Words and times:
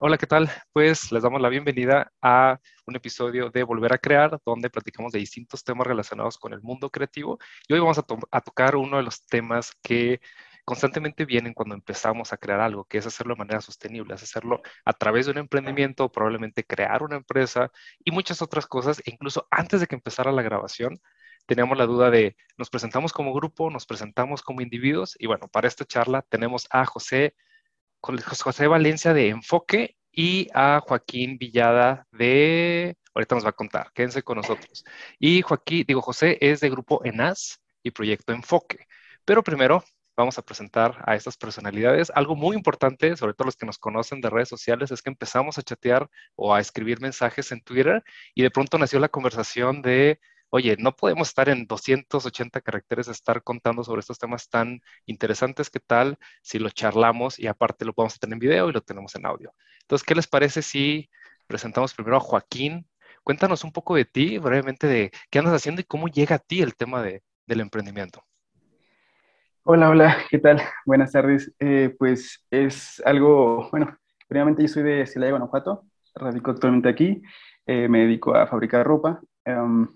Hola, 0.00 0.16
¿qué 0.16 0.28
tal? 0.28 0.48
Pues 0.72 1.10
les 1.10 1.24
damos 1.24 1.40
la 1.40 1.48
bienvenida 1.48 2.12
a 2.22 2.60
un 2.86 2.94
episodio 2.94 3.50
de 3.50 3.64
Volver 3.64 3.92
a 3.92 3.98
Crear, 3.98 4.40
donde 4.46 4.70
platicamos 4.70 5.10
de 5.10 5.18
distintos 5.18 5.64
temas 5.64 5.88
relacionados 5.88 6.38
con 6.38 6.52
el 6.52 6.62
mundo 6.62 6.88
creativo. 6.88 7.38
Y 7.66 7.72
hoy 7.72 7.80
vamos 7.80 7.98
a, 7.98 8.40
tocar 8.40 8.76
uno 8.76 8.98
de 8.98 9.02
los 9.02 9.26
temas 9.26 9.72
que 9.82 10.20
constantemente 10.64 11.24
vienen 11.24 11.52
cuando 11.52 11.74
empezamos 11.74 12.32
a 12.32 12.36
crear 12.36 12.60
algo, 12.60 12.84
que 12.84 12.98
es 12.98 13.06
hacerlo 13.06 13.34
de 13.34 13.38
manera 13.38 13.60
sostenible, 13.60 14.14
es 14.14 14.22
hacerlo 14.22 14.62
a 14.84 14.92
través 14.92 15.26
de 15.26 15.32
un 15.32 15.38
emprendimiento, 15.38 16.12
probablemente 16.12 16.64
crear 16.64 17.02
una 17.02 17.16
empresa 17.16 17.72
y 18.04 18.12
muchas 18.12 18.40
otras 18.40 18.68
cosas. 18.68 19.00
E 19.00 19.10
incluso 19.10 19.48
antes 19.50 19.80
de 19.80 19.88
que 19.88 19.96
empezara 19.96 20.30
la 20.30 20.42
grabación, 20.42 21.00
teníamos 21.46 21.76
la 21.76 21.86
duda 21.86 22.08
de, 22.10 22.36
¿nos 22.56 22.70
presentamos 22.70 23.12
como 23.12 23.34
grupo? 23.34 23.68
¿Nos 23.68 23.84
presentamos 23.84 24.42
como 24.42 24.60
individuos? 24.60 25.16
Y 25.18 25.26
bueno, 25.26 25.48
para 25.48 25.66
esta 25.66 25.84
charla 25.84 26.22
tenemos 26.22 26.68
a 26.70 26.84
José 26.84 27.34
José 28.00 28.66
Valencia 28.66 29.12
de 29.12 29.28
Enfoque 29.28 29.96
y 30.12 30.48
a 30.54 30.80
Joaquín 30.80 31.38
Villada 31.38 32.06
de, 32.12 32.96
ahorita 33.14 33.34
nos 33.34 33.44
va 33.44 33.50
a 33.50 33.52
contar, 33.52 33.92
quédense 33.92 34.22
con 34.22 34.36
nosotros. 34.36 34.84
Y 35.18 35.42
Joaquín, 35.42 35.84
digo, 35.86 36.02
José 36.02 36.38
es 36.40 36.60
de 36.60 36.70
Grupo 36.70 37.00
ENAS 37.04 37.60
y 37.82 37.90
Proyecto 37.90 38.32
Enfoque. 38.32 38.86
Pero 39.24 39.42
primero 39.42 39.84
vamos 40.16 40.36
a 40.36 40.42
presentar 40.42 41.02
a 41.06 41.14
estas 41.14 41.36
personalidades. 41.36 42.10
Algo 42.12 42.34
muy 42.34 42.56
importante, 42.56 43.16
sobre 43.16 43.34
todo 43.34 43.46
los 43.46 43.56
que 43.56 43.66
nos 43.66 43.78
conocen 43.78 44.20
de 44.20 44.30
redes 44.30 44.48
sociales, 44.48 44.90
es 44.90 45.00
que 45.00 45.10
empezamos 45.10 45.58
a 45.58 45.62
chatear 45.62 46.08
o 46.34 46.52
a 46.52 46.60
escribir 46.60 47.00
mensajes 47.00 47.52
en 47.52 47.60
Twitter 47.60 48.02
y 48.34 48.42
de 48.42 48.50
pronto 48.50 48.78
nació 48.78 48.98
la 48.98 49.08
conversación 49.08 49.80
de 49.80 50.18
oye, 50.50 50.76
no 50.78 50.96
podemos 50.96 51.28
estar 51.28 51.48
en 51.48 51.66
280 51.66 52.60
caracteres, 52.60 53.08
estar 53.08 53.42
contando 53.42 53.84
sobre 53.84 54.00
estos 54.00 54.18
temas 54.18 54.48
tan 54.48 54.80
interesantes, 55.06 55.70
¿qué 55.70 55.80
tal 55.80 56.18
si 56.42 56.58
lo 56.58 56.70
charlamos 56.70 57.38
y 57.38 57.46
aparte 57.46 57.84
lo 57.84 57.92
podemos 57.92 58.18
tener 58.18 58.34
en 58.34 58.38
video 58.38 58.68
y 58.68 58.72
lo 58.72 58.80
tenemos 58.80 59.14
en 59.14 59.26
audio? 59.26 59.52
Entonces, 59.82 60.06
¿qué 60.06 60.14
les 60.14 60.26
parece 60.26 60.62
si 60.62 61.10
presentamos 61.46 61.94
primero 61.94 62.16
a 62.16 62.20
Joaquín? 62.20 62.86
Cuéntanos 63.22 63.64
un 63.64 63.72
poco 63.72 63.94
de 63.94 64.04
ti, 64.04 64.38
brevemente, 64.38 64.86
de 64.86 65.10
qué 65.30 65.38
andas 65.38 65.54
haciendo 65.54 65.80
y 65.80 65.84
cómo 65.84 66.08
llega 66.08 66.36
a 66.36 66.38
ti 66.38 66.62
el 66.62 66.76
tema 66.76 67.02
de, 67.02 67.22
del 67.46 67.60
emprendimiento. 67.60 68.22
Hola, 69.64 69.90
hola, 69.90 70.16
¿qué 70.30 70.38
tal? 70.38 70.62
Buenas 70.86 71.12
tardes. 71.12 71.52
Eh, 71.58 71.94
pues 71.98 72.42
es 72.50 73.02
algo, 73.04 73.68
bueno, 73.70 73.98
primeramente 74.26 74.62
yo 74.62 74.68
soy 74.68 74.82
de 74.82 75.06
Celaya, 75.06 75.32
Guanajuato, 75.32 75.84
radico 76.14 76.52
actualmente 76.52 76.88
aquí, 76.88 77.20
eh, 77.66 77.86
me 77.86 78.00
dedico 78.00 78.34
a 78.34 78.46
fabricar 78.46 78.86
ropa. 78.86 79.20
Em, 79.44 79.86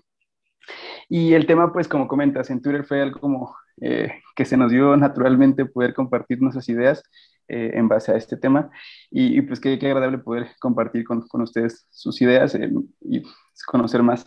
y 1.09 1.33
el 1.33 1.45
tema, 1.45 1.71
pues 1.73 1.87
como 1.87 2.07
comentas, 2.07 2.49
en 2.49 2.61
Twitter 2.61 2.85
fue 2.85 3.01
algo 3.01 3.19
como 3.19 3.55
eh, 3.81 4.21
que 4.35 4.45
se 4.45 4.57
nos 4.57 4.71
dio 4.71 4.95
naturalmente 4.97 5.65
poder 5.65 5.93
compartir 5.93 6.41
nuestras 6.41 6.69
ideas 6.69 7.03
eh, 7.47 7.71
en 7.73 7.87
base 7.87 8.11
a 8.11 8.15
este 8.15 8.37
tema. 8.37 8.69
Y, 9.11 9.41
pues 9.41 9.59
qué, 9.59 9.77
qué, 9.79 9.87
agradable 9.87 10.19
poder 10.19 10.47
compartir 10.59 11.03
con, 11.03 11.27
con 11.27 11.41
ustedes 11.41 11.87
sus 11.89 12.21
ideas 12.21 12.55
eh, 12.55 12.71
y 13.01 13.23
conocer 13.67 14.03
más. 14.03 14.25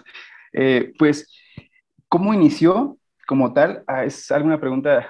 pues, 0.99 1.33
¿cómo 2.09 2.35
inició 2.35 2.99
como 3.27 3.53
tal? 3.53 3.83
Ah, 3.87 4.05
es 4.05 4.31
alguna 4.31 4.61
pregunta 4.61 5.09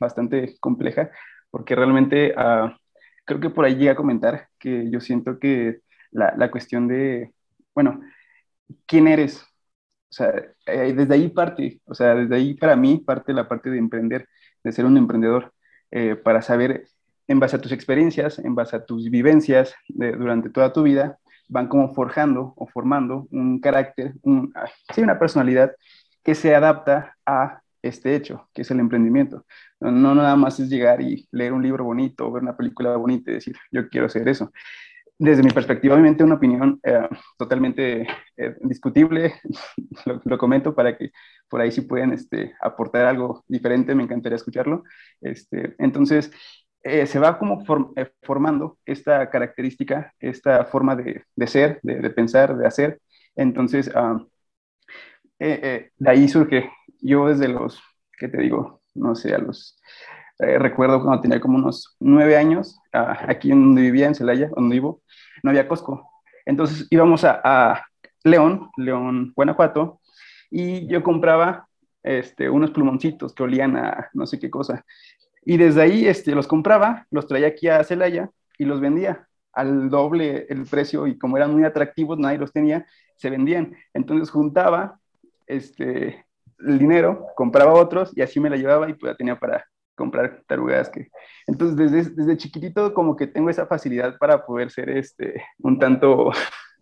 bastante 0.00 0.56
compleja, 0.58 1.10
porque 1.50 1.74
realmente 1.76 2.34
ah, 2.36 2.76
creo 3.24 3.40
que 3.40 3.50
por 3.50 3.64
ahí 3.64 3.76
llega 3.76 3.92
a 3.92 3.96
comentar 3.96 4.48
que 4.58 4.90
yo 4.90 5.00
siento 5.00 5.38
que 5.38 5.80
la, 6.10 6.34
la 6.36 6.50
cuestión 6.50 6.88
de, 6.88 7.32
bueno, 7.74 8.00
¿quién 8.86 9.06
eres? 9.06 9.49
O 10.10 10.12
sea, 10.12 10.32
eh, 10.66 10.92
desde 10.92 11.14
ahí 11.14 11.28
parte, 11.28 11.80
o 11.84 11.94
sea, 11.94 12.14
desde 12.14 12.34
ahí 12.34 12.54
para 12.54 12.74
mí 12.74 12.98
parte 12.98 13.32
la 13.32 13.48
parte 13.48 13.70
de 13.70 13.78
emprender, 13.78 14.28
de 14.64 14.72
ser 14.72 14.84
un 14.84 14.96
emprendedor, 14.96 15.52
eh, 15.92 16.16
para 16.16 16.42
saber 16.42 16.86
en 17.28 17.38
base 17.38 17.56
a 17.56 17.60
tus 17.60 17.70
experiencias, 17.70 18.40
en 18.40 18.56
base 18.56 18.74
a 18.74 18.84
tus 18.84 19.08
vivencias 19.08 19.74
durante 19.88 20.50
toda 20.50 20.72
tu 20.72 20.82
vida, 20.82 21.18
van 21.48 21.68
como 21.68 21.94
forjando 21.94 22.54
o 22.56 22.66
formando 22.66 23.28
un 23.30 23.60
carácter, 23.60 24.14
un, 24.22 24.52
sí, 24.92 25.00
una 25.00 25.18
personalidad 25.18 25.72
que 26.24 26.34
se 26.34 26.54
adapta 26.54 27.16
a 27.24 27.60
este 27.82 28.16
hecho, 28.16 28.48
que 28.52 28.62
es 28.62 28.70
el 28.72 28.80
emprendimiento. 28.80 29.46
No, 29.78 29.92
no, 29.92 30.14
nada 30.14 30.34
más 30.36 30.58
es 30.58 30.68
llegar 30.68 31.00
y 31.00 31.28
leer 31.30 31.52
un 31.52 31.62
libro 31.62 31.84
bonito, 31.84 32.30
ver 32.32 32.42
una 32.42 32.56
película 32.56 32.96
bonita 32.96 33.30
y 33.30 33.34
decir, 33.34 33.56
yo 33.70 33.88
quiero 33.88 34.06
hacer 34.06 34.28
eso 34.28 34.50
desde 35.20 35.42
mi 35.42 35.50
perspectiva, 35.50 35.94
obviamente 35.94 36.24
una 36.24 36.36
opinión 36.36 36.80
eh, 36.82 37.06
totalmente 37.36 38.06
eh, 38.38 38.56
discutible, 38.62 39.34
lo, 40.24 40.38
comento 40.38 40.74
para 40.74 40.96
que 40.96 41.10
por 41.46 41.60
ahí 41.60 41.70
sí 41.70 41.82
pueden 41.82 42.14
este, 42.14 42.54
aportar 42.58 43.04
algo 43.04 43.44
diferente, 43.46 43.94
me 43.94 44.04
encantaría 44.04 44.36
escucharlo. 44.36 44.82
Este, 45.20 45.74
entonces, 45.78 46.32
eh, 46.82 47.04
se 47.04 47.18
va 47.18 47.38
como 47.38 47.62
formando 48.22 48.78
esta 48.86 49.28
característica, 49.28 50.14
esta 50.18 50.64
forma 50.64 50.96
de, 50.96 51.22
ser, 51.46 51.80
de, 51.82 51.96
de, 51.96 52.10
pensar, 52.10 52.56
de 52.56 52.66
hacer. 52.66 52.98
Entonces, 53.36 53.90
ah, 53.94 54.24
de 55.38 55.90
ahí 56.06 56.28
surge, 56.28 56.70
yo 57.02 57.28
desde 57.28 57.48
los, 57.48 57.82
¿qué 58.18 58.28
te 58.28 58.38
digo? 58.38 58.80
No 58.94 59.14
sé, 59.14 59.34
a 59.34 59.38
los 59.38 59.78
eh, 60.42 60.58
recuerdo 60.58 61.02
cuando 61.02 61.20
tenía 61.20 61.40
como 61.40 61.58
unos 61.58 61.96
nueve 62.00 62.36
años, 62.36 62.78
aquí 62.92 63.52
en 63.52 63.62
donde 63.62 63.82
vivía, 63.82 64.06
en 64.06 64.14
Celaya, 64.14 64.50
donde 64.54 64.74
vivo, 64.74 65.02
no 65.42 65.50
había 65.50 65.68
Costco. 65.68 66.08
Entonces 66.46 66.86
íbamos 66.90 67.24
a, 67.24 67.84
León, 68.22 68.70
León, 68.76 69.32
Guanajuato, 69.34 70.00
y 70.50 70.86
yo 70.88 71.02
compraba 71.02 71.68
este, 72.02 72.50
unos 72.50 72.70
plumoncitos 72.70 73.34
que 73.34 73.42
olían 73.42 73.76
a 73.76 74.10
no 74.12 74.26
sé 74.26 74.38
qué 74.38 74.50
cosa. 74.50 74.84
Y 75.42 75.56
desde 75.56 75.82
ahí 75.82 76.06
este, 76.06 76.34
los 76.34 76.46
compraba, 76.46 77.06
los 77.10 77.26
traía 77.26 77.48
aquí 77.48 77.68
a 77.68 77.82
Celaya 77.82 78.30
y 78.58 78.66
los 78.66 78.80
vendía 78.80 79.26
al 79.52 79.90
doble 79.90 80.46
el 80.48 80.64
precio 80.64 81.06
y 81.06 81.18
como 81.18 81.36
eran 81.36 81.52
muy 81.52 81.64
atractivos, 81.64 82.18
nadie 82.18 82.38
los 82.38 82.52
tenía, 82.52 82.86
se 83.16 83.30
vendían. 83.30 83.74
Entonces 83.94 84.30
juntaba 84.30 85.00
este, 85.46 86.24
el 86.58 86.78
dinero, 86.78 87.26
compraba 87.34 87.72
otros 87.72 88.12
y 88.16 88.22
así 88.22 88.40
me 88.40 88.50
la 88.50 88.56
llevaba 88.56 88.88
y 88.88 88.94
pues 88.94 89.12
ya 89.12 89.16
tenía 89.16 89.38
para, 89.38 89.64
comprar 90.00 90.42
tarugas 90.46 90.88
que... 90.88 91.10
Entonces, 91.46 91.76
desde, 91.76 92.10
desde 92.14 92.36
chiquitito 92.38 92.94
como 92.94 93.16
que 93.16 93.26
tengo 93.26 93.50
esa 93.50 93.66
facilidad 93.66 94.16
para 94.16 94.46
poder 94.46 94.70
ser 94.70 94.88
este, 94.88 95.44
un 95.58 95.78
tanto, 95.78 96.30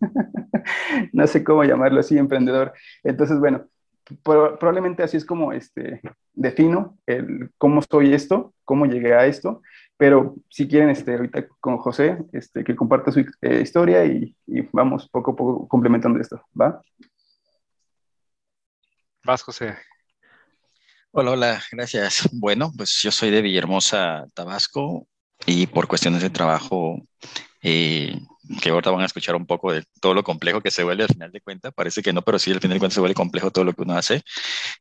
no 1.13 1.27
sé 1.27 1.43
cómo 1.43 1.65
llamarlo 1.65 1.99
así, 1.99 2.17
emprendedor. 2.17 2.73
Entonces, 3.03 3.41
bueno, 3.41 3.67
probablemente 4.23 5.03
así 5.03 5.17
es 5.17 5.25
como 5.25 5.53
este, 5.53 6.01
defino 6.33 6.97
el, 7.07 7.51
cómo 7.59 7.83
soy 7.83 8.15
esto, 8.15 8.55
cómo 8.65 8.87
llegué 8.87 9.15
a 9.15 9.27
esto, 9.27 9.63
pero 9.97 10.37
si 10.49 10.69
quieren, 10.69 10.91
este, 10.91 11.17
ahorita 11.17 11.49
con 11.59 11.79
José, 11.79 12.19
este, 12.33 12.63
que 12.63 12.77
comparta 12.77 13.11
su 13.11 13.21
eh, 13.43 13.61
historia 13.61 14.05
y, 14.05 14.37
y, 14.47 14.63
vamos 14.71 15.09
poco 15.09 15.33
a 15.33 15.37
poco 15.37 15.67
complementando 15.67 16.21
esto, 16.21 16.41
¿va? 16.59 16.81
Vas, 19.25 19.43
José. 19.43 19.77
Hola, 21.21 21.33
hola, 21.33 21.63
gracias. 21.73 22.29
Bueno, 22.31 22.73
pues 22.77 23.03
yo 23.03 23.11
soy 23.11 23.31
de 23.33 23.43
Villahermosa, 23.43 24.27
Tabasco, 24.35 25.09
y 25.47 25.67
por 25.67 25.89
cuestiones 25.89 26.23
de 26.23 26.31
trabajo, 26.31 27.03
eh, 27.61 28.17
que 28.63 28.71
ahorita 28.71 28.93
van 28.93 29.01
a 29.01 29.07
escuchar 29.07 29.35
un 29.35 29.45
poco 29.45 29.73
de 29.73 29.83
todo 30.01 30.15
lo 30.15 30.23
complejo 30.23 30.61
que 30.61 30.71
se 30.71 30.85
vuelve 30.85 31.03
al 31.03 31.09
final 31.09 31.33
de 31.33 31.41
cuentas, 31.41 31.73
parece 31.75 32.03
que 32.03 32.13
no, 32.13 32.23
pero 32.23 32.39
sí 32.39 32.53
al 32.53 32.61
final 32.61 32.77
de 32.77 32.79
cuentas 32.79 32.95
se 32.95 33.01
vuelve 33.01 33.17
complejo 33.17 33.51
todo 33.51 33.65
lo 33.65 33.73
que 33.73 33.83
uno 33.83 33.97
hace, 33.97 34.23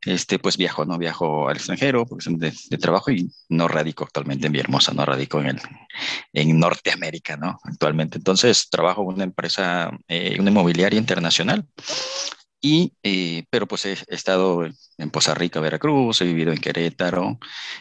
este, 0.06 0.38
pues 0.38 0.56
viajo, 0.56 0.84
¿no? 0.84 0.96
Viajo 0.96 1.48
al 1.48 1.56
extranjero 1.56 2.06
por 2.06 2.22
de, 2.22 2.54
de 2.70 2.78
trabajo 2.78 3.10
y 3.10 3.28
no 3.48 3.66
radico 3.66 4.04
actualmente 4.04 4.46
en 4.46 4.52
Villahermosa, 4.52 4.92
no 4.92 5.04
radico 5.04 5.40
en, 5.40 5.46
el, 5.48 5.60
en 6.34 6.56
Norteamérica, 6.56 7.36
¿no? 7.36 7.58
Actualmente. 7.64 8.16
Entonces 8.16 8.70
trabajo 8.70 9.02
en 9.02 9.08
una 9.08 9.24
empresa, 9.24 9.90
eh, 10.06 10.36
una 10.38 10.50
inmobiliaria 10.50 11.00
internacional 11.00 11.66
y, 12.60 12.92
eh, 13.02 13.44
pero 13.50 13.66
pues 13.66 13.86
he, 13.86 13.96
estado 14.08 14.66
en 14.66 15.10
Poza 15.10 15.34
Rica, 15.34 15.60
Veracruz, 15.60 16.20
he 16.20 16.24
vivido 16.24 16.52
en 16.52 16.58
Querétaro, 16.60 17.38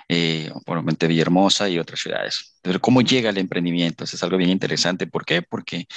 eh, 0.08 0.52
probablemente 0.66 1.08
Villahermosa 1.08 1.70
y 1.70 1.80
otras 1.80 2.00
ciudades. 2.00 2.58
Pero 2.62 2.80
¿cómo 2.80 3.02
llega 3.02 3.30
el 3.30 3.38
emprendimiento? 3.38 4.04
Eso 4.04 4.16
es 4.16 4.24
algo 4.24 4.38
bien 4.38 4.52
interesante. 4.52 5.08
¿Por 5.08 5.26
qué? 5.26 5.42
Porque 5.42 5.88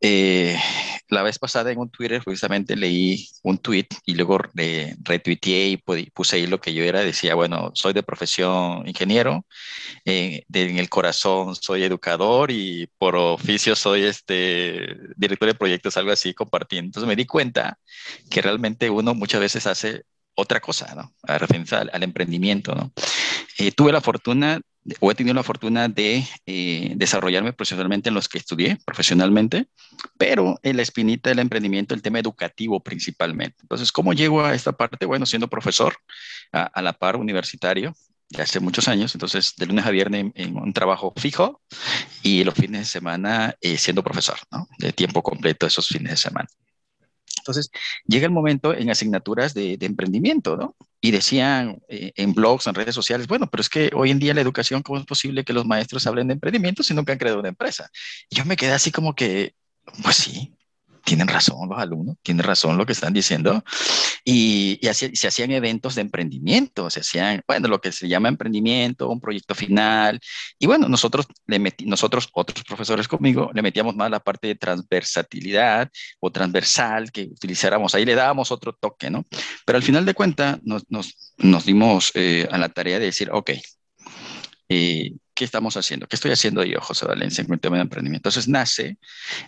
eh, 0.00 0.58
la 1.08 1.22
vez 1.22 1.38
pasada 1.38 1.70
en 1.70 1.78
un 1.78 1.90
Twitter 1.90 2.22
justamente 2.24 2.76
leí 2.76 3.28
un 3.42 3.58
tweet 3.58 3.86
y 4.06 4.14
luego 4.14 4.38
retuiteé 5.02 5.68
y 5.68 5.76
puse 5.76 6.36
ahí 6.36 6.46
lo 6.46 6.60
que 6.60 6.72
yo 6.72 6.84
era. 6.84 7.00
Decía, 7.00 7.34
bueno, 7.34 7.70
soy 7.74 7.92
de 7.92 8.02
profesión 8.02 8.86
ingeniero, 8.86 9.46
eh, 10.04 10.44
en 10.52 10.78
el 10.78 10.88
corazón 10.88 11.54
soy 11.54 11.84
educador 11.84 12.50
y 12.50 12.88
por 12.98 13.16
oficio 13.16 13.76
soy 13.76 14.04
este 14.04 14.96
director 15.16 15.48
de 15.48 15.54
proyectos, 15.54 15.96
algo 15.96 16.12
así, 16.12 16.34
compartiendo. 16.34 16.88
Entonces 16.88 17.08
me 17.08 17.16
di 17.16 17.26
cuenta 17.26 17.78
que 18.30 18.42
realmente 18.42 18.90
uno 18.90 19.14
muchas 19.14 19.40
veces 19.40 19.66
hace 19.66 20.04
otra 20.34 20.60
cosa, 20.60 20.94
¿no? 20.94 21.12
A 21.22 21.38
referencia 21.38 21.78
al, 21.78 22.02
emprendimiento, 22.02 22.74
¿no? 22.74 22.92
Eh, 23.58 23.72
tuve 23.72 23.92
la 23.92 24.00
fortuna 24.00 24.60
o 25.00 25.10
he 25.10 25.14
tenido 25.14 25.34
la 25.34 25.42
fortuna 25.42 25.88
de 25.88 26.24
eh, 26.46 26.92
desarrollarme 26.96 27.52
profesionalmente 27.52 28.10
en 28.10 28.14
los 28.14 28.28
que 28.28 28.38
estudié 28.38 28.78
profesionalmente, 28.84 29.66
pero 30.18 30.58
en 30.62 30.76
la 30.76 30.82
espinita 30.82 31.30
del 31.30 31.38
emprendimiento, 31.38 31.94
el 31.94 32.02
tema 32.02 32.18
educativo 32.18 32.80
principalmente. 32.80 33.56
Entonces, 33.62 33.92
¿cómo 33.92 34.12
llego 34.12 34.44
a 34.44 34.54
esta 34.54 34.72
parte? 34.72 35.06
Bueno, 35.06 35.26
siendo 35.26 35.48
profesor 35.48 35.96
a, 36.52 36.82
la 36.82 36.92
par 36.92 37.16
universitario, 37.16 37.94
ya 38.28 38.42
hace 38.42 38.60
muchos 38.60 38.88
años, 38.88 39.14
entonces 39.14 39.54
de 39.56 39.66
lunes 39.66 39.86
a 39.86 39.90
viernes 39.90 40.32
en, 40.34 40.56
un 40.56 40.72
trabajo 40.72 41.12
fijo 41.16 41.62
y 42.22 42.44
los 42.44 42.54
fines 42.54 42.80
de 42.82 42.86
semana 42.86 43.54
eh, 43.60 43.78
siendo 43.78 44.02
profesor, 44.02 44.38
¿no? 44.50 44.68
De 44.78 44.92
tiempo 44.92 45.22
completo 45.22 45.66
esos 45.66 45.88
fines 45.88 46.10
de 46.10 46.16
semana. 46.16 46.48
Entonces, 47.44 47.70
llega 48.06 48.26
el 48.26 48.32
momento 48.32 48.74
en 48.74 48.90
asignaturas 48.90 49.52
de, 49.52 49.76
emprendimiento, 49.80 50.56
¿no? 50.56 50.76
Y 51.00 51.10
decían 51.10 51.82
eh, 51.88 52.12
en 52.16 52.32
blogs, 52.32 52.66
en 52.66 52.74
redes 52.74 52.94
sociales, 52.94 53.26
bueno, 53.26 53.50
pero 53.50 53.60
es 53.60 53.68
que 53.68 53.90
hoy 53.94 54.10
en 54.10 54.18
día 54.18 54.32
la 54.32 54.40
educación, 54.40 54.82
¿cómo 54.82 54.98
es 54.98 55.04
posible 55.04 55.44
que 55.44 55.52
los 55.52 55.66
maestros 55.66 56.06
hablen 56.06 56.28
de 56.28 56.34
emprendimiento 56.34 56.82
si 56.82 56.94
nunca 56.94 57.12
han 57.12 57.18
creado 57.18 57.40
una 57.40 57.50
empresa? 57.50 57.90
Y 58.30 58.36
yo 58.36 58.46
me 58.46 58.56
quedé 58.56 58.72
así 58.72 58.90
como 58.90 59.14
que, 59.14 59.54
pues 60.02 60.16
sí, 60.16 60.54
tienen 61.04 61.28
razón 61.28 61.68
los 61.68 61.78
alumnos, 61.78 62.16
tienen 62.22 62.44
razón 62.44 62.78
lo 62.78 62.86
que 62.86 62.92
están 62.92 63.12
diciendo. 63.12 63.62
Y, 64.24 64.80
se 64.82 65.28
hacían 65.28 65.50
eventos 65.50 65.94
de 65.94 66.00
emprendimiento, 66.00 66.88
se 66.90 67.00
hacían, 67.00 67.42
bueno, 67.46 67.68
lo 67.68 67.80
que 67.80 67.92
se 67.92 68.08
llama 68.08 68.28
emprendimiento, 68.28 69.08
un 69.08 69.20
proyecto 69.20 69.54
final. 69.54 70.18
Y 70.58 70.66
bueno, 70.66 70.88
nosotros, 70.88 71.26
nosotros, 71.84 72.28
otros 72.32 72.64
profesores 72.64 73.06
conmigo, 73.06 73.50
le 73.54 73.62
metíamos 73.62 73.94
más 73.94 74.10
la 74.10 74.20
parte 74.20 74.48
de 74.48 74.54
transversalidad 74.54 75.90
o 76.20 76.30
transversal 76.32 77.12
que 77.12 77.22
utilizáramos. 77.24 77.94
Ahí 77.94 78.04
le 78.04 78.14
dábamos 78.14 78.50
otro 78.50 78.72
toque, 78.72 79.10
¿no? 79.10 79.24
Pero 79.66 79.76
al 79.76 79.82
final 79.82 80.04
de 80.06 80.14
cuentas 80.14 80.58
nos 80.62 81.64
dimos 81.66 82.12
eh, 82.14 82.48
a 82.50 82.58
la 82.58 82.68
tarea 82.70 82.98
de 82.98 83.06
decir, 83.06 83.30
ok, 83.30 83.50
eh, 84.68 85.12
¿qué 85.34 85.44
estamos 85.44 85.76
haciendo? 85.76 86.06
¿Qué 86.06 86.16
estoy 86.16 86.30
haciendo 86.30 86.64
yo, 86.64 86.80
José 86.80 87.06
Valencia, 87.06 87.42
en 87.42 87.52
el 87.52 87.60
tema 87.60 87.76
de 87.76 87.82
emprendimiento? 87.82 88.28
Entonces 88.28 88.48
nace 88.48 88.98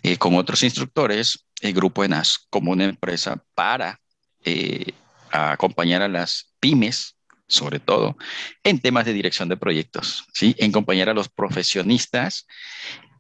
eh, 0.03 0.17
con 0.17 0.35
otros 0.35 0.63
instructores 0.63 1.47
el 1.61 1.73
grupo 1.73 2.05
ENAS 2.05 2.47
como 2.51 2.73
una 2.73 2.85
empresa 2.85 3.43
para 3.55 4.01
eh, 4.45 4.93
acompañar 5.31 6.03
a 6.03 6.09
las 6.09 6.53
pymes, 6.61 7.17
sobre 7.49 7.81
todo, 7.81 8.17
en 8.65 8.81
temas 8.81 9.05
de 9.05 9.13
dirección 9.13 9.49
de 9.49 9.57
proyectos, 9.57 10.25
¿sí? 10.35 10.55
En 10.59 10.71
acompañar 10.71 11.09
a 11.09 11.15
los 11.15 11.29
profesionistas 11.29 12.47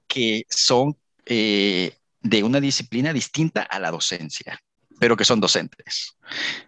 que 0.08 0.44
son 0.48 0.96
de 1.24 2.42
una 2.44 2.60
disciplina 2.60 3.12
distinta 3.12 3.62
a 3.62 3.80
la 3.80 3.90
docencia 3.90 4.60
pero 4.98 5.16
que 5.16 5.24
son 5.24 5.40
docentes. 5.40 6.16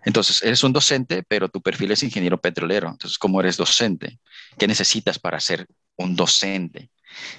Entonces, 0.05 0.43
eres 0.43 0.63
un 0.63 0.73
docente, 0.73 1.23
pero 1.23 1.49
tu 1.49 1.63
perfil 1.63 1.93
es 1.93 2.03
ingeniero 2.03 2.41
petrolero. 2.41 2.89
Entonces, 2.89 3.19
¿cómo 3.19 3.41
eres 3.41 3.57
docente? 3.57 4.19
¿Qué 4.59 4.67
necesitas 4.67 5.19
para 5.19 5.41
ser 5.41 5.67
un 5.99 6.17
docente? 6.17 6.91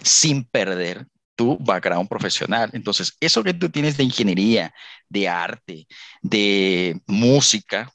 Sin 0.04 0.44
perder 0.44 1.08
tu 1.36 1.58
background 1.58 2.10
profesional. 2.10 2.70
Entonces, 2.74 3.16
eso 3.22 3.44
que 3.44 3.54
tú 3.54 3.70
tienes 3.70 3.96
de 3.96 4.04
ingeniería, 4.04 4.74
de 5.08 5.30
arte, 5.30 5.88
de 6.22 7.00
música, 7.08 7.90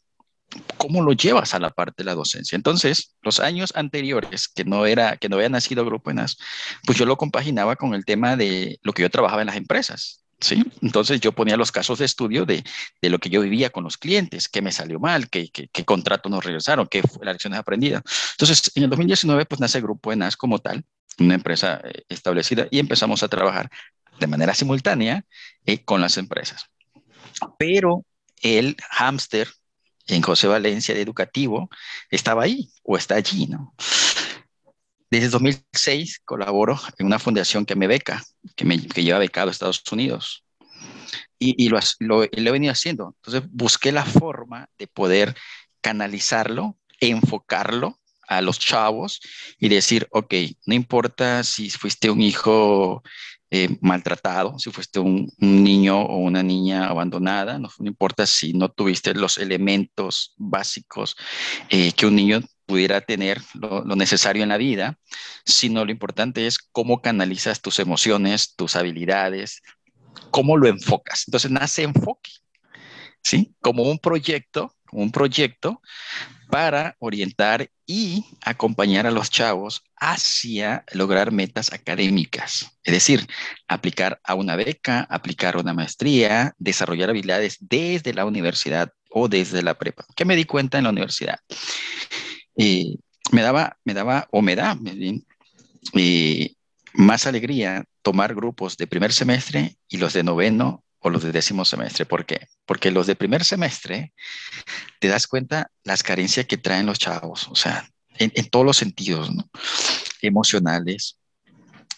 ¿cómo 0.79 1.03
lo 1.03 1.13
llevas 1.13 1.53
a 1.53 1.59
la 1.59 1.69
parte 1.69 2.03
de 2.03 2.05
la 2.05 2.15
docencia? 2.15 2.57
Entonces, 2.57 3.15
los 3.21 3.41
años 3.41 3.73
anteriores, 3.77 4.49
que 4.49 4.65
no 4.65 4.87
era, 4.87 5.19
que 5.19 5.29
no 5.29 5.37
había 5.37 5.51
nacido 5.51 5.85
Grupo 5.85 6.11
ENAS, 6.11 6.39
pues 6.87 6.97
yo 6.97 7.05
lo 7.05 7.19
compaginaba 7.19 7.77
con 7.77 7.95
el 7.95 8.07
tema 8.07 8.35
de 8.37 8.79
lo 8.83 8.95
que 8.95 9.03
yo 9.03 9.11
trabajaba 9.11 9.43
en 9.43 9.49
las 9.49 9.57
empresas. 9.57 10.24
¿Sí? 10.45 10.63
Entonces 10.83 11.21
yo 11.21 11.33
ponía 11.33 11.57
los 11.57 11.73
casos 11.73 11.99
de 11.99 12.05
estudio 12.05 12.45
de, 12.45 12.63
de, 13.01 13.11
lo 13.11 13.19
que 13.19 13.31
yo 13.31 13.41
vivía 13.41 13.71
con 13.71 13.85
los 13.85 13.97
clientes, 13.97 14.49
qué 14.49 14.63
me 14.63 14.73
salió 14.73 15.01
mal, 15.01 15.29
qué, 15.29 15.51
qué, 15.51 15.69
qué 15.69 15.85
contrato 15.85 16.29
nos 16.29 16.45
regresaron, 16.45 16.87
qué 16.87 17.03
fue 17.03 17.25
las 17.25 17.35
lecciones 17.35 17.59
aprendidas. 17.59 18.03
Entonces, 18.33 18.71
en 18.75 18.85
el 18.85 18.91
2019, 18.91 19.47
pues 19.47 19.61
nace 19.61 19.79
el 19.79 19.85
Grupo 19.85 20.13
ENAS 20.13 20.37
como 20.37 20.59
tal, 20.59 20.85
una 21.19 21.35
empresa 21.35 21.81
eh, 21.85 22.03
establecida, 22.09 22.67
y 22.71 22.79
empezamos 22.79 23.23
a 23.23 23.29
trabajar 23.29 23.71
de 24.21 24.27
manera 24.27 24.55
simultánea 24.55 25.25
eh, 25.67 25.85
con 25.85 26.01
las 26.01 26.19
empresas. 26.19 26.67
Pero 27.59 28.05
el 28.43 28.77
hámster 28.91 29.49
en 30.07 30.23
José 30.23 30.47
Valencia 30.47 30.95
de 30.95 31.01
Educativo 31.01 31.71
estaba 32.11 32.45
ahí 32.45 32.71
o 32.83 32.97
está 32.97 33.15
allí, 33.17 33.47
¿no? 33.47 33.75
Desde 35.15 35.29
2006 35.29 36.23
colaboro 36.25 36.77
en 36.99 37.07
una 37.07 37.21
fundación 37.21 37.65
que 37.65 37.77
me 37.77 37.87
beca, 37.87 38.21
que 38.57 38.65
me 38.65 38.85
que 38.85 39.05
lleva 39.05 39.21
becado 39.21 39.47
a 39.47 39.53
Estados 39.53 39.81
Unidos. 39.93 40.45
Y, 41.39 41.69
lo, 41.69 41.79
lo, 42.01 42.25
he 42.25 42.51
venido 42.51 42.73
haciendo. 42.73 43.15
Entonces 43.19 43.49
busqué 43.53 43.93
la 43.93 44.05
forma 44.05 44.69
de 44.77 44.89
poder 44.89 45.37
canalizarlo, 45.81 46.77
enfocarlo 46.99 48.01
a 48.27 48.41
los 48.41 48.59
chavos 48.59 49.21
y 49.61 49.69
decir, 49.69 50.09
ok, 50.11 50.35
no 50.67 50.75
importa 50.75 51.45
si 51.45 51.71
fuiste 51.71 52.11
un 52.11 52.21
hijo 52.21 53.05
eh, 53.53 53.69
maltratado, 53.83 54.59
si 54.59 54.73
fuiste 54.73 54.99
un, 54.99 55.31
niño 55.39 55.97
o 56.01 56.17
una 56.17 56.43
niña 56.43 56.89
abandonada, 56.89 57.57
no, 57.61 57.69
importa 57.85 58.27
si 58.27 58.53
no 58.53 58.69
tuviste 58.69 59.15
los 59.15 59.39
elementos 59.39 60.35
básicos 60.37 61.15
eh, 61.69 61.93
que 61.93 62.07
un 62.07 62.17
niño 62.17 62.41
pudiera 62.67 63.01
tener 63.01 63.41
lo, 63.55 63.85
necesario 63.85 64.43
en 64.43 64.49
la 64.49 64.57
vida, 64.57 64.99
sino 65.45 65.85
lo 65.85 65.91
importante 65.91 66.47
es 66.47 66.59
cómo 66.59 67.01
canalizas 67.03 67.61
tus 67.61 67.79
emociones, 67.79 68.55
tus 68.57 68.77
habilidades, 68.77 69.63
cómo 70.31 70.57
lo 70.57 70.69
enfocas. 70.69 71.25
Entonces 71.27 71.51
nace 71.51 71.83
enfoque, 71.83 72.31
¿sí? 73.23 73.55
Como 73.61 73.85
un 73.85 73.99
proyecto, 73.99 74.75
un 74.93 75.11
proyecto 75.11 75.81
para 76.51 76.97
orientar 77.01 77.69
y 77.87 78.25
acompañar 78.43 79.07
a 79.07 79.11
los 79.11 79.31
chavos 79.31 79.83
hacia 79.97 80.85
lograr 80.93 81.33
metas 81.33 81.73
académicas, 81.73 82.79
es 82.83 82.95
decir, 82.95 83.27
aplicar 83.69 84.21
a 84.25 84.35
una 84.35 84.57
beca, 84.57 85.07
aplicar 85.11 85.57
a 85.57 85.61
una 85.61 85.75
maestría, 85.75 86.55
desarrollar 86.59 87.11
habilidades 87.11 87.59
desde 87.61 88.15
la 88.15 88.25
universidad 88.25 88.93
o 89.11 89.29
desde 89.29 89.63
la 89.63 89.75
prepa. 89.75 90.05
¿Qué 90.15 90.25
me 90.25 90.37
di 90.37 90.45
cuenta 90.45 90.79
en 90.79 90.85
la 90.85 90.91
universidad? 90.91 91.41
Y 92.57 93.01
me 93.33 93.43
daba, 93.43 93.77
me 93.85 93.95
daba, 93.95 94.29
o 94.31 94.43
me 94.43 94.57
da, 94.57 94.79
más 96.95 97.27
alegría 97.27 97.85
tomar 98.03 98.35
grupos 98.35 98.77
de 98.77 98.87
primer 98.87 99.13
semestre 99.13 99.77
y 99.89 99.97
los 99.97 100.13
de 100.13 100.23
noveno 100.23 100.85
o 101.01 101.11
los 101.11 101.23
de 101.23 101.33
décimo 101.33 101.65
semestre. 101.65 102.07
¿Por 102.07 102.25
qué? 102.25 102.47
Porque 102.65 102.91
los 102.91 103.07
de 103.07 103.17
primer 103.17 103.45
semestre 103.45 104.13
te 105.01 105.09
das 105.09 105.27
cuenta 105.27 105.71
las 105.83 106.03
carencias 106.03 106.47
que 106.47 106.57
traen 106.57 106.87
los 106.87 106.99
chavos, 106.99 107.49
o 107.49 107.57
sea, 107.57 107.89
en, 108.19 108.49
todos 108.49 108.65
los 108.65 108.77
sentidos. 108.77 109.31
Emocionales, 110.23 111.19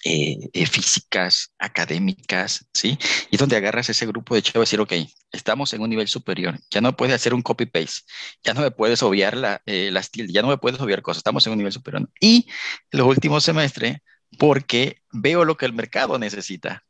eh, 0.09 0.51
eh, 0.53 0.67
físicas, 0.67 1.53
académicas, 1.59 2.65
¿sí? 2.73 2.97
Y 3.29 3.35
es 3.35 3.41
donde 3.41 3.57
agarras 3.57 3.91
ese 3.91 4.07
grupo 4.07 4.37
de 4.37 4.43
chavos 4.43 4.73
y 4.73 4.77
decir, 4.77 4.81
ok, 4.81 4.93
estamos 5.33 5.73
en 5.73 5.83
un 5.83 5.91
nivel 5.91 6.07
superior, 6.07 6.61
ya 6.71 6.81
no 6.81 6.97
puedes 6.97 7.13
hacer 7.13 7.35
un 7.35 7.43
copy-paste, 7.43 8.03
ya 8.45 8.55
no 8.55 8.61
me 8.61 8.71
puedes 8.71 9.03
obviar 9.03 9.37
la, 9.37 9.63
eh, 9.67 9.91
las 9.91 10.13
ya 10.13 10.43
no 10.43 10.49
me 10.49 10.59
puedes 10.59 10.81
obviar 10.81 11.03
cosas, 11.03 11.19
estamos 11.19 11.45
en 11.47 11.55
un 11.55 11.59
nivel 11.59 11.73
superior. 11.73 12.09
Y 12.21 12.47
los 12.93 13.05
últimos 13.05 13.43
semestres, 13.43 13.99
porque 14.39 15.03
veo 15.11 15.45
lo 15.45 15.57
que 15.57 15.67
el 15.67 15.73
mercado 15.73 16.21
necesita. 16.21 16.85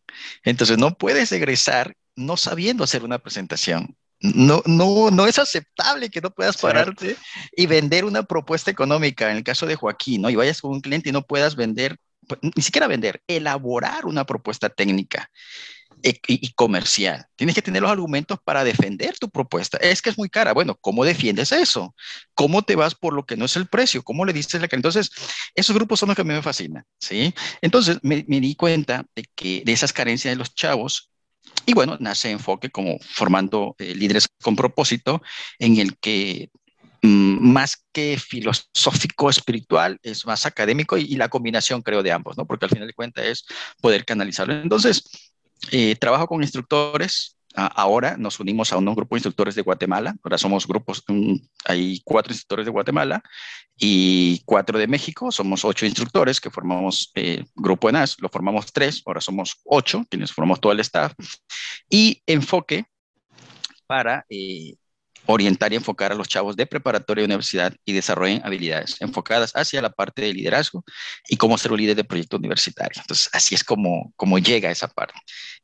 Entonces, 0.44 0.76
no 0.76 0.98
puedes 0.98 1.32
egresar 1.32 1.96
no 2.16 2.36
sabiendo 2.36 2.84
hacer 2.84 3.02
una 3.02 3.18
presentación. 3.18 3.96
No, 4.20 4.62
no, 4.66 5.10
no 5.10 5.26
es 5.26 5.38
aceptable 5.38 6.10
que 6.10 6.20
no 6.20 6.30
puedas 6.32 6.58
pararte 6.58 7.16
y 7.56 7.64
vender 7.64 8.04
una 8.04 8.24
propuesta 8.24 8.70
económica, 8.70 9.30
en 9.30 9.38
el 9.38 9.44
caso 9.44 9.64
de 9.64 9.76
Joaquín, 9.76 10.20
¿no? 10.20 10.28
Y 10.28 10.36
vayas 10.36 10.60
con 10.60 10.72
un 10.72 10.82
cliente 10.82 11.08
y 11.08 11.12
no 11.12 11.22
puedas 11.22 11.56
vender 11.56 11.96
ni 12.42 12.62
siquiera 12.62 12.86
vender, 12.86 13.22
elaborar 13.26 14.06
una 14.06 14.24
propuesta 14.24 14.68
técnica 14.68 15.30
e, 16.02 16.20
y 16.28 16.52
comercial. 16.52 17.26
Tienes 17.36 17.54
que 17.54 17.62
tener 17.62 17.82
los 17.82 17.90
argumentos 17.90 18.38
para 18.44 18.64
defender 18.64 19.18
tu 19.18 19.30
propuesta. 19.30 19.78
Es 19.78 20.02
que 20.02 20.10
es 20.10 20.18
muy 20.18 20.28
cara. 20.28 20.52
Bueno, 20.52 20.76
¿cómo 20.80 21.04
defiendes 21.04 21.52
eso? 21.52 21.94
¿Cómo 22.34 22.62
te 22.62 22.76
vas 22.76 22.94
por 22.94 23.14
lo 23.14 23.24
que 23.24 23.36
no 23.36 23.46
es 23.46 23.56
el 23.56 23.66
precio? 23.66 24.02
¿Cómo 24.02 24.24
le 24.24 24.32
dices 24.32 24.60
la 24.60 24.68
Entonces, 24.70 25.10
esos 25.54 25.74
grupos 25.74 26.00
son 26.00 26.08
los 26.08 26.16
que 26.16 26.22
a 26.22 26.24
mí 26.24 26.34
me 26.34 26.42
fascinan, 26.42 26.84
¿sí? 26.98 27.34
Entonces, 27.60 27.98
me, 28.02 28.22
di 28.22 28.54
cuenta 28.54 29.06
de 29.14 29.24
que 29.34 29.62
de 29.64 29.72
esas 29.72 29.92
carencias 29.92 30.32
de 30.32 30.36
los 30.36 30.54
chavos 30.54 31.10
y 31.64 31.74
bueno, 31.74 31.96
nace 32.00 32.30
Enfoque 32.30 32.70
como 32.70 32.98
formando 33.00 33.76
eh, 33.78 33.94
líderes 33.94 34.28
con 34.42 34.56
propósito 34.56 35.22
en 35.58 35.78
el 35.78 35.96
que 35.98 36.50
más 37.06 37.84
que 37.92 38.18
filosófico, 38.18 39.30
espiritual, 39.30 39.98
es 40.02 40.26
más 40.26 40.46
académico 40.46 40.96
y, 40.96 41.16
la 41.16 41.28
combinación, 41.28 41.82
creo, 41.82 42.02
de 42.02 42.12
ambos, 42.12 42.36
¿no? 42.36 42.46
Porque 42.46 42.66
al 42.66 42.70
final 42.70 42.86
de 42.86 42.94
cuentas 42.94 43.24
es 43.24 43.46
poder 43.80 44.04
canalizarlo. 44.04 44.54
Entonces, 44.54 45.04
eh, 45.70 45.96
trabajo 45.96 46.26
con 46.26 46.42
instructores. 46.42 47.32
ahora 47.54 48.18
nos 48.18 48.38
unimos 48.38 48.70
a 48.70 48.76
un 48.76 48.84
grupo 48.84 49.14
de 49.14 49.20
instructores 49.20 49.54
de 49.54 49.62
Guatemala. 49.62 50.14
Ahora 50.22 50.36
somos 50.36 50.66
grupos, 50.66 51.02
hay 51.64 52.02
cuatro 52.04 52.32
instructores 52.32 52.66
de 52.66 52.72
Guatemala 52.72 53.22
y 53.78 54.42
cuatro 54.44 54.78
de 54.78 54.86
México. 54.86 55.32
Somos 55.32 55.64
ocho 55.64 55.86
instructores 55.86 56.38
que 56.38 56.50
formamos 56.50 57.10
eh, 57.14 57.44
Grupo 57.54 57.88
ENAS. 57.88 58.16
Lo 58.20 58.28
formamos 58.28 58.72
tres, 58.72 59.02
ahora 59.06 59.22
somos 59.22 59.58
ocho, 59.64 60.04
quienes 60.10 60.32
formamos 60.32 60.60
todo 60.60 60.72
el 60.72 60.80
staff. 60.80 61.14
Y 61.88 62.22
enfoque 62.26 62.84
para 63.86 64.26
eh, 64.28 64.74
orientar 65.26 65.72
y 65.72 65.76
enfocar 65.76 66.12
a 66.12 66.14
los 66.14 66.28
chavos 66.28 66.56
de 66.56 66.66
preparatoria 66.66 67.22
y 67.22 67.26
universidad 67.26 67.74
y 67.84 67.92
desarrollen 67.92 68.40
habilidades 68.44 68.96
enfocadas 69.00 69.52
hacia 69.54 69.82
la 69.82 69.90
parte 69.90 70.22
de 70.22 70.32
liderazgo 70.32 70.84
y 71.28 71.36
cómo 71.36 71.58
ser 71.58 71.72
un 71.72 71.78
líder 71.78 71.96
de 71.96 72.04
proyecto 72.04 72.36
universitario. 72.36 73.00
Entonces, 73.00 73.28
así 73.32 73.54
es 73.54 73.64
como, 73.64 74.12
como 74.16 74.38
llega 74.38 74.70
esa 74.70 74.88
parte. 74.88 75.14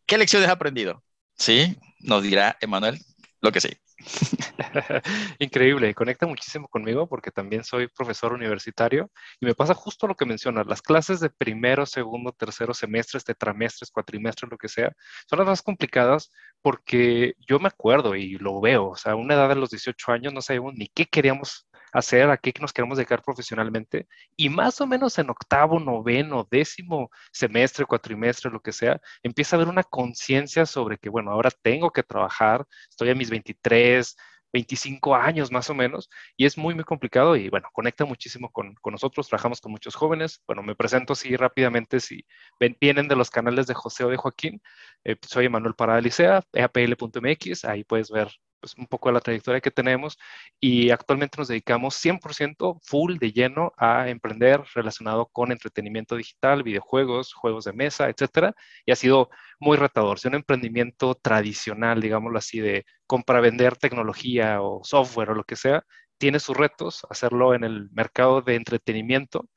¿Qué 0.07 0.19
lecciones 0.19 0.49
has 0.49 0.55
aprendido? 0.55 1.03
Sí, 1.37 1.77
nos 2.01 2.23
dirá 2.23 2.57
Emanuel 2.61 2.99
lo 3.41 3.53
que 3.53 3.61
sí. 3.61 3.71
Increíble, 5.39 5.95
conecta 5.95 6.27
muchísimo 6.27 6.69
conmigo 6.69 7.09
porque 7.09 7.31
también 7.31 7.65
soy 7.65 7.89
profesor 7.89 8.33
universitario 8.33 9.11
y 9.41 9.47
me 9.47 9.55
pasa 9.55 9.75
justo 9.75 10.07
lo 10.07 10.15
que 10.15 10.25
mencionas, 10.25 10.67
las 10.67 10.83
clases 10.83 11.21
de 11.21 11.31
primero, 11.31 11.87
segundo, 11.87 12.33
tercero 12.33 12.75
semestres, 12.75 13.25
tetramestres, 13.25 13.91
cuatrimestres, 13.91 14.51
lo 14.51 14.59
que 14.59 14.69
sea, 14.69 14.93
son 15.29 15.39
las 15.39 15.49
más 15.49 15.63
complicadas 15.63 16.31
porque 16.61 17.35
yo 17.39 17.59
me 17.59 17.69
acuerdo 17.69 18.15
y 18.15 18.39
lo 18.39 18.61
veo, 18.61 18.91
o 18.91 18.97
sea, 18.97 19.13
a 19.13 19.17
una 19.17 19.35
edad 19.35 19.49
de 19.49 19.57
los 19.57 19.71
18 19.71 20.13
años 20.13 20.33
no 20.33 20.43
sabíamos 20.43 20.75
ni 20.75 20.89
qué 20.89 21.07
queríamos 21.07 21.67
hacer, 21.93 22.31
a 22.31 22.37
qué 22.37 22.53
nos 22.61 22.73
queremos 22.73 22.99
dedicar 22.99 23.23
profesionalmente. 23.23 24.09
Y 24.37 24.49
más 24.49 24.81
o 24.81 24.87
menos 24.87 25.19
en 25.19 25.31
octavo, 25.31 25.79
noveno, 25.79 26.47
décimo 26.51 27.11
semestre, 27.33 27.85
cuatrimestre, 27.87 28.51
lo 28.51 28.61
que 28.61 28.73
sea, 28.73 29.01
empieza 29.23 29.57
a 29.57 29.59
haber 29.59 29.69
una 29.69 29.85
conciencia 29.85 30.67
sobre 30.67 30.99
que, 30.99 31.11
bueno, 31.11 31.31
ahora 31.31 31.51
tengo 31.63 31.91
que 31.91 32.03
trabajar, 32.03 32.67
estoy 32.89 33.11
a 33.11 33.15
mis 33.15 33.31
23, 33.31 34.17
25 34.53 35.15
años 35.15 35.51
más 35.51 35.71
o 35.71 35.75
menos, 35.75 36.11
y 36.37 36.45
es 36.47 36.59
muy, 36.59 36.75
muy 36.75 36.85
complicado 36.85 37.37
y 37.37 37.49
bueno, 37.49 37.69
conecta 37.73 38.05
muchísimo 38.05 38.51
con, 38.53 38.75
con 38.77 38.93
nosotros, 38.93 39.29
trabajamos 39.29 39.61
con 39.61 39.73
muchos 39.73 39.95
jóvenes. 39.95 40.43
Bueno, 40.47 40.63
me 40.63 40.75
presento 40.77 41.15
así 41.15 41.37
rápidamente, 41.37 42.01
si 42.01 42.25
ven, 42.61 42.77
vienen 42.81 43.09
de 43.09 43.17
los 43.17 43.31
canales 43.31 43.67
de 43.67 43.75
José 43.75 44.05
o 44.05 44.09
de 44.09 44.17
Joaquín, 44.17 44.63
eh, 45.05 45.17
soy 45.23 45.47
Emanuel 45.47 45.75
Parada 45.75 46.01
Licea, 46.01 46.43
eapl.mx, 46.53 47.65
ahí 47.65 47.85
puedes 47.85 48.11
ver 48.11 48.29
pues, 48.63 48.77
un 48.79 48.87
poco 48.87 49.09
de 49.09 49.15
la 49.15 49.21
trayectoria 49.21 49.61
que 49.61 49.73
tenemos 49.73 50.19
y 50.61 50.91
actualmente 50.91 51.37
nos 51.39 51.49
dedicamos 51.49 51.97
100% 51.97 52.79
full 52.83 53.19
de 53.19 53.33
lleno 53.33 53.73
a 53.77 54.09
emprender 54.09 54.63
relacionado 54.75 55.27
con 55.27 55.51
entretenimiento 55.51 56.17
digital, 56.17 56.63
videojuegos, 56.63 57.35
juegos 57.35 57.65
de 57.65 57.73
mesa, 57.73 58.09
etcétera. 58.09 58.55
Y 58.87 58.93
ha 58.93 58.97
sido 58.97 59.31
muy 59.59 59.77
retador. 59.77 60.21
Si 60.21 60.29
un 60.29 60.37
emprendimiento 60.37 61.17
tradicional, 61.17 62.01
digámoslo 62.01 62.39
así, 62.39 62.61
de 62.61 62.85
compra-vender 63.07 63.77
tecnología 63.77 64.63
o 64.63 64.85
software 64.85 65.31
o 65.31 65.35
lo 65.35 65.45
que 65.45 65.57
sea, 65.57 65.85
tiene 66.19 66.39
sus 66.39 66.57
retos. 66.57 67.05
Hacerlo 67.11 67.55
en 67.55 67.65
el 67.65 67.91
mercado 67.91 68.43
de 68.43 68.55
entretenimiento 68.55 69.49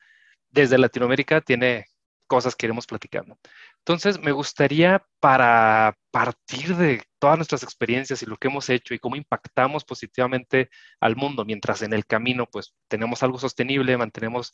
desde 0.50 0.80
Latinoamérica 0.80 1.42
tiene 1.42 1.86
cosas 2.28 2.56
que 2.56 2.66
iremos 2.66 2.88
platicando. 2.88 3.38
Entonces, 3.88 4.20
me 4.20 4.32
gustaría 4.32 5.06
para 5.20 5.96
partir 6.10 6.75
de 6.75 7.04
todas 7.20 7.38
nuestras 7.38 7.62
experiencias 7.62 8.24
y 8.24 8.25
lo 8.25 8.36
que 8.38 8.48
hemos 8.48 8.68
hecho 8.72 8.96
y 8.96 9.00
cómo 9.00 9.15
impactamos 9.15 9.86
positivamente 9.86 10.72
al 11.00 11.15
mundo, 11.15 11.46
mientras 11.46 11.84
en 11.84 11.94
el 11.94 12.08
camino, 12.08 12.48
pues, 12.51 12.74
tenemos 12.88 13.22
algo 13.22 13.38
sostenible, 13.38 13.96
mantenemos 13.96 14.54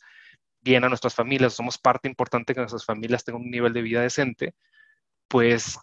bien 0.60 0.84
a 0.84 0.90
nuestras 0.90 1.14
familias, 1.14 1.54
somos 1.54 1.78
parte 1.78 2.08
importante 2.08 2.52
que 2.52 2.60
nuestras 2.60 2.84
familias 2.84 3.24
tengan 3.24 3.40
un 3.42 3.50
nivel 3.50 3.72
de 3.72 3.80
vida 3.80 4.02
decente, 4.02 4.54
pues 5.28 5.78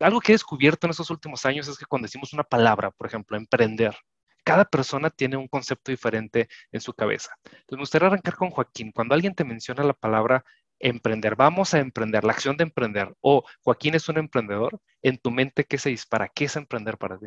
algo 0.00 0.20
que 0.20 0.32
he 0.32 0.34
descubierto 0.34 0.86
en 0.86 0.90
estos 0.90 1.10
últimos 1.10 1.46
años 1.46 1.68
es 1.68 1.78
que 1.78 1.86
cuando 1.86 2.06
decimos 2.06 2.34
una 2.34 2.44
palabra, 2.44 2.90
por 2.90 3.06
ejemplo, 3.06 3.36
emprender, 3.38 3.96
cada 4.44 4.66
persona 4.66 5.08
tiene 5.10 5.38
un 5.38 5.48
concepto 5.48 5.90
diferente 5.90 6.48
en 6.70 6.80
su 6.82 6.92
cabeza. 6.92 7.34
Entonces, 7.44 7.72
me 7.72 7.78
gustaría 7.78 8.08
arrancar 8.08 8.36
con 8.36 8.50
Joaquín. 8.50 8.92
Cuando 8.92 9.14
alguien 9.14 9.34
te 9.34 9.44
menciona 9.44 9.84
la 9.84 9.94
palabra 9.94 10.44
emprender, 10.78 11.36
vamos 11.36 11.74
a 11.74 11.78
emprender, 11.80 12.24
la 12.24 12.32
acción 12.32 12.56
de 12.56 12.64
emprender, 12.64 13.14
o 13.20 13.44
Joaquín 13.62 13.94
es 13.94 14.08
un 14.08 14.18
emprendedor, 14.18 14.80
en 15.02 15.18
tu 15.18 15.30
mente, 15.30 15.64
¿qué 15.64 15.78
se 15.78 15.90
dispara? 15.90 16.28
¿Qué 16.28 16.44
es 16.44 16.56
emprender 16.56 16.98
para 16.98 17.18
ti? 17.18 17.26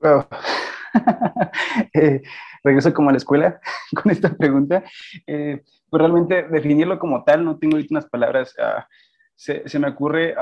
Eh, 1.94 2.22
regreso 2.62 2.92
como 2.92 3.08
a 3.08 3.12
la 3.12 3.18
escuela 3.18 3.60
con 4.02 4.12
esta 4.12 4.34
pregunta. 4.36 4.84
Eh, 5.26 5.62
pues 5.88 6.00
realmente 6.00 6.42
definirlo 6.44 6.98
como 6.98 7.24
tal, 7.24 7.44
no 7.44 7.58
tengo 7.58 7.76
ahorita 7.76 7.94
unas 7.94 8.10
palabras. 8.10 8.54
Ah, 8.58 8.86
se, 9.34 9.78
me 9.78 9.88
ocurre, 9.88 10.34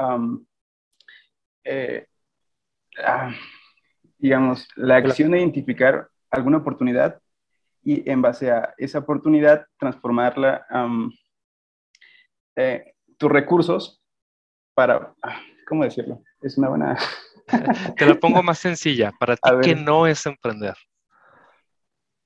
eh, 1.64 2.06
ah, 3.04 3.32
digamos, 4.18 4.68
la 4.76 4.96
acción 4.96 5.30
de 5.30 5.38
identificar 5.38 6.08
alguna 6.30 6.58
oportunidad 6.58 7.20
y 7.82 8.08
en 8.10 8.22
base 8.22 8.50
a 8.50 8.74
esa 8.76 8.98
oportunidad 8.98 9.66
transformarla, 9.78 10.66
eh, 12.56 12.92
tus 13.16 13.30
recursos 13.30 14.02
para, 14.74 15.14
ah, 15.22 15.40
¿cómo 15.66 15.84
decirlo? 15.84 16.22
Es 16.40 16.58
una 16.58 16.68
buena... 16.68 16.98
Te 17.96 18.06
la 18.06 18.14
pongo 18.14 18.42
más 18.42 18.58
sencilla, 18.58 19.12
para 19.18 19.36
ti, 19.36 19.50
¿qué 19.62 19.74
no 19.74 20.06
es 20.06 20.24
emprender? 20.26 20.74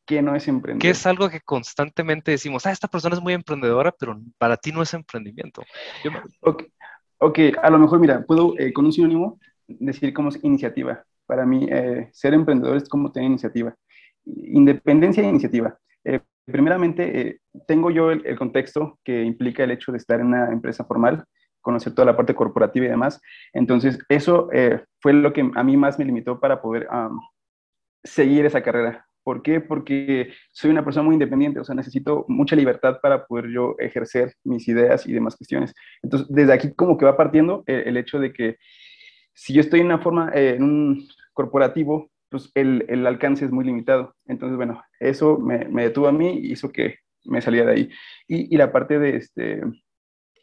¿Qué 0.07 0.21
no 0.21 0.35
es 0.35 0.47
emprender? 0.49 0.83
¿Qué 0.83 0.91
es 0.91 1.07
algo 1.07 1.31
que 1.31 1.41
constantemente 1.41 2.31
decimos, 2.31 2.67
ah, 2.67 2.73
esta 2.73 2.89
persona 2.89 3.15
es 3.15 3.23
muy 3.23 3.33
emprendedora, 3.33 3.93
pero 3.93 4.21
para 4.39 4.57
ti 4.57 4.71
no 4.71 4.83
es 4.83 4.93
emprendimiento? 4.93 5.63
ok, 7.19 7.39
a 7.63 7.71
lo 7.71 7.79
mejor, 7.79 8.01
mira, 8.01 8.25
puedo 8.27 8.59
eh, 8.59 8.73
con 8.73 8.85
un 8.85 8.93
sinónimo 8.93 9.39
decir 9.67 10.13
como 10.13 10.29
es 10.29 10.43
iniciativa. 10.45 11.05
Para 11.27 11.47
mí, 11.47 11.67
eh, 11.71 12.11
ser 12.13 12.35
emprendedor 12.35 12.77
es 12.77 12.87
como 12.87 13.11
tener 13.11 13.31
iniciativa 13.31 13.75
independencia 14.27 15.23
e 15.23 15.29
iniciativa. 15.29 15.79
Eh, 16.05 16.21
primeramente, 16.45 17.21
eh, 17.21 17.41
tengo 17.67 17.91
yo 17.91 18.11
el, 18.11 18.37
contexto 18.37 18.99
que 19.05 19.23
implica 19.23 19.65
el 19.65 19.71
hecho 19.71 19.93
de 19.93 19.99
estar 19.99 20.21
en 20.21 20.27
una 20.27 20.53
empresa 20.53 20.85
formal, 20.85 21.25
conocer 21.61 21.95
toda 21.95 22.07
la 22.07 22.17
parte 22.17 22.35
corporativa 22.35 22.87
y 22.87 22.91
demás. 22.91 23.21
Entonces, 23.53 23.99
eso 24.09 24.49
eh, 24.53 24.85
fue 25.01 25.13
lo 25.13 25.33
que 25.33 25.51
a 25.55 25.63
mí 25.63 25.77
más 25.77 25.99
me 25.99 26.05
limitó 26.05 26.41
para 26.41 26.61
poder 26.61 26.89
seguir 28.03 28.45
esa 28.45 28.63
carrera. 28.63 29.07
¿Por 29.23 29.41
qué? 29.41 29.61
Porque 29.61 30.35
soy 30.53 30.71
una 30.71 30.85
persona 30.85 31.05
muy 31.05 31.15
independiente, 31.15 31.59
o 31.59 31.65
sea, 31.65 31.75
necesito 31.75 32.27
mucha 32.29 32.55
libertad 32.55 32.99
para 33.01 33.25
poder 33.25 33.49
yo 33.49 33.75
ejercer 33.79 34.35
mis 34.45 34.69
ideas 34.69 35.07
y 35.07 35.15
demás 35.15 35.35
cuestiones. 35.35 35.73
Entonces, 36.03 36.29
desde 36.31 36.53
aquí 36.53 36.75
como 36.75 36.99
que 36.99 37.07
va 37.07 37.17
partiendo 37.17 37.63
el, 37.65 37.89
el 37.89 37.97
hecho 37.97 38.19
de 38.19 38.35
que 38.35 38.59
si 39.33 39.55
yo 39.55 39.63
estoy 39.63 39.81
en 39.81 39.87
una 39.87 39.99
forma, 39.99 40.31
en 40.35 40.63
un 40.63 41.09
corporativo, 41.33 42.11
pues 42.35 42.51
el, 42.57 42.85
el, 42.89 43.07
alcance 43.07 43.45
es 43.45 43.53
muy 43.53 43.65
limitado. 43.65 44.17
Entonces, 44.27 44.57
bueno, 44.57 44.83
eso 44.99 45.39
me, 45.39 45.67
me, 45.67 45.85
detuvo 45.85 46.09
a 46.09 46.13
mí 46.13 46.41
y 46.41 46.51
hizo 46.51 46.73
que 46.73 46.97
me 47.27 47.41
saliera 47.41 47.71
de 47.71 47.77
ahí. 47.77 47.91
Y, 48.27 48.53
y 48.53 48.59
la 48.59 48.73
parte 48.73 48.99
de 48.99 49.17
este, 49.17 49.63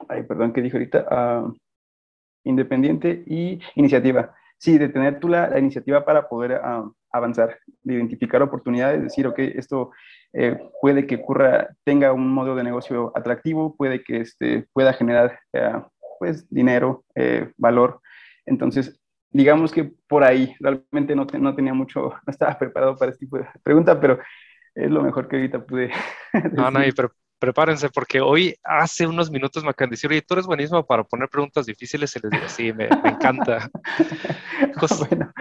ay, 0.07 0.23
perdón, 0.23 0.53
¿qué 0.53 0.61
dije 0.61 0.77
ahorita? 0.77 1.43
Uh, 1.43 1.53
independiente 2.45 3.25
y 3.27 3.59
iniciativa. 3.75 4.33
Sí, 4.57 4.77
de 4.77 4.87
tener 4.87 5.19
tú 5.19 5.27
la, 5.27 5.49
la 5.49 5.59
iniciativa 5.59 6.05
para 6.05 6.29
poder 6.29 6.61
uh, 6.63 6.93
avanzar, 7.11 7.59
de 7.83 7.95
identificar 7.95 8.41
oportunidades, 8.41 9.03
decir, 9.03 9.27
ok, 9.27 9.39
esto 9.39 9.91
eh, 10.31 10.57
puede 10.79 11.05
que 11.05 11.15
ocurra, 11.15 11.75
tenga 11.83 12.13
un 12.13 12.33
modo 12.33 12.55
de 12.55 12.63
negocio 12.63 13.11
atractivo, 13.15 13.75
puede 13.75 14.01
que 14.01 14.21
este, 14.21 14.65
pueda 14.71 14.93
generar 14.93 15.41
uh, 15.51 15.81
pues 16.19 16.49
dinero, 16.49 17.03
eh, 17.15 17.51
valor. 17.57 17.99
Entonces, 18.45 19.00
digamos 19.31 19.71
que 19.71 19.91
por 20.07 20.23
ahí, 20.23 20.55
realmente 20.59 21.15
no, 21.15 21.25
no 21.25 21.55
tenía 21.55 21.73
mucho, 21.73 22.13
no 22.25 22.31
estaba 22.31 22.57
preparado 22.57 22.95
para 22.95 23.11
este 23.11 23.25
tipo 23.25 23.37
de 23.37 23.47
pregunta, 23.63 23.99
pero 23.99 24.19
es 24.75 24.89
lo 24.89 25.01
mejor 25.01 25.27
que 25.27 25.37
ahorita 25.37 25.65
pude. 25.65 25.91
No, 26.53 26.71
no, 26.71 26.85
y 26.85 26.93
prepárense, 27.39 27.89
porque 27.89 28.21
hoy 28.21 28.55
hace 28.63 29.05
unos 29.05 29.31
minutos 29.31 29.63
me 29.63 29.71
acaban 29.71 29.89
de 29.89 29.95
decir, 29.95 30.09
oye, 30.09 30.21
tú 30.21 30.35
eres 30.35 30.45
buenísimo 30.45 30.85
para 30.85 31.03
poner 31.03 31.27
preguntas 31.27 31.65
difíciles, 31.65 32.15
y 32.15 32.19
les 32.19 32.31
digo, 32.31 32.47
sí, 32.47 32.71
me, 32.71 32.87
me 33.03 33.09
encanta. 33.09 33.69
José, 34.77 35.07
bueno. 35.09 35.33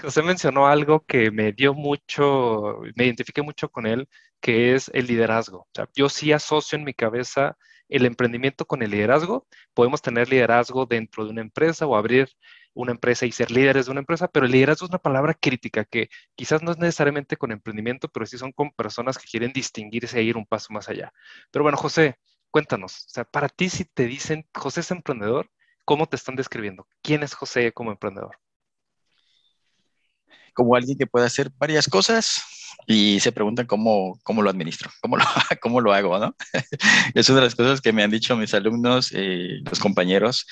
José 0.00 0.22
mencionó 0.22 0.66
algo 0.66 1.04
que 1.04 1.30
me 1.30 1.52
dio 1.52 1.74
mucho, 1.74 2.78
me 2.96 3.04
identifiqué 3.04 3.42
mucho 3.42 3.68
con 3.68 3.86
él, 3.86 4.08
que 4.40 4.74
es 4.74 4.90
el 4.94 5.06
liderazgo. 5.06 5.58
O 5.58 5.68
sea, 5.74 5.88
yo 5.94 6.08
sí 6.08 6.32
asocio 6.32 6.78
en 6.78 6.84
mi 6.84 6.94
cabeza 6.94 7.56
el 7.88 8.06
emprendimiento 8.06 8.64
con 8.64 8.82
el 8.82 8.90
liderazgo. 8.90 9.46
Podemos 9.74 10.02
tener 10.02 10.28
liderazgo 10.28 10.86
dentro 10.86 11.24
de 11.24 11.30
una 11.30 11.40
empresa 11.40 11.86
o 11.86 11.96
abrir 11.96 12.28
una 12.74 12.92
empresa 12.92 13.26
y 13.26 13.32
ser 13.32 13.50
líderes 13.50 13.86
de 13.86 13.92
una 13.92 14.00
empresa, 14.00 14.28
pero 14.28 14.46
liderazgo 14.46 14.86
es 14.86 14.90
una 14.90 14.98
palabra 14.98 15.34
crítica 15.34 15.84
que 15.84 16.08
quizás 16.34 16.62
no 16.62 16.72
es 16.72 16.78
necesariamente 16.78 17.36
con 17.36 17.52
emprendimiento, 17.52 18.08
pero 18.08 18.26
sí 18.26 18.38
son 18.38 18.52
con 18.52 18.72
personas 18.72 19.18
que 19.18 19.28
quieren 19.28 19.52
distinguirse 19.52 20.18
e 20.18 20.22
ir 20.22 20.36
un 20.36 20.46
paso 20.46 20.72
más 20.72 20.88
allá. 20.88 21.12
Pero 21.50 21.62
bueno, 21.62 21.78
José, 21.78 22.18
cuéntanos, 22.50 23.06
o 23.06 23.10
sea, 23.10 23.24
para 23.24 23.48
ti 23.48 23.68
si 23.68 23.84
te 23.84 24.06
dicen 24.06 24.46
José 24.54 24.80
es 24.80 24.90
emprendedor, 24.90 25.50
¿cómo 25.84 26.06
te 26.06 26.16
están 26.16 26.36
describiendo? 26.36 26.86
¿Quién 27.02 27.22
es 27.22 27.34
José 27.34 27.72
como 27.72 27.90
emprendedor? 27.92 28.38
Como 30.54 30.76
alguien 30.76 30.96
que 30.96 31.06
puede 31.06 31.26
hacer 31.26 31.50
varias 31.58 31.88
cosas, 31.88 32.42
y 32.86 33.20
se 33.20 33.32
preguntan 33.32 33.66
cómo, 33.66 34.18
cómo 34.22 34.42
lo 34.42 34.50
administro, 34.50 34.90
cómo 35.00 35.16
lo, 35.16 35.24
cómo 35.62 35.80
lo 35.80 35.92
hago, 35.92 36.18
¿no? 36.18 36.36
es 37.14 37.28
una 37.28 37.40
de 37.40 37.46
las 37.46 37.54
cosas 37.54 37.80
que 37.80 37.92
me 37.92 38.02
han 38.02 38.10
dicho 38.10 38.36
mis 38.36 38.54
alumnos, 38.54 39.10
eh, 39.12 39.60
los 39.64 39.78
compañeros, 39.78 40.46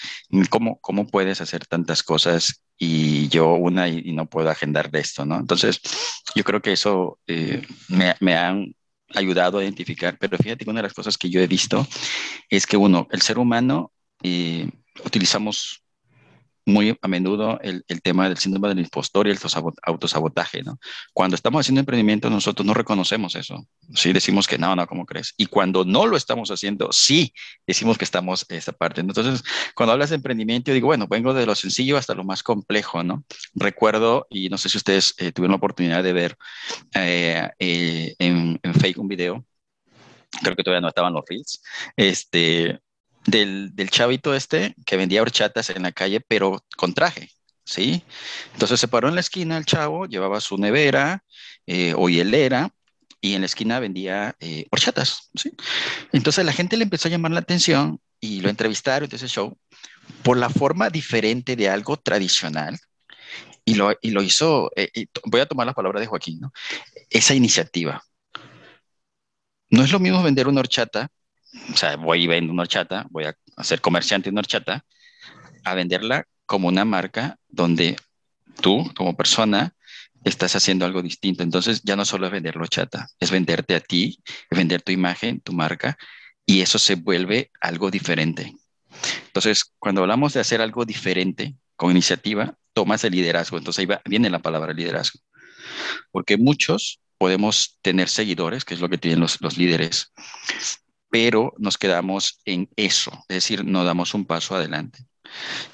¿cómo, 0.50 0.78
cómo 0.80 1.06
puedes 1.06 1.40
hacer 1.40 1.66
tantas 1.66 2.02
cosas 2.02 2.62
y 2.78 3.28
yo 3.28 3.54
una 3.54 3.88
y, 3.88 4.12
no 4.12 4.26
puedo 4.26 4.50
agendar 4.50 4.90
de 4.90 5.00
esto, 5.00 5.25
¿no? 5.25 5.38
Entonces, 5.38 5.80
yo 6.35 6.44
creo 6.44 6.61
que 6.61 6.73
eso 6.73 7.18
eh, 7.26 7.62
me, 7.88 8.14
me 8.21 8.37
han 8.37 8.75
ayudado 9.14 9.59
a 9.59 9.62
identificar, 9.62 10.16
pero 10.18 10.38
fíjate 10.38 10.64
que 10.64 10.71
una 10.71 10.80
de 10.80 10.88
las 10.88 10.94
cosas 10.94 11.18
que 11.18 11.30
yo 11.30 11.40
he 11.40 11.47
visto 11.47 11.87
es 12.49 12.66
que 12.66 12.76
uno, 12.76 13.09
el 13.11 13.23
ser 13.23 13.38
humano, 13.38 13.92
eh, 14.23 14.68
utilizamos 15.04 15.82
muy 16.64 16.97
a 17.00 17.09
menudo 17.09 17.59
el, 17.61 17.85
el, 17.88 18.02
tema 18.02 18.28
del 18.28 18.38
síndrome 18.38 18.69
del 18.69 18.81
impostor 18.81 19.26
y 19.26 19.31
el 19.31 19.38
autosabotaje, 19.83 20.62
¿no? 20.62 20.78
Cuando 21.12 21.35
estamos 21.35 21.61
haciendo 21.61 21.81
emprendimiento, 21.81 22.31
nosotros 22.31 22.64
no 22.66 22.75
reconocemos 22.75 23.35
eso. 23.35 23.66
Sí, 23.95 24.12
decimos 24.12 24.47
que 24.47 24.59
no, 24.59 24.75
no, 24.76 24.87
¿cómo 24.87 25.04
crees? 25.07 25.35
Y 25.37 25.47
cuando 25.47 25.85
no 25.85 26.07
lo 26.07 26.16
estamos 26.16 26.50
haciendo, 26.50 26.92
sí, 26.92 27.33
decimos 27.66 27.99
que 27.99 28.04
estamos 28.04 28.47
esa 28.49 28.73
parte. 28.73 29.00
Entonces, 29.00 29.42
cuando 29.75 29.92
hablas 29.92 30.11
de 30.11 30.16
emprendimiento, 30.16 30.71
yo 30.71 30.75
digo, 30.75 30.87
bueno, 30.87 31.07
vengo 31.09 31.35
de 31.35 31.47
lo 31.47 31.54
sencillo 31.54 31.97
hasta 31.97 32.14
lo 32.14 32.25
más 32.25 32.42
complejo, 32.42 33.02
¿no? 33.02 33.25
Recuerdo, 33.54 34.26
y 34.31 34.49
no 34.49 34.59
sé 34.59 34.69
si 34.69 34.78
ustedes 34.78 35.14
eh, 35.19 35.33
tuvieron 35.33 35.52
la 35.52 35.57
oportunidad 35.57 36.02
de 36.02 36.12
ver 36.12 36.37
eh, 36.95 37.49
eh, 37.59 38.14
en, 38.19 38.61
en 38.62 38.75
Fake 38.75 38.99
un 38.99 39.09
video, 39.09 39.45
creo 40.42 40.57
que 40.57 40.62
todavía 40.62 40.81
no 40.81 40.88
estaban 40.88 41.12
los 41.12 41.25
reels, 41.28 41.62
este, 41.97 42.81
del, 43.26 43.73
chavito 43.91 44.35
este 44.35 44.75
que 44.87 44.97
vendía 44.97 45.23
horchatas 45.23 45.71
en 45.71 45.83
la 45.83 45.93
calle, 45.93 46.21
pero 46.21 46.64
con 46.76 46.95
traje, 46.95 47.31
¿sí? 47.64 48.02
Entonces 48.52 48.81
se 48.81 48.88
paró 48.88 49.09
en 49.09 49.14
la 49.14 49.21
esquina 49.21 49.57
el 49.57 49.67
chavo, 49.67 50.07
llevaba 50.07 50.41
su 50.41 50.59
nevera 50.59 51.25
eh, 51.67 51.95
o 51.97 52.09
hielera 52.09 52.71
y 53.21 53.35
en 53.35 53.43
la 53.43 53.47
esquina 53.47 53.81
vendía 53.81 54.37
eh, 54.41 54.67
horchatas. 54.71 55.31
Entonces 56.12 56.45
la 56.45 56.52
gente 56.52 56.76
le 56.76 56.85
empezó 56.85 57.09
a 57.09 57.11
llamar 57.11 57.33
la 57.33 57.41
atención 57.41 58.00
y 58.21 58.41
lo 58.41 58.49
entrevistaron, 58.49 59.05
entonces 59.05 59.31
show, 59.31 59.57
por 60.23 60.37
la 60.37 60.50
forma 60.50 60.91
diferente 60.91 61.57
de 61.57 61.69
algo 61.69 61.97
tradicional 61.97 62.79
y 63.64 63.75
lo, 63.75 63.97
y 64.00 64.11
lo 64.11 64.23
hizo, 64.23 64.71
eh, 64.76 65.07
voy 65.25 65.41
a 65.41 65.47
tomar 65.47 65.67
la 65.67 65.75
palabra 65.75 66.00
de 66.00 66.07
Joaquín, 66.07 66.41
¿no? 66.41 66.52
Esa 67.11 67.35
iniciativa. 67.35 68.02
No 69.71 69.85
es 69.85 69.93
lo 69.93 70.00
mismo 70.00 70.23
vender 70.23 70.49
una 70.49 70.61
horchata 70.61 71.09
o 71.73 71.76
sea, 71.76 71.97
voy 71.97 72.25
y 72.25 72.26
vendo 72.26 72.52
una 72.52 72.62
horchata, 72.62 73.06
voy 73.11 73.25
a 73.25 73.64
ser 73.64 73.80
comerciante 73.80 74.30
de 74.30 74.32
una 74.32 74.40
horchata, 74.40 74.85
a 75.64 75.75
venderla 75.75 76.26
como 76.47 76.68
una 76.68 76.85
marca 76.85 77.38
donde 77.49 77.97
tú, 78.61 78.90
como 78.94 79.16
persona, 79.16 79.75
estás 80.25 80.54
haciendo 80.56 80.85
algo 80.85 81.02
distinto. 81.02 81.42
Entonces, 81.42 81.82
ya 81.82 81.97
no 81.97 82.04
solo 82.04 82.26
es 82.26 82.32
vender 82.32 82.56
la 82.56 82.62
horchata, 82.62 83.09
es 83.18 83.30
venderte 83.30 83.75
a 83.75 83.80
ti, 83.80 84.21
es 84.50 84.59
vender 84.59 84.82
tu 84.82 84.92
imagen, 84.92 85.40
tu 85.40 85.52
marca, 85.52 85.97
y 86.47 86.61
eso 86.61 86.78
se 86.78 86.97
vuelve 86.97 87.50
algo 87.61 87.90
diferente. 87.90 88.54
Entonces, 89.26 89.64
cuando 89.78 90.02
hablamos 90.02 90.35
de 90.35 90.40
hacer 90.40 90.61
algo 90.61 90.85
diferente 90.85 91.54
con 91.76 91.90
iniciativa, 91.90 92.54
tomas 92.73 93.04
el 93.04 93.12
liderazgo. 93.12 93.59
Entonces, 93.59 93.87
ahí 93.88 93.99
viene 94.06 94.30
la 94.30 94.40
palabra 94.40 94.73
liderazgo. 94.73 95.21
Porque 96.11 96.37
muchos 96.37 97.00
podemos 97.18 97.78
tener 97.82 98.09
seguidores, 98.09 98.64
que 98.64 98.75
es 98.75 98.80
lo 98.80 98.88
que 98.88 98.99
tienen 98.99 99.21
los, 99.21 99.40
los 99.40 99.56
líderes, 99.56 100.12
pero 101.12 101.52
nos 101.59 101.76
quedamos 101.76 102.40
en 102.47 102.71
eso, 102.75 103.12
es 103.28 103.37
decir, 103.37 103.66
no 103.66 103.85
damos 103.85 104.14
un 104.14 104.25
paso 104.25 104.57
adelante. 104.57 105.04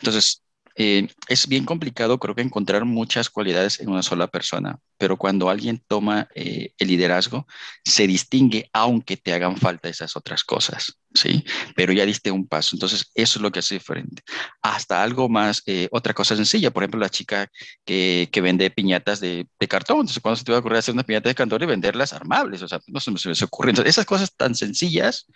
Entonces, 0.01 0.43
eh, 0.81 1.09
es 1.27 1.49
bien 1.49 1.65
complicado, 1.65 2.21
creo 2.21 2.37
que 2.37 2.43
encontrar 2.43 2.85
muchas 2.85 3.29
cualidades 3.29 3.81
en 3.81 3.89
una 3.89 4.05
sola 4.05 4.29
persona, 4.29 4.79
pero 4.97 5.17
cuando 5.17 5.51
alguien 5.51 5.83
toma 5.89 6.29
eh, 6.37 6.71
el 6.79 6.87
liderazgo, 6.87 7.49
se 7.85 8.07
distingue 8.07 8.71
aunque 8.73 9.17
te 9.17 9.33
hagan 9.33 9.57
falta 9.57 9.89
esas 9.89 10.15
otras 10.15 10.45
cosas, 10.45 11.01
¿sí? 11.13 11.45
Pero 11.75 11.93
ya 11.93 12.07
diste 12.07 12.31
un 12.31 12.47
paso, 12.47 12.77
entonces 12.77 13.11
eso 13.17 13.41
es 13.41 13.43
lo 13.43 13.51
que 13.51 13.59
hace 13.59 13.75
diferente. 13.75 14.23
Hasta 14.63 15.03
algo 15.03 15.29
más, 15.29 15.65
eh, 15.67 15.89
otra 15.91 16.15
cosa 16.15 16.37
sencilla, 16.37 16.71
por 16.71 16.85
ejemplo, 16.85 17.01
la 17.01 17.11
chica 17.11 17.51
que, 17.85 18.31
vende 18.41 18.71
piñatas 18.71 19.19
de, 19.19 19.49
de, 19.59 19.69
cartón, 19.69 20.03
entonces 20.03 20.23
cuando 20.23 20.37
se 20.37 20.45
te 20.45 20.53
va 20.53 20.59
a 20.59 20.61
ocurrir 20.61 20.79
hacer 20.79 20.95
una 20.95 21.03
piñata 21.03 21.29
de 21.29 21.35
cartón 21.35 21.61
y 21.61 21.67
venderlas 21.67 22.13
armables, 22.13 22.63
o 22.63 22.69
sea, 22.69 22.79
no 22.87 23.01
se 23.01 23.11
me, 23.11 23.19
se 23.19 23.29
me 23.29 23.35
ocurre. 23.45 23.71
Entonces, 23.71 23.91
esas 23.91 24.07
cosas 24.07 24.33
tan 24.37 24.55
sencillas, 24.55 25.27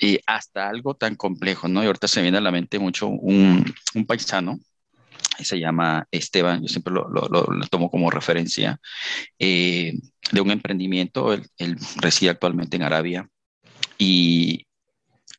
y 0.00 0.18
hasta 0.26 0.68
algo 0.68 0.94
tan 0.94 1.14
complejo, 1.14 1.68
¿no? 1.68 1.82
Y 1.82 1.86
ahorita 1.86 2.08
se 2.08 2.22
viene 2.22 2.38
a 2.38 2.40
la 2.40 2.50
mente 2.50 2.78
mucho 2.78 3.06
un, 3.06 3.64
un 3.94 4.06
paisano, 4.06 4.58
se 5.38 5.58
llama 5.58 6.06
Esteban, 6.10 6.62
yo 6.62 6.68
siempre 6.68 6.92
lo, 6.92 7.08
lo, 7.08 7.28
lo 7.28 7.66
tomo 7.68 7.90
como 7.90 8.10
referencia, 8.10 8.80
eh, 9.38 9.94
de 10.30 10.40
un 10.40 10.50
emprendimiento, 10.50 11.32
él, 11.32 11.46
él, 11.58 11.76
reside 11.96 12.30
actualmente 12.30 12.76
en 12.76 12.82
Arabia, 12.82 13.28
y 13.98 14.66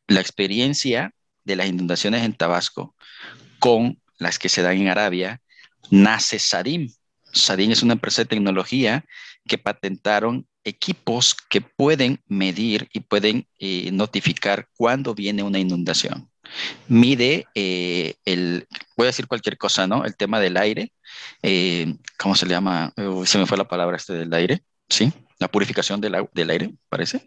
la 0.06 0.20
experiencia 0.20 1.12
de 1.44 1.56
las 1.56 1.68
inundaciones 1.68 2.22
en 2.22 2.34
Tabasco 2.34 2.94
con 3.58 4.00
las 4.18 4.38
que 4.38 4.48
se 4.48 4.62
dan 4.62 4.78
en 4.78 4.88
Arabia, 4.88 5.40
nace 5.90 6.38
Sadim. 6.38 6.92
Sadim 7.32 7.70
es 7.70 7.82
una 7.82 7.94
empresa 7.94 8.22
de 8.22 8.28
tecnología 8.28 9.04
que 9.46 9.58
patentaron 9.58 10.46
equipos 10.64 11.36
que 11.48 11.60
pueden 11.60 12.20
medir 12.26 12.88
y 12.92 13.00
pueden 13.00 13.46
eh, 13.58 13.90
notificar 13.92 14.68
cuando 14.76 15.14
viene 15.14 15.42
una 15.42 15.58
inundación. 15.58 16.30
Mide 16.88 17.46
eh, 17.54 18.14
el, 18.24 18.66
voy 18.96 19.04
a 19.04 19.06
decir 19.06 19.26
cualquier 19.26 19.56
cosa, 19.56 19.86
¿no? 19.86 20.04
El 20.04 20.16
tema 20.16 20.40
del 20.40 20.56
aire, 20.56 20.92
eh, 21.42 21.94
¿cómo 22.18 22.34
se 22.34 22.46
le 22.46 22.52
llama? 22.52 22.92
Uh, 22.96 23.24
se 23.24 23.38
me 23.38 23.46
fue 23.46 23.56
la 23.56 23.68
palabra 23.68 23.96
este 23.96 24.12
del 24.12 24.32
aire, 24.34 24.62
¿sí? 24.88 25.12
La 25.38 25.48
purificación 25.48 26.00
del, 26.00 26.14
del 26.32 26.50
aire, 26.50 26.74
parece. 26.88 27.26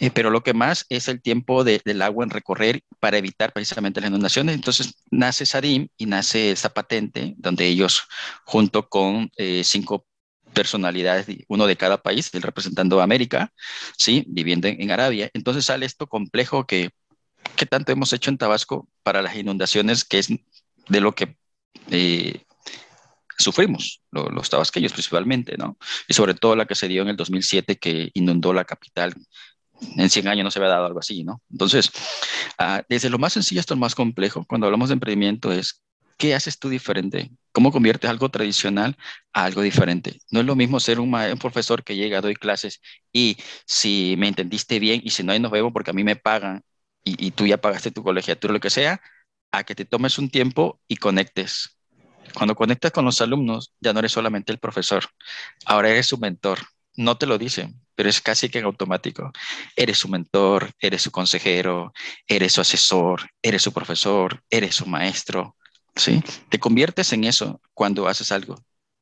Eh, 0.00 0.10
pero 0.10 0.30
lo 0.30 0.42
que 0.42 0.52
más 0.52 0.84
es 0.88 1.08
el 1.08 1.22
tiempo 1.22 1.64
de, 1.64 1.80
del 1.84 2.02
agua 2.02 2.24
en 2.24 2.30
recorrer 2.30 2.80
para 2.98 3.18
evitar 3.18 3.52
precisamente 3.52 4.00
las 4.00 4.10
inundaciones. 4.10 4.54
Entonces 4.54 4.94
nace 5.10 5.46
SADIM 5.46 5.88
y 5.96 6.06
nace 6.06 6.50
esa 6.50 6.70
patente 6.70 7.34
donde 7.38 7.66
ellos, 7.66 8.02
junto 8.44 8.88
con 8.88 9.30
eh, 9.36 9.62
cinco 9.64 10.06
personalidades, 10.56 11.26
uno 11.48 11.66
de 11.66 11.76
cada 11.76 12.02
país, 12.02 12.30
el 12.32 12.40
representando 12.40 12.98
a 12.98 13.04
América, 13.04 13.52
¿sí? 13.98 14.24
viviendo 14.26 14.68
en, 14.68 14.90
Arabia. 14.90 15.30
Entonces 15.34 15.66
sale 15.66 15.84
esto 15.84 16.06
complejo 16.06 16.66
que, 16.66 16.92
que 17.56 17.66
tanto 17.66 17.92
hemos 17.92 18.10
hecho 18.14 18.30
en 18.30 18.38
Tabasco 18.38 18.88
para 19.02 19.20
las 19.20 19.36
inundaciones, 19.36 20.06
que 20.06 20.18
es 20.18 20.28
de 20.30 21.00
lo 21.00 21.14
que 21.14 21.36
eh, 21.90 22.40
sufrimos, 23.36 24.00
lo, 24.10 24.30
los 24.30 24.48
tabasqueños 24.48 24.94
principalmente, 24.94 25.58
¿no? 25.58 25.76
Y 26.08 26.14
sobre 26.14 26.32
todo 26.32 26.56
la 26.56 26.64
que 26.64 26.74
se 26.74 26.88
dio 26.88 27.02
en 27.02 27.08
el 27.08 27.16
2007, 27.16 27.76
que 27.76 28.10
inundó 28.14 28.54
la 28.54 28.64
capital. 28.64 29.12
En 29.98 30.08
100 30.08 30.26
años 30.26 30.44
no 30.44 30.50
se 30.50 30.58
había 30.58 30.70
dado 30.70 30.86
algo 30.86 31.00
así, 31.00 31.22
¿no? 31.22 31.42
Entonces, 31.50 31.92
uh, 32.58 32.80
desde 32.88 33.10
lo 33.10 33.18
más 33.18 33.34
sencillo 33.34 33.60
hasta 33.60 33.74
lo 33.74 33.80
más 33.80 33.94
complejo, 33.94 34.46
cuando 34.48 34.66
hablamos 34.66 34.88
de 34.88 34.94
emprendimiento 34.94 35.52
es 35.52 35.82
¿Qué 36.16 36.34
haces 36.34 36.58
tú 36.58 36.68
diferente? 36.68 37.30
¿Cómo 37.52 37.72
conviertes 37.72 38.08
algo 38.10 38.30
tradicional 38.30 38.96
a 39.32 39.44
algo 39.44 39.62
diferente? 39.62 40.20
No 40.30 40.40
es 40.40 40.46
lo 40.46 40.56
mismo 40.56 40.80
ser 40.80 41.00
un, 41.00 41.14
un, 41.14 41.38
profesor 41.38 41.84
que 41.84 41.96
llega, 41.96 42.20
doy 42.20 42.34
clases 42.34 42.80
y 43.12 43.36
si 43.66 44.14
me 44.18 44.28
entendiste 44.28 44.78
bien 44.78 45.00
y 45.04 45.10
si 45.10 45.22
no, 45.22 45.32
ahí 45.32 45.40
nos 45.40 45.50
vemos 45.50 45.72
porque 45.72 45.90
a 45.90 45.94
mí 45.94 46.04
me 46.04 46.16
pagan 46.16 46.62
y, 47.04 47.26
y 47.26 47.30
tú 47.32 47.46
ya 47.46 47.58
pagaste 47.58 47.90
tu 47.90 48.02
colegiatura, 48.02 48.54
lo 48.54 48.60
que 48.60 48.70
sea, 48.70 49.00
a 49.52 49.64
que 49.64 49.74
te 49.74 49.84
tomes 49.84 50.18
un 50.18 50.30
tiempo 50.30 50.80
y 50.88 50.96
conectes. 50.96 51.78
Cuando 52.34 52.54
conectas 52.54 52.92
con 52.92 53.04
los 53.04 53.20
alumnos, 53.20 53.72
ya 53.80 53.92
no 53.92 54.00
eres 54.00 54.12
solamente 54.12 54.52
el 54.52 54.58
profesor, 54.58 55.04
ahora 55.64 55.90
eres 55.90 56.06
su 56.06 56.18
mentor. 56.18 56.58
No 56.96 57.18
te 57.18 57.26
lo 57.26 57.38
dicen, 57.38 57.80
pero 57.94 58.08
es 58.08 58.20
casi 58.20 58.48
que 58.48 58.58
en 58.58 58.64
automático. 58.64 59.32
Eres 59.76 59.98
su 59.98 60.08
mentor, 60.08 60.72
eres 60.80 61.02
su 61.02 61.10
consejero, 61.10 61.92
eres 62.26 62.54
su 62.54 62.60
asesor, 62.62 63.28
eres 63.42 63.62
su 63.62 63.72
profesor, 63.72 64.42
eres 64.50 64.74
su 64.76 64.86
maestro, 64.86 65.56
¿sí? 65.96 66.22
Te 66.48 66.58
conviertes 66.58 67.12
en 67.12 67.24
eso 67.24 67.60
cuando 67.74 68.06
haces 68.06 68.30
algo 68.30 68.56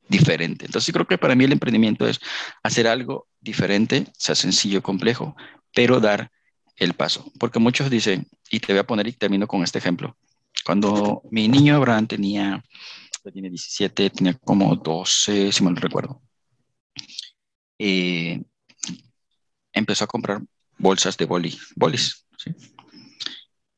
diferente. 0.07 0.65
Entonces, 0.65 0.93
creo 0.93 1.07
que 1.07 1.17
para 1.17 1.35
mí 1.35 1.43
el 1.43 1.51
emprendimiento 1.51 2.07
es 2.07 2.19
hacer 2.63 2.87
algo 2.87 3.27
diferente, 3.39 4.07
sea 4.17 4.35
sencillo, 4.35 4.81
complejo, 4.81 5.35
pero 5.73 5.99
dar 5.99 6.31
el 6.77 6.93
paso. 6.93 7.31
Porque 7.39 7.59
muchos 7.59 7.89
dicen, 7.89 8.27
y 8.49 8.59
te 8.59 8.73
voy 8.73 8.79
a 8.79 8.87
poner 8.87 9.07
y 9.07 9.13
termino 9.13 9.47
con 9.47 9.63
este 9.63 9.79
ejemplo. 9.79 10.17
Cuando 10.65 11.21
mi 11.31 11.47
niño 11.47 11.75
Abraham 11.75 12.07
tenía, 12.07 12.63
tiene 13.31 13.49
17, 13.49 14.09
tenía 14.09 14.33
como 14.35 14.75
12, 14.75 15.51
si 15.51 15.63
mal 15.63 15.73
no 15.73 15.79
recuerdo, 15.79 16.21
eh, 17.77 18.41
empezó 19.73 20.05
a 20.05 20.07
comprar 20.07 20.41
bolsas 20.77 21.17
de 21.17 21.25
boli, 21.25 21.57
bolis. 21.75 22.25
¿sí? 22.37 22.51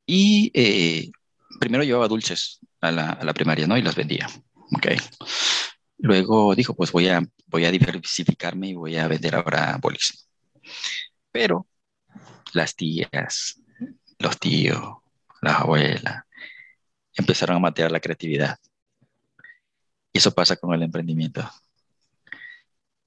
Y 0.05 0.51
eh, 0.53 1.11
primero 1.59 1.83
llevaba 1.83 2.07
dulces 2.07 2.59
a 2.81 2.91
la, 2.91 3.33
primaria, 3.33 3.67
¿no? 3.67 3.77
Y 3.77 3.81
las 3.81 3.95
vendía. 3.95 4.27
Ok. 4.75 4.87
Luego 5.99 6.53
dijo, 6.55 6.75
pues 6.75 6.91
voy 6.91 7.07
a, 7.07 7.21
voy 7.47 7.65
a 7.65 7.71
diversificarme 7.71 8.69
y 8.69 8.73
voy 8.75 8.97
a 8.97 9.07
vender 9.07 9.35
ahora 9.35 9.77
bolis. 9.81 10.27
Pero 11.31 11.67
las 12.53 12.75
tías, 12.75 13.61
los 14.19 14.39
tíos, 14.39 14.97
las 15.41 15.61
abuelas, 15.61 16.23
empezaron 17.13 17.57
a 17.57 17.59
matear 17.59 17.91
la 17.91 17.99
creatividad. 17.99 18.57
Y 20.13 20.19
eso 20.19 20.33
pasa 20.33 20.55
con 20.55 20.73
el 20.73 20.83
emprendimiento. 20.83 21.49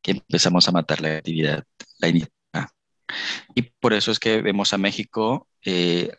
Que 0.03 0.13
empezamos 0.13 0.67
a 0.69 0.73
matar 0.73 1.01
la 1.01 1.09
creatividad, 1.09 1.65
la 1.99 2.09
iniciativa. 2.09 2.73
Y 3.55 3.63
por 3.63 3.93
eso 3.93 4.11
es 4.11 4.19
que 4.19 4.41
vemos 4.41 4.73
a 4.73 4.79
México 4.79 5.49
eh, 5.65 6.11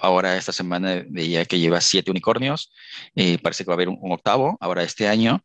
ahora 0.00 0.36
esta 0.36 0.52
semana 0.52 1.04
veía 1.08 1.44
que 1.44 1.58
lleva 1.58 1.80
siete 1.80 2.10
unicornios, 2.10 2.72
eh, 3.14 3.38
parece 3.38 3.64
que 3.64 3.68
va 3.68 3.74
a 3.74 3.76
haber 3.76 3.88
un, 3.88 4.12
octavo 4.12 4.56
ahora 4.60 4.82
este 4.82 5.08
año, 5.08 5.44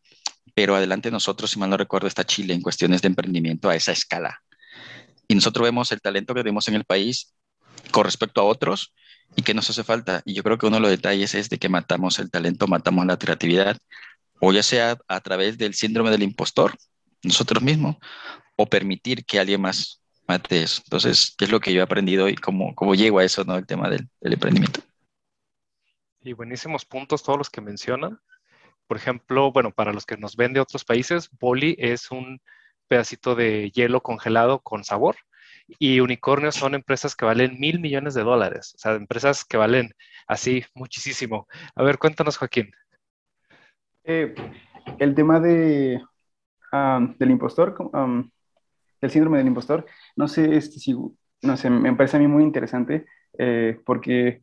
pero 0.53 0.75
adelante 0.75 1.11
nosotros, 1.11 1.51
si 1.51 1.59
mal 1.59 1.69
no 1.69 1.77
recuerdo, 1.77 2.07
está 2.07 2.23
Chile 2.23 2.53
en 2.53 2.61
cuestiones 2.61 3.01
de 3.01 3.07
emprendimiento 3.07 3.69
a 3.69 3.75
esa 3.75 3.91
escala. 3.91 4.41
Y 5.27 5.35
nosotros 5.35 5.63
vemos 5.65 5.91
el 5.91 6.01
talento 6.01 6.33
que 6.33 6.41
tenemos 6.41 6.67
en 6.67 6.75
el 6.75 6.85
país 6.85 7.33
con 7.91 8.05
respecto 8.05 8.41
a 8.41 8.45
otros 8.45 8.93
y 9.35 9.41
que 9.41 9.53
nos 9.53 9.69
hace 9.69 9.83
falta. 9.83 10.21
Y 10.25 10.33
yo 10.33 10.43
creo 10.43 10.57
que 10.57 10.65
uno 10.67 10.77
de 10.77 10.81
los 10.81 10.91
detalles 10.91 11.33
es 11.35 11.49
de 11.49 11.57
que 11.57 11.69
matamos 11.69 12.19
el 12.19 12.31
talento, 12.31 12.67
matamos 12.67 13.05
la 13.05 13.17
creatividad, 13.17 13.77
o 14.39 14.53
ya 14.53 14.63
sea 14.63 14.97
a 15.07 15.19
través 15.21 15.57
del 15.57 15.73
síndrome 15.73 16.11
del 16.11 16.23
impostor, 16.23 16.77
nosotros 17.23 17.61
mismos, 17.63 17.97
o 18.55 18.65
permitir 18.67 19.25
que 19.25 19.39
alguien 19.39 19.61
más 19.61 20.01
mate 20.27 20.63
eso. 20.63 20.81
Entonces, 20.85 21.35
¿qué 21.37 21.45
es 21.45 21.51
lo 21.51 21.59
que 21.59 21.73
yo 21.73 21.79
he 21.79 21.83
aprendido 21.83 22.29
y 22.29 22.35
cómo, 22.35 22.73
cómo 22.75 22.95
llego 22.95 23.19
a 23.19 23.23
eso, 23.23 23.43
¿no? 23.43 23.55
El 23.55 23.65
tema 23.65 23.89
del, 23.89 24.07
del 24.21 24.33
emprendimiento. 24.33 24.81
Y 26.21 26.33
buenísimos 26.33 26.85
puntos 26.85 27.23
todos 27.23 27.37
los 27.37 27.49
que 27.49 27.61
mencionan. 27.61 28.19
Por 28.87 28.97
ejemplo, 28.97 29.51
bueno, 29.51 29.71
para 29.71 29.93
los 29.93 30.05
que 30.05 30.17
nos 30.17 30.35
ven 30.35 30.53
de 30.53 30.59
otros 30.59 30.83
países, 30.85 31.29
boli 31.39 31.75
es 31.79 32.11
un 32.11 32.39
pedacito 32.87 33.35
de 33.35 33.71
hielo 33.71 34.01
congelado 34.01 34.59
con 34.59 34.83
sabor 34.83 35.15
y 35.79 35.99
unicornios 35.99 36.55
son 36.55 36.75
empresas 36.75 37.15
que 37.15 37.25
valen 37.25 37.59
mil 37.59 37.79
millones 37.79 38.13
de 38.13 38.23
dólares, 38.23 38.73
o 38.75 38.77
sea, 38.77 38.93
empresas 38.93 39.45
que 39.45 39.57
valen 39.57 39.93
así 40.27 40.63
muchísimo. 40.73 41.47
A 41.75 41.83
ver, 41.83 41.97
cuéntanos, 41.97 42.37
Joaquín. 42.37 42.71
Eh, 44.03 44.35
el 44.99 45.15
tema 45.15 45.39
de, 45.39 46.01
del 47.17 47.31
impostor, 47.31 47.75
el 49.01 49.11
síndrome 49.11 49.37
del 49.37 49.47
impostor, 49.47 49.85
no 50.15 50.27
sé 50.27 50.55
este, 50.55 50.79
si, 50.79 50.95
no 51.41 51.57
sé, 51.57 51.69
me 51.69 51.93
parece 51.95 52.17
a 52.17 52.19
mí 52.19 52.27
muy 52.27 52.43
interesante 52.43 53.05
eh, 53.37 53.79
porque 53.85 54.41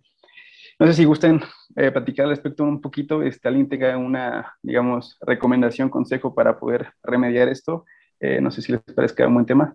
no 0.78 0.86
sé 0.86 0.94
si 0.94 1.04
gusten 1.04 1.40
eh, 1.76 1.90
platicar 1.90 2.24
al 2.24 2.30
respecto 2.30 2.64
un 2.64 2.80
poquito, 2.80 3.22
este, 3.22 3.48
alguien 3.48 3.68
tenga 3.68 3.96
una, 3.96 4.54
digamos, 4.62 5.18
recomendación, 5.20 5.88
consejo 5.88 6.34
para 6.34 6.58
poder 6.58 6.92
remediar 7.02 7.48
esto. 7.48 7.84
no 8.40 8.50
sé 8.50 8.62
si 8.62 8.72
les 8.72 8.80
parezca 8.82 9.26
un 9.26 9.34
buen 9.34 9.46
tema. 9.46 9.74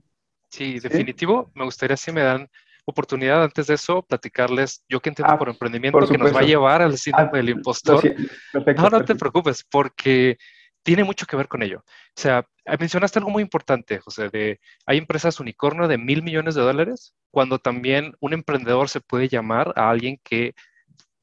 Sí, 0.49 0.79
definitivo. 0.79 1.51
Me 1.53 1.65
gustaría 1.65 1.97
si 1.97 2.11
me 2.11 2.21
dan 2.21 2.47
oportunidad 2.87 3.43
antes 3.43 3.67
de 3.67 3.73
eso 3.73 4.01
platicarles 4.01 4.83
yo 4.87 5.01
que 5.01 5.09
entiendo 5.09 5.33
ah, 5.33 5.37
por 5.37 5.49
emprendimiento 5.49 6.07
que 6.07 6.17
nos 6.17 6.33
va 6.33 6.39
a 6.39 6.43
llevar 6.43 6.81
al 6.81 6.97
síndrome 6.97 7.31
ah, 7.33 7.37
del 7.37 7.49
impostor. 7.49 8.01
no, 8.53 8.89
no 8.89 9.03
te 9.03 9.15
preocupes, 9.15 9.65
porque 9.69 10.37
tiene 10.87 11.03
mucho 11.03 11.25
que 11.25 11.35
ver 11.35 11.49
con 11.49 11.63
ello. 11.63 11.79
O 11.85 12.21
sea, 12.21 12.47
mencionaste 12.79 13.19
algo 13.19 13.29
muy 13.29 13.43
importante, 13.43 13.99
José, 13.99 14.29
de 14.29 14.61
hay 14.85 14.97
empresas 14.97 15.37
unicornio 15.41 15.85
de 15.89 15.97
mil 15.97 16.23
millones 16.23 16.55
de 16.55 16.61
dólares, 16.61 17.13
cuando 17.29 17.59
también 17.59 18.13
un 18.21 18.31
emprendedor 18.31 18.87
se 18.87 19.01
puede 19.01 19.27
llamar 19.27 19.73
a 19.75 19.89
alguien 19.89 20.17
que 20.23 20.55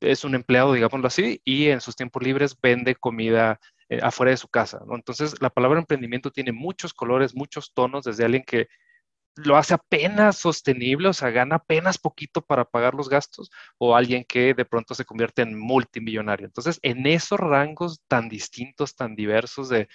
es 0.00 0.22
un 0.22 0.34
empleado, 0.34 0.74
digámoslo 0.74 1.06
así, 1.06 1.40
y 1.46 1.68
en 1.68 1.80
sus 1.80 1.96
tiempos 1.96 2.22
libres 2.22 2.54
vende 2.60 2.94
comida 2.94 3.58
eh, 3.88 4.00
afuera 4.02 4.32
de 4.32 4.36
su 4.36 4.48
casa. 4.48 4.80
Entonces, 4.90 5.40
la 5.40 5.48
palabra 5.48 5.78
emprendimiento 5.78 6.30
tiene 6.30 6.52
muchos 6.52 6.92
colores, 6.92 7.34
muchos 7.34 7.72
tonos, 7.72 8.04
desde 8.04 8.26
alguien 8.26 8.44
que 8.46 8.68
lo 9.36 9.56
hace 9.56 9.74
apenas 9.74 10.38
sostenible, 10.38 11.08
o 11.08 11.12
sea, 11.12 11.30
gana 11.30 11.56
apenas 11.56 11.98
poquito 11.98 12.42
para 12.42 12.64
pagar 12.64 12.94
los 12.94 13.08
gastos, 13.08 13.50
o 13.78 13.96
alguien 13.96 14.24
que 14.24 14.54
de 14.54 14.64
pronto 14.64 14.94
se 14.94 15.04
convierte 15.04 15.42
en 15.42 15.58
multimillonario. 15.58 16.46
Entonces, 16.46 16.78
en 16.82 17.06
esos 17.06 17.40
rangos 17.40 18.00
tan 18.08 18.28
distintos, 18.28 18.94
tan 18.94 19.14
diversos 19.16 19.68
de, 19.68 19.88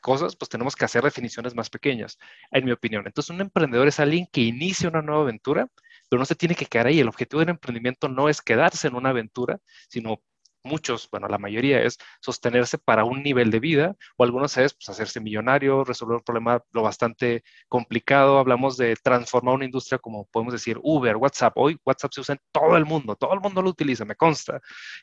cosas, 0.00 0.36
pues 0.36 0.48
tenemos 0.48 0.76
que 0.76 0.84
hacer 0.84 1.02
definiciones 1.02 1.56
más 1.56 1.70
pequeñas, 1.70 2.18
en 2.52 2.64
mi 2.64 2.70
opinión. 2.70 3.04
Entonces, 3.06 3.30
un 3.30 3.40
emprendedor 3.40 3.88
es 3.88 3.98
alguien 3.98 4.28
que 4.30 4.42
inicia 4.42 4.88
una 4.88 5.02
nueva 5.02 5.22
aventura, 5.22 5.68
pero 6.08 6.20
no 6.20 6.24
se 6.24 6.36
tiene 6.36 6.54
que 6.54 6.66
quedar 6.66 6.86
ahí. 6.86 7.00
El 7.00 7.08
objetivo 7.08 7.40
del 7.40 7.48
emprendimiento 7.50 8.08
no 8.08 8.28
es 8.28 8.40
quedarse 8.40 8.86
en 8.86 8.94
una 8.94 9.10
aventura, 9.10 9.58
sino 9.88 10.22
muchos, 10.68 11.08
bueno, 11.10 11.28
la 11.28 11.38
mayoría 11.38 11.82
es 11.82 11.98
sostenerse 12.20 12.78
para 12.78 13.04
un 13.04 13.22
nivel 13.22 13.50
de 13.50 13.60
vida, 13.60 13.96
o 14.16 14.24
algunos 14.24 14.56
es 14.56 14.74
pues, 14.74 14.88
hacerse 14.88 15.20
millonario, 15.20 15.84
resolver 15.84 16.16
un 16.16 16.22
problema 16.22 16.62
lo 16.72 16.82
bastante 16.82 17.42
complicado. 17.68 18.38
Hablamos 18.38 18.76
de 18.76 18.96
transformar 18.96 19.54
una 19.54 19.64
industria 19.64 19.98
como 19.98 20.26
podemos 20.26 20.52
decir 20.52 20.78
Uber, 20.82 21.16
WhatsApp. 21.16 21.54
Hoy 21.56 21.78
WhatsApp 21.84 22.12
se 22.12 22.20
usa 22.20 22.34
en 22.34 22.40
todo 22.52 22.76
el 22.76 22.84
mundo, 22.84 23.16
todo 23.16 23.34
el 23.34 23.40
mundo 23.40 23.62
lo 23.62 23.70
utiliza, 23.70 24.04
me 24.04 24.16
consta. 24.16 24.60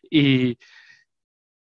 Y 0.09 0.57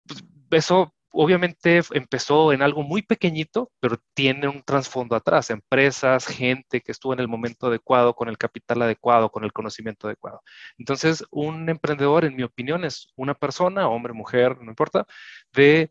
pues, 0.07 0.23
eso 0.51 0.93
obviamente 1.17 1.81
empezó 1.91 2.53
en 2.53 2.61
algo 2.61 2.83
muy 2.83 3.01
pequeñito, 3.01 3.71
pero 3.79 3.97
tiene 4.13 4.47
un 4.47 4.63
trasfondo 4.63 5.15
atrás, 5.15 5.49
empresas, 5.49 6.27
gente 6.27 6.81
que 6.81 6.91
estuvo 6.91 7.13
en 7.13 7.19
el 7.19 7.27
momento 7.27 7.67
adecuado, 7.67 8.13
con 8.15 8.29
el 8.29 8.37
capital 8.37 8.81
adecuado, 8.83 9.31
con 9.31 9.43
el 9.43 9.51
conocimiento 9.51 10.07
adecuado. 10.07 10.41
Entonces, 10.77 11.25
un 11.31 11.69
emprendedor, 11.69 12.25
en 12.25 12.35
mi 12.35 12.43
opinión, 12.43 12.85
es 12.85 13.11
una 13.15 13.33
persona, 13.33 13.87
hombre, 13.89 14.13
mujer, 14.13 14.57
no 14.61 14.69
importa, 14.69 15.05
de 15.53 15.89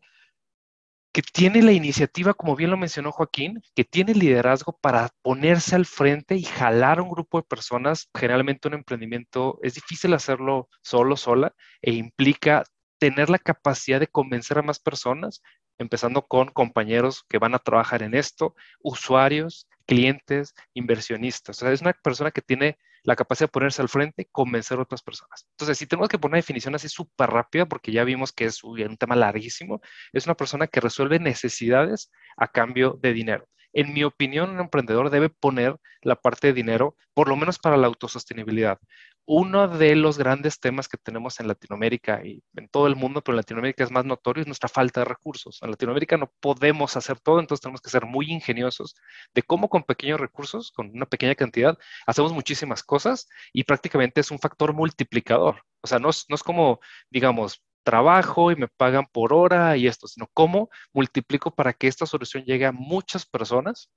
que 1.13 1.21
tiene 1.23 1.63
la 1.63 1.71
iniciativa, 1.71 2.33
como 2.35 2.55
bien 2.55 2.69
lo 2.69 2.77
mencionó 2.77 3.11
Joaquín, 3.11 3.61
que 3.75 3.83
tiene 3.83 4.13
liderazgo 4.13 4.77
para 4.79 5.09
ponerse 5.23 5.75
al 5.75 5.87
frente 5.87 6.35
y 6.35 6.43
jalar 6.43 6.99
a 6.99 7.01
un 7.01 7.09
grupo 7.09 7.39
de 7.39 7.43
personas. 7.43 8.07
Generalmente 8.13 8.67
un 8.67 8.75
emprendimiento 8.75 9.59
es 9.63 9.73
difícil 9.73 10.13
hacerlo 10.13 10.69
solo, 10.83 11.17
sola, 11.17 11.55
e 11.81 11.93
implica 11.93 12.63
tener 12.99 13.29
la 13.29 13.39
capacidad 13.39 13.99
de 13.99 14.07
convencer 14.07 14.57
a 14.57 14.63
más 14.63 14.79
personas, 14.79 15.41
empezando 15.77 16.23
con 16.27 16.49
compañeros 16.49 17.23
que 17.29 17.37
van 17.37 17.55
a 17.55 17.59
trabajar 17.59 18.03
en 18.03 18.15
esto, 18.15 18.55
usuarios, 18.81 19.67
clientes, 19.85 20.53
inversionistas. 20.73 21.57
O 21.57 21.59
sea, 21.59 21.71
es 21.71 21.81
una 21.81 21.93
persona 21.93 22.31
que 22.31 22.41
tiene 22.41 22.77
la 23.03 23.15
capacidad 23.15 23.47
de 23.47 23.51
ponerse 23.51 23.81
al 23.81 23.89
frente 23.89 24.23
y 24.23 24.25
convencer 24.25 24.77
a 24.77 24.81
otras 24.81 25.01
personas. 25.01 25.47
Entonces, 25.51 25.77
si 25.77 25.87
tenemos 25.87 26.09
que 26.09 26.19
poner 26.19 26.33
una 26.33 26.39
definición 26.39 26.75
así 26.75 26.89
súper 26.89 27.29
rápida, 27.29 27.65
porque 27.65 27.91
ya 27.91 28.03
vimos 28.03 28.33
que 28.33 28.45
es 28.45 28.63
un 28.63 28.97
tema 28.97 29.15
larguísimo, 29.15 29.81
es 30.11 30.25
una 30.25 30.35
persona 30.35 30.67
que 30.67 30.81
resuelve 30.81 31.19
necesidades 31.19 32.11
a 32.35 32.47
cambio 32.51 32.99
de 33.01 33.13
dinero. 33.13 33.47
En 33.73 33.93
mi 33.93 34.03
opinión, 34.03 34.49
un 34.49 34.59
emprendedor 34.59 35.09
debe 35.09 35.29
poner 35.29 35.77
la 36.01 36.15
parte 36.15 36.47
de 36.47 36.53
dinero, 36.53 36.95
por 37.13 37.29
lo 37.29 37.35
menos 37.35 37.59
para 37.59 37.77
la 37.77 37.87
autosostenibilidad 37.87 38.79
uno 39.27 39.67
de 39.67 39.95
los 39.95 40.17
grandes 40.17 40.59
temas 40.59 40.87
que 40.87 40.97
tenemos 40.97 41.39
en 41.41 41.49
Latinoamérica 41.49 42.25
y 42.25 42.41
en 42.55 42.69
todo 42.69 42.87
el 42.87 42.95
mundo, 42.95 43.21
pero 43.21 43.33
en 43.33 43.37
Latinoamérica 43.37 43.83
es 43.83 43.91
más 43.91 44.05
notorio, 44.05 44.41
es 44.41 44.47
nuestra 44.47 44.69
falta 44.69 45.01
de 45.01 45.05
recursos. 45.05 45.59
En 45.61 45.69
Latinoamérica 45.69 46.15
no 46.17 46.31
podemos 46.39 46.95
hacer 46.95 47.19
todo, 47.19 47.41
entonces 47.41 47.61
tenemos 47.61 47.81
que 47.81 47.89
ser 47.89 48.05
muy 48.05 48.31
ingeniosos 48.31 48.95
de 49.35 49.43
cómo 49.43 49.67
con 49.69 49.83
pequeños 49.83 50.19
recursos, 50.19 50.71
con 50.71 50.89
una 50.91 51.05
pequeña 51.05 51.35
cantidad, 51.35 51.77
hacemos 52.05 52.31
muchísimas 52.31 52.83
cosas 52.83 53.27
y 53.51 53.65
prácticamente 53.65 54.21
es 54.21 54.31
un 54.31 54.39
factor 54.39 54.73
multiplicador. 54.73 55.61
O 55.81 55.87
sea, 55.87 55.99
no 55.99 56.09
es, 56.09 56.25
como, 56.43 56.79
digamos, 57.09 57.61
trabajo 57.83 58.51
y 58.51 58.55
me 58.55 58.69
pagan 58.69 59.07
por 59.11 59.33
hora 59.33 59.75
y 59.75 59.87
esto, 59.87 60.07
sino 60.07 60.27
cómo 60.33 60.69
multiplico 60.93 61.53
para 61.53 61.73
que 61.73 61.87
esta 61.87 62.05
solución 62.05 62.45
llegue 62.45 62.65
a 62.65 62.71
muchas 62.71 63.25
personas 63.25 63.89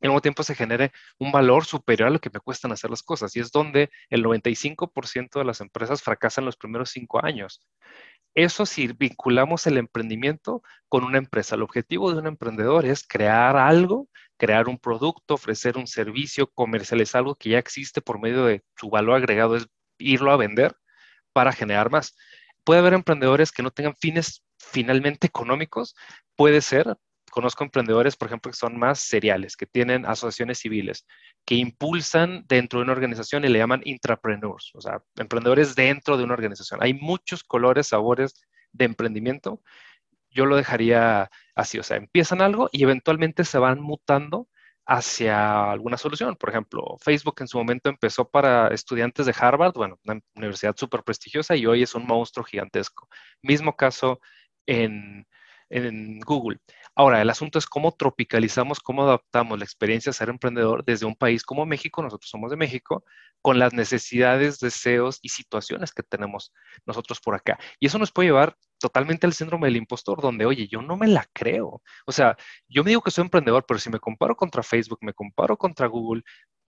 y 0.00 0.06
al 0.06 0.20
tiempo 0.20 0.42
se 0.42 0.54
genere 0.54 0.92
un 1.18 1.32
valor 1.32 1.64
superior 1.64 2.08
a 2.08 2.12
lo 2.12 2.20
que 2.20 2.30
me 2.32 2.40
cuestan 2.40 2.72
hacer 2.72 2.90
las 2.90 3.02
cosas. 3.02 3.34
Y 3.36 3.40
es 3.40 3.50
donde 3.50 3.90
el 4.10 4.24
95% 4.24 5.38
de 5.38 5.44
las 5.44 5.60
empresas 5.60 6.02
fracasan 6.02 6.44
los 6.44 6.56
primeros 6.56 6.90
cinco 6.90 7.24
años. 7.24 7.62
Eso 8.34 8.66
si 8.66 8.86
vinculamos 8.88 9.66
el 9.66 9.78
emprendimiento 9.78 10.62
con 10.88 11.04
una 11.04 11.18
empresa. 11.18 11.56
El 11.56 11.62
objetivo 11.62 12.12
de 12.12 12.18
un 12.18 12.26
emprendedor 12.28 12.86
es 12.86 13.06
crear 13.06 13.56
algo, 13.56 14.08
crear 14.36 14.68
un 14.68 14.78
producto, 14.78 15.34
ofrecer 15.34 15.76
un 15.76 15.88
servicio, 15.88 16.46
comercializar 16.52 17.20
algo 17.20 17.34
que 17.34 17.50
ya 17.50 17.58
existe 17.58 18.00
por 18.00 18.20
medio 18.20 18.44
de 18.44 18.62
su 18.76 18.90
valor 18.90 19.16
agregado, 19.16 19.56
es 19.56 19.66
irlo 19.98 20.30
a 20.30 20.36
vender 20.36 20.76
para 21.32 21.52
generar 21.52 21.90
más. 21.90 22.16
Puede 22.62 22.80
haber 22.80 22.94
emprendedores 22.94 23.50
que 23.50 23.62
no 23.62 23.70
tengan 23.72 23.96
fines 23.96 24.44
finalmente 24.58 25.26
económicos, 25.26 25.96
puede 26.36 26.60
ser, 26.60 26.96
conozco 27.30 27.64
emprendedores, 27.64 28.16
por 28.16 28.28
ejemplo, 28.28 28.50
que 28.50 28.56
son 28.56 28.78
más 28.78 29.00
seriales, 29.00 29.56
que 29.56 29.66
tienen 29.66 30.06
asociaciones 30.06 30.58
civiles, 30.58 31.06
que 31.44 31.54
impulsan 31.56 32.44
dentro 32.48 32.78
de 32.78 32.84
una 32.84 32.92
organización 32.92 33.44
y 33.44 33.48
le 33.48 33.58
llaman 33.58 33.82
intrapreneurs, 33.84 34.72
o 34.74 34.80
sea, 34.80 35.02
emprendedores 35.16 35.74
dentro 35.74 36.16
de 36.16 36.24
una 36.24 36.34
organización. 36.34 36.80
Hay 36.82 36.94
muchos 36.94 37.44
colores, 37.44 37.88
sabores 37.88 38.34
de 38.72 38.84
emprendimiento. 38.84 39.62
Yo 40.30 40.46
lo 40.46 40.56
dejaría 40.56 41.30
así, 41.54 41.78
o 41.78 41.82
sea, 41.82 41.96
empiezan 41.96 42.42
algo 42.42 42.68
y 42.72 42.82
eventualmente 42.82 43.44
se 43.44 43.58
van 43.58 43.80
mutando 43.80 44.48
hacia 44.88 45.70
alguna 45.70 45.98
solución. 45.98 46.34
Por 46.36 46.48
ejemplo, 46.48 46.96
Facebook 47.00 47.36
en 47.40 47.48
su 47.48 47.58
momento 47.58 47.90
empezó 47.90 48.28
para 48.28 48.68
estudiantes 48.68 49.26
de 49.26 49.34
Harvard, 49.38 49.74
bueno, 49.74 50.00
una 50.04 50.20
universidad 50.34 50.74
súper 50.76 51.02
prestigiosa 51.02 51.54
y 51.56 51.66
hoy 51.66 51.82
es 51.82 51.94
un 51.94 52.06
monstruo 52.06 52.44
gigantesco. 52.44 53.06
Mismo 53.42 53.76
caso 53.76 54.18
en, 54.66 55.26
en 55.68 56.20
Google. 56.20 56.58
Ahora, 56.98 57.22
el 57.22 57.30
asunto 57.30 57.60
es 57.60 57.66
cómo 57.66 57.92
tropicalizamos, 57.92 58.80
cómo 58.80 59.04
adaptamos 59.04 59.56
la 59.56 59.64
experiencia 59.64 60.10
de 60.10 60.14
ser 60.14 60.30
emprendedor 60.30 60.84
desde 60.84 61.06
un 61.06 61.14
país 61.14 61.44
como 61.44 61.64
México, 61.64 62.02
nosotros 62.02 62.28
somos 62.28 62.50
de 62.50 62.56
México, 62.56 63.04
con 63.40 63.60
las 63.60 63.72
necesidades, 63.72 64.58
deseos 64.58 65.20
y 65.22 65.28
situaciones 65.28 65.92
que 65.92 66.02
tenemos 66.02 66.52
nosotros 66.86 67.20
por 67.20 67.36
acá. 67.36 67.56
Y 67.78 67.86
eso 67.86 68.00
nos 68.00 68.10
puede 68.10 68.30
llevar 68.30 68.56
totalmente 68.80 69.28
al 69.28 69.32
síndrome 69.32 69.68
del 69.68 69.76
impostor, 69.76 70.20
donde, 70.20 70.44
oye, 70.44 70.66
yo 70.66 70.82
no 70.82 70.96
me 70.96 71.06
la 71.06 71.24
creo. 71.32 71.82
O 72.04 72.10
sea, 72.10 72.36
yo 72.66 72.82
me 72.82 72.90
digo 72.90 73.02
que 73.02 73.12
soy 73.12 73.22
emprendedor, 73.22 73.64
pero 73.64 73.78
si 73.78 73.90
me 73.90 74.00
comparo 74.00 74.34
contra 74.34 74.64
Facebook, 74.64 74.98
me 75.02 75.14
comparo 75.14 75.56
contra 75.56 75.86
Google, 75.86 76.24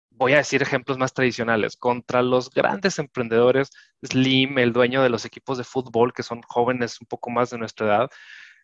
voy 0.10 0.34
a 0.34 0.38
decir 0.38 0.62
ejemplos 0.62 0.98
más 0.98 1.14
tradicionales, 1.14 1.78
contra 1.78 2.22
los 2.22 2.50
grandes 2.50 3.00
emprendedores, 3.00 3.70
Slim, 4.04 4.58
el 4.58 4.74
dueño 4.74 5.02
de 5.02 5.10
los 5.10 5.24
equipos 5.24 5.58
de 5.58 5.64
fútbol, 5.64 6.12
que 6.12 6.24
son 6.24 6.42
jóvenes 6.42 7.00
un 7.00 7.08
poco 7.08 7.30
más 7.30 7.50
de 7.50 7.60
nuestra 7.60 7.88
edad. 7.88 8.10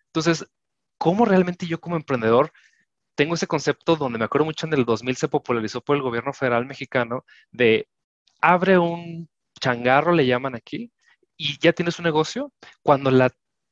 Entonces, 0.08 0.45
cómo 1.03 1.25
realmente 1.25 1.67
yo 1.67 1.81
como 1.81 1.97
emprendedor 1.97 2.53
tengo 3.15 3.35
ese 3.35 3.45
concepto 3.45 3.97
donde 3.97 4.17
me 4.17 4.23
acuerdo 4.23 4.45
mucho 4.45 4.67
en 4.67 4.73
el 4.73 4.85
2000 4.85 5.17
se 5.17 5.27
popularizó 5.27 5.81
por 5.81 5.97
el 5.97 6.01
gobierno 6.01 6.31
federal 6.31 6.65
mexicano 6.65 7.25
de 7.51 7.89
abre 8.39 8.77
un 8.77 9.29
changarro 9.59 10.13
le 10.13 10.25
llaman 10.25 10.55
aquí, 10.55 10.93
y 11.35 11.57
ya 11.59 11.73
tienes 11.73 11.99
un 11.99 12.05
negocio, 12.05 12.53
cuando 12.83 13.11
la 13.11 13.31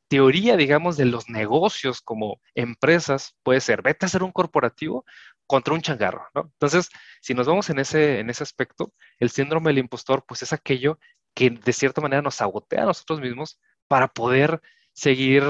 teoría, 0.10 0.58
digamos, 0.58 0.98
de 0.98 1.06
los 1.06 1.30
negocios 1.30 2.02
como 2.02 2.42
empresas 2.54 3.38
puede 3.44 3.62
ser, 3.62 3.82
vete 3.82 4.06
a 4.06 4.10
ser 4.10 4.24
un 4.24 4.34
corporativo 4.34 5.06
contra 5.48 5.74
un 5.74 5.82
changarro. 5.82 6.28
Entonces, 6.36 6.90
si 7.22 7.34
nos 7.34 7.48
vamos 7.48 7.70
en 7.70 7.80
ese, 7.80 8.20
en 8.20 8.30
ese 8.30 8.44
aspecto, 8.44 8.94
el 9.20 9.30
síndrome 9.30 9.70
del 9.70 9.78
impostor, 9.80 10.26
pues 10.28 10.44
es 10.44 10.52
aquello 10.52 11.00
que 11.34 11.50
de 11.50 11.72
cierta 11.72 12.02
manera 12.02 12.22
nos 12.22 12.36
sabotea 12.36 12.84
a 12.84 12.88
nosotros 12.88 13.22
mismos 13.22 13.58
para 13.88 14.10
poder 14.10 14.62
seguir 14.92 15.44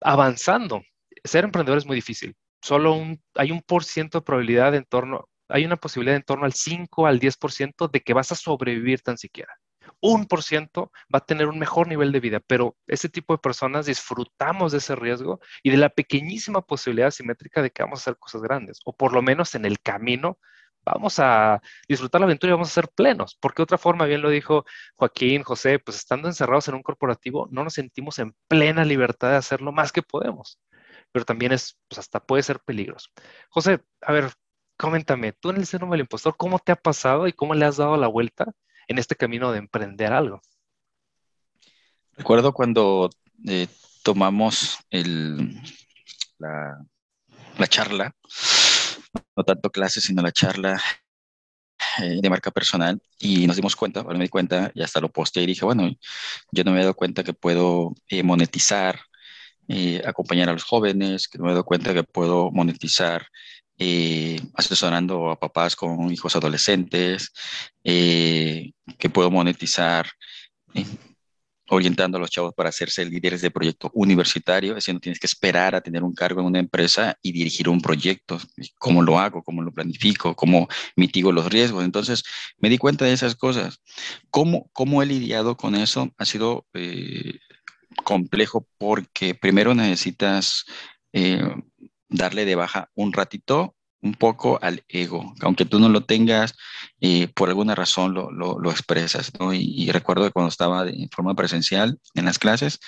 avanzando. 0.00 0.82
Ser 1.24 1.44
emprendedor 1.44 1.78
es 1.78 1.86
muy 1.86 1.96
difícil. 1.96 2.36
Solo 2.60 2.94
un, 2.94 3.22
hay 3.34 3.50
un 3.50 3.62
por 3.62 3.84
ciento 3.84 4.18
de 4.18 4.24
probabilidad 4.24 4.74
en 4.74 4.84
torno, 4.84 5.28
hay 5.48 5.64
una 5.64 5.76
posibilidad 5.76 6.16
en 6.16 6.22
torno 6.22 6.44
al 6.44 6.52
5 6.52 7.06
al 7.06 7.20
10% 7.20 7.90
de 7.90 8.00
que 8.00 8.14
vas 8.14 8.32
a 8.32 8.36
sobrevivir 8.36 9.02
tan 9.02 9.18
siquiera 9.18 9.52
un 10.02 10.26
por 10.26 10.42
ciento 10.42 10.90
va 11.14 11.18
a 11.18 11.24
tener 11.24 11.46
un 11.46 11.58
mejor 11.58 11.86
nivel 11.86 12.12
de 12.12 12.20
vida, 12.20 12.40
pero 12.40 12.76
ese 12.86 13.08
tipo 13.08 13.34
de 13.34 13.38
personas 13.38 13.86
disfrutamos 13.86 14.72
de 14.72 14.78
ese 14.78 14.96
riesgo 14.96 15.40
y 15.62 15.70
de 15.70 15.76
la 15.76 15.90
pequeñísima 15.90 16.60
posibilidad 16.60 17.10
simétrica 17.10 17.62
de 17.62 17.70
que 17.70 17.84
vamos 17.84 18.00
a 18.00 18.02
hacer 18.02 18.18
cosas 18.18 18.42
grandes, 18.42 18.80
o 18.84 18.94
por 18.94 19.12
lo 19.12 19.22
menos 19.22 19.54
en 19.54 19.64
el 19.64 19.80
camino 19.80 20.38
vamos 20.84 21.20
a 21.20 21.62
disfrutar 21.88 22.20
la 22.20 22.24
aventura 22.24 22.50
y 22.50 22.54
vamos 22.54 22.70
a 22.70 22.74
ser 22.74 22.88
plenos, 22.88 23.38
porque 23.40 23.62
otra 23.62 23.78
forma, 23.78 24.04
bien 24.06 24.22
lo 24.22 24.30
dijo 24.30 24.64
Joaquín, 24.96 25.44
José, 25.44 25.78
pues 25.78 25.96
estando 25.98 26.26
encerrados 26.26 26.66
en 26.66 26.74
un 26.74 26.82
corporativo, 26.82 27.48
no 27.52 27.62
nos 27.62 27.74
sentimos 27.74 28.18
en 28.18 28.34
plena 28.48 28.84
libertad 28.84 29.30
de 29.30 29.36
hacer 29.36 29.60
lo 29.60 29.70
más 29.70 29.92
que 29.92 30.02
podemos, 30.02 30.58
pero 31.12 31.24
también 31.24 31.52
es, 31.52 31.78
pues 31.88 31.98
hasta 31.98 32.20
puede 32.20 32.42
ser 32.42 32.60
peligroso. 32.60 33.10
José, 33.50 33.80
a 34.00 34.12
ver, 34.12 34.32
coméntame, 34.76 35.32
tú 35.32 35.50
en 35.50 35.56
el 35.56 35.66
seno 35.66 35.90
del 35.90 36.00
impostor, 36.00 36.36
¿cómo 36.36 36.58
te 36.58 36.72
ha 36.72 36.76
pasado 36.76 37.26
y 37.28 37.32
cómo 37.32 37.54
le 37.54 37.64
has 37.66 37.76
dado 37.76 37.96
la 37.96 38.08
vuelta 38.08 38.46
en 38.88 38.98
este 38.98 39.16
camino 39.16 39.52
de 39.52 39.58
emprender 39.58 40.12
algo. 40.12 40.40
Recuerdo 42.12 42.52
cuando 42.52 43.10
eh, 43.46 43.68
tomamos 44.02 44.78
el, 44.90 45.60
la, 46.38 47.66
charla, 47.68 48.14
no 49.36 49.44
tanto 49.44 49.70
clases, 49.70 50.04
sino 50.04 50.22
la 50.22 50.32
charla 50.32 50.80
eh, 52.02 52.18
de 52.20 52.30
marca 52.30 52.50
personal 52.50 53.00
y 53.18 53.46
nos 53.46 53.56
dimos 53.56 53.76
cuenta, 53.76 54.04
me 54.04 54.18
di 54.18 54.28
cuenta 54.28 54.70
y 54.74 54.82
hasta 54.82 55.00
lo 55.00 55.10
posteé 55.10 55.44
y 55.44 55.46
dije, 55.46 55.64
bueno, 55.64 55.90
yo 56.50 56.64
no 56.64 56.72
me 56.72 56.78
he 56.78 56.82
dado 56.82 56.94
cuenta 56.94 57.24
que 57.24 57.32
puedo 57.32 57.94
eh, 58.08 58.22
monetizar, 58.22 59.00
acompañar 60.04 60.48
a 60.48 60.52
los 60.52 60.64
jóvenes, 60.64 61.28
que 61.28 61.38
me 61.38 61.46
he 61.46 61.50
dado 61.50 61.64
cuenta 61.64 61.94
que 61.94 62.02
puedo 62.02 62.50
monetizar 62.50 63.26
eh, 63.84 64.38
asesorando 64.54 65.30
a 65.30 65.40
papás 65.40 65.74
con 65.74 66.12
hijos 66.12 66.36
adolescentes, 66.36 67.32
eh, 67.82 68.70
que 68.96 69.10
puedo 69.10 69.28
monetizar, 69.30 70.06
eh, 70.74 70.84
orientando 71.68 72.16
a 72.18 72.20
los 72.20 72.30
chavos 72.30 72.52
para 72.54 72.68
hacerse 72.68 73.04
líderes 73.04 73.40
de 73.40 73.50
proyecto 73.50 73.90
universitario, 73.94 74.72
es 74.72 74.76
decir, 74.76 74.94
no 74.94 75.00
tienes 75.00 75.18
que 75.18 75.26
esperar 75.26 75.74
a 75.74 75.80
tener 75.80 76.04
un 76.04 76.14
cargo 76.14 76.40
en 76.40 76.46
una 76.46 76.58
empresa 76.60 77.16
y 77.22 77.32
dirigir 77.32 77.68
un 77.68 77.80
proyecto, 77.80 78.38
cómo 78.78 79.02
lo 79.02 79.18
hago, 79.18 79.42
cómo 79.42 79.62
lo 79.62 79.72
planifico, 79.72 80.36
cómo 80.36 80.68
mitigo 80.94 81.32
los 81.32 81.50
riesgos. 81.50 81.84
Entonces, 81.84 82.22
me 82.58 82.68
di 82.68 82.78
cuenta 82.78 83.04
de 83.04 83.14
esas 83.14 83.34
cosas. 83.34 83.80
¿Cómo, 84.30 84.70
cómo 84.72 85.02
he 85.02 85.06
lidiado 85.06 85.56
con 85.56 85.74
eso? 85.74 86.10
Ha 86.18 86.24
sido 86.24 86.66
complejo 88.04 88.66
porque 88.78 89.34
primero 89.34 89.74
necesitas 89.74 90.64
darle 92.08 92.44
de 92.44 92.54
baja 92.54 92.90
un 92.94 93.12
ratito, 93.12 93.74
un 94.02 94.14
poco 94.14 94.58
al 94.62 94.84
ego, 94.88 95.32
aunque 95.40 95.64
tú 95.64 95.78
no 95.78 95.88
lo 95.88 96.04
tengas, 96.04 96.56
eh, 97.00 97.28
por 97.28 97.48
alguna 97.48 97.76
razón 97.76 98.12
lo, 98.12 98.30
lo, 98.32 98.70
expresas, 98.70 99.30
¿no? 99.38 99.54
Y, 99.54 99.90
recuerdo 99.92 100.24
que 100.24 100.32
cuando 100.32 100.48
estaba 100.48 100.88
en 100.88 101.08
forma 101.08 101.34
presencial 101.34 101.98
en 102.14 102.24
las 102.24 102.38
clases, 102.38 102.80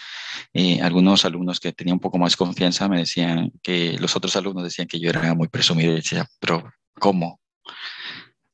eh, 0.53 0.81
algunos 0.83 1.25
alumnos 1.25 1.61
que 1.61 1.73
tenían 1.73 1.95
un 1.95 2.01
poco 2.01 2.19
más 2.19 2.37
confianza 2.37 2.89
me 2.89 2.99
decían 2.99 3.53
que 3.63 3.97
los 4.01 4.17
otros 4.17 4.35
alumnos 4.35 4.65
decían 4.65 4.89
que 4.89 4.99
yo 4.99 5.09
era 5.09 5.35
muy 5.35 5.47
presumido 5.47 5.93
y 5.93 5.97
decía, 5.97 6.27
pero 6.41 6.65
¿cómo? 6.99 7.41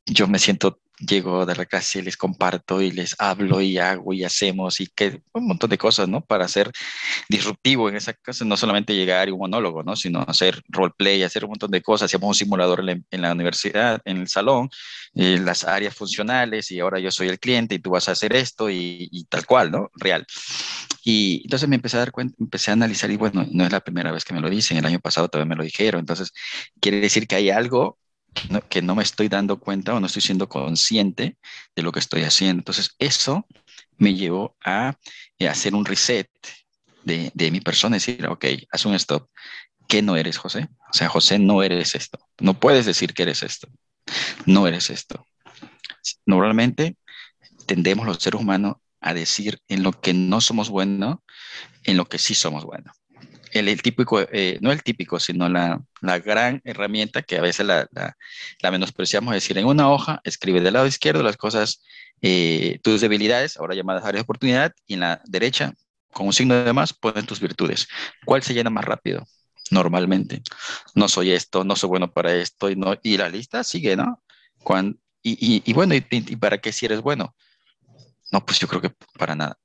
Yo 0.05 0.29
me 0.29 0.39
siento 0.39 0.81
llego 1.01 1.47
de 1.47 1.57
la 1.57 1.67
clase 1.67 2.01
y 2.01 2.03
les 2.03 2.17
comparto 2.17 2.81
y 2.83 2.91
les 2.91 3.17
hablo 3.19 3.61
y 3.61 3.79
hago 3.79 4.13
y 4.13 4.25
hacemos 4.25 4.81
y 4.81 4.87
que 4.89 5.23
un 5.33 5.47
montón 5.47 5.71
de 5.71 5.79
cosas, 5.79 6.09
¿no? 6.09 6.21
Para 6.21 6.47
ser 6.49 6.71
disruptivo 7.29 7.89
en 7.89 7.97
esa 7.97 8.13
casa, 8.13 8.45
no 8.45 8.57
solamente 8.57 8.95
llegar 8.95 9.29
y 9.29 9.33
un 9.33 9.39
monólogo, 9.39 9.83
¿no? 9.83 9.97
Sino 9.97 10.21
hacer 10.23 10.63
roleplay, 10.69 11.23
hacer 11.23 11.45
un 11.45 11.51
montón 11.51 11.71
de 11.71 11.83
cosas. 11.83 12.07
Hacíamos 12.07 12.29
un 12.29 12.35
simulador 12.35 12.85
en 12.89 13.23
la, 13.23 13.33
universidad, 13.33 14.01
en 14.05 14.19
el 14.19 14.29
salón, 14.29 14.69
eh, 15.15 15.39
las 15.43 15.65
áreas 15.65 15.95
funcionales 15.95 16.71
y 16.71 16.81
ahora 16.81 16.99
yo 16.99 17.11
soy 17.11 17.29
el 17.29 17.39
cliente 17.39 17.75
y 17.77 17.79
tú 17.79 17.91
vas 17.91 18.09
a 18.09 18.13
hacer 18.13 18.35
esto 18.35 18.71
y, 18.71 19.09
y 19.11 19.25
tal 19.25 19.47
cual, 19.47 19.71
¿no? 19.71 19.91
Real. 19.95 20.27
Y 21.05 21.43
entonces 21.45 21.69
me 21.69 21.77
empecé 21.77 21.97
a 21.97 22.01
dar 22.01 22.13
cuenta, 22.13 22.37
empecé 22.39 22.71
a 22.71 22.75
analizar 22.75 23.11
y 23.11 23.17
bueno, 23.17 23.47
no 23.51 23.65
es 23.65 23.73
la 23.73 23.81
primera 23.81 24.13
vez 24.13 24.25
que 24.25 24.35
me 24.35 24.41
lo 24.41 24.51
dicen, 24.51 24.77
el 24.77 24.87
año 24.87 25.01
pasado 25.01 25.29
también 25.29 25.49
me 25.49 25.57
lo 25.57 25.65
dijeron, 25.65 26.01
entonces 26.01 26.33
quiere 26.81 27.01
decir 27.01 27.27
que 27.27 27.37
hay 27.37 27.51
algo 27.51 27.99
que 28.69 28.83
no 28.83 28.95
me 28.95 29.03
estoy 29.03 29.29
dando 29.29 29.59
cuenta 29.59 29.95
o 29.95 30.01
no 30.01 30.07
estoy 30.07 30.23
siendo 30.23 30.49
consciente 30.49 31.37
de 31.75 31.83
lo 31.83 31.93
que 31.93 31.99
estoy 31.99 32.23
haciendo. 32.23 32.61
Entonces, 32.61 32.95
eso 32.99 33.47
me 33.99 34.15
llevó 34.15 34.57
a, 34.65 34.97
eh, 35.39 35.49
hacer 35.49 35.75
un 35.75 35.85
reset 35.85 36.29
de, 37.05 37.51
mi 37.51 37.61
persona, 37.61 37.97
decir, 37.97 38.27
ok, 38.27 38.45
haz 38.71 38.85
un 38.85 38.95
stop. 38.95 39.29
¿Qué 39.89 40.03
no 40.03 40.17
eres, 40.17 40.39
José? 40.39 40.69
O 40.93 40.93
sea, 40.93 41.09
José, 41.09 41.39
no 41.39 41.63
eres 41.63 41.95
esto. 41.95 42.19
No 42.39 42.55
puedes 42.55 42.87
decir 42.87 43.15
que 43.15 43.23
eres 43.25 43.43
esto. 43.43 43.69
No 44.47 44.67
eres 44.67 44.91
esto. 44.91 45.27
Normalmente 46.27 46.97
tendemos 47.67 48.07
los 48.07 48.19
seres 48.19 48.41
humanos 48.41 48.77
a 49.01 49.15
decir 49.15 49.59
en 49.69 49.83
lo 49.83 49.93
que 49.93 50.15
no 50.15 50.41
somos 50.41 50.69
buenos, 50.69 51.19
en 51.85 51.97
lo 51.97 52.09
que 52.09 52.19
sí 52.19 52.35
somos 52.35 52.65
buenos 52.65 53.01
el, 53.53 53.83
típico, 53.83 54.21
eh, 54.21 54.59
no 54.61 54.73
el 54.73 54.83
típico, 54.83 55.19
sino 55.21 55.49
la, 55.49 55.81
la, 56.01 56.19
gran 56.19 56.61
herramienta 56.65 57.23
que 57.23 57.39
a 57.39 57.41
veces 57.41 57.67
la, 57.67 57.89
la, 57.93 58.71
menospreciamos, 58.71 59.35
es 59.35 59.43
decir, 59.43 59.59
en 59.59 59.67
una 59.67 59.91
hoja 59.91 60.21
escribe 60.25 60.61
del 60.61 60.75
lado 60.75 60.87
izquierdo 60.87 61.23
las 61.23 61.37
cosas, 61.37 61.83
eh, 62.23 62.79
tus 62.83 63.01
debilidades, 63.01 63.57
ahora 63.57 63.75
llamadas 63.75 64.05
áreas 64.05 64.21
de 64.21 64.23
oportunidad, 64.23 64.73
y 64.87 64.95
en 64.95 65.01
la 65.01 65.23
derecha, 65.27 65.75
con 66.13 66.27
un 66.27 66.33
signo 66.33 66.63
de 66.63 66.73
más, 66.73 66.93
ponen 66.93 67.27
tus 67.27 67.41
virtudes. 67.41 67.89
¿Cuál 68.25 68.43
se 68.43 68.55
llena 68.55 68.71
más 68.71 68.85
rápido? 68.85 69.27
Normalmente. 69.71 70.43
No 70.95 71.09
soy 71.09 71.31
esto, 71.33 71.65
no 71.65 71.77
soy 71.77 71.89
bueno 71.89 72.13
para 72.13 72.35
esto, 72.35 72.71
y, 72.71 72.77
no, 72.77 72.97
y 73.03 73.17
la 73.17 73.29
lista 73.29 73.65
sigue, 73.65 73.97
¿no? 73.97 74.23
Cuando, 74.63 74.99
y, 75.23 75.33
y, 75.33 75.63
y, 75.65 75.73
bueno, 75.73 75.95
y, 75.95 76.05
y 76.11 76.37
para 76.37 76.59
qué 76.59 76.73
si 76.73 76.87
eres 76.87 77.01
bueno? 77.01 77.35
No, 78.33 78.45
pues 78.45 78.59
yo 78.61 78.69
creo 78.69 78.81
que 78.81 78.93
para 79.19 79.35
nada. 79.35 79.59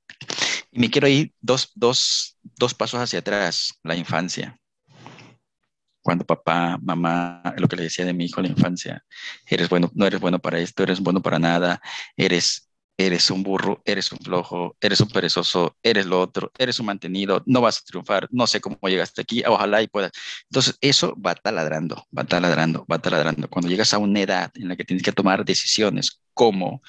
Y 0.76 0.78
me 0.78 0.90
quiero 0.90 1.08
ir 1.08 1.32
dos, 1.40 1.72
dos, 1.74 2.36
dos 2.42 2.74
pasos 2.74 3.00
hacia 3.00 3.20
atrás, 3.20 3.72
la 3.82 3.96
infancia. 3.96 4.60
Cuando 6.02 6.26
papá, 6.26 6.78
mamá, 6.82 7.54
lo 7.56 7.66
que 7.66 7.76
le 7.76 7.84
decía 7.84 8.04
de 8.04 8.12
mi 8.12 8.26
hijo 8.26 8.40
en 8.40 8.48
la 8.48 8.52
infancia, 8.52 9.02
eres 9.46 9.70
bueno, 9.70 9.90
no 9.94 10.06
eres 10.06 10.20
bueno 10.20 10.38
para 10.38 10.58
esto, 10.58 10.82
eres 10.82 11.00
bueno 11.00 11.22
para 11.22 11.38
nada, 11.38 11.80
eres, 12.14 12.68
eres 12.98 13.30
un 13.30 13.42
burro, 13.42 13.80
eres 13.86 14.12
un 14.12 14.18
flojo, 14.18 14.76
eres 14.78 15.00
un 15.00 15.08
perezoso, 15.08 15.74
eres 15.82 16.04
lo 16.04 16.20
otro, 16.20 16.52
eres 16.58 16.78
un 16.78 16.84
mantenido, 16.84 17.42
no 17.46 17.62
vas 17.62 17.78
a 17.78 17.84
triunfar, 17.86 18.28
no 18.30 18.46
sé 18.46 18.60
cómo 18.60 18.76
llegaste 18.82 19.22
aquí, 19.22 19.42
ojalá 19.46 19.80
y 19.80 19.88
puedas. 19.88 20.12
Entonces, 20.50 20.76
eso 20.82 21.16
va 21.18 21.34
taladrando, 21.36 22.04
va 22.16 22.24
taladrando, 22.24 22.84
va 22.84 22.98
taladrando. 22.98 23.48
Cuando 23.48 23.70
llegas 23.70 23.94
a 23.94 23.98
una 23.98 24.20
edad 24.20 24.52
en 24.56 24.68
la 24.68 24.76
que 24.76 24.84
tienes 24.84 25.02
que 25.02 25.12
tomar 25.12 25.42
decisiones, 25.42 26.20
como 26.34 26.82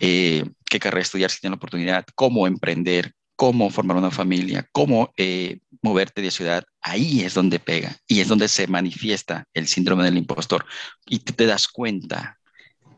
eh, 0.00 0.44
qué 0.66 0.78
carrera 0.78 1.00
estudiar 1.00 1.30
si 1.30 1.40
tienes 1.40 1.52
la 1.52 1.56
oportunidad, 1.56 2.04
cómo 2.14 2.46
emprender, 2.46 3.14
cómo 3.42 3.70
formar 3.70 3.96
una 3.96 4.12
familia, 4.12 4.68
cómo 4.70 5.12
eh, 5.16 5.58
moverte 5.82 6.22
de 6.22 6.30
ciudad, 6.30 6.62
ahí 6.80 7.22
es 7.22 7.34
donde 7.34 7.58
pega 7.58 7.96
y 8.06 8.20
es 8.20 8.28
donde 8.28 8.46
se 8.46 8.68
manifiesta 8.68 9.48
el 9.52 9.66
síndrome 9.66 10.04
del 10.04 10.16
impostor. 10.16 10.64
Y 11.06 11.18
te, 11.18 11.44
das 11.44 11.66
cuenta 11.66 12.38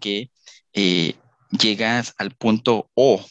que 0.00 0.30
eh, 0.74 1.14
llegas 1.50 2.12
al 2.18 2.32
punto 2.32 2.90
O, 2.92 3.24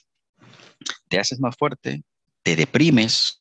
te 1.07 1.19
haces 1.19 1.39
más 1.39 1.55
fuerte, 1.55 2.01
te 2.41 2.55
deprimes, 2.55 3.39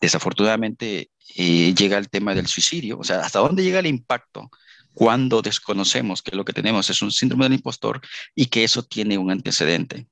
desafortunadamente 0.00 1.10
eh, 1.34 1.74
llega 1.74 1.98
el 1.98 2.08
tema 2.08 2.36
del 2.36 2.46
suicidio, 2.46 3.00
o 3.00 3.02
sea, 3.02 3.18
¿hasta 3.18 3.40
dónde 3.40 3.64
llega 3.64 3.80
el 3.80 3.86
impacto? 3.86 4.48
Cuando 4.94 5.42
desconocemos 5.42 6.22
que 6.22 6.36
lo 6.36 6.44
que 6.44 6.52
tenemos 6.52 6.88
es 6.88 7.02
un 7.02 7.10
síndrome 7.10 7.46
del 7.46 7.54
impostor 7.54 8.00
y 8.32 8.46
que 8.46 8.62
eso 8.62 8.84
tiene 8.84 9.18
un 9.18 9.32
antecedente. 9.32 10.06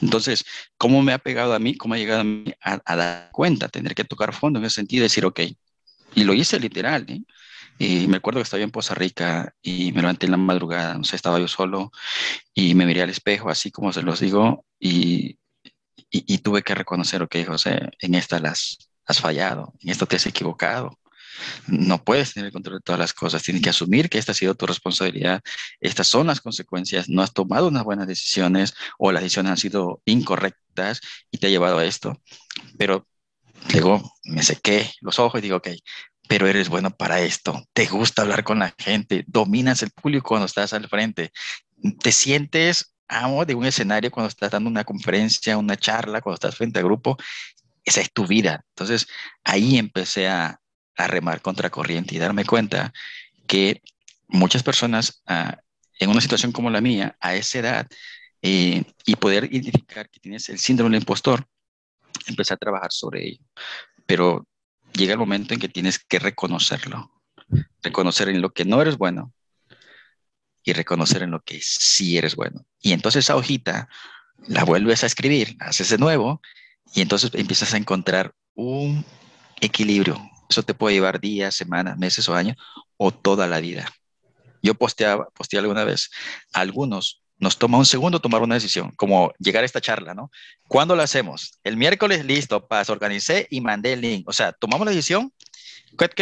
Entonces, 0.00 0.44
¿cómo 0.76 1.02
me 1.02 1.12
ha 1.12 1.18
pegado 1.18 1.54
a 1.54 1.58
mí? 1.58 1.76
¿Cómo 1.76 1.94
ha 1.94 1.98
llegado 1.98 2.20
a 2.22 2.24
mí 2.24 2.52
a, 2.60 2.96
dar 2.96 3.30
cuenta, 3.32 3.68
tener 3.68 3.94
que 3.94 4.04
tocar 4.04 4.34
fondo 4.34 4.58
en 4.58 4.64
ese 4.64 4.76
sentido, 4.76 5.02
decir, 5.02 5.24
ok, 5.24 5.40
y 6.14 6.24
lo 6.24 6.34
hice 6.34 6.60
literal, 6.60 7.06
¿eh? 7.08 7.22
Y 7.78 8.06
me 8.06 8.18
acuerdo 8.18 8.38
que 8.38 8.44
estaba 8.44 8.62
en 8.62 8.70
Poza 8.70 8.94
Rica 8.94 9.54
y 9.62 9.92
me 9.92 10.02
levanté 10.02 10.26
en 10.26 10.32
la 10.32 10.36
madrugada, 10.36 10.94
no 10.94 11.04
sé, 11.04 11.16
estaba 11.16 11.38
yo 11.38 11.48
solo 11.48 11.90
y 12.54 12.74
me 12.74 12.86
miré 12.86 13.02
al 13.02 13.10
espejo, 13.10 13.48
así 13.48 13.70
como 13.70 13.92
se 13.92 14.02
los 14.02 14.20
digo, 14.20 14.64
y, 14.78 15.38
y, 16.10 16.38
tuve 16.38 16.62
que 16.62 16.74
reconocer, 16.74 17.22
ok, 17.22 17.36
José, 17.46 17.90
en 18.00 18.14
esta 18.14 18.38
las 18.38 18.90
has 19.06 19.20
fallado, 19.20 19.72
en 19.80 19.90
esto 19.90 20.06
te 20.06 20.16
has 20.16 20.26
equivocado, 20.26 20.98
No 21.66 22.02
puedes 22.02 22.34
tener 22.34 22.46
el 22.46 22.52
control 22.52 22.78
de 22.78 22.82
todas 22.82 22.98
las 22.98 23.12
cosas. 23.12 23.42
Tienes 23.42 23.62
que 23.62 23.70
asumir 23.70 24.08
que 24.08 24.18
esta 24.18 24.32
ha 24.32 24.34
sido 24.34 24.54
tu 24.54 24.66
responsabilidad. 24.66 25.42
Estas 25.80 26.08
son 26.08 26.26
las 26.26 26.40
consecuencias. 26.40 27.08
No 27.08 27.22
has 27.22 27.32
tomado 27.32 27.68
unas 27.68 27.84
buenas 27.84 28.06
decisiones 28.06 28.74
o 28.98 29.12
las 29.12 29.22
decisiones 29.22 29.52
han 29.52 29.58
sido 29.58 30.02
incorrectas 30.04 31.00
y 31.30 31.38
te 31.38 31.46
ha 31.46 31.50
llevado 31.50 31.78
a 31.78 31.84
esto. 31.84 32.20
Pero 32.78 33.06
luego 33.72 34.14
me 34.24 34.42
sequé 34.42 34.90
los 35.00 35.18
ojos 35.18 35.38
y 35.38 35.42
digo, 35.42 35.56
ok, 35.56 35.68
pero 36.28 36.46
eres 36.46 36.68
bueno 36.68 36.90
para 36.90 37.20
esto. 37.20 37.62
Te 37.72 37.86
gusta 37.86 38.22
hablar 38.22 38.44
con 38.44 38.58
la 38.58 38.74
gente. 38.78 39.24
Dominas 39.26 39.82
el 39.82 39.90
público 39.90 40.28
cuando 40.28 40.46
estás 40.46 40.72
al 40.72 40.88
frente. 40.88 41.32
Te 42.00 42.12
sientes 42.12 42.94
amo 43.08 43.44
de 43.44 43.54
un 43.54 43.66
escenario 43.66 44.10
cuando 44.10 44.28
estás 44.28 44.50
dando 44.50 44.70
una 44.70 44.84
conferencia, 44.84 45.58
una 45.58 45.76
charla, 45.76 46.20
cuando 46.20 46.34
estás 46.34 46.56
frente 46.56 46.78
a 46.78 46.82
grupo. 46.82 47.16
Esa 47.84 48.00
es 48.00 48.12
tu 48.12 48.26
vida. 48.26 48.64
Entonces 48.70 49.06
ahí 49.44 49.76
empecé 49.78 50.28
a, 50.28 50.61
a 50.96 51.06
remar 51.06 51.40
contra 51.40 51.70
corriente 51.70 52.14
y 52.14 52.18
darme 52.18 52.44
cuenta 52.44 52.92
que 53.46 53.82
muchas 54.28 54.62
personas 54.62 55.22
ah, 55.26 55.58
en 55.98 56.10
una 56.10 56.20
situación 56.20 56.52
como 56.52 56.70
la 56.70 56.80
mía, 56.80 57.16
a 57.20 57.34
esa 57.34 57.58
edad, 57.58 57.88
eh, 58.42 58.82
y 59.06 59.16
poder 59.16 59.44
identificar 59.52 60.10
que 60.10 60.18
tienes 60.18 60.48
el 60.48 60.58
síndrome 60.58 60.90
del 60.90 61.02
impostor, 61.02 61.46
empecé 62.26 62.54
a 62.54 62.56
trabajar 62.56 62.90
sobre 62.92 63.24
ello. 63.24 63.44
Pero 64.06 64.46
llega 64.92 65.12
el 65.12 65.18
momento 65.18 65.54
en 65.54 65.60
que 65.60 65.68
tienes 65.68 65.98
que 65.98 66.18
reconocerlo, 66.18 67.12
reconocer 67.82 68.28
en 68.28 68.40
lo 68.40 68.50
que 68.50 68.64
no 68.64 68.82
eres 68.82 68.96
bueno 68.96 69.32
y 70.64 70.72
reconocer 70.72 71.22
en 71.22 71.30
lo 71.30 71.40
que 71.42 71.60
sí 71.62 72.18
eres 72.18 72.34
bueno. 72.34 72.66
Y 72.80 72.92
entonces 72.92 73.24
esa 73.24 73.36
hojita 73.36 73.88
la 74.48 74.64
vuelves 74.64 75.04
a 75.04 75.06
escribir, 75.06 75.56
haces 75.60 75.88
de 75.88 75.98
nuevo 75.98 76.40
y 76.94 77.00
entonces 77.00 77.30
empiezas 77.34 77.74
a 77.74 77.76
encontrar 77.76 78.34
un 78.54 79.04
equilibrio, 79.60 80.20
eso 80.52 80.62
te 80.62 80.74
puede 80.74 80.94
llevar 80.94 81.20
días, 81.20 81.54
semanas, 81.54 81.98
meses 81.98 82.28
o 82.28 82.34
años 82.34 82.56
o 82.96 83.10
toda 83.10 83.46
la 83.46 83.60
vida. 83.60 83.90
Yo 84.62 84.74
posteaba, 84.74 85.28
posteé 85.30 85.58
alguna 85.58 85.84
vez, 85.84 86.10
algunos 86.52 87.22
nos 87.38 87.58
toma 87.58 87.76
un 87.76 87.86
segundo 87.86 88.20
tomar 88.20 88.40
una 88.40 88.54
decisión, 88.54 88.92
como 88.92 89.32
llegar 89.40 89.64
a 89.64 89.66
esta 89.66 89.80
charla, 89.80 90.14
¿no? 90.14 90.30
¿Cuándo 90.68 90.94
lo 90.94 91.02
hacemos? 91.02 91.58
El 91.64 91.76
miércoles, 91.76 92.24
listo, 92.24 92.68
paz, 92.68 92.88
organicé 92.88 93.48
y 93.50 93.60
mandé 93.60 93.94
el 93.94 94.00
link. 94.00 94.28
O 94.28 94.32
sea, 94.32 94.52
tomamos 94.52 94.86
la 94.86 94.92
decisión. 94.92 95.32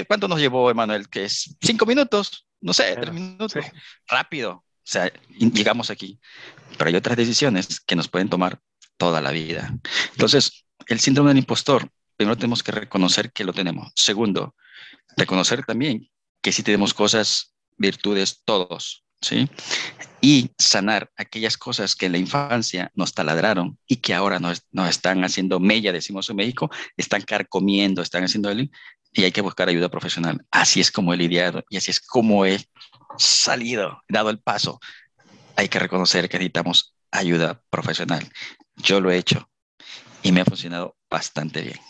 cuánto 0.08 0.28
nos 0.28 0.40
llevó, 0.40 0.70
Emanuel? 0.70 1.10
Que 1.10 1.24
es 1.24 1.54
cinco 1.60 1.84
minutos, 1.84 2.46
no 2.62 2.72
sé, 2.72 2.96
tres 2.96 3.12
minutos. 3.12 3.52
Rápido. 4.08 4.52
O 4.52 4.64
sea, 4.82 5.12
llegamos 5.28 5.90
aquí. 5.90 6.18
Pero 6.78 6.88
hay 6.88 6.96
otras 6.96 7.18
decisiones 7.18 7.80
que 7.80 7.96
nos 7.96 8.08
pueden 8.08 8.30
tomar 8.30 8.58
toda 8.96 9.20
la 9.20 9.30
vida. 9.30 9.74
Entonces, 10.12 10.64
el 10.86 11.00
síndrome 11.00 11.30
del 11.30 11.38
impostor 11.38 11.90
primero 12.20 12.36
tenemos 12.36 12.62
que 12.62 12.72
reconocer 12.72 13.32
que 13.32 13.44
lo 13.44 13.54
tenemos. 13.54 13.92
Segundo, 13.96 14.54
reconocer 15.16 15.64
también 15.64 16.10
que 16.42 16.52
sí 16.52 16.62
tenemos 16.62 16.92
cosas, 16.92 17.54
virtudes, 17.78 18.42
todos, 18.44 19.06
¿sí? 19.22 19.48
Y 20.20 20.50
sanar 20.58 21.10
aquellas 21.16 21.56
cosas 21.56 21.96
que 21.96 22.04
en 22.04 22.12
la 22.12 22.18
infancia 22.18 22.90
nos 22.94 23.14
taladraron 23.14 23.78
y 23.86 23.96
que 23.96 24.12
ahora 24.12 24.38
nos, 24.38 24.66
nos 24.70 24.90
están 24.90 25.24
haciendo 25.24 25.60
mella, 25.60 25.92
decimos 25.92 26.28
en 26.28 26.36
México, 26.36 26.68
están 26.98 27.22
carcomiendo, 27.22 28.02
están 28.02 28.24
haciendo 28.24 28.50
el 28.50 28.70
y 29.14 29.24
hay 29.24 29.32
que 29.32 29.40
buscar 29.40 29.70
ayuda 29.70 29.88
profesional. 29.88 30.44
Así 30.50 30.78
es 30.78 30.92
como 30.92 31.14
he 31.14 31.16
lidiado 31.16 31.64
y 31.70 31.78
así 31.78 31.90
es 31.90 32.00
como 32.00 32.44
he 32.44 32.62
salido, 33.16 34.02
dado 34.10 34.28
el 34.28 34.40
paso. 34.40 34.78
Hay 35.56 35.70
que 35.70 35.78
reconocer 35.78 36.28
que 36.28 36.36
necesitamos 36.36 36.94
ayuda 37.10 37.62
profesional. 37.70 38.30
Yo 38.76 39.00
lo 39.00 39.10
he 39.10 39.16
hecho 39.16 39.48
y 40.22 40.32
me 40.32 40.42
ha 40.42 40.44
funcionado 40.44 40.98
bastante 41.08 41.62
bien. 41.62 41.80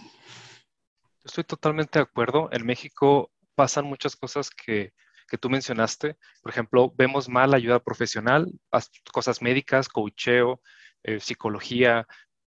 Estoy 1.25 1.45
totalmente 1.45 1.99
de 1.99 2.03
acuerdo. 2.03 2.49
En 2.53 2.65
México 2.67 3.31
pasan 3.55 3.85
muchas 3.87 4.17
cosas 4.17 4.51
que, 4.51 4.93
que 5.29 5.39
tú 5.39 5.51
mencionaste. 5.51 6.17
Por 6.43 6.51
ejemplo, 6.53 6.93
vemos 6.97 7.29
mal 7.29 7.55
ayuda 7.55 7.79
profesional, 7.81 8.47
cosas 9.13 9.43
médicas, 9.43 9.89
coacheo, 9.89 10.61
eh, 11.03 11.21
psicología. 11.21 12.07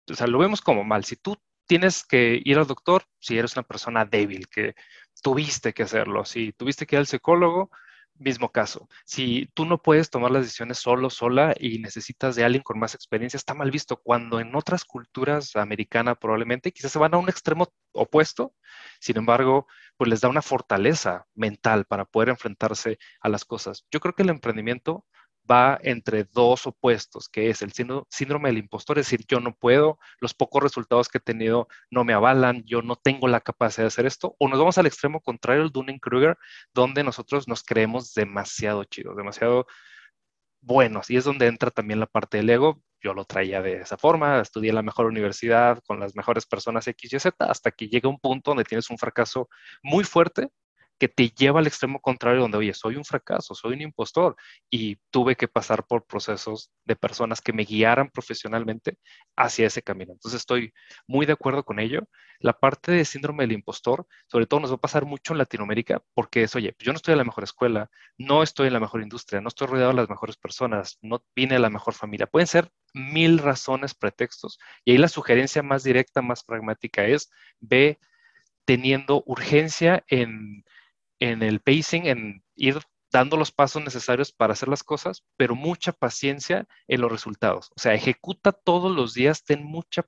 O 0.10 0.16
sea, 0.16 0.28
lo 0.28 0.40
vemos 0.40 0.62
como 0.62 0.84
mal. 0.84 1.04
Si 1.06 1.16
tú 1.16 1.38
tienes 1.66 2.04
que 2.06 2.42
ir 2.44 2.58
al 2.58 2.68
doctor, 2.68 3.04
si 3.20 3.38
eres 3.38 3.56
una 3.56 3.64
persona 3.64 4.06
débil, 4.06 4.48
que 4.50 4.76
tuviste 5.22 5.74
que 5.74 5.84
hacerlo, 5.84 6.26
si 6.26 6.54
tuviste 6.54 6.86
que 6.86 6.96
ir 6.96 7.00
al 7.00 7.08
psicólogo, 7.08 7.70
mismo 8.16 8.52
caso. 8.52 8.88
Si 9.06 9.50
tú 9.54 9.66
no 9.66 9.82
puedes 9.82 10.10
tomar 10.10 10.32
las 10.32 10.44
decisiones 10.44 10.80
solo, 10.80 11.10
sola 11.10 11.54
y 11.60 11.80
necesitas 11.80 12.36
de 12.36 12.44
alguien 12.44 12.64
con 12.64 12.80
más 12.80 12.96
experiencia, 12.96 13.38
está 13.38 13.54
mal 13.54 13.72
visto. 13.72 13.98
Cuando 13.98 14.40
en 14.40 14.56
otras 14.56 14.86
culturas 14.86 15.56
americanas 15.56 16.18
probablemente 16.20 16.72
quizás 16.72 16.92
se 16.92 17.00
van 17.00 17.14
a 17.14 17.18
un 17.18 17.30
extremo 17.30 17.74
opuesto, 17.94 18.54
sin 19.00 19.18
embargo, 19.18 19.68
pues 19.98 20.10
les 20.10 20.22
da 20.22 20.30
una 20.30 20.42
fortaleza 20.42 21.26
mental 21.36 21.86
para 21.86 22.06
poder 22.06 22.30
enfrentarse 22.30 22.98
a 23.22 23.30
las 23.30 23.46
cosas. 23.46 23.86
Yo 23.92 24.00
creo 24.00 24.14
que 24.16 24.24
el 24.24 24.30
emprendimiento 24.30 25.06
va 25.50 25.80
entre 25.82 26.24
dos 26.26 26.66
opuestos, 26.68 27.30
que 27.30 27.50
es 27.50 27.62
el 27.62 27.74
síndrome 27.74 28.50
del 28.50 28.58
impostor, 28.58 29.00
es 29.00 29.08
decir, 29.08 29.26
yo 29.28 29.40
no 29.40 29.56
puedo, 29.56 30.00
los 30.20 30.34
pocos 30.34 30.64
resultados 30.64 31.10
que 31.10 31.18
he 31.18 31.22
tenido 31.22 31.68
no 31.90 32.04
me 32.04 32.14
avalan, 32.14 32.64
yo 32.66 32.82
no 32.82 32.96
tengo 32.96 33.28
la 33.28 33.42
capacidad 33.42 33.84
de 33.84 33.88
hacer 33.88 34.06
esto, 34.06 34.36
o 34.40 34.48
nos 34.48 34.60
vamos 34.60 34.78
al 34.78 34.86
extremo 34.86 35.22
contrario, 35.22 35.64
el 35.64 35.72
Dunning-Kruger, 35.72 36.38
donde 36.74 37.04
nosotros 37.04 37.48
nos 37.48 37.64
creemos 37.64 38.14
demasiado 38.14 38.84
chidos, 38.86 39.18
demasiado 39.18 39.66
buenos, 40.62 41.10
y 41.10 41.18
es 41.18 41.26
donde 41.26 41.48
entra 41.48 41.72
también 41.72 42.00
la 42.00 42.08
parte 42.08 42.38
del 42.38 42.50
ego. 42.50 42.82
Yo 43.02 43.14
lo 43.14 43.26
traía 43.26 43.62
de 43.62 43.82
esa 43.82 43.98
forma, 43.98 44.40
estudié 44.40 44.70
en 44.70 44.76
la 44.76 44.82
mejor 44.82 45.08
universidad 45.08 45.80
con 45.86 46.00
las 46.00 46.16
mejores 46.16 46.46
personas 46.46 46.88
X 46.88 47.14
y 47.14 47.20
Z, 47.20 47.46
hasta 47.46 47.72
que 47.72 47.90
llega 47.90 48.08
un 48.08 48.18
punto 48.18 48.52
donde 48.52 48.64
tienes 48.64 48.90
un 48.90 48.98
fracaso 48.98 49.50
muy 49.82 50.06
fuerte 50.06 50.50
que 51.00 51.08
te 51.08 51.30
lleva 51.30 51.60
al 51.60 51.68
extremo 51.68 52.00
contrario, 52.00 52.42
donde, 52.42 52.58
oye, 52.58 52.74
soy 52.74 52.96
un 52.96 53.04
fracaso, 53.04 53.56
soy 53.56 53.74
un 53.74 53.82
impostor, 53.82 54.36
y 54.70 54.98
tuve 55.10 55.36
que 55.36 55.48
pasar 55.48 55.86
por 55.86 56.06
procesos 56.06 56.72
de 56.86 56.96
personas 56.96 57.42
que 57.42 57.54
me 57.54 57.64
guiaran 57.64 58.10
profesionalmente 58.10 58.98
hacia 59.36 59.68
ese 59.68 59.82
camino. 59.82 60.14
Entonces, 60.14 60.40
estoy 60.40 60.74
muy 61.08 61.26
de 61.26 61.34
acuerdo 61.34 61.64
con 61.64 61.80
ello. 61.80 62.08
La 62.40 62.54
parte 62.54 62.92
de 62.92 63.06
síndrome 63.06 63.44
del 63.44 63.54
impostor, 63.54 64.06
sobre 64.28 64.46
todo 64.46 64.60
nos 64.60 64.72
va 64.72 64.76
a 64.76 64.82
pasar 64.82 65.06
mucho 65.06 65.34
en 65.34 65.40
Latinoamérica, 65.40 66.02
porque 66.14 66.44
es, 66.44 66.56
oye, 66.56 66.76
yo 66.80 66.92
no 66.92 66.98
estoy 66.98 67.14
en 67.14 67.20
la 67.20 67.24
mejor 67.24 67.44
escuela, 67.44 67.90
no 68.18 68.44
estoy 68.44 68.68
en 68.68 68.74
la 68.74 68.80
mejor 68.80 69.02
industria, 69.02 69.42
no 69.42 69.48
estoy 69.48 69.68
rodeado 69.68 69.92
de 69.92 69.98
las 69.98 70.10
mejores 70.10 70.38
personas, 70.38 70.98
no 71.02 71.24
vine 71.36 71.56
de 71.56 71.60
la 71.60 71.70
mejor 71.70 71.94
familia. 71.94 72.28
Pueden 72.28 72.48
ser 72.48 72.70
mil 72.94 73.40
razones, 73.40 73.94
pretextos, 73.94 74.60
y 74.86 74.92
ahí 74.92 74.98
la 74.98 75.08
sugerencia 75.08 75.64
más 75.64 75.84
directa, 75.84 76.22
más 76.22 76.44
pragmática 76.44 77.06
es, 77.06 77.30
ve 77.60 78.00
teniendo 78.66 79.24
urgencia 79.26 80.04
en 80.08 80.64
en 81.24 81.42
el 81.42 81.62
pacing, 81.62 82.06
en 82.08 82.44
ir 82.56 82.80
dando 83.10 83.38
los 83.38 83.52
pasos 83.52 83.82
necesarios 83.82 84.34
para 84.34 84.54
hacer 84.54 84.68
las 84.68 84.84
cosas, 84.84 85.24
pero 85.38 85.56
mucha 85.56 85.94
paciencia 85.94 86.68
en 86.88 87.00
los 87.00 87.12
resultados. 87.12 87.72
O 87.78 87.80
sea, 87.80 87.94
ejecuta 87.94 88.52
todos 88.52 88.94
los 88.94 89.14
días, 89.14 89.46
ten 89.46 89.64
mucha 89.64 90.06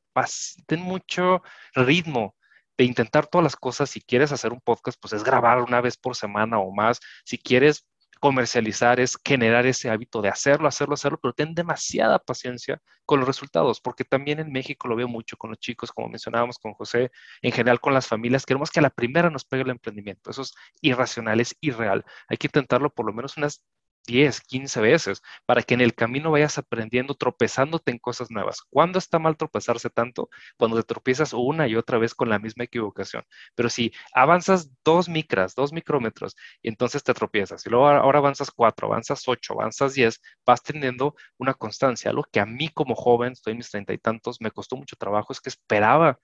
ten 0.67 0.81
mucho 0.81 1.41
ritmo 1.73 2.35
de 2.77 2.83
intentar 2.83 3.27
todas 3.27 3.43
las 3.43 3.55
cosas. 3.55 3.89
Si 3.89 4.01
quieres 4.01 4.33
hacer 4.33 4.51
un 4.51 4.59
podcast, 4.59 4.99
pues 4.99 5.13
es 5.13 5.23
grabar 5.23 5.61
una 5.61 5.79
vez 5.79 5.95
por 5.95 6.17
semana 6.17 6.59
o 6.59 6.71
más. 6.71 6.99
Si 7.23 7.37
quieres 7.37 7.87
comercializar, 8.19 8.99
es 8.99 9.17
generar 9.23 9.65
ese 9.65 9.89
hábito 9.89 10.21
de 10.21 10.29
hacerlo, 10.29 10.67
hacerlo, 10.67 10.93
hacerlo, 10.95 11.19
pero 11.21 11.33
ten 11.33 11.53
demasiada 11.53 12.19
paciencia 12.19 12.81
con 13.05 13.19
los 13.19 13.27
resultados, 13.27 13.79
porque 13.81 14.03
también 14.03 14.39
en 14.39 14.51
México 14.51 14.87
lo 14.87 14.95
veo 14.95 15.07
mucho 15.07 15.37
con 15.37 15.51
los 15.51 15.59
chicos, 15.59 15.91
como 15.91 16.09
mencionábamos 16.09 16.57
con 16.57 16.73
José, 16.73 17.11
en 17.41 17.51
general 17.51 17.79
con 17.79 17.93
las 17.93 18.07
familias, 18.07 18.45
queremos 18.45 18.71
que 18.71 18.79
a 18.79 18.83
la 18.83 18.89
primera 18.89 19.29
nos 19.29 19.45
pegue 19.45 19.63
el 19.63 19.69
emprendimiento, 19.69 20.31
eso 20.31 20.41
es 20.41 20.53
irracional, 20.81 21.39
es 21.39 21.55
irreal, 21.61 22.05
hay 22.27 22.37
que 22.37 22.47
intentarlo 22.47 22.89
por 22.89 23.05
lo 23.05 23.13
menos 23.13 23.37
unas 23.37 23.61
10, 24.05 24.41
15 24.41 24.81
veces, 24.81 25.21
para 25.45 25.61
que 25.63 25.73
en 25.73 25.81
el 25.81 25.95
camino 25.95 26.31
vayas 26.31 26.57
aprendiendo, 26.57 27.15
tropezándote 27.15 27.91
en 27.91 27.99
cosas 27.99 28.31
nuevas. 28.31 28.61
¿Cuándo 28.69 28.99
está 28.99 29.19
mal 29.19 29.37
tropezarse 29.37 29.89
tanto? 29.89 30.29
Cuando 30.57 30.77
te 30.77 30.83
tropiezas 30.83 31.33
una 31.33 31.67
y 31.67 31.75
otra 31.75 31.97
vez 31.97 32.13
con 32.15 32.29
la 32.29 32.39
misma 32.39 32.65
equivocación. 32.65 33.23
Pero 33.55 33.69
si 33.69 33.91
avanzas 34.13 34.69
dos 34.83 35.09
micras, 35.09 35.55
dos 35.55 35.73
micrómetros, 35.73 36.35
y 36.61 36.69
entonces 36.69 37.03
te 37.03 37.13
tropiezas, 37.13 37.65
y 37.65 37.69
luego 37.69 37.87
ahora 37.87 38.19
avanzas 38.19 38.51
cuatro, 38.51 38.87
avanzas 38.87 39.27
ocho, 39.27 39.53
avanzas 39.53 39.93
diez, 39.93 40.21
vas 40.45 40.61
teniendo 40.63 41.15
una 41.37 41.53
constancia. 41.53 42.11
Algo 42.11 42.25
que 42.31 42.39
a 42.39 42.45
mí 42.45 42.69
como 42.69 42.95
joven, 42.95 43.33
estoy 43.33 43.51
en 43.51 43.57
mis 43.57 43.69
treinta 43.71 43.93
y 43.93 43.97
tantos, 43.97 44.41
me 44.41 44.51
costó 44.51 44.75
mucho 44.75 44.95
trabajo, 44.95 45.33
es 45.33 45.41
que 45.41 45.49
esperaba 45.49 46.19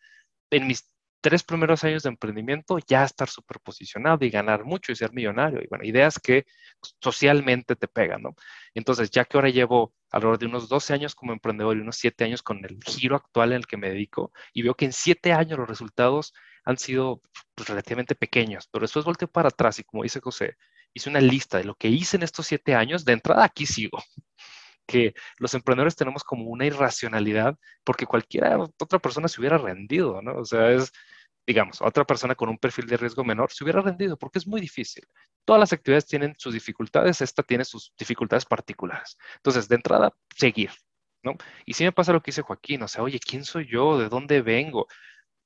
en 0.52 0.68
mis 0.68 0.90
tres 1.22 1.44
primeros 1.44 1.84
años 1.84 2.04
de 2.04 2.10
emprendimiento 2.10 2.80
ya 2.80 3.04
estar 3.04 3.30
súper 3.30 3.60
posicionado 3.60 4.26
y 4.26 4.30
ganar 4.30 4.66
mucho 4.66 4.92
y 4.92 4.96
ser 4.96 5.14
millonario. 5.14 5.62
Y 5.62 5.68
bueno, 5.68 5.86
ideas 5.86 6.20
que 6.20 6.46
socialmente 7.00 7.76
te 7.76 7.88
pegan, 7.88 8.24
¿no? 8.24 8.36
Entonces, 8.74 9.12
ya 9.12 9.26
que 9.26 9.38
ahora 9.38 9.50
llevo 9.50 9.94
alrededor 10.12 10.40
de 10.40 10.46
unos 10.48 10.68
12 10.68 10.94
años 10.94 11.16
como 11.16 11.32
emprendedor 11.34 11.78
y 11.78 11.82
unos 11.82 11.98
7 11.98 12.26
años 12.26 12.42
con 12.42 12.66
el 12.66 12.80
giro 12.84 13.16
actual 13.16 13.52
en 13.52 13.58
el 13.58 13.68
que 13.68 13.78
me 13.78 13.90
dedico, 13.90 14.32
y 14.54 14.64
veo 14.64 14.76
que 14.76 14.86
en 14.86 14.94
7 14.94 15.32
años 15.32 15.60
los 15.60 15.70
resultados 15.70 16.34
han 16.66 16.78
sido 16.78 17.22
pues, 17.56 17.70
relativamente 17.70 18.16
pequeños, 18.16 18.68
pero 18.72 18.84
después 18.84 19.06
volteo 19.06 19.30
para 19.30 19.50
atrás 19.50 19.80
y 19.80 19.84
como 19.84 20.04
dice 20.04 20.20
José, 20.20 20.58
hice 20.94 21.10
una 21.10 21.22
lista 21.22 21.58
de 21.58 21.64
lo 21.64 21.76
que 21.76 21.88
hice 21.88 22.18
en 22.18 22.24
estos 22.24 22.48
7 22.48 22.76
años, 22.76 23.06
de 23.06 23.14
entrada 23.14 23.46
aquí 23.46 23.66
sigo 23.66 24.00
que 24.92 25.14
los 25.38 25.54
emprendedores 25.54 25.96
tenemos 25.96 26.24
como 26.24 26.46
una 26.46 26.66
irracionalidad 26.66 27.58
porque 27.84 28.06
cualquiera 28.06 28.58
otra 28.60 29.00
persona 29.00 29.28
se 29.28 29.40
hubiera 29.40 29.58
rendido, 29.58 30.22
¿no? 30.22 30.36
O 30.38 30.46
sea, 30.46 30.72
es, 30.72 30.92
digamos, 31.48 31.82
otra 31.82 32.06
persona 32.06 32.36
con 32.36 32.50
un 32.50 32.58
perfil 32.58 32.88
de 32.88 32.98
riesgo 32.98 33.24
menor 33.24 33.52
se 33.52 33.64
hubiera 33.64 33.82
rendido 33.82 34.18
porque 34.18 34.40
es 34.40 34.48
muy 34.48 34.60
difícil. 34.62 35.06
Todas 35.46 35.60
las 35.62 35.74
actividades 35.74 36.06
tienen 36.08 36.36
sus 36.38 36.54
dificultades, 36.54 37.22
esta 37.22 37.44
tiene 37.44 37.64
sus 37.66 37.94
dificultades 37.98 38.46
particulares. 38.46 39.18
Entonces, 39.38 39.68
de 39.70 39.76
entrada, 39.76 40.14
seguir, 40.36 40.72
¿no? 41.24 41.36
Y 41.66 41.74
si 41.74 41.84
me 41.86 41.92
pasa 41.94 42.14
lo 42.14 42.22
que 42.22 42.32
dice 42.32 42.42
Joaquín, 42.42 42.84
o 42.84 42.88
sea, 42.88 43.04
oye, 43.04 43.20
¿quién 43.20 43.46
soy 43.46 43.68
yo? 43.72 43.98
¿De 43.98 44.10
dónde 44.10 44.42
vengo? 44.42 44.88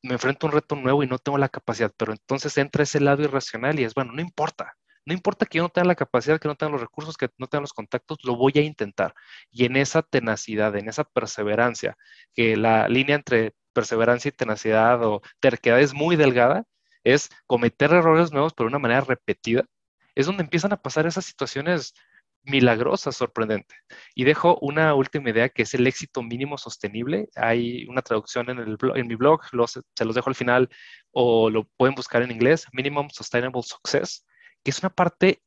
Me 0.04 0.14
enfrento 0.14 0.48
a 0.48 0.50
un 0.50 0.56
reto 0.56 0.76
nuevo 0.76 1.04
y 1.04 1.08
no 1.08 1.20
tengo 1.20 1.38
la 1.38 1.50
capacidad, 1.50 1.94
pero 1.98 2.14
entonces 2.14 2.58
entra 2.58 2.84
ese 2.84 3.00
lado 3.00 3.24
irracional 3.24 3.80
y 3.80 3.84
es, 3.84 3.94
bueno, 3.94 4.14
no 4.14 4.22
importa, 4.22 4.74
no 5.06 5.14
importa 5.14 5.46
que 5.46 5.58
yo 5.60 5.64
no 5.64 5.70
tenga 5.70 5.88
la 5.88 5.96
capacidad, 5.96 6.40
que 6.40 6.48
no 6.48 6.56
tenga 6.56 6.72
los 6.72 6.82
recursos, 6.82 7.18
que 7.18 7.30
no 7.38 7.48
tenga 7.48 7.62
los 7.62 7.74
contactos, 7.74 8.18
lo 8.24 8.36
voy 8.36 8.54
a 8.56 8.62
intentar. 8.62 9.14
Y 9.52 9.66
en 9.66 9.78
esa 9.78 10.02
tenacidad, 10.02 10.76
en 10.76 10.90
esa 10.90 11.04
perseverancia, 11.04 11.98
que 12.34 12.58
la 12.58 12.88
línea 12.90 13.16
entre 13.16 13.54
perseverancia 13.74 14.30
y 14.30 14.32
tenacidad 14.32 15.04
o 15.04 15.22
terquedad 15.40 15.80
es 15.80 15.94
muy 15.94 16.16
delgada, 16.16 16.66
es 17.04 17.30
cometer 17.48 17.92
errores 17.94 18.32
nuevos 18.32 18.54
pero 18.54 18.68
de 18.68 18.76
una 18.76 18.80
manera 18.80 19.02
repetida, 19.02 19.66
es 20.16 20.26
donde 20.28 20.44
empiezan 20.44 20.74
a 20.74 20.82
pasar 20.82 21.06
esas 21.08 21.26
situaciones 21.26 21.94
milagrosas, 22.44 23.16
sorprendentes. 23.18 23.78
Y 24.16 24.24
dejo 24.24 24.58
una 24.62 24.94
última 24.96 25.30
idea 25.30 25.50
que 25.50 25.64
es 25.64 25.74
el 25.74 25.88
éxito 25.88 26.22
mínimo 26.24 26.58
sostenible. 26.58 27.30
Hay 27.36 27.86
una 27.88 28.02
traducción 28.02 28.50
en, 28.50 28.60
el 28.60 28.78
en 28.96 29.08
mi 29.08 29.16
blog, 29.16 29.42
se 29.96 30.06
los 30.06 30.16
dejo 30.16 30.30
al 30.30 30.36
final 30.36 30.70
o 31.12 31.50
lo 31.50 31.66
pueden 31.78 31.96
buscar 31.96 32.22
en 32.22 32.32
inglés, 32.32 32.68
Minimum 32.72 33.10
Sustainable 33.10 33.64
Success, 33.64 34.26
que 34.66 34.72
es 34.72 34.80
una 34.80 34.90
parte, 34.90 35.44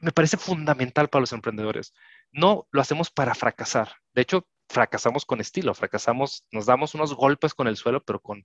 me 0.00 0.12
parece 0.12 0.38
fundamental 0.38 1.08
para 1.08 1.20
los 1.20 1.32
emprendedores. 1.34 1.92
No 2.32 2.66
lo 2.72 2.80
hacemos 2.80 3.10
para 3.10 3.34
fracasar. 3.34 3.92
De 4.14 4.22
hecho, 4.22 4.48
fracasamos 4.68 5.26
con 5.26 5.40
estilo, 5.40 5.74
fracasamos, 5.74 6.46
nos 6.50 6.64
damos 6.64 6.94
unos 6.94 7.14
golpes 7.14 7.52
con 7.52 7.68
el 7.68 7.76
suelo, 7.76 8.02
pero 8.02 8.20
con 8.20 8.44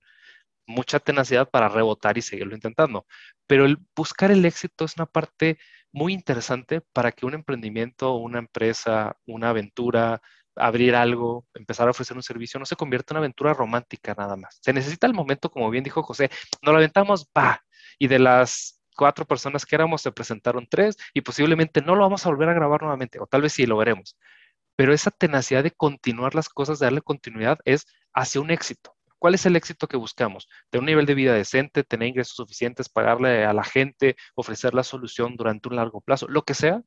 mucha 0.66 1.00
tenacidad 1.00 1.48
para 1.48 1.70
rebotar 1.70 2.18
y 2.18 2.22
seguirlo 2.22 2.54
intentando. 2.54 3.06
Pero 3.46 3.64
el 3.64 3.78
buscar 3.96 4.30
el 4.30 4.44
éxito 4.44 4.84
es 4.84 4.96
una 4.96 5.06
parte 5.06 5.58
muy 5.92 6.12
interesante 6.12 6.82
para 6.92 7.10
que 7.12 7.24
un 7.24 7.32
emprendimiento, 7.32 8.16
una 8.16 8.40
empresa, 8.40 9.16
una 9.24 9.48
aventura, 9.50 10.20
abrir 10.56 10.94
algo, 10.94 11.46
empezar 11.54 11.88
a 11.88 11.92
ofrecer 11.92 12.16
un 12.16 12.22
servicio, 12.22 12.60
no 12.60 12.66
se 12.66 12.76
convierta 12.76 13.14
en 13.14 13.16
una 13.16 13.20
aventura 13.20 13.54
romántica 13.54 14.14
nada 14.16 14.36
más. 14.36 14.58
Se 14.60 14.74
necesita 14.74 15.06
el 15.06 15.14
momento, 15.14 15.50
como 15.50 15.70
bien 15.70 15.84
dijo 15.84 16.02
José, 16.02 16.30
nos 16.60 16.72
lo 16.72 16.78
aventamos, 16.78 17.30
va, 17.36 17.64
y 17.98 18.08
de 18.08 18.18
las 18.18 18.83
cuatro 18.94 19.26
personas 19.26 19.66
que 19.66 19.74
éramos 19.74 20.02
se 20.02 20.12
presentaron 20.12 20.66
tres 20.68 20.96
y 21.12 21.20
posiblemente 21.20 21.82
no 21.82 21.94
lo 21.94 22.02
vamos 22.02 22.24
a 22.24 22.30
volver 22.30 22.48
a 22.48 22.54
grabar 22.54 22.82
nuevamente, 22.82 23.18
o 23.20 23.26
tal 23.26 23.42
vez 23.42 23.52
sí 23.52 23.66
lo 23.66 23.76
veremos. 23.76 24.16
Pero 24.76 24.92
esa 24.92 25.10
tenacidad 25.10 25.62
de 25.62 25.70
continuar 25.70 26.34
las 26.34 26.48
cosas, 26.48 26.78
de 26.78 26.86
darle 26.86 27.02
continuidad, 27.02 27.58
es 27.64 27.86
hacia 28.12 28.40
un 28.40 28.50
éxito. 28.50 28.96
¿Cuál 29.18 29.34
es 29.34 29.46
el 29.46 29.56
éxito 29.56 29.88
que 29.88 29.96
buscamos? 29.96 30.48
Tener 30.70 30.82
un 30.82 30.86
nivel 30.86 31.06
de 31.06 31.14
vida 31.14 31.32
decente, 31.32 31.82
tener 31.84 32.08
ingresos 32.08 32.36
suficientes, 32.36 32.88
pagarle 32.88 33.44
a 33.46 33.52
la 33.52 33.64
gente, 33.64 34.16
ofrecer 34.34 34.74
la 34.74 34.82
solución 34.82 35.36
durante 35.36 35.68
un 35.68 35.76
largo 35.76 36.00
plazo, 36.00 36.28
lo 36.28 36.42
que 36.42 36.54
sea. 36.54 36.82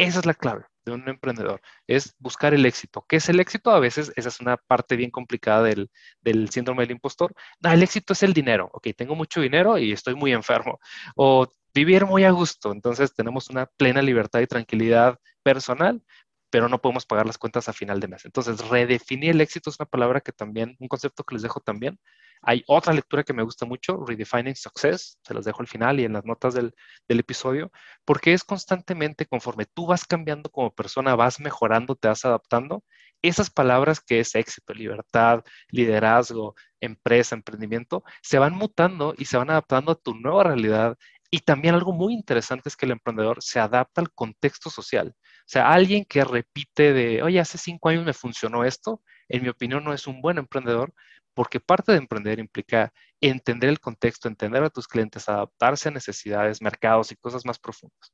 Esa 0.00 0.20
es 0.20 0.26
la 0.26 0.34
clave 0.34 0.64
de 0.84 0.92
un 0.92 1.06
emprendedor, 1.08 1.60
es 1.86 2.14
buscar 2.18 2.54
el 2.54 2.64
éxito. 2.64 3.04
¿Qué 3.06 3.16
es 3.16 3.28
el 3.28 3.38
éxito? 3.38 3.70
A 3.70 3.80
veces 3.80 4.12
esa 4.16 4.30
es 4.30 4.40
una 4.40 4.56
parte 4.56 4.96
bien 4.96 5.10
complicada 5.10 5.62
del, 5.62 5.90
del 6.22 6.48
síndrome 6.48 6.84
del 6.84 6.92
impostor. 6.92 7.34
El 7.62 7.82
éxito 7.82 8.14
es 8.14 8.22
el 8.22 8.32
dinero. 8.32 8.70
Ok, 8.72 8.88
tengo 8.96 9.14
mucho 9.14 9.40
dinero 9.42 9.76
y 9.76 9.92
estoy 9.92 10.14
muy 10.14 10.32
enfermo. 10.32 10.80
O 11.16 11.46
vivir 11.74 12.06
muy 12.06 12.24
a 12.24 12.30
gusto. 12.30 12.72
Entonces 12.72 13.14
tenemos 13.14 13.50
una 13.50 13.66
plena 13.66 14.00
libertad 14.00 14.40
y 14.40 14.46
tranquilidad 14.46 15.18
personal, 15.42 16.02
pero 16.50 16.68
no 16.68 16.80
podemos 16.80 17.06
pagar 17.06 17.26
las 17.26 17.38
cuentas 17.38 17.68
a 17.68 17.72
final 17.72 18.00
de 18.00 18.08
mes. 18.08 18.24
Entonces, 18.24 18.66
redefinir 18.68 19.30
el 19.30 19.40
éxito 19.40 19.70
es 19.70 19.78
una 19.78 19.86
palabra 19.86 20.20
que 20.20 20.32
también, 20.32 20.76
un 20.80 20.88
concepto 20.88 21.24
que 21.24 21.34
les 21.34 21.42
dejo 21.42 21.60
también. 21.60 21.98
Hay 22.42 22.64
otra 22.66 22.92
lectura 22.92 23.22
que 23.22 23.32
me 23.32 23.42
gusta 23.42 23.66
mucho, 23.66 24.04
Redefining 24.04 24.56
Success, 24.56 25.18
se 25.22 25.34
los 25.34 25.44
dejo 25.44 25.60
al 25.60 25.68
final 25.68 26.00
y 26.00 26.04
en 26.04 26.14
las 26.14 26.24
notas 26.24 26.54
del, 26.54 26.74
del 27.08 27.20
episodio, 27.20 27.70
porque 28.04 28.32
es 28.32 28.44
constantemente 28.44 29.26
conforme 29.26 29.66
tú 29.66 29.86
vas 29.86 30.06
cambiando 30.06 30.50
como 30.50 30.74
persona, 30.74 31.14
vas 31.14 31.40
mejorando, 31.40 31.96
te 31.96 32.08
vas 32.08 32.24
adaptando, 32.24 32.82
esas 33.22 33.50
palabras 33.50 34.00
que 34.00 34.20
es 34.20 34.34
éxito, 34.34 34.72
libertad, 34.72 35.44
liderazgo, 35.68 36.54
empresa, 36.80 37.34
emprendimiento, 37.34 38.02
se 38.22 38.38
van 38.38 38.54
mutando 38.54 39.14
y 39.18 39.26
se 39.26 39.36
van 39.36 39.50
adaptando 39.50 39.92
a 39.92 39.96
tu 39.96 40.14
nueva 40.14 40.44
realidad 40.44 40.96
y 41.30 41.40
también 41.40 41.74
algo 41.74 41.92
muy 41.92 42.12
interesante 42.14 42.68
es 42.68 42.76
que 42.76 42.86
el 42.86 42.92
emprendedor 42.92 43.38
se 43.40 43.60
adapta 43.60 44.00
al 44.00 44.12
contexto 44.12 44.68
social. 44.68 45.14
O 45.16 45.42
sea, 45.46 45.70
alguien 45.72 46.04
que 46.04 46.24
repite 46.24 46.92
de, 46.92 47.22
oye, 47.22 47.38
hace 47.38 47.56
cinco 47.56 47.88
años 47.88 48.04
me 48.04 48.12
funcionó 48.12 48.64
esto, 48.64 49.02
en 49.28 49.42
mi 49.42 49.48
opinión 49.48 49.84
no 49.84 49.92
es 49.92 50.06
un 50.08 50.20
buen 50.20 50.38
emprendedor, 50.38 50.92
porque 51.40 51.58
parte 51.58 51.92
de 51.92 51.96
emprender 51.96 52.38
implica 52.38 52.92
entender 53.18 53.70
el 53.70 53.80
contexto, 53.80 54.28
entender 54.28 54.62
a 54.62 54.68
tus 54.68 54.86
clientes, 54.86 55.26
adaptarse 55.26 55.88
a 55.88 55.90
necesidades, 55.90 56.60
mercados 56.60 57.12
y 57.12 57.16
cosas 57.16 57.46
más 57.46 57.58
profundas. 57.58 58.12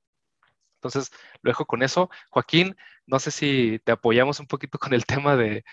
Entonces, 0.76 1.10
lo 1.42 1.50
dejo 1.50 1.64
con 1.64 1.82
eso. 1.82 2.08
Joaquín, 2.30 2.76
no 3.04 3.18
sé 3.18 3.32
si 3.32 3.80
te 3.82 3.90
apoyamos 3.90 4.38
un 4.38 4.46
poquito 4.46 4.78
con 4.78 4.94
el 4.94 5.04
tema 5.04 5.34
de, 5.34 5.64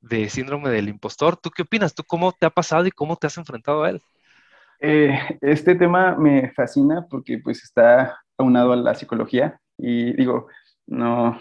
de 0.00 0.30
síndrome 0.30 0.70
del 0.70 0.88
impostor. 0.88 1.36
¿Tú 1.36 1.50
qué 1.50 1.60
opinas? 1.60 1.94
¿Tú 1.94 2.02
cómo 2.02 2.32
te 2.32 2.46
ha 2.46 2.50
pasado 2.50 2.86
y 2.86 2.90
cómo 2.90 3.16
te 3.16 3.26
has 3.26 3.36
enfrentado 3.36 3.84
a 3.84 3.90
él? 3.90 4.00
Eh, 4.80 5.38
este 5.42 5.74
tema 5.74 6.16
me 6.16 6.50
fascina 6.52 7.06
porque 7.10 7.36
pues 7.44 7.62
está 7.62 8.22
aunado 8.38 8.72
a 8.72 8.76
la 8.76 8.94
psicología 8.94 9.60
y 9.76 10.14
digo, 10.14 10.46
no, 10.86 11.38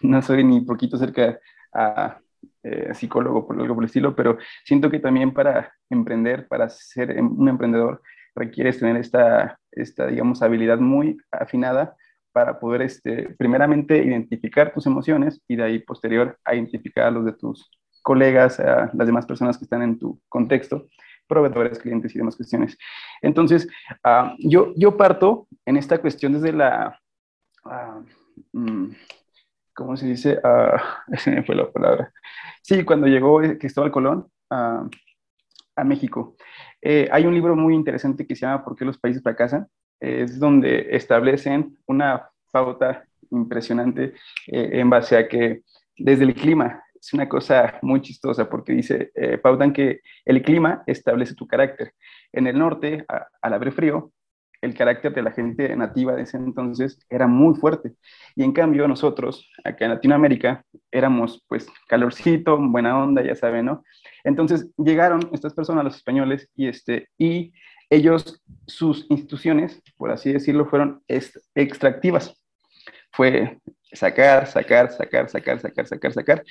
no 0.00 0.20
soy 0.20 0.42
ni 0.42 0.62
poquito 0.62 0.96
cerca 0.96 1.38
a 1.72 2.18
eh, 2.62 2.94
psicólogo 2.94 3.46
por 3.46 3.60
algo 3.60 3.74
por 3.74 3.84
el 3.84 3.86
estilo, 3.86 4.14
pero 4.14 4.38
siento 4.64 4.90
que 4.90 5.00
también 5.00 5.32
para 5.32 5.72
emprender, 5.90 6.46
para 6.48 6.68
ser 6.68 7.10
em, 7.10 7.26
un 7.38 7.48
emprendedor, 7.48 8.02
requieres 8.34 8.78
tener 8.78 8.96
esta, 8.96 9.58
esta 9.70 10.06
digamos, 10.06 10.42
habilidad 10.42 10.78
muy 10.78 11.18
afinada 11.30 11.96
para 12.32 12.58
poder, 12.58 12.82
este, 12.82 13.34
primeramente, 13.36 14.02
identificar 14.02 14.72
tus 14.72 14.86
emociones 14.86 15.42
y 15.46 15.56
de 15.56 15.64
ahí 15.64 15.78
posterior 15.80 16.38
a 16.44 16.54
identificar 16.54 17.12
los 17.12 17.26
de 17.26 17.32
tus 17.32 17.70
colegas, 18.02 18.58
a 18.58 18.90
las 18.94 19.06
demás 19.06 19.26
personas 19.26 19.58
que 19.58 19.64
están 19.64 19.82
en 19.82 19.98
tu 19.98 20.20
contexto 20.28 20.88
proveedores, 21.32 21.78
clientes 21.78 22.14
y 22.14 22.18
demás 22.18 22.36
cuestiones. 22.36 22.76
Entonces, 23.22 23.66
uh, 24.04 24.34
yo, 24.38 24.72
yo 24.76 24.96
parto 24.96 25.48
en 25.64 25.78
esta 25.78 25.98
cuestión 25.98 26.34
desde 26.34 26.52
la, 26.52 27.00
uh, 27.64 28.92
¿cómo 29.74 29.96
se 29.96 30.06
dice? 30.06 30.38
Uh, 30.44 31.14
esa 31.14 31.30
me 31.30 31.42
fue 31.42 31.54
la 31.54 31.70
palabra. 31.70 32.12
Sí, 32.62 32.84
cuando 32.84 33.06
llegó 33.06 33.40
Cristóbal 33.58 33.90
Colón 33.90 34.28
a 35.76 35.84
México. 35.84 36.36
Eh, 36.80 37.08
hay 37.10 37.26
un 37.26 37.34
libro 37.34 37.56
muy 37.56 37.74
interesante 37.74 38.26
que 38.26 38.36
se 38.36 38.46
llama 38.46 38.64
¿Por 38.64 38.76
qué 38.76 38.84
los 38.84 38.98
países 38.98 39.22
fracasan? 39.22 39.66
Es 40.00 40.38
donde 40.38 40.88
establecen 40.90 41.78
una 41.86 42.28
pauta 42.50 43.04
impresionante 43.30 44.14
eh, 44.48 44.70
en 44.72 44.90
base 44.90 45.16
a 45.16 45.28
que 45.28 45.62
desde 45.96 46.24
el 46.24 46.34
clima 46.34 46.82
es 46.94 47.12
una 47.12 47.28
cosa 47.28 47.78
muy 47.82 48.00
chistosa 48.00 48.48
porque 48.48 48.72
dice, 48.72 49.10
eh, 49.14 49.38
pautan 49.38 49.72
que 49.72 50.00
el 50.24 50.42
clima 50.42 50.82
establece 50.86 51.34
tu 51.34 51.46
carácter. 51.46 51.94
En 52.32 52.46
el 52.46 52.58
norte, 52.58 53.04
al 53.40 53.54
haber 53.54 53.72
frío, 53.72 54.12
el 54.62 54.74
carácter 54.74 55.12
de 55.12 55.22
la 55.22 55.32
gente 55.32 55.76
nativa 55.76 56.14
de 56.14 56.22
ese 56.22 56.38
entonces 56.38 56.98
era 57.10 57.26
muy 57.26 57.54
fuerte. 57.54 57.92
Y 58.34 58.44
en 58.44 58.52
cambio 58.52 58.88
nosotros, 58.88 59.50
acá 59.64 59.84
en 59.84 59.90
Latinoamérica, 59.90 60.64
éramos 60.90 61.44
pues 61.48 61.66
calorcito, 61.88 62.56
buena 62.58 62.98
onda, 62.98 63.22
ya 63.22 63.34
saben, 63.34 63.66
¿no? 63.66 63.84
Entonces 64.24 64.70
llegaron 64.78 65.28
estas 65.32 65.52
personas, 65.52 65.84
los 65.84 65.96
españoles, 65.96 66.48
y, 66.54 66.68
este, 66.68 67.08
y 67.18 67.52
ellos, 67.90 68.40
sus 68.66 69.06
instituciones, 69.10 69.82
por 69.98 70.10
así 70.10 70.32
decirlo, 70.32 70.64
fueron 70.64 71.02
extractivas. 71.54 72.34
Fue 73.10 73.58
sacar, 73.92 74.46
sacar, 74.46 74.90
sacar, 74.90 75.28
sacar, 75.28 75.60
sacar, 75.60 75.86
sacar, 75.86 76.12
sacar 76.12 76.44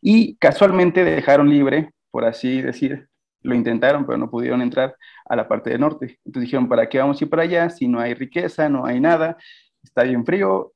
y 0.00 0.36
casualmente 0.36 1.04
dejaron 1.04 1.50
libre, 1.50 1.90
por 2.10 2.24
así 2.24 2.62
decir, 2.62 3.09
lo 3.42 3.54
intentaron, 3.54 4.06
pero 4.06 4.18
no 4.18 4.30
pudieron 4.30 4.62
entrar 4.62 4.96
a 5.26 5.36
la 5.36 5.48
parte 5.48 5.70
del 5.70 5.80
norte. 5.80 6.18
Entonces 6.24 6.46
dijeron, 6.46 6.68
¿para 6.68 6.88
qué 6.88 6.98
vamos 6.98 7.20
a 7.20 7.24
ir 7.24 7.30
para 7.30 7.42
allá 7.42 7.70
si 7.70 7.88
no 7.88 8.00
hay 8.00 8.14
riqueza, 8.14 8.68
no 8.68 8.84
hay 8.84 9.00
nada, 9.00 9.36
está 9.82 10.02
bien 10.02 10.24
frío? 10.24 10.72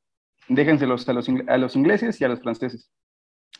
Déjenselos 0.48 1.08
a 1.08 1.12
los, 1.12 1.28
a 1.48 1.58
los 1.58 1.76
ingleses 1.76 2.20
y 2.20 2.24
a 2.24 2.28
los 2.28 2.40
franceses. 2.40 2.90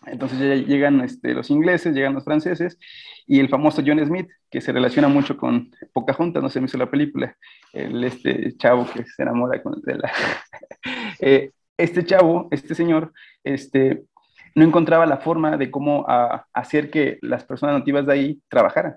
Entonces 0.07 0.39
ya 0.39 0.55
llegan 0.55 1.01
este, 1.01 1.33
los 1.33 1.51
ingleses, 1.51 1.95
llegan 1.95 2.15
los 2.15 2.25
franceses 2.25 2.79
y 3.27 3.41
el 3.41 3.49
famoso 3.49 3.83
John 3.85 4.05
Smith, 4.05 4.29
que 4.51 4.61
se 4.61 4.73
relaciona 4.73 5.09
mucho 5.09 5.37
con 5.37 5.71
Pocahontas, 5.93 6.43
no 6.43 6.51
se 6.51 6.61
me 6.61 6.67
hizo 6.67 6.77
la 6.77 6.91
película, 6.91 7.37
el, 7.73 8.05
este 8.05 8.55
chavo 8.57 8.87
que 8.93 9.05
se 9.05 9.23
enamora 9.23 9.63
con, 9.63 9.81
de 9.83 9.97
la... 9.97 10.13
Eh, 11.21 11.53
este 11.79 12.05
chavo, 12.05 12.49
este 12.51 12.75
señor, 12.75 13.13
este, 13.43 14.05
no 14.55 14.65
encontraba 14.65 15.07
la 15.07 15.19
forma 15.19 15.57
de 15.57 15.71
cómo 15.71 16.05
ah, 16.09 16.47
hacer 16.53 16.91
que 16.91 17.19
las 17.23 17.45
personas 17.45 17.79
nativas 17.79 18.07
de 18.07 18.13
ahí 18.13 18.43
trabajaran. 18.49 18.97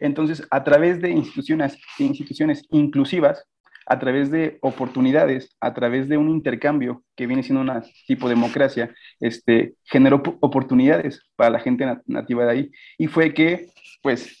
Entonces, 0.00 0.46
a 0.50 0.64
través 0.64 1.00
de 1.00 1.10
instituciones, 1.10 1.78
instituciones 1.98 2.64
inclusivas, 2.70 3.44
a 3.86 3.98
través 3.98 4.30
de 4.30 4.58
oportunidades, 4.62 5.54
a 5.60 5.74
través 5.74 6.08
de 6.08 6.16
un 6.16 6.30
intercambio 6.30 7.04
que 7.16 7.26
viene 7.26 7.42
siendo 7.42 7.60
una 7.60 7.82
tipo 8.06 8.28
de 8.28 8.34
democracia, 8.34 8.94
este, 9.20 9.74
generó 9.84 10.22
oportunidades 10.40 11.20
para 11.36 11.50
la 11.50 11.60
gente 11.60 11.86
nativa 12.06 12.44
de 12.44 12.50
ahí. 12.50 12.70
Y 12.98 13.06
fue 13.08 13.34
que, 13.34 13.68
pues, 14.02 14.40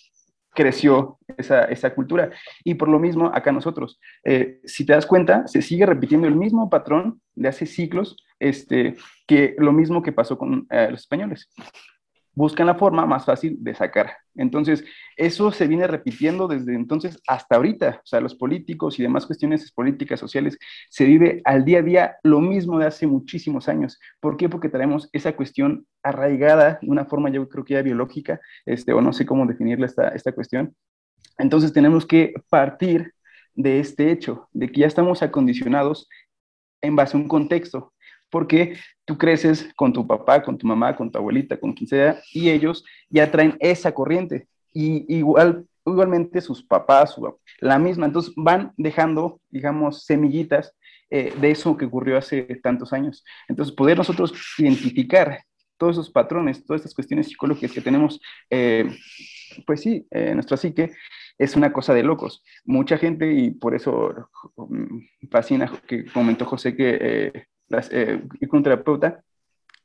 creció 0.54 1.18
esa, 1.36 1.64
esa, 1.64 1.94
cultura. 1.94 2.30
Y 2.62 2.74
por 2.74 2.88
lo 2.88 2.98
mismo, 2.98 3.30
acá 3.34 3.52
nosotros, 3.52 3.98
eh, 4.24 4.60
si 4.64 4.86
te 4.86 4.92
das 4.92 5.04
cuenta, 5.04 5.46
se 5.46 5.60
sigue 5.60 5.84
repitiendo 5.84 6.28
el 6.28 6.36
mismo 6.36 6.70
patrón 6.70 7.20
de 7.34 7.48
hace 7.48 7.66
siglos, 7.66 8.16
este, 8.38 8.96
que 9.26 9.54
lo 9.58 9.72
mismo 9.72 10.02
que 10.02 10.12
pasó 10.12 10.36
con 10.38 10.66
eh, 10.70 10.88
los 10.90 11.00
españoles 11.00 11.48
buscan 12.34 12.66
la 12.66 12.74
forma 12.74 13.06
más 13.06 13.24
fácil 13.24 13.56
de 13.60 13.74
sacar. 13.74 14.12
Entonces, 14.34 14.84
eso 15.16 15.52
se 15.52 15.66
viene 15.66 15.86
repitiendo 15.86 16.48
desde 16.48 16.74
entonces 16.74 17.20
hasta 17.26 17.56
ahorita. 17.56 18.00
O 18.02 18.06
sea, 18.06 18.20
los 18.20 18.34
políticos 18.34 18.98
y 18.98 19.02
demás 19.02 19.26
cuestiones 19.26 19.70
políticas, 19.72 20.18
sociales, 20.20 20.58
se 20.90 21.04
vive 21.04 21.40
al 21.44 21.64
día 21.64 21.78
a 21.78 21.82
día 21.82 22.16
lo 22.22 22.40
mismo 22.40 22.78
de 22.78 22.86
hace 22.86 23.06
muchísimos 23.06 23.68
años. 23.68 23.98
¿Por 24.20 24.36
qué? 24.36 24.48
Porque 24.48 24.68
traemos 24.68 25.08
esa 25.12 25.34
cuestión 25.36 25.86
arraigada 26.02 26.78
de 26.82 26.90
una 26.90 27.04
forma, 27.04 27.30
yo 27.30 27.48
creo 27.48 27.64
que 27.64 27.74
ya 27.74 27.82
biológica, 27.82 28.40
este, 28.66 28.92
o 28.92 29.00
no 29.00 29.12
sé 29.12 29.24
cómo 29.24 29.46
definirla 29.46 29.86
esta, 29.86 30.08
esta 30.08 30.32
cuestión. 30.32 30.74
Entonces, 31.38 31.72
tenemos 31.72 32.06
que 32.06 32.34
partir 32.48 33.12
de 33.54 33.78
este 33.78 34.10
hecho, 34.10 34.48
de 34.52 34.68
que 34.68 34.80
ya 34.80 34.86
estamos 34.88 35.22
acondicionados 35.22 36.08
en 36.82 36.96
base 36.96 37.16
a 37.16 37.20
un 37.20 37.28
contexto, 37.28 37.93
porque 38.34 38.76
tú 39.04 39.16
creces 39.16 39.68
con 39.76 39.92
tu 39.92 40.04
papá, 40.04 40.42
con 40.42 40.58
tu 40.58 40.66
mamá, 40.66 40.96
con 40.96 41.08
tu 41.08 41.16
abuelita, 41.18 41.56
con 41.56 41.72
quien 41.72 41.86
sea, 41.86 42.20
y 42.32 42.50
ellos 42.50 42.84
ya 43.08 43.30
traen 43.30 43.56
esa 43.60 43.94
corriente. 43.94 44.48
Y 44.72 45.04
igual, 45.18 45.68
igualmente 45.86 46.40
sus 46.40 46.60
papás, 46.60 47.14
la 47.60 47.78
misma. 47.78 48.06
Entonces 48.06 48.32
van 48.36 48.72
dejando, 48.76 49.40
digamos, 49.50 50.04
semillitas 50.04 50.74
eh, 51.10 51.32
de 51.40 51.52
eso 51.52 51.76
que 51.76 51.84
ocurrió 51.84 52.18
hace 52.18 52.42
tantos 52.60 52.92
años. 52.92 53.24
Entonces, 53.46 53.72
poder 53.72 53.98
nosotros 53.98 54.34
identificar 54.58 55.38
todos 55.78 55.94
esos 55.94 56.10
patrones, 56.10 56.64
todas 56.64 56.80
estas 56.80 56.94
cuestiones 56.94 57.28
psicológicas 57.28 57.70
que 57.70 57.80
tenemos, 57.82 58.20
eh, 58.50 58.90
pues 59.64 59.80
sí, 59.80 60.08
eh, 60.10 60.34
nuestra 60.34 60.56
psique, 60.56 60.90
es 61.38 61.54
una 61.54 61.72
cosa 61.72 61.94
de 61.94 62.02
locos. 62.02 62.42
Mucha 62.64 62.98
gente, 62.98 63.32
y 63.32 63.52
por 63.52 63.76
eso 63.76 64.28
mm, 64.56 65.28
fascina 65.30 65.70
que 65.86 66.04
comentó 66.06 66.44
José 66.46 66.74
que 66.74 66.98
eh, 67.00 67.46
ir 67.68 68.48
con 68.48 68.58
un 68.58 68.62
terapeuta 68.62 69.22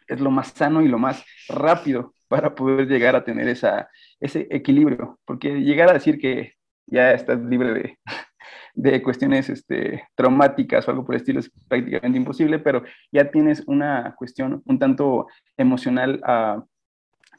es 0.08 0.20
lo 0.20 0.32
más 0.32 0.50
sano 0.50 0.82
y 0.82 0.88
lo 0.88 0.98
más 0.98 1.24
rápido 1.48 2.14
para 2.28 2.56
poder 2.56 2.88
llegar 2.88 3.16
a 3.16 3.24
tener 3.24 3.48
esa, 3.48 3.90
ese 4.20 4.48
equilibrio, 4.50 5.20
porque 5.26 5.62
llegar 5.62 5.90
a 5.90 5.94
decir 5.94 6.20
que 6.20 6.54
ya 6.88 7.12
estás 7.12 7.40
libre 7.42 7.74
de, 7.74 8.00
de 8.74 9.02
cuestiones 9.02 9.50
este, 9.50 10.08
traumáticas 10.16 10.88
o 10.88 10.92
algo 10.92 11.06
por 11.06 11.16
el 11.16 11.22
estilo 11.22 11.40
es 11.40 11.52
prácticamente 11.68 12.18
imposible, 12.18 12.60
pero 12.60 12.84
ya 13.12 13.30
tienes 13.32 13.64
una 13.68 14.16
cuestión 14.16 14.62
un 14.66 14.80
tanto 14.80 15.28
emocional 15.58 16.22
uh, 16.28 16.64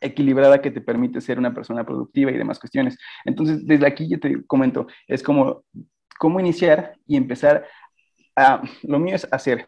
equilibrada 0.01 0.61
que 0.61 0.71
te 0.71 0.81
permite 0.81 1.21
ser 1.21 1.39
una 1.39 1.55
persona 1.55 1.85
productiva 1.85 2.31
y 2.31 2.39
demás 2.39 2.59
cuestiones. 2.59 2.97
Entonces, 3.25 3.67
desde 3.67 3.87
aquí 3.87 4.09
yo 4.09 4.19
te 4.19 4.45
comento, 4.47 4.87
es 5.07 5.23
como 5.23 5.65
cómo 6.19 6.41
iniciar 6.41 6.95
y 7.07 7.17
empezar 7.17 7.67
a, 8.37 8.63
lo 8.83 8.99
mío 8.99 9.15
es 9.15 9.27
hacer, 9.33 9.67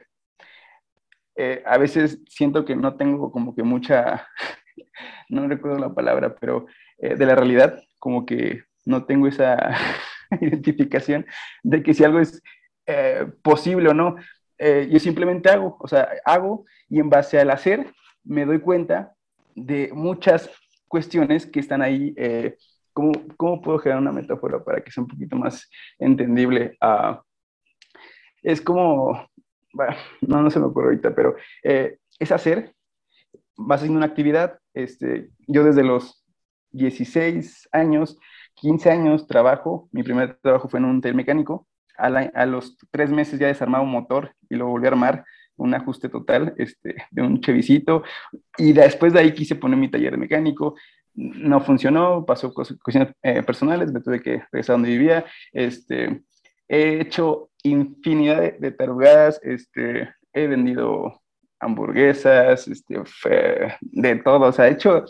eh, 1.37 1.63
a 1.65 1.79
veces 1.79 2.21
siento 2.29 2.65
que 2.65 2.77
no 2.77 2.97
tengo 2.97 3.31
como 3.33 3.55
que 3.55 3.63
mucha, 3.63 4.29
no 5.29 5.49
recuerdo 5.49 5.79
la 5.79 5.95
palabra, 5.95 6.35
pero 6.37 6.67
eh, 6.99 7.17
de 7.17 7.27
la 7.27 7.35
realidad, 7.35 7.83
como 7.99 8.27
que 8.27 8.65
no 8.85 9.05
tengo 9.05 9.27
esa 9.27 9.57
identificación 10.41 11.27
de 11.63 11.83
que 11.83 11.95
si 11.95 12.05
algo 12.05 12.21
es 12.21 12.43
eh, 12.87 13.27
posible 13.43 13.89
o 13.89 13.95
no, 13.95 14.17
yo 14.89 15.01
simplemente 15.01 15.51
hago, 15.51 15.77
o 15.81 15.89
sea, 15.89 16.09
hago 16.25 16.67
y 16.89 17.01
en 17.01 17.11
base 17.11 17.37
al 17.41 17.51
hacer 17.51 17.93
me 18.23 18.45
doy 18.45 18.61
cuenta 18.61 19.13
de 19.57 19.91
muchas 19.93 20.49
cuestiones 20.87 21.47
que 21.47 21.59
están 21.59 21.83
ahí. 21.83 22.15
¿cómo, 22.93 23.11
¿Cómo 23.37 23.61
puedo 23.61 23.79
generar 23.81 24.01
una 24.01 24.13
metáfora 24.13 24.63
para 24.63 24.81
que 24.81 24.93
sea 24.93 25.03
un 25.03 25.09
poquito 25.09 25.35
más 25.35 25.69
entendible? 25.99 26.79
Uh, 26.81 27.17
es 28.43 28.61
como 28.61 29.29
no, 30.21 30.43
no 30.43 30.51
se 30.51 30.59
me 30.59 30.67
ocurre 30.67 30.87
ahorita, 30.87 31.15
pero 31.15 31.37
eh, 31.63 31.99
es 32.19 32.33
hacer, 32.33 32.75
vas 33.57 33.81
haciendo 33.81 33.99
una 33.99 34.07
actividad, 34.07 34.59
este, 34.75 35.31
yo 35.47 35.65
desde 35.65 35.83
los 35.83 36.25
16 36.71 37.69
años, 37.73 38.19
15 38.55 38.91
años 38.91 39.27
trabajo, 39.27 39.89
mi 39.93 40.03
primer 40.03 40.39
trabajo 40.41 40.69
fue 40.69 40.81
en 40.81 40.87
un 40.87 41.01
taller 41.01 41.17
mecánico, 41.17 41.67
a, 41.97 42.07
a, 42.07 42.47
los 42.47 42.79
tres 42.91 43.11
meses 43.11 43.39
ya 43.39 43.47
desarmaba 43.47 43.85
un 43.85 43.91
motor 43.91 44.35
y 44.49 44.57
lo 44.57 44.67
volví 44.67 44.87
a 44.87 44.91
armar, 44.91 45.25
un 45.57 45.75
ajuste 45.75 46.09
total 46.09 46.55
este, 46.57 46.97
de 47.11 47.23
un 47.23 47.41
chevicito, 47.41 48.03
y 48.57 48.73
después 48.73 49.13
de 49.13 49.21
ahí 49.21 49.33
quise 49.33 49.55
poner 49.55 49.79
mi 49.79 49.91
taller 49.91 50.13
de 50.13 50.17
mecánico, 50.19 50.75
no 51.15 51.61
funcionó, 51.61 52.25
pasó 52.25 52.53
cuestiones 52.55 53.15
eh, 53.23 53.43
personales, 53.43 53.93
me 53.93 54.01
tuve 54.01 54.23
que 54.23 54.43
regresar 54.51 54.75
a 54.75 54.79
donde 54.79 54.91
vivía, 54.91 55.27
este, 55.53 56.23
he 56.69 57.01
hecho 57.01 57.51
infinidad 57.63 58.41
de, 58.41 58.57
de 58.59 58.71
tarugadas, 58.73 59.41
este, 59.43 60.13
he 60.33 60.47
vendido 60.47 61.23
hamburguesas, 61.61 62.67
este, 62.69 63.01
de 63.81 64.17
todo, 64.17 64.49
o 64.49 64.53
sea, 64.53 64.69
he 64.69 64.73
hecho 64.73 65.05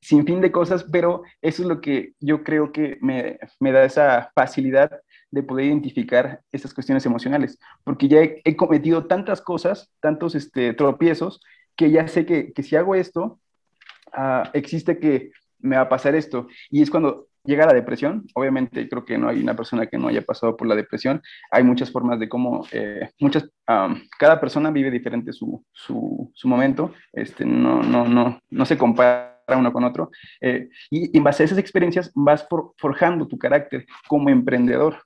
sin 0.00 0.24
fin 0.24 0.40
de 0.40 0.50
cosas, 0.50 0.84
pero 0.90 1.22
eso 1.42 1.62
es 1.62 1.68
lo 1.68 1.80
que 1.80 2.14
yo 2.20 2.42
creo 2.42 2.72
que 2.72 2.96
me, 3.02 3.38
me 3.60 3.70
da 3.70 3.84
esa 3.84 4.32
facilidad 4.34 4.90
de 5.30 5.42
poder 5.42 5.66
identificar 5.66 6.40
estas 6.50 6.74
cuestiones 6.74 7.04
emocionales, 7.06 7.58
porque 7.84 8.08
ya 8.08 8.20
he, 8.22 8.56
cometido 8.56 9.06
tantas 9.06 9.40
cosas, 9.40 9.92
tantos 10.00 10.34
este, 10.34 10.72
tropiezos, 10.72 11.40
que 11.76 11.90
ya 11.90 12.08
sé 12.08 12.26
que, 12.26 12.52
que 12.52 12.62
si 12.62 12.76
hago 12.76 12.94
esto, 12.94 13.38
uh, 14.16 14.48
existe 14.54 14.98
que 14.98 15.30
me 15.58 15.76
va 15.76 15.82
a 15.82 15.88
pasar 15.88 16.14
esto. 16.14 16.48
Y 16.70 16.82
es 16.82 16.90
cuando 16.90 17.28
llega 17.44 17.66
la 17.66 17.72
depresión. 17.72 18.26
Obviamente 18.34 18.88
creo 18.88 19.04
que 19.04 19.18
no 19.18 19.28
hay 19.28 19.42
una 19.42 19.54
persona 19.54 19.86
que 19.86 19.98
no 19.98 20.08
haya 20.08 20.22
pasado 20.22 20.56
por 20.56 20.68
la 20.68 20.74
depresión. 20.74 21.22
Hay 21.50 21.64
muchas 21.64 21.90
formas 21.90 22.18
de 22.18 22.28
cómo, 22.28 22.66
eh, 22.72 23.10
muchas, 23.18 23.48
cada 24.18 24.40
persona 24.40 24.70
vive 24.70 24.90
diferente 24.90 25.32
su, 25.32 25.64
su, 25.72 26.30
su, 26.34 26.48
momento, 26.48 26.92
este, 27.12 27.44
no, 27.44 27.82
no, 27.82 28.06
no, 28.06 28.40
no 28.50 28.64
se 28.64 28.76
compara 28.76 29.38
uno 29.56 29.72
con 29.72 29.84
otro. 29.84 30.10
Eh, 30.40 30.68
y, 30.90 31.16
en 31.16 31.24
base 31.24 31.42
a 31.42 31.46
esas 31.46 31.58
experiencias 31.58 32.10
vas 32.14 32.46
forjando 32.78 33.26
tu 33.26 33.38
carácter 33.38 33.86
como 34.08 34.30
emprendedor 34.30 35.02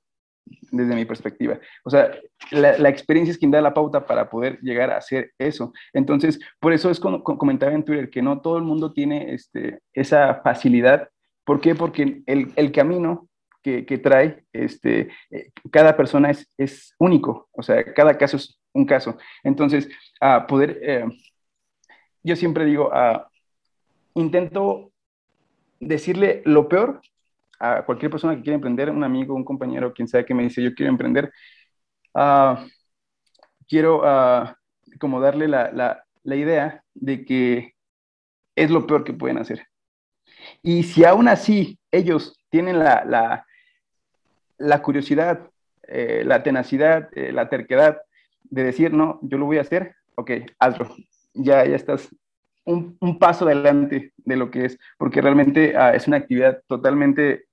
desde 0.71 0.95
mi 0.95 1.07
perspectiva. 1.07 1.59
O 1.85 1.91
sea, 1.91 2.11
la, 2.51 2.77
la, 2.77 2.89
experiencia 2.91 3.33
es 3.33 3.39
quien 3.39 3.51
da 3.51 3.63
la 3.63 3.73
pauta 3.73 4.05
para 4.05 4.29
poder 4.29 4.59
llegar 4.61 4.91
a 4.91 4.99
hacer 4.99 5.33
eso. 5.39 5.73
Entonces, 5.95 6.39
por 6.61 6.75
eso 6.75 6.91
es 6.91 7.01
como 7.01 7.23
comentaba 7.23 7.73
en 7.73 7.85
Twitter 7.85 8.11
que 8.11 8.21
no 8.21 8.43
todo 8.43 8.59
el 8.59 8.65
mundo 8.65 8.93
tiene 8.93 9.33
este, 9.33 9.81
esa 9.95 10.43
facilidad 10.43 11.09
¿Por 11.45 11.61
qué? 11.61 11.75
Porque 11.75 12.23
el, 12.27 12.53
el 12.57 12.73
camino 12.73 13.29
que, 13.63 13.87
que, 13.87 13.99
trae, 13.99 14.45
este, 14.53 15.11
eh, 15.31 15.51
cada 15.71 15.97
persona 15.97 16.31
es, 16.31 16.47
es, 16.59 16.95
único, 16.99 17.49
o 17.53 17.63
sea, 17.63 17.95
cada 17.95 18.17
caso 18.19 18.37
es 18.37 18.59
un 18.73 18.85
caso. 18.85 19.17
Entonces, 19.43 19.89
a 20.21 20.47
poder, 20.47 20.79
eh, 20.83 21.07
yo 22.23 22.37
siempre 22.37 22.65
digo, 22.67 22.91
uh, 22.91 23.21
intento 24.15 24.93
decirle 25.81 26.43
lo 26.45 26.69
peor 26.69 27.01
a 27.59 27.85
cualquier 27.85 28.11
persona 28.11 28.37
que 28.37 28.43
quiera 28.43 28.57
emprender, 28.57 28.91
un 28.91 29.05
amigo, 29.05 29.35
un 29.35 29.45
compañero, 29.45 29.95
quien 29.95 30.09
sea 30.09 30.25
que 30.25 30.35
me 30.35 30.43
dice, 30.43 30.63
yo 30.63 30.75
quiero 30.75 30.91
emprender, 30.91 31.33
quiero 33.67 34.03
uh, 34.03 34.47
como 34.99 35.21
darle 35.21 35.49
la, 35.49 35.71
la, 35.73 36.05
la 36.23 36.37
idea 36.37 36.85
de 36.95 37.25
que 37.25 37.75
es 38.57 38.71
lo 38.71 38.87
peor 38.87 39.05
que 39.05 39.13
pueden 39.13 39.39
hacer. 39.39 39.67
Y 40.63 40.83
si 40.85 41.05
aún 41.05 41.29
así 41.29 41.79
ellos 41.91 42.39
tienen 42.51 42.79
la, 42.79 43.45
la, 44.59 44.83
curiosidad, 44.83 45.51
eh, 45.89 46.23
la 46.25 46.43
tenacidad, 46.43 47.09
eh, 47.17 47.33
la 47.33 47.49
terquedad 47.49 48.01
de 48.45 48.65
decir, 48.65 48.93
no, 48.93 49.19
yo 49.23 49.39
lo 49.39 49.47
voy 49.47 49.59
a 49.59 49.63
hacer, 49.63 49.95
ok, 50.15 50.31
hazlo. 50.59 50.89
Ya, 51.35 51.65
ya 51.65 51.75
estás 51.75 52.15
un, 52.65 52.97
un 53.01 53.19
paso 53.19 53.45
adelante 53.47 54.13
de 54.17 54.37
lo 54.37 54.51
que 54.51 54.67
es, 54.67 54.79
porque 54.99 55.21
realmente 55.21 55.77
ah, 55.77 55.95
es 55.95 56.07
una 56.07 56.19
actividad 56.19 56.63
totalmente 56.67 57.47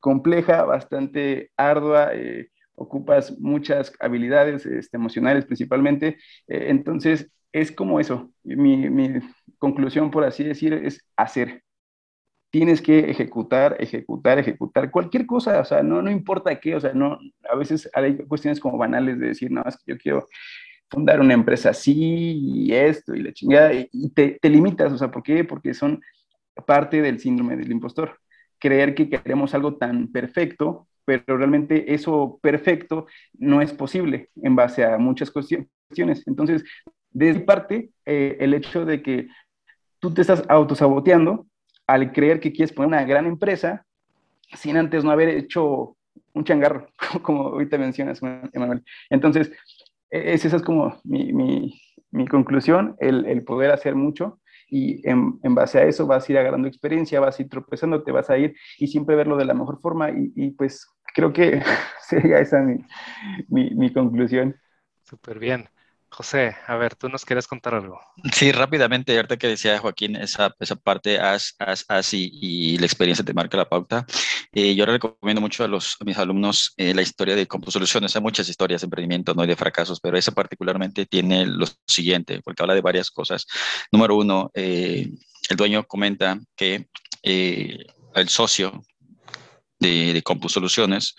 compleja, 0.00 0.64
bastante 0.64 1.50
ardua, 1.56 2.10
eh, 2.12 2.50
ocupas 2.74 3.38
muchas 3.38 3.92
habilidades 4.00 4.66
este, 4.66 4.96
emocionales 4.96 5.44
principalmente, 5.44 6.18
entonces 6.48 7.30
es 7.52 7.70
como 7.70 8.00
eso, 8.00 8.32
mi, 8.42 8.88
mi 8.90 9.20
conclusión, 9.58 10.10
por 10.10 10.24
así 10.24 10.42
decir, 10.42 10.72
es 10.72 11.06
hacer, 11.16 11.62
tienes 12.52 12.82
que 12.82 13.10
ejecutar, 13.10 13.76
ejecutar, 13.80 14.38
ejecutar 14.38 14.90
cualquier 14.90 15.24
cosa, 15.24 15.58
o 15.58 15.64
sea, 15.64 15.82
no, 15.82 16.02
no 16.02 16.10
importa 16.10 16.60
qué, 16.60 16.76
o 16.76 16.80
sea, 16.80 16.92
no, 16.92 17.18
a 17.50 17.56
veces 17.56 17.88
hay 17.94 18.18
cuestiones 18.18 18.60
como 18.60 18.76
banales 18.76 19.18
de 19.18 19.28
decir, 19.28 19.50
no, 19.50 19.62
es 19.66 19.78
que 19.78 19.92
yo 19.92 19.98
quiero 19.98 20.28
fundar 20.90 21.18
una 21.18 21.32
empresa 21.32 21.70
así 21.70 21.94
y 21.94 22.74
esto 22.74 23.14
y 23.14 23.22
la 23.22 23.32
chingada, 23.32 23.72
y 23.72 24.10
te, 24.10 24.38
te 24.38 24.50
limitas, 24.50 24.92
o 24.92 24.98
sea, 24.98 25.10
¿por 25.10 25.22
qué? 25.22 25.44
Porque 25.44 25.72
son 25.72 26.02
parte 26.66 27.00
del 27.00 27.18
síndrome 27.20 27.56
del 27.56 27.72
impostor. 27.72 28.18
Creer 28.58 28.94
que 28.94 29.08
queremos 29.08 29.54
algo 29.54 29.76
tan 29.76 30.08
perfecto, 30.12 30.86
pero 31.06 31.38
realmente 31.38 31.94
eso 31.94 32.38
perfecto 32.42 33.06
no 33.32 33.62
es 33.62 33.72
posible 33.72 34.28
en 34.42 34.54
base 34.54 34.84
a 34.84 34.98
muchas 34.98 35.30
cuestiones. 35.30 36.22
Entonces, 36.26 36.64
de 37.12 37.34
parte, 37.40 37.92
eh, 38.04 38.36
el 38.40 38.52
hecho 38.52 38.84
de 38.84 39.02
que 39.02 39.28
tú 40.00 40.12
te 40.12 40.20
estás 40.20 40.44
autosaboteando 40.50 41.46
al 41.86 42.12
creer 42.12 42.40
que 42.40 42.52
quieres 42.52 42.72
poner 42.72 42.88
una 42.88 43.04
gran 43.04 43.26
empresa 43.26 43.84
sin 44.54 44.76
antes 44.76 45.04
no 45.04 45.10
haber 45.10 45.28
hecho 45.28 45.96
un 46.34 46.44
changarro, 46.44 46.88
como 47.22 47.48
ahorita 47.48 47.78
mencionas, 47.78 48.20
Emanuel. 48.52 48.84
Entonces, 49.10 49.50
e, 50.10 50.34
esa 50.34 50.56
es 50.56 50.62
como 50.62 51.00
mi, 51.04 51.32
mi, 51.32 51.80
mi 52.10 52.26
conclusión, 52.26 52.96
el, 53.00 53.26
el, 53.26 53.44
poder 53.44 53.70
hacer 53.70 53.94
mucho 53.94 54.40
y 54.68 55.06
en, 55.08 55.38
en, 55.42 55.54
base 55.54 55.78
a 55.78 55.84
eso 55.84 56.06
vas 56.06 56.28
a 56.28 56.32
ir 56.32 56.38
agarrando 56.38 56.68
experiencia, 56.68 57.20
vas 57.20 57.38
a 57.38 57.42
ir 57.42 57.48
tropezando, 57.48 58.02
te 58.02 58.12
vas 58.12 58.30
a 58.30 58.38
ir 58.38 58.54
y 58.78 58.88
siempre 58.88 59.16
verlo 59.16 59.36
de 59.36 59.44
la 59.44 59.54
mejor 59.54 59.80
forma 59.80 60.10
y, 60.10 60.32
y 60.34 60.50
pues 60.52 60.86
creo 61.14 61.32
que 61.32 61.62
sería 62.08 62.38
esa 62.38 62.62
mi, 63.48 63.70
mi 63.70 63.92
conclusión. 63.92 64.56
Súper 65.02 65.38
bien. 65.38 65.68
José, 66.12 66.54
a 66.66 66.76
ver, 66.76 66.94
tú 66.94 67.08
nos 67.08 67.24
quieres 67.24 67.46
contar 67.46 67.74
algo. 67.74 67.98
Sí, 68.34 68.52
rápidamente, 68.52 69.16
ahorita 69.16 69.38
que 69.38 69.48
decía 69.48 69.78
Joaquín, 69.78 70.14
esa, 70.16 70.54
esa 70.60 70.76
parte 70.76 71.18
as, 71.18 71.54
as, 71.58 71.86
as 71.88 72.12
y, 72.12 72.76
la 72.76 72.84
experiencia 72.84 73.24
te 73.24 73.32
marca 73.32 73.56
la 73.56 73.68
pauta. 73.68 74.04
Eh, 74.52 74.74
yo 74.74 74.84
recomiendo 74.84 75.40
mucho 75.40 75.64
a, 75.64 75.68
los, 75.68 75.96
mis 76.04 76.18
alumnos 76.18 76.74
eh, 76.76 76.92
la 76.94 77.00
historia 77.00 77.34
de 77.34 77.48
Soluciones. 77.68 78.14
Hay 78.14 78.20
muchas 78.20 78.46
historias 78.48 78.82
de 78.82 78.86
emprendimiento, 78.86 79.32
no 79.32 79.42
y 79.42 79.46
de 79.46 79.56
fracasos, 79.56 80.00
pero 80.00 80.18
esa 80.18 80.32
particularmente 80.32 81.06
tiene 81.06 81.46
lo 81.46 81.66
siguiente, 81.86 82.42
porque 82.44 82.62
habla 82.62 82.74
de 82.74 82.82
varias 82.82 83.10
cosas. 83.10 83.46
Número 83.90 84.14
uno, 84.14 84.50
eh, 84.52 85.08
el 85.48 85.56
dueño 85.56 85.84
comenta 85.84 86.38
que 86.54 86.88
el 87.22 88.28
socio 88.28 88.84
de, 89.78 90.12
de 90.12 90.22
Soluciones 90.48 91.14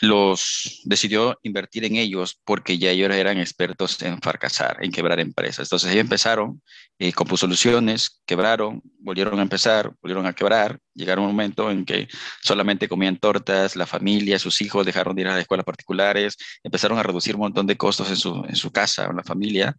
los 0.00 0.80
decidió 0.84 1.38
invertir 1.42 1.84
en 1.84 1.96
ellos 1.96 2.40
porque 2.44 2.78
ya 2.78 2.90
ellos 2.90 3.10
eran 3.10 3.38
expertos 3.38 4.00
en 4.02 4.20
fracasar, 4.20 4.78
en 4.80 4.90
quebrar 4.90 5.20
empresas. 5.20 5.66
Entonces 5.66 5.90
ellos 5.90 6.02
empezaron, 6.02 6.62
eh, 6.98 7.12
soluciones, 7.36 8.22
quebraron, 8.26 8.82
volvieron 8.98 9.38
a 9.38 9.42
empezar, 9.42 9.92
volvieron 10.00 10.26
a 10.26 10.32
quebrar. 10.32 10.78
Llegaron 10.94 11.24
un 11.24 11.30
momento 11.30 11.70
en 11.70 11.84
que 11.84 12.08
solamente 12.42 12.88
comían 12.88 13.18
tortas, 13.18 13.76
la 13.76 13.86
familia, 13.86 14.38
sus 14.38 14.60
hijos 14.60 14.86
dejaron 14.86 15.14
de 15.14 15.22
ir 15.22 15.28
a 15.28 15.32
las 15.32 15.40
escuelas 15.40 15.64
particulares, 15.66 16.36
empezaron 16.62 16.98
a 16.98 17.02
reducir 17.02 17.34
un 17.34 17.42
montón 17.42 17.66
de 17.66 17.76
costos 17.76 18.08
en 18.10 18.16
su, 18.16 18.44
en 18.48 18.56
su 18.56 18.72
casa, 18.72 19.06
en 19.06 19.16
la 19.16 19.24
familia, 19.24 19.76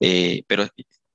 eh, 0.00 0.42
pero 0.46 0.66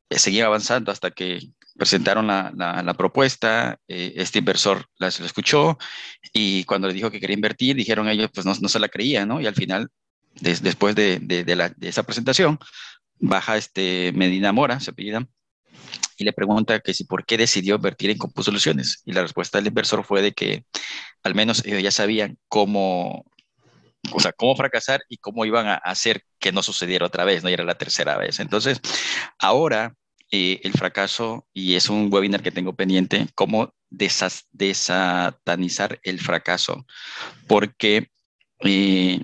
seguía 0.10 0.46
avanzando 0.46 0.92
hasta 0.92 1.12
que 1.12 1.40
presentaron 1.80 2.28
la, 2.28 2.52
la, 2.56 2.94
propuesta, 2.94 3.80
eh, 3.88 4.14
este 4.18 4.40
inversor 4.40 4.86
la, 4.98 5.08
escuchó 5.08 5.80
y 6.34 6.66
cuando 6.66 6.88
le 6.88 6.94
dijo 6.94 7.10
que 7.10 7.20
quería 7.20 7.34
invertir, 7.34 7.76
dijeron 7.76 8.08
ellos, 8.10 8.30
pues 8.34 8.46
no, 8.46 8.54
no 8.62 8.68
se 8.68 8.80
la 8.80 8.90
creían, 8.90 9.30
¿no? 9.30 9.42
Y 9.42 9.48
al 9.48 9.56
final, 9.56 9.90
después 10.42 10.94
de, 10.96 11.20
de, 11.20 11.44
de, 11.44 11.74
esa 11.82 12.04
presentación, 12.04 12.60
baja 13.20 13.58
este 13.58 14.12
Medina 14.14 14.52
Mora, 14.52 14.80
se 14.80 14.92
apellida, 14.92 15.26
y 16.18 16.26
le 16.26 16.34
pregunta 16.34 16.80
que 16.82 16.94
si 16.94 17.06
por 17.06 17.26
qué 17.26 17.38
decidió 17.38 17.76
invertir 17.76 18.10
en 18.10 18.18
Compus 18.18 18.46
Soluciones. 18.46 19.02
Y 19.06 19.14
la 19.14 19.22
respuesta 19.22 19.58
del 19.58 19.68
inversor 19.68 20.04
fue 20.04 20.22
de 20.22 20.34
que 20.34 20.66
al 21.24 21.34
menos 21.34 21.66
ellos 21.66 21.82
ya 21.82 21.92
sabían 21.92 22.38
cómo, 22.50 23.26
o 24.12 24.20
sea, 24.20 24.34
cómo 24.34 24.56
fracasar 24.56 25.02
y 25.08 25.18
cómo 25.18 25.46
iban 25.46 25.68
a 25.68 25.76
hacer 25.76 26.24
que 26.38 26.52
no 26.52 26.62
sucediera 26.62 27.06
otra 27.06 27.24
vez, 27.24 27.44
no 27.44 27.50
y 27.50 27.54
era 27.54 27.64
la 27.64 27.78
tercera 27.78 28.18
vez. 28.18 28.42
Entonces, 28.42 28.82
ahora 29.40 29.96
eh, 30.32 30.60
el 30.64 30.74
fracaso, 30.74 31.48
y 31.54 31.76
es 31.76 31.90
un 31.90 32.12
webinar 32.12 32.42
que 32.42 32.52
tengo 32.52 32.76
pendiente, 32.76 33.28
cómo 33.36 33.74
desatanizar 33.90 36.00
el 36.04 36.20
fracaso, 36.20 36.86
porque 37.48 38.10
eh, 38.60 39.24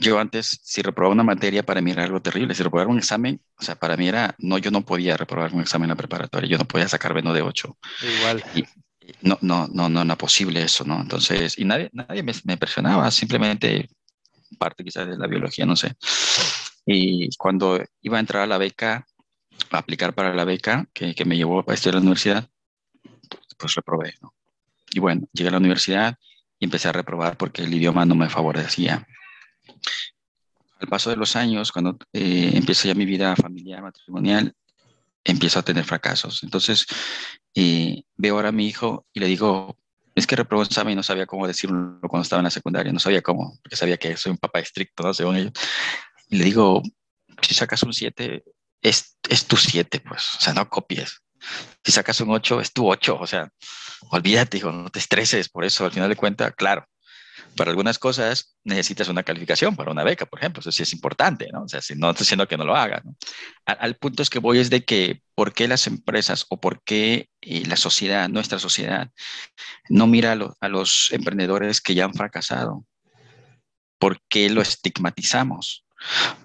yo 0.00 0.18
antes, 0.18 0.60
si 0.62 0.82
reprobaba 0.82 1.14
una 1.14 1.22
materia, 1.22 1.62
para 1.62 1.80
mí 1.80 1.92
era 1.92 2.04
algo 2.04 2.20
terrible. 2.20 2.54
Si 2.54 2.62
reprobaba 2.62 2.90
un 2.90 2.98
examen, 2.98 3.40
o 3.58 3.62
sea, 3.62 3.76
para 3.76 3.96
mí 3.96 4.08
era, 4.08 4.34
no, 4.38 4.58
yo 4.58 4.70
no 4.70 4.84
podía 4.84 5.16
reprobar 5.16 5.54
un 5.54 5.60
examen 5.60 5.86
en 5.86 5.90
la 5.90 5.96
preparatoria, 5.96 6.50
yo 6.50 6.58
no 6.58 6.66
podía 6.66 6.88
sacar 6.88 7.14
menos 7.14 7.34
de 7.34 7.42
8. 7.42 7.78
Igual. 8.18 8.44
no, 9.22 9.38
no, 9.40 9.68
no, 9.68 9.88
no 9.88 10.02
era 10.02 10.16
posible 10.16 10.62
eso, 10.62 10.84
¿no? 10.84 11.00
Entonces, 11.00 11.58
y 11.58 11.64
nadie, 11.64 11.90
nadie 11.92 12.22
me, 12.22 12.32
me 12.44 12.56
presionaba, 12.56 13.10
simplemente 13.10 13.88
parte 14.58 14.84
quizás 14.84 15.06
de 15.06 15.16
la 15.16 15.26
biología, 15.26 15.66
no 15.66 15.76
sé. 15.76 15.94
Y 16.86 17.34
cuando 17.36 17.82
iba 18.02 18.18
a 18.18 18.20
entrar 18.20 18.42
a 18.42 18.46
la 18.46 18.58
beca, 18.58 19.06
aplicar 19.70 20.14
para 20.14 20.34
la 20.34 20.44
beca 20.44 20.86
que, 20.92 21.14
que 21.14 21.24
me 21.24 21.36
llevó 21.36 21.64
a 21.68 21.74
estudiar 21.74 21.96
a 21.96 21.98
la 21.98 22.02
universidad, 22.02 22.48
pues 23.58 23.74
reprobé. 23.74 24.14
Y 24.92 25.00
bueno, 25.00 25.26
llegué 25.32 25.48
a 25.48 25.52
la 25.52 25.58
universidad 25.58 26.16
y 26.58 26.64
empecé 26.64 26.88
a 26.88 26.92
reprobar 26.92 27.36
porque 27.36 27.62
el 27.62 27.74
idioma 27.74 28.04
no 28.04 28.14
me 28.14 28.28
favorecía. 28.28 29.06
Al 30.78 30.88
paso 30.88 31.10
de 31.10 31.16
los 31.16 31.36
años, 31.36 31.72
cuando 31.72 31.98
eh, 32.12 32.52
empiezo 32.54 32.88
ya 32.88 32.94
mi 32.94 33.06
vida 33.06 33.34
familiar, 33.36 33.82
matrimonial, 33.82 34.54
empiezo 35.24 35.58
a 35.58 35.62
tener 35.62 35.84
fracasos. 35.84 36.42
Entonces, 36.42 36.86
eh, 37.54 38.02
veo 38.16 38.36
ahora 38.36 38.50
a 38.50 38.52
mi 38.52 38.66
hijo 38.66 39.06
y 39.12 39.20
le 39.20 39.26
digo, 39.26 39.78
es 40.14 40.26
que 40.26 40.36
reprobó 40.36 40.60
un 40.62 40.66
examen 40.66 40.92
y 40.92 40.96
no 40.96 41.02
sabía 41.02 41.26
cómo 41.26 41.46
decirlo 41.46 41.98
cuando 42.02 42.22
estaba 42.22 42.40
en 42.40 42.44
la 42.44 42.50
secundaria, 42.50 42.92
no 42.92 43.00
sabía 43.00 43.22
cómo, 43.22 43.58
porque 43.62 43.76
sabía 43.76 43.96
que 43.96 44.16
soy 44.16 44.32
un 44.32 44.38
papá 44.38 44.60
estricto, 44.60 45.02
¿no? 45.02 45.14
Según 45.14 45.36
ellos. 45.36 45.52
Y 46.28 46.36
le 46.36 46.44
digo, 46.44 46.82
si 47.42 47.54
sacas 47.54 47.82
un 47.82 47.92
7, 47.92 48.44
es, 48.84 49.16
es 49.28 49.46
tu 49.46 49.56
7, 49.56 50.00
pues, 50.00 50.34
o 50.36 50.40
sea, 50.40 50.52
no 50.52 50.68
copies. 50.68 51.22
Si 51.84 51.90
sacas 51.90 52.20
un 52.20 52.30
8, 52.30 52.60
es 52.60 52.72
tu 52.72 52.88
8, 52.88 53.18
o 53.18 53.26
sea, 53.26 53.48
olvídate, 54.10 54.58
hijo, 54.58 54.70
no 54.70 54.90
te 54.90 54.98
estreses 54.98 55.48
por 55.48 55.64
eso, 55.64 55.84
al 55.84 55.92
final 55.92 56.08
de 56.08 56.16
cuentas, 56.16 56.52
claro, 56.54 56.86
para 57.56 57.70
algunas 57.70 57.98
cosas 57.98 58.56
necesitas 58.62 59.08
una 59.08 59.22
calificación 59.22 59.74
para 59.74 59.90
una 59.90 60.04
beca, 60.04 60.26
por 60.26 60.38
ejemplo, 60.38 60.60
eso 60.60 60.70
sí 60.70 60.82
es 60.82 60.92
importante, 60.92 61.48
¿no? 61.52 61.62
O 61.62 61.68
sea, 61.68 61.80
si 61.80 61.94
no 61.94 62.10
estoy 62.10 62.24
diciendo 62.24 62.46
que 62.46 62.56
no 62.56 62.64
lo 62.64 62.76
hagas, 62.76 63.04
¿no? 63.04 63.16
Al, 63.64 63.96
punto 63.96 64.22
es 64.22 64.30
que 64.30 64.38
voy 64.38 64.58
es 64.58 64.70
de 64.70 64.84
que, 64.84 65.22
¿por 65.34 65.52
qué 65.52 65.66
las 65.66 65.86
empresas 65.86 66.46
o 66.50 66.60
por 66.60 66.82
qué 66.82 67.28
eh, 67.40 67.64
la 67.66 67.76
sociedad, 67.76 68.28
nuestra 68.28 68.58
sociedad, 68.58 69.10
no 69.88 70.06
mira 70.06 70.32
a 70.60 70.68
los 70.68 71.10
emprendedores 71.12 71.80
que 71.80 71.94
ya 71.94 72.04
han 72.04 72.14
fracasado? 72.14 72.84
¿Por 73.98 74.20
qué 74.28 74.50
lo 74.50 74.60
estigmatizamos? 74.60 75.83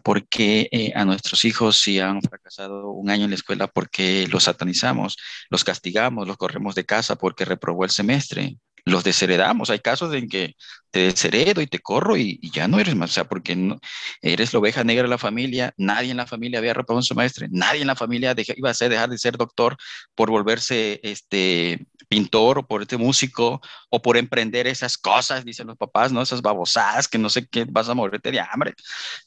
Porque 0.03 0.70
eh, 0.72 0.91
a 0.95 1.05
nuestros 1.05 1.45
hijos 1.45 1.80
si 1.80 1.99
han 1.99 2.22
fracasado 2.22 2.91
un 2.91 3.10
año 3.10 3.26
en 3.26 3.32
la 3.32 3.36
escuela 3.36 3.68
porque 3.68 4.28
los 4.32 4.43
satanizamos, 4.43 5.18
los 5.49 5.64
castigamos, 5.64 6.28
los 6.28 6.38
corremos 6.38 6.76
de 6.76 6.86
casa 6.86 7.16
porque 7.16 7.45
reprobó 7.45 7.84
el 7.84 7.91
semestre, 7.91 8.57
los 8.89 9.03
desheredamos. 9.03 9.69
Hay 9.69 9.79
casos 9.79 10.13
en 10.13 10.27
que 10.27 10.55
te 10.91 11.01
desheredo 11.01 11.61
y 11.61 11.67
te 11.67 11.79
corro 11.79 12.17
y, 12.17 12.39
ya 12.51 12.67
no 12.67 12.79
eres 12.79 12.95
más, 12.95 13.11
o 13.11 13.13
sea, 13.13 13.23
porque 13.25 13.55
no, 13.55 13.79
eres 14.21 14.53
la 14.53 14.59
oveja 14.59 14.83
negra 14.83 15.03
de 15.03 15.09
la 15.09 15.17
familia, 15.17 15.73
nadie 15.77 16.11
en 16.11 16.17
la 16.17 16.27
familia 16.27 16.59
había 16.59 16.73
reprobado 16.73 16.99
un 16.99 17.03
semestre, 17.03 17.47
nadie 17.51 17.81
en 17.81 17.87
la 17.87 17.95
familia 17.95 18.35
iba 18.55 18.69
a 18.69 18.73
ser, 18.73 18.89
dejar 18.89 19.09
de 19.09 19.17
ser 19.17 19.37
doctor 19.37 19.77
por 20.15 20.29
volverse 20.31 20.99
este, 21.03 21.85
pintor 22.09 22.59
o 22.59 22.67
por 22.67 22.81
este 22.81 22.97
músico 22.97 23.61
o 23.89 24.01
por 24.01 24.17
emprender 24.17 24.67
esas 24.67 24.97
cosas, 24.97 25.45
dicen 25.45 25.67
los 25.67 25.77
papás, 25.77 26.11
¿no? 26.11 26.21
Esas 26.21 26.41
babosadas 26.41 27.07
que 27.07 27.17
no 27.17 27.29
sé 27.29 27.47
qué, 27.47 27.65
vas 27.69 27.87
a 27.89 27.93
morirte 27.93 28.31
de 28.31 28.39
hambre. 28.41 28.73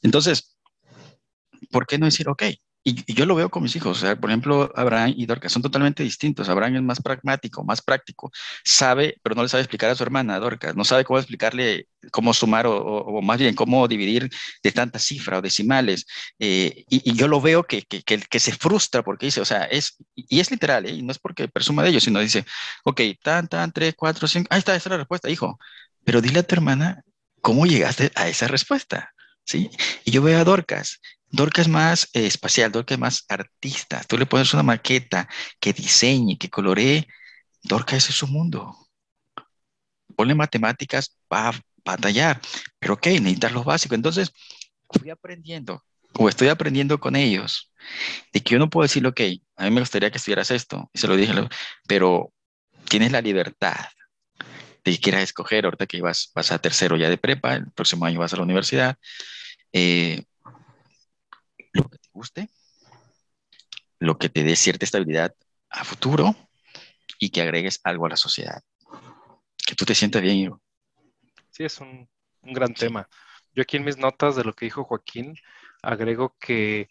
Entonces, 0.01 0.55
¿por 1.71 1.87
qué 1.87 1.97
no 1.97 2.05
decir, 2.05 2.27
ok, 2.29 2.43
y, 2.83 3.13
yo 3.13 3.25
lo 3.25 3.35
veo 3.35 3.49
con 3.49 3.63
mis 3.63 3.75
hijos, 3.75 3.97
o 3.97 4.01
sea, 4.01 4.15
por 4.19 4.29
ejemplo, 4.29 4.71
Abraham 4.75 5.13
y 5.15 5.25
Dorcas 5.25 5.51
son 5.51 5.61
totalmente 5.61 6.03
distintos. 6.03 6.49
Abraham 6.49 6.75
es 6.77 6.81
más 6.83 7.01
pragmático, 7.01 7.63
más 7.63 7.81
práctico, 7.81 8.31
sabe, 8.63 9.17
pero 9.23 9.35
no 9.35 9.43
le 9.43 9.49
sabe 9.49 9.61
explicar 9.61 9.89
a 9.89 9.95
su 9.95 10.03
hermana, 10.03 10.39
Dorcas, 10.39 10.75
no 10.75 10.83
sabe 10.83 11.05
cómo 11.05 11.19
explicarle 11.19 11.87
cómo 12.11 12.33
sumar 12.33 12.65
o, 12.67 13.21
más 13.21 13.39
bien 13.39 13.55
cómo 13.55 13.87
dividir 13.87 14.29
de 14.61 14.71
tantas 14.71 15.03
cifras 15.03 15.39
o 15.39 15.41
decimales. 15.41 16.05
Eh, 16.39 16.83
y, 16.89 17.13
yo 17.13 17.27
lo 17.27 17.39
veo 17.41 17.63
que, 17.63 17.83
que, 17.83 18.03
que, 18.03 18.39
se 18.39 18.51
frustra 18.53 19.03
porque 19.03 19.27
dice, 19.27 19.41
o 19.41 19.45
sea, 19.45 19.63
es, 19.65 19.97
y 20.15 20.39
es 20.39 20.51
literal, 20.51 20.85
¿eh? 20.85 20.91
y 20.91 21.01
no 21.01 21.11
es 21.11 21.19
porque 21.19 21.47
presuma 21.47 21.83
de 21.83 21.89
ellos, 21.89 22.03
sino 22.03 22.19
dice, 22.19 22.45
ok, 22.83 23.01
tan, 23.21 23.47
tan, 23.47 23.71
tres, 23.71 23.93
cuatro, 23.95 24.27
cinco, 24.27 24.47
ahí 24.51 24.59
está, 24.59 24.75
esa 24.75 24.89
es 24.89 24.91
la 24.91 24.97
respuesta, 24.97 25.29
hijo, 25.29 25.59
pero 26.03 26.21
dile 26.21 26.39
a 26.39 26.43
tu 26.43 26.55
hermana 26.55 27.03
cómo 27.41 27.65
llegaste 27.65 28.11
a 28.15 28.27
esa 28.27 28.47
respuesta. 28.47 29.09
¿Sí? 29.45 29.69
Y 30.05 30.11
yo 30.11 30.21
veo 30.21 30.39
a 30.39 30.45
Dorcas, 30.45 31.01
Dorca 31.33 31.63
es 31.63 31.67
más 31.67 32.09
eh, 32.13 32.27
espacial, 32.27 32.71
Dorca 32.71 32.93
es 32.93 32.99
más 32.99 33.25
artista. 33.27 34.03
Tú 34.07 34.19
le 34.19 34.27
pones 34.27 34.53
una 34.53 34.61
maqueta 34.61 35.27
que 35.59 35.73
diseñe, 35.73 36.37
que 36.37 36.47
coloree. 36.47 37.07
Dorca 37.63 37.95
es 37.95 38.03
su 38.03 38.27
mundo. 38.27 38.77
Ponle 40.15 40.35
matemáticas, 40.35 41.17
va 41.33 41.49
a 41.49 41.61
batallar. 41.83 42.39
Pero 42.77 42.93
ok, 42.93 43.07
necesitas 43.07 43.51
lo 43.51 43.63
básico. 43.63 43.95
Entonces, 43.95 44.31
fui 44.91 45.09
aprendiendo, 45.09 45.83
o 46.13 46.29
estoy 46.29 46.49
aprendiendo 46.49 46.99
con 46.99 47.15
ellos, 47.15 47.71
de 48.31 48.39
que 48.41 48.51
yo 48.51 48.59
no 48.59 48.69
puedo 48.69 48.83
decir, 48.83 49.05
ok, 49.07 49.21
a 49.55 49.63
mí 49.63 49.71
me 49.71 49.81
gustaría 49.81 50.11
que 50.11 50.19
estudiaras 50.19 50.51
esto. 50.51 50.91
Y 50.93 50.99
se 50.99 51.07
lo 51.07 51.15
dije, 51.15 51.33
pero 51.87 52.31
tienes 52.87 53.11
la 53.11 53.21
libertad 53.21 53.87
de 54.83 54.91
que 54.91 54.99
quieras 54.99 55.23
escoger, 55.23 55.65
ahorita 55.65 55.87
que 55.87 55.99
vas, 55.99 56.31
vas 56.35 56.51
a 56.51 56.59
tercero 56.59 56.95
ya 56.95 57.09
de 57.09 57.17
prepa, 57.17 57.55
el 57.55 57.71
próximo 57.71 58.05
año 58.05 58.19
vas 58.19 58.33
a 58.33 58.37
la 58.37 58.43
universidad. 58.43 58.97
Eh, 59.71 60.23
lo 61.73 61.89
que 61.89 61.97
te 61.97 62.09
guste, 62.13 62.49
lo 63.99 64.17
que 64.17 64.29
te 64.29 64.43
dé 64.43 64.55
cierta 64.55 64.85
estabilidad 64.85 65.35
a 65.69 65.83
futuro 65.83 66.35
y 67.19 67.29
que 67.29 67.41
agregues 67.41 67.79
algo 67.83 68.05
a 68.05 68.09
la 68.09 68.17
sociedad. 68.17 68.61
Que 69.65 69.75
tú 69.75 69.85
te 69.85 69.95
sientas 69.95 70.21
bien, 70.21 70.37
Ivo. 70.37 70.61
Sí, 71.49 71.63
es 71.63 71.79
un, 71.79 72.09
gran 72.41 72.73
tema. 72.73 73.07
Yo 73.53 73.63
aquí 73.63 73.77
en 73.77 73.85
mis 73.85 73.97
notas 73.97 74.35
de 74.35 74.43
lo 74.43 74.53
que 74.53 74.65
dijo 74.65 74.83
Joaquín, 74.83 75.35
agrego 75.81 76.35
que, 76.39 76.89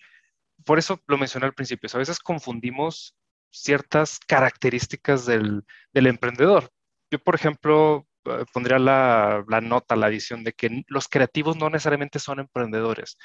por 0.65 0.79
eso 0.79 1.01
lo 1.07 1.19
mencioné 1.19 1.47
al 1.47 1.55
principio, 1.55 1.91
a 1.93 1.99
veces 1.99 2.19
confundimos 2.19 3.15
ciertas 3.51 4.19
características 4.21 5.27
del, 5.27 5.65
del 5.93 6.07
emprendedor. 6.07 6.73
Yo, 7.11 7.19
por 7.19 7.35
ejemplo, 7.35 8.07
pondría 8.53 8.79
la, 8.79 9.45
la, 9.49 9.61
nota, 9.61 9.97
la 9.97 10.07
adición 10.07 10.45
de 10.45 10.53
que 10.53 10.85
los 10.89 11.09
creativos 11.09 11.57
no 11.57 11.71
necesariamente 11.71 12.19
son 12.19 12.41
emprendedores. 12.41 13.19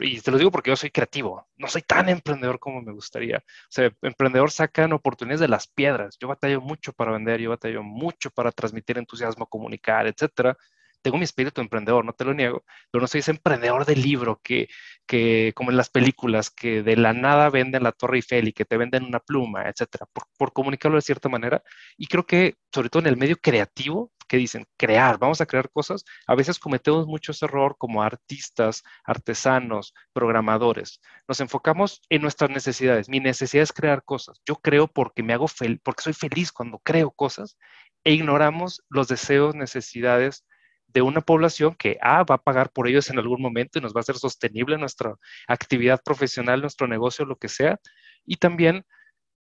Y 0.00 0.20
te 0.20 0.30
lo 0.30 0.38
digo 0.38 0.50
porque 0.50 0.70
yo 0.70 0.76
soy 0.76 0.90
creativo, 0.90 1.46
no 1.56 1.68
soy 1.68 1.82
tan 1.82 2.08
emprendedor 2.08 2.58
como 2.58 2.82
me 2.82 2.92
gustaría. 2.92 3.38
O 3.38 3.70
sea, 3.70 3.90
emprendedor 4.02 4.50
sacan 4.50 4.92
oportunidades 4.92 5.40
de 5.40 5.48
las 5.48 5.66
piedras. 5.66 6.16
Yo 6.20 6.28
batallo 6.28 6.60
mucho 6.60 6.92
para 6.92 7.12
vender, 7.12 7.40
yo 7.40 7.50
batallo 7.50 7.82
mucho 7.82 8.30
para 8.30 8.52
transmitir 8.52 8.98
entusiasmo, 8.98 9.46
comunicar, 9.46 10.06
etcétera 10.06 10.56
tengo 11.02 11.18
mi 11.18 11.24
espíritu 11.24 11.60
emprendedor, 11.60 12.04
no 12.04 12.12
te 12.12 12.24
lo 12.24 12.34
niego, 12.34 12.64
pero 12.90 13.02
no 13.02 13.08
soy 13.08 13.20
ese 13.20 13.30
emprendedor 13.32 13.84
de 13.84 13.96
libro 13.96 14.40
que, 14.42 14.68
que 15.06 15.52
como 15.54 15.70
en 15.70 15.76
las 15.76 15.90
películas, 15.90 16.50
que 16.50 16.82
de 16.82 16.96
la 16.96 17.12
nada 17.12 17.50
venden 17.50 17.82
la 17.82 17.92
Torre 17.92 18.16
Eiffel 18.18 18.48
y 18.48 18.52
que 18.52 18.64
te 18.64 18.76
venden 18.76 19.04
una 19.04 19.20
pluma, 19.20 19.68
etcétera, 19.68 20.06
por, 20.12 20.24
por 20.36 20.52
comunicarlo 20.52 20.96
de 20.96 21.02
cierta 21.02 21.28
manera. 21.28 21.62
Y 21.96 22.06
creo 22.06 22.26
que, 22.26 22.56
sobre 22.72 22.90
todo 22.90 23.00
en 23.00 23.08
el 23.08 23.16
medio 23.16 23.36
creativo, 23.36 24.12
que 24.28 24.36
dicen 24.36 24.66
crear, 24.76 25.18
vamos 25.18 25.40
a 25.40 25.46
crear 25.46 25.70
cosas, 25.70 26.04
a 26.26 26.34
veces 26.34 26.58
cometemos 26.58 27.06
mucho 27.06 27.32
ese 27.32 27.46
error 27.46 27.76
como 27.78 28.02
artistas, 28.02 28.84
artesanos, 29.04 29.94
programadores. 30.12 31.00
Nos 31.26 31.40
enfocamos 31.40 32.02
en 32.10 32.22
nuestras 32.22 32.50
necesidades. 32.50 33.08
Mi 33.08 33.20
necesidad 33.20 33.62
es 33.62 33.72
crear 33.72 34.04
cosas. 34.04 34.40
Yo 34.46 34.56
creo 34.56 34.86
porque 34.86 35.22
me 35.22 35.32
hago 35.32 35.46
porque 35.82 36.02
soy 36.02 36.12
feliz 36.12 36.52
cuando 36.52 36.78
creo 36.78 37.10
cosas 37.10 37.56
e 38.04 38.12
ignoramos 38.12 38.84
los 38.90 39.08
deseos, 39.08 39.54
necesidades 39.54 40.44
de 40.88 41.02
una 41.02 41.20
población 41.20 41.74
que 41.74 41.98
A, 42.00 42.24
va 42.24 42.36
a 42.36 42.42
pagar 42.42 42.70
por 42.70 42.88
ellos 42.88 43.10
en 43.10 43.18
algún 43.18 43.42
momento 43.42 43.78
y 43.78 43.82
nos 43.82 43.94
va 43.94 44.00
a 44.00 44.02
hacer 44.02 44.16
sostenible 44.16 44.78
nuestra 44.78 45.14
actividad 45.46 46.02
profesional, 46.02 46.60
nuestro 46.60 46.88
negocio, 46.88 47.24
lo 47.24 47.36
que 47.36 47.48
sea. 47.48 47.78
Y 48.24 48.36
también, 48.36 48.84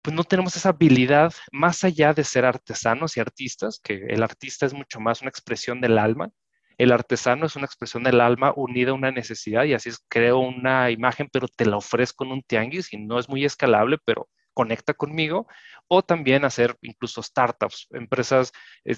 pues 0.02 0.16
no 0.16 0.24
tenemos 0.24 0.56
esa 0.56 0.70
habilidad 0.70 1.32
más 1.52 1.84
allá 1.84 2.14
de 2.14 2.24
ser 2.24 2.44
artesanos 2.44 3.16
y 3.16 3.20
artistas, 3.20 3.80
que 3.82 4.06
el 4.08 4.22
artista 4.22 4.66
es 4.66 4.74
mucho 4.74 5.00
más 5.00 5.20
una 5.20 5.30
expresión 5.30 5.80
del 5.80 5.98
alma. 5.98 6.30
El 6.78 6.92
artesano 6.92 7.46
es 7.46 7.56
una 7.56 7.66
expresión 7.66 8.02
del 8.02 8.20
alma 8.20 8.52
unida 8.56 8.90
a 8.90 8.94
una 8.94 9.12
necesidad 9.12 9.64
y 9.64 9.74
así 9.74 9.90
es, 9.90 9.98
creo 10.08 10.38
una 10.40 10.90
imagen, 10.90 11.28
pero 11.32 11.46
te 11.46 11.66
la 11.66 11.76
ofrezco 11.76 12.24
en 12.24 12.32
un 12.32 12.42
tianguis 12.42 12.92
y 12.92 12.96
no 12.96 13.18
es 13.18 13.28
muy 13.28 13.44
escalable, 13.44 13.98
pero 14.04 14.28
conecta 14.54 14.94
conmigo, 14.94 15.46
o 15.88 16.02
también 16.02 16.44
hacer 16.44 16.76
incluso 16.82 17.22
startups, 17.22 17.88
empresas 17.90 18.52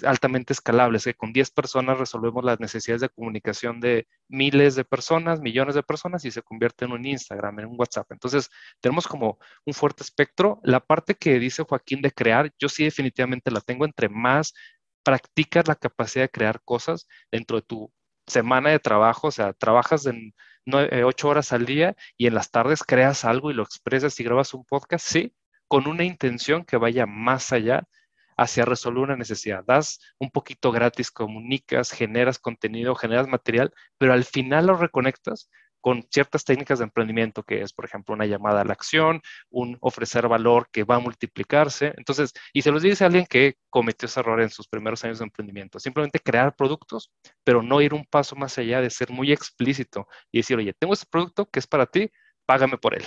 altamente 0.05 0.53
escalables, 0.53 1.03
que 1.03 1.13
con 1.13 1.33
10 1.33 1.51
personas 1.51 1.97
resolvemos 1.97 2.43
las 2.45 2.59
necesidades 2.59 3.01
de 3.01 3.09
comunicación 3.09 3.81
de 3.81 4.07
miles 4.29 4.75
de 4.75 4.85
personas, 4.85 5.41
millones 5.41 5.75
de 5.75 5.83
personas 5.83 6.23
y 6.25 6.31
se 6.31 6.41
convierte 6.41 6.85
en 6.85 6.93
un 6.93 7.05
Instagram, 7.05 7.59
en 7.59 7.65
un 7.65 7.75
WhatsApp. 7.79 8.11
Entonces, 8.11 8.49
tenemos 8.79 9.07
como 9.07 9.39
un 9.65 9.73
fuerte 9.73 10.03
espectro. 10.03 10.59
La 10.63 10.79
parte 10.79 11.15
que 11.15 11.39
dice 11.39 11.63
Joaquín 11.63 12.01
de 12.01 12.11
crear, 12.11 12.51
yo 12.59 12.69
sí 12.69 12.85
definitivamente 12.85 13.51
la 13.51 13.61
tengo 13.61 13.85
entre 13.85 14.09
más 14.09 14.53
practicas 15.03 15.67
la 15.67 15.75
capacidad 15.75 16.25
de 16.25 16.29
crear 16.29 16.61
cosas 16.63 17.07
dentro 17.31 17.57
de 17.57 17.63
tu 17.63 17.91
semana 18.27 18.71
de 18.71 18.79
trabajo, 18.79 19.27
o 19.27 19.31
sea, 19.31 19.53
trabajas 19.53 20.05
en 20.05 20.33
eh, 20.65 21.03
ocho 21.05 21.29
horas 21.29 21.53
al 21.53 21.65
día 21.65 21.95
y 22.17 22.27
en 22.27 22.35
las 22.35 22.51
tardes 22.51 22.83
creas 22.83 23.23
algo 23.23 23.49
y 23.49 23.53
lo 23.53 23.63
expresas 23.63 24.19
y 24.19 24.23
grabas 24.23 24.53
un 24.53 24.65
podcast, 24.65 25.07
sí, 25.07 25.33
con 25.67 25.87
una 25.87 26.03
intención 26.03 26.63
que 26.65 26.77
vaya 26.77 27.05
más 27.05 27.51
allá 27.53 27.83
hacia 28.37 28.65
resolver 28.65 29.03
una 29.03 29.17
necesidad. 29.17 29.63
Das 29.65 29.99
un 30.19 30.29
poquito 30.31 30.71
gratis, 30.71 31.11
comunicas, 31.11 31.91
generas 31.91 32.39
contenido, 32.39 32.95
generas 32.95 33.27
material, 33.27 33.73
pero 33.97 34.13
al 34.13 34.23
final 34.23 34.67
lo 34.67 34.75
reconectas 34.77 35.49
con 35.81 36.05
ciertas 36.11 36.43
técnicas 36.43 36.79
de 36.79 36.85
emprendimiento, 36.85 37.43
que 37.43 37.61
es, 37.61 37.71
por 37.71 37.85
ejemplo, 37.85 38.13
una 38.13 38.25
llamada 38.25 38.61
a 38.61 38.65
la 38.65 38.73
acción, 38.73 39.21
un 39.49 39.77
ofrecer 39.79 40.27
valor 40.27 40.67
que 40.71 40.83
va 40.83 40.95
a 40.95 40.99
multiplicarse. 40.99 41.93
Entonces, 41.97 42.33
y 42.51 42.61
se 42.61 42.71
los 42.71 42.81
dice 42.81 43.03
a 43.03 43.07
alguien 43.07 43.25
que 43.25 43.55
cometió 43.69 44.07
ese 44.07 44.19
error 44.19 44.41
en 44.41 44.49
sus 44.49 44.67
primeros 44.67 45.03
años 45.05 45.19
de 45.19 45.25
emprendimiento, 45.25 45.79
simplemente 45.79 46.19
crear 46.19 46.55
productos, 46.55 47.11
pero 47.43 47.61
no 47.61 47.79
ir 47.81 47.93
un 47.93 48.05
paso 48.05 48.35
más 48.35 48.57
allá 48.57 48.81
de 48.81 48.89
ser 48.89 49.11
muy 49.11 49.31
explícito 49.31 50.07
y 50.31 50.39
decir, 50.39 50.57
oye, 50.57 50.73
tengo 50.77 50.93
este 50.93 51.05
producto 51.09 51.45
que 51.45 51.59
es 51.59 51.67
para 51.67 51.85
ti, 51.85 52.11
págame 52.47 52.77
por 52.77 52.95
él. 52.95 53.03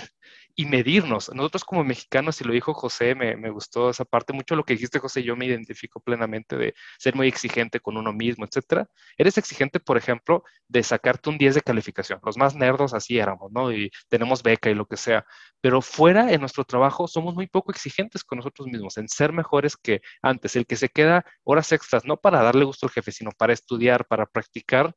Y 0.55 0.65
medirnos. 0.65 1.33
Nosotros 1.33 1.65
como 1.65 1.83
mexicanos, 1.83 2.39
y 2.41 2.43
lo 2.45 2.53
dijo 2.53 2.73
José, 2.73 3.15
me, 3.15 3.35
me, 3.37 3.49
gustó 3.49 3.89
esa 3.89 4.05
parte, 4.05 4.33
mucho 4.33 4.55
lo 4.55 4.63
que 4.63 4.73
dijiste, 4.73 4.99
José, 4.99 5.23
yo 5.23 5.35
me 5.35 5.45
identifico 5.45 5.99
plenamente 5.99 6.57
de 6.57 6.73
ser 6.99 7.15
muy 7.15 7.27
exigente 7.27 7.79
con 7.79 7.97
uno 7.97 8.13
mismo, 8.13 8.45
etcétera. 8.45 8.87
Eres 9.17 9.37
exigente, 9.37 9.79
por 9.79 9.97
ejemplo, 9.97 10.43
de 10.67 10.83
sacarte 10.83 11.29
un 11.29 11.37
10 11.37 11.55
de 11.55 11.61
calificación. 11.61 12.19
Los 12.23 12.37
más 12.37 12.55
nerdos 12.55 12.93
así 12.93 13.17
éramos, 13.17 13.51
¿no? 13.51 13.71
Y 13.71 13.91
tenemos 14.09 14.43
beca 14.43 14.69
y 14.69 14.75
lo 14.75 14.85
que 14.85 14.97
sea. 14.97 15.25
Pero 15.61 15.81
fuera 15.81 16.31
en 16.31 16.41
nuestro 16.41 16.63
trabajo 16.63 17.07
somos 17.07 17.33
muy 17.33 17.47
poco 17.47 17.71
exigentes 17.71 18.23
con 18.23 18.37
nosotros 18.37 18.67
mismos, 18.67 18.97
en 18.97 19.07
ser 19.09 19.33
mejores 19.33 19.77
que 19.77 20.01
antes. 20.21 20.55
El 20.55 20.65
que 20.67 20.75
se 20.75 20.89
queda 20.89 21.25
horas 21.43 21.71
extras, 21.71 22.05
no 22.05 22.17
para 22.17 22.43
darle 22.43 22.65
gusto 22.65 22.85
al 22.85 22.91
jefe, 22.91 23.11
sino 23.11 23.31
para 23.31 23.53
estudiar, 23.53 24.05
para 24.05 24.25
practicar, 24.25 24.93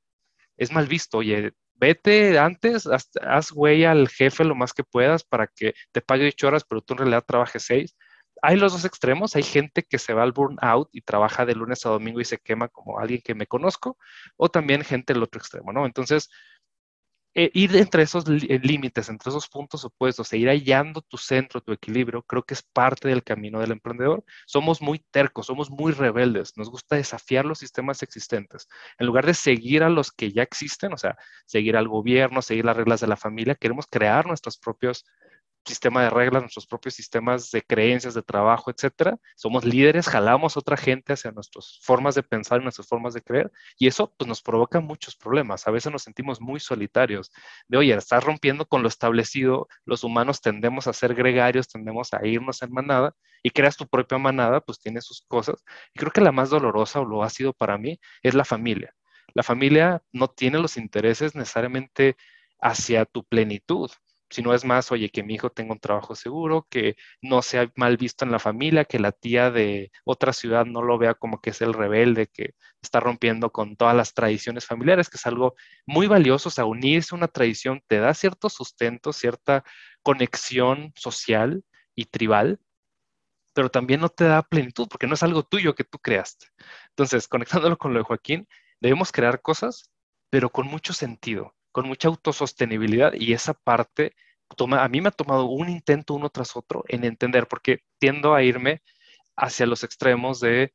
es 0.57 0.73
mal 0.73 0.87
visto. 0.87 1.19
Oye, 1.19 1.53
vete 1.85 2.39
antes, 2.39 2.89
haz, 3.23 3.51
güey 3.53 3.85
al 3.85 4.09
jefe 4.09 4.45
lo 4.45 4.55
más 4.55 4.73
que 4.73 4.85
puedas 4.85 5.23
para 5.23 5.47
que 5.47 5.75
te 5.93 6.01
pague 6.01 6.29
ocho 6.29 6.47
horas, 6.49 6.65
pero 6.65 6.81
tú 6.81 6.95
en 6.95 6.99
realidad 6.99 7.25
trabajes 7.27 7.65
seis. 7.65 7.95
Hay 8.43 8.57
los 8.57 8.73
dos 8.73 8.85
extremos, 8.85 9.37
hay 9.37 9.43
gente 9.43 9.83
que 9.83 9.99
se 9.99 10.15
va 10.15 10.23
al 10.23 10.33
burnout 10.33 10.89
y 10.93 11.03
trabaja 11.03 11.47
de 11.47 11.55
lunes 11.55 11.85
a 11.87 11.91
domingo 11.91 12.21
y 12.21 12.25
se 12.25 12.39
quema 12.39 12.69
como 12.69 12.99
alguien 12.99 13.21
que 13.23 13.35
me 13.35 13.47
conozco, 13.47 13.99
o 14.37 14.49
también 14.49 14.83
gente 14.83 15.13
del 15.13 15.23
otro 15.23 15.39
extremo, 15.39 15.73
¿no? 15.73 15.87
Entonces, 15.87 16.31
eh, 17.35 17.51
ir 17.55 17.75
entre 17.77 18.03
esos 18.03 18.25
eh, 18.29 18.61
límites, 18.63 19.09
entre 19.09 19.31
esos 19.31 19.49
puntos 19.49 19.85
opuestos, 19.85 20.33
e 20.33 20.39
ir 20.39 20.49
hallando 20.49 21.03
tu 21.03 21.17
centro, 21.17 21.61
tu 21.61 21.73
equilibrio, 21.73 22.23
creo 22.23 22.43
que 22.45 22.55
es 22.55 22.63
parte 22.63 23.09
del 23.09 23.25
camino 23.25 23.61
del 23.61 23.73
emprendedor. 23.73 24.25
Somos 24.47 24.81
muy 24.81 25.01
tercos, 25.11 25.47
somos 25.47 25.71
muy 25.71 25.93
rebeldes, 25.93 26.57
nos 26.57 26.71
gusta 26.71 26.97
desafiar 26.97 27.45
los 27.45 27.59
sistemas 27.59 28.03
existentes. 28.03 28.69
En 28.99 29.07
lugar 29.07 29.27
de 29.27 29.35
seguir 29.35 29.83
a 29.83 29.89
los 29.89 30.13
que 30.13 30.33
ya 30.33 30.43
existen, 30.43 30.93
o 30.93 30.99
sea, 30.99 31.17
seguir 31.47 31.77
al 31.77 31.89
gobierno, 31.89 32.43
seguir 32.43 32.65
las 32.65 32.77
reglas 32.77 33.01
de 33.01 33.09
la 33.09 33.17
familia, 33.17 33.55
queremos 33.55 33.87
crear 33.91 34.27
nuestros 34.27 34.59
propios 34.59 35.05
sistema 35.65 36.03
de 36.03 36.11
reglas, 36.11 36.43
nuestros 36.43 36.67
propios 36.67 36.95
sistemas 36.95 37.51
de 37.51 37.63
creencias, 37.63 38.15
de 38.15 38.23
trabajo, 38.23 38.71
etcétera. 38.71 39.19
Somos 39.37 39.65
líderes, 39.65 40.09
jalamos 40.09 40.57
a 40.57 40.61
otra 40.61 40.77
gente 40.77 41.13
hacia 41.13 41.33
nuestras 41.33 41.79
formas 41.83 42.15
de 42.15 42.23
pensar 42.23 42.63
nuestras 42.63 42.87
formas 42.87 43.15
de 43.15 43.23
creer, 43.23 43.51
y 43.79 43.87
eso 43.87 44.13
pues, 44.17 44.29
nos 44.29 44.43
provoca 44.43 44.81
muchos 44.81 45.17
problemas. 45.17 45.67
A 45.67 45.71
veces 45.71 45.93
nos 45.93 46.03
sentimos 46.03 46.41
muy 46.41 46.61
solitarios, 46.61 47.31
de 47.69 47.79
oye, 47.79 47.95
estás 47.95 48.25
rompiendo 48.25 48.67
con 48.67 48.83
lo 48.83 48.89
establecido, 48.89 49.69
los 49.85 50.05
humanos 50.05 50.41
tendemos 50.41 50.87
a 50.87 50.93
ser 50.93 51.15
gregarios, 51.15 51.69
tendemos 51.69 52.13
a 52.15 52.27
irnos 52.27 52.63
en 52.63 52.73
manada, 52.73 53.15
y 53.43 53.51
creas 53.51 53.77
tu 53.77 53.87
propia 53.87 54.19
manada, 54.19 54.61
pues 54.61 54.81
tiene 54.81 55.01
sus 55.03 55.23
cosas. 55.23 55.63
Y 55.95 55.99
creo 55.99 56.11
que 56.11 56.23
la 56.23 56.33
más 56.33 56.51
dolorosa, 56.51 57.01
o 57.01 57.05
lo 57.05 57.23
ha 57.23 57.31
sido 57.31 57.53
para 57.53 57.77
mí, 57.79 58.01
es 58.23 58.35
la 58.35 58.45
familia. 58.45 58.95
La 59.35 59.43
familia 59.43 60.03
no 60.13 60.29
tiene 60.29 60.59
los 60.59 60.77
intereses 60.77 61.35
necesariamente 61.35 62.17
hacia 62.61 63.05
tu 63.05 63.25
plenitud 63.25 63.91
si 64.31 64.43
no 64.43 64.55
es 64.55 64.65
más, 64.65 64.91
oye, 64.93 65.11
que 65.11 65.23
mi 65.23 65.35
hijo 65.35 65.51
tenga 65.51 65.73
un 65.73 65.79
trabajo 65.81 66.15
seguro, 66.15 66.67
que 66.71 66.97
no 67.23 67.43
sea 67.43 67.71
mal 67.77 67.97
visto 67.97 68.25
en 68.25 68.33
la 68.33 68.39
familia, 68.39 68.85
que 68.85 68.99
la 68.99 69.13
tía 69.13 69.51
de 69.51 69.91
otra 70.05 70.33
ciudad 70.33 70.67
no 70.67 70.83
lo 70.83 70.99
vea 70.99 71.15
como 71.15 71.41
que 71.41 71.51
es 71.51 71.61
el 71.61 71.73
rebelde, 71.75 72.27
que 72.29 72.55
está 72.83 73.01
rompiendo 73.01 73.51
con 73.51 73.77
todas 73.77 73.95
las 73.97 74.15
tradiciones 74.15 74.67
familiares, 74.67 75.09
que 75.09 75.19
es 75.19 75.27
algo 75.27 75.55
muy 75.87 76.07
valioso, 76.07 76.49
o 76.49 76.53
sea, 76.53 76.65
unirse 76.65 77.15
a 77.15 77.19
una 77.19 77.29
tradición 77.29 77.83
te 77.87 77.99
da 77.99 78.15
cierto 78.15 78.49
sustento, 78.49 79.13
cierta 79.13 79.65
conexión 80.03 80.93
social 80.97 81.65
y 81.95 82.07
tribal, 82.07 82.61
pero 83.55 83.71
también 83.71 84.01
no 84.01 84.09
te 84.09 84.25
da 84.25 84.43
plenitud, 84.43 84.89
porque 84.89 85.07
no 85.07 85.15
es 85.15 85.23
algo 85.23 85.45
tuyo 85.45 85.75
que 85.75 85.85
tú 85.85 85.99
creaste. 85.99 86.49
Entonces, 86.91 87.29
conectándolo 87.69 87.79
con 87.79 87.93
lo 87.95 88.01
de 88.01 88.05
Joaquín, 88.05 88.49
debemos 88.81 89.13
crear 89.13 89.41
cosas, 89.43 89.91
pero 90.31 90.51
con 90.51 90.67
mucho 90.67 90.93
sentido 90.93 91.55
con 91.75 91.89
mucha 91.89 92.09
autosostenibilidad 92.09 93.15
y 93.15 93.33
esa 93.33 93.53
parte 93.53 94.15
toma, 94.57 94.85
a 94.85 94.89
mí 94.89 95.01
me 95.01 95.09
ha 95.09 95.11
tomado 95.13 95.47
un 95.47 95.69
intento 95.69 96.15
uno 96.15 96.31
tras 96.31 96.57
otro 96.57 96.85
en 96.89 97.05
entender, 97.05 97.49
porque 97.49 97.81
tiendo 97.99 98.35
a 98.35 98.45
irme 98.45 98.83
hacia 99.37 99.67
los 99.67 99.83
extremos 99.85 100.41
de, 100.41 100.73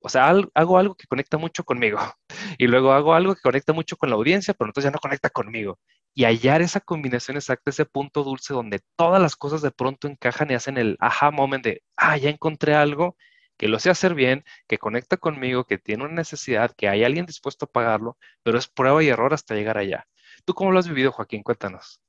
o 0.00 0.10
sea, 0.10 0.28
hago 0.54 0.78
algo 0.78 0.94
que 0.96 1.06
conecta 1.06 1.38
mucho 1.38 1.64
conmigo 1.64 1.98
y 2.58 2.66
luego 2.66 2.92
hago 2.92 3.14
algo 3.14 3.34
que 3.34 3.40
conecta 3.40 3.72
mucho 3.72 3.96
con 3.96 4.10
la 4.10 4.16
audiencia, 4.16 4.54
pero 4.54 4.68
entonces 4.68 4.88
ya 4.88 4.92
no 4.92 4.98
conecta 5.00 5.30
conmigo. 5.30 5.78
Y 6.14 6.24
hallar 6.24 6.60
esa 6.62 6.80
combinación 6.80 7.38
exacta, 7.38 7.70
ese 7.70 7.86
punto 7.86 8.22
dulce 8.22 8.52
donde 8.52 8.80
todas 8.96 9.22
las 9.22 9.36
cosas 9.36 9.62
de 9.62 9.70
pronto 9.70 10.08
encajan 10.08 10.50
y 10.50 10.54
hacen 10.54 10.76
el 10.76 10.96
aha 11.00 11.30
moment 11.30 11.64
de, 11.64 11.82
ah, 11.96 12.18
ya 12.18 12.28
encontré 12.30 12.74
algo 12.74 13.16
que 13.56 13.68
lo 13.68 13.78
sé 13.78 13.90
hacer 13.90 14.14
bien, 14.14 14.44
que 14.68 14.78
conecta 14.78 15.16
conmigo, 15.16 15.64
que 15.64 15.78
tiene 15.78 16.04
una 16.04 16.14
necesidad, 16.14 16.74
que 16.76 16.88
hay 16.88 17.04
alguien 17.04 17.26
dispuesto 17.26 17.66
a 17.66 17.68
pagarlo, 17.72 18.18
pero 18.42 18.58
es 18.58 18.68
prueba 18.68 19.02
y 19.02 19.08
error 19.08 19.32
hasta 19.34 19.54
llegar 19.54 19.78
allá. 19.78 20.06
¿Tú 20.44 20.54
cómo 20.54 20.72
lo 20.72 20.78
has 20.78 20.88
vivido, 20.88 21.12
Joaquín? 21.12 21.42
Cuéntanos. 21.42 22.00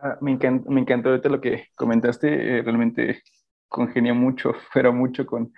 Ah, 0.00 0.16
me, 0.20 0.32
encantó, 0.32 0.70
me 0.70 0.80
ahorita 0.82 1.28
lo 1.28 1.40
que 1.40 1.68
comentaste, 1.76 2.58
eh, 2.58 2.62
realmente 2.62 3.22
congenia 3.68 4.14
mucho, 4.14 4.52
pero 4.74 4.92
mucho 4.92 5.26
con, 5.26 5.52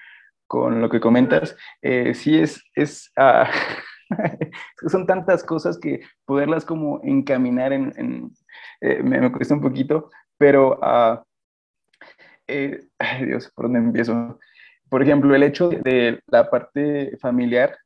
con 0.46 0.80
lo 0.80 0.90
que 0.90 1.00
comentas. 1.00 1.56
Eh, 1.80 2.12
sí, 2.14 2.38
es, 2.38 2.62
es 2.74 3.10
ah, 3.16 3.48
son 4.88 5.06
tantas 5.06 5.44
cosas 5.44 5.78
que 5.78 6.00
poderlas 6.24 6.64
como 6.64 7.00
encaminar 7.04 7.72
en, 7.72 8.32
eh, 8.80 9.02
me, 9.02 9.32
cuesta 9.32 9.54
un 9.54 9.62
poquito, 9.62 10.10
pero, 10.36 10.78
ay 10.82 11.16
Dios, 13.24 13.50
¿por 13.54 13.66
dónde 13.66 13.78
empiezo? 13.78 14.38
por 14.90 15.02
ejemplo, 15.02 15.34
el 15.34 15.42
hecho 15.42 15.70
de 15.70 16.20
la 16.28 16.50
parte 16.50 17.16
familiar, 17.18 17.76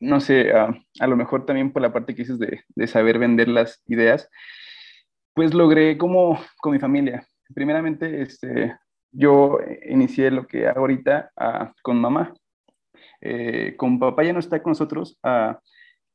no 0.00 0.20
sé, 0.20 0.52
a 0.52 1.06
lo 1.06 1.16
mejor 1.16 1.46
también 1.46 1.72
por 1.72 1.82
la 1.82 1.92
parte 1.92 2.14
que 2.14 2.22
dices 2.22 2.38
de, 2.38 2.62
de, 2.74 2.86
saber 2.86 3.18
vender 3.18 3.48
las 3.48 3.82
ideas, 3.86 4.28
pues 5.34 5.54
logré 5.54 5.98
como 5.98 6.38
con 6.58 6.72
mi 6.72 6.78
familia. 6.78 7.26
Primeramente, 7.54 8.22
este, 8.22 8.76
yo 9.12 9.58
inicié 9.88 10.30
lo 10.30 10.46
que 10.46 10.66
hago 10.66 10.80
ahorita 10.80 11.30
ah, 11.36 11.72
con 11.82 12.00
mamá. 12.00 12.34
Eh, 13.20 13.74
con 13.76 13.98
papá 13.98 14.24
ya 14.24 14.32
no 14.32 14.38
está 14.40 14.62
con 14.62 14.72
nosotros, 14.72 15.18
ah, 15.22 15.58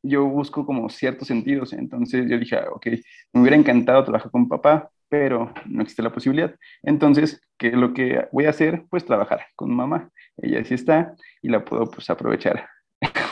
yo 0.03 0.25
busco 0.25 0.65
como 0.65 0.89
ciertos 0.89 1.27
sentidos. 1.27 1.73
Entonces 1.73 2.29
yo 2.29 2.37
dije, 2.37 2.57
ok, 2.71 2.87
me 3.33 3.41
hubiera 3.41 3.57
encantado 3.57 4.03
trabajar 4.03 4.31
con 4.31 4.47
papá, 4.47 4.89
pero 5.09 5.53
no 5.65 5.81
existe 5.81 6.03
la 6.03 6.11
posibilidad. 6.11 6.55
Entonces, 6.83 7.41
¿qué 7.57 7.67
es 7.67 7.73
lo 7.73 7.93
que 7.93 8.27
voy 8.31 8.45
a 8.45 8.51
hacer? 8.51 8.85
Pues 8.89 9.05
trabajar 9.05 9.45
con 9.55 9.73
mamá. 9.75 10.09
Ella 10.37 10.63
sí 10.63 10.75
está 10.75 11.15
y 11.41 11.49
la 11.49 11.65
puedo 11.65 11.89
pues 11.89 12.09
aprovechar 12.09 12.67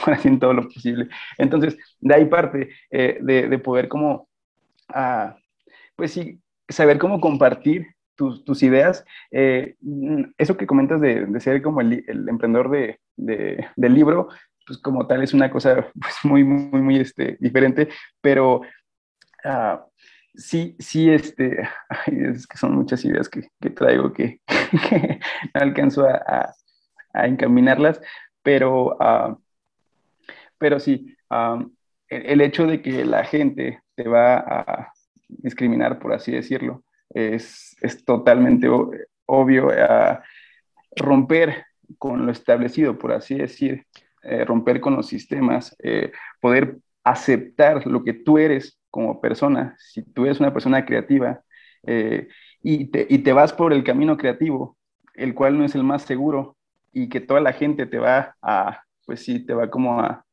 haciendo 0.14 0.39
todo 0.39 0.54
lo 0.54 0.64
posible. 0.64 1.10
Entonces, 1.38 1.78
de 2.00 2.16
ahí 2.16 2.26
parte 2.26 2.70
eh, 2.91 3.20
de, 3.22 3.47
de, 3.47 3.60
poder 3.60 3.88
como, 3.88 4.28
pues 5.95 6.12
sí, 6.12 6.39
saber 6.68 6.97
cómo 6.97 7.20
compartir 7.20 7.88
tus, 8.43 8.64
ideas. 8.64 9.06
Eh, 9.32 9.76
eso 10.38 10.58
que 10.58 10.68
comentas 10.68 11.00
de, 11.02 11.39
ser 11.39 11.62
como 11.62 11.82
el, 11.82 12.04
emprendedor 12.28 12.70
de, 12.70 13.00
de, 13.16 13.66
del 13.76 13.93
libro, 13.93 14.30
pues 14.66 14.78
como 14.80 15.08
tal 15.08 15.24
es 15.24 15.34
una 15.34 15.50
cosa 15.50 15.88
pues 16.00 16.16
muy, 16.24 16.43
muy, 16.43 16.82
muy 16.82 16.97
este, 16.97 17.38
diferente, 17.39 17.89
pero 18.22 18.62
uh, 19.45 19.80
sí, 20.36 20.76
sí, 20.80 21.10
este, 21.10 21.68
es 22.08 22.45
que 22.45 22.58
son 22.58 22.76
muchas 22.76 23.04
ideas 23.06 23.30
que, 23.30 23.50
traigo 23.72 24.12
que, 24.14 24.41
que, 24.89 25.20
no 25.54 25.62
alcanzo 25.62 26.06
a, 26.06 26.54
a, 27.14 27.28
encaminarlas, 27.28 28.02
pero, 28.43 28.97
uh, 28.97 29.39
pero 30.60 30.80
sí, 30.80 31.16
el, 32.10 32.41
hecho 32.41 32.68
de 32.68 32.82
que 32.82 33.05
la 33.05 33.24
gente 33.24 33.82
te 33.95 34.07
va 34.07 34.38
a 34.38 34.93
discriminar, 35.28 35.99
por 35.99 36.14
así 36.14 36.32
decirlo, 36.32 36.84
es, 37.10 37.76
es 37.82 38.03
totalmente 38.05 38.68
obvio 39.26 39.70
a 39.70 40.24
romper 40.95 41.66
con 41.97 42.26
lo 42.26 42.32
establecido, 42.32 42.97
por 42.97 43.12
así 43.12 43.36
decir, 43.36 43.86
eh, 44.24 44.43
romper 44.45 44.82
con 44.82 44.95
los 44.95 45.07
sistemas, 45.07 45.76
eh, 45.82 46.12
poder 46.41 46.78
aceptar 47.03 47.88
lo 47.88 48.03
que 48.03 48.14
tú 48.14 48.38
eres 48.38 48.80
como 48.89 49.22
persona, 49.22 49.76
si 49.78 50.03
tú 50.03 50.26
eres 50.26 50.39
una 50.39 50.53
persona 50.53 50.86
creativa 50.86 51.41
eh, 51.84 52.28
y, 52.62 52.86
te, 52.88 53.07
y, 53.10 53.20
te, 53.20 53.34
vas 53.34 53.53
por 53.53 53.72
el 53.72 53.84
camino 53.84 54.18
creativo, 54.18 54.78
el 55.16 55.34
cual 55.34 55.57
no 55.57 55.64
es 55.64 55.76
el 55.76 55.84
más 55.84 56.03
seguro 56.03 56.57
y 56.91 57.07
que 57.07 57.22
toda 57.22 57.39
la 57.39 57.53
gente 57.53 57.86
te 57.86 57.97
va 57.97 58.36
a, 58.41 58.84
pues 59.05 59.24
sí, 59.24 59.45
te 59.45 59.53
va 59.53 59.70
como 59.70 60.01
a 60.01 60.26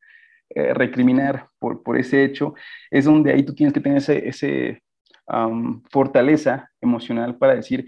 recriminar 0.54 1.48
por, 1.58 1.82
por 1.82 1.98
ese 1.98 2.24
hecho, 2.24 2.54
es 2.90 3.04
donde 3.04 3.32
ahí 3.32 3.42
tú 3.42 3.54
tienes 3.54 3.74
que 3.74 3.80
tener 3.80 3.98
ese, 3.98 4.28
ese 4.28 4.82
fortaleza 5.90 6.70
emocional 6.80 7.36
para 7.36 7.56
decir, 7.56 7.86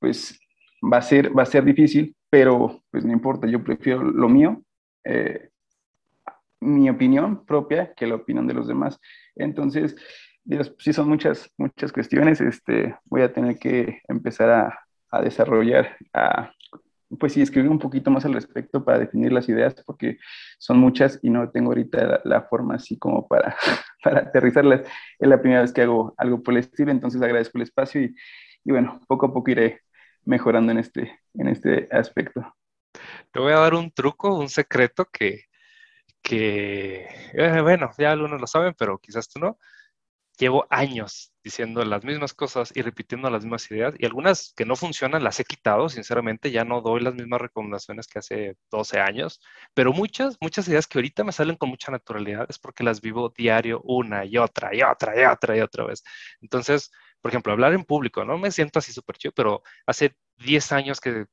pues 0.00 0.38
va 0.82 0.98
a, 0.98 1.02
ser, 1.02 1.36
va 1.36 1.42
a 1.42 1.46
ser 1.46 1.64
difícil, 1.64 2.14
pero 2.30 2.82
pues 2.90 3.04
no 3.04 3.12
importa, 3.12 3.46
yo 3.46 3.62
prefiero 3.62 4.02
lo 4.02 4.28
mío, 4.28 4.62
eh, 5.04 5.48
mi 6.60 6.90
opinión 6.90 7.44
propia 7.46 7.92
que 7.94 8.06
la 8.06 8.16
opinión 8.16 8.46
de 8.46 8.54
los 8.54 8.68
demás. 8.68 8.98
Entonces, 9.36 9.96
Dios, 10.44 10.74
sí 10.78 10.92
son 10.92 11.08
muchas, 11.08 11.50
muchas 11.56 11.92
cuestiones, 11.92 12.40
este, 12.40 12.96
voy 13.04 13.22
a 13.22 13.32
tener 13.32 13.58
que 13.58 14.00
empezar 14.08 14.50
a, 14.50 14.78
a 15.10 15.22
desarrollar, 15.22 15.96
a 16.12 16.52
pues 17.18 17.32
sí, 17.32 17.42
escribir 17.42 17.70
un 17.70 17.78
poquito 17.78 18.10
más 18.10 18.24
al 18.24 18.34
respecto 18.34 18.84
para 18.84 18.98
definir 18.98 19.32
las 19.32 19.48
ideas, 19.48 19.74
porque 19.86 20.18
son 20.58 20.78
muchas 20.78 21.18
y 21.22 21.30
no 21.30 21.50
tengo 21.50 21.70
ahorita 21.70 22.20
la, 22.24 22.42
forma 22.42 22.74
así 22.74 22.98
como 22.98 23.26
para, 23.26 23.56
para 24.02 24.20
aterrizarlas. 24.20 24.82
Es 25.18 25.28
la 25.28 25.40
primera 25.40 25.62
vez 25.62 25.72
que 25.72 25.82
hago 25.82 26.14
algo 26.18 26.42
por 26.42 26.54
el 26.54 26.60
estilo, 26.60 26.90
entonces 26.90 27.22
agradezco 27.22 27.58
el 27.58 27.62
espacio 27.62 28.02
y, 28.02 28.14
bueno, 28.64 29.00
poco 29.08 29.26
a 29.26 29.32
poco 29.32 29.50
iré 29.50 29.80
mejorando 30.24 30.72
en 30.72 30.78
este, 30.78 31.18
en 31.34 31.48
este 31.48 31.88
aspecto. 31.90 32.54
Te 33.32 33.40
voy 33.40 33.52
a 33.52 33.60
dar 33.60 33.74
un 33.74 33.90
truco, 33.90 34.36
un 34.36 34.48
secreto 34.48 35.06
que, 35.10 35.44
que 36.20 37.06
eh, 37.32 37.60
bueno, 37.62 37.90
ya 37.96 38.12
algunos 38.12 38.40
lo 38.40 38.46
saben, 38.46 38.74
pero 38.78 38.98
quizás 38.98 39.28
tú 39.28 39.40
no 39.40 39.58
llevo 40.38 40.66
años 40.70 41.32
diciendo 41.42 41.84
las 41.84 42.04
mismas 42.04 42.34
cosas 42.34 42.70
y 42.74 42.82
repitiendo 42.82 43.30
las 43.30 43.42
mismas 43.44 43.70
ideas 43.70 43.94
y 43.98 44.04
algunas 44.06 44.52
que 44.56 44.64
no 44.64 44.76
funcionan 44.76 45.24
las 45.24 45.40
he 45.40 45.44
quitado, 45.44 45.88
sinceramente, 45.88 46.50
ya 46.50 46.64
no 46.64 46.80
doy 46.80 47.00
las 47.00 47.14
mismas 47.14 47.40
recomendaciones 47.40 48.06
que 48.06 48.18
hace 48.18 48.56
12 48.70 49.00
años, 49.00 49.40
pero 49.74 49.92
muchas, 49.92 50.36
muchas 50.40 50.68
ideas 50.68 50.86
que 50.86 50.98
ahorita 50.98 51.24
me 51.24 51.32
salen 51.32 51.56
con 51.56 51.70
mucha 51.70 51.90
naturalidad 51.92 52.46
es 52.48 52.58
porque 52.58 52.84
las 52.84 53.00
vivo 53.00 53.32
diario 53.36 53.80
una 53.84 54.24
y 54.24 54.36
otra 54.38 54.74
y 54.74 54.82
otra 54.82 55.20
y 55.20 55.24
otra 55.24 55.56
y 55.56 55.60
otra 55.60 55.84
vez. 55.86 56.02
Entonces, 56.40 56.90
por 57.20 57.30
ejemplo, 57.30 57.52
hablar 57.52 57.72
en 57.74 57.84
público, 57.84 58.24
no 58.24 58.38
me 58.38 58.50
siento 58.50 58.78
así 58.78 58.92
súper 58.92 59.16
chido, 59.16 59.32
pero 59.34 59.62
hace 59.86 60.14
10 60.36 60.72
años 60.72 61.00
que 61.00 61.26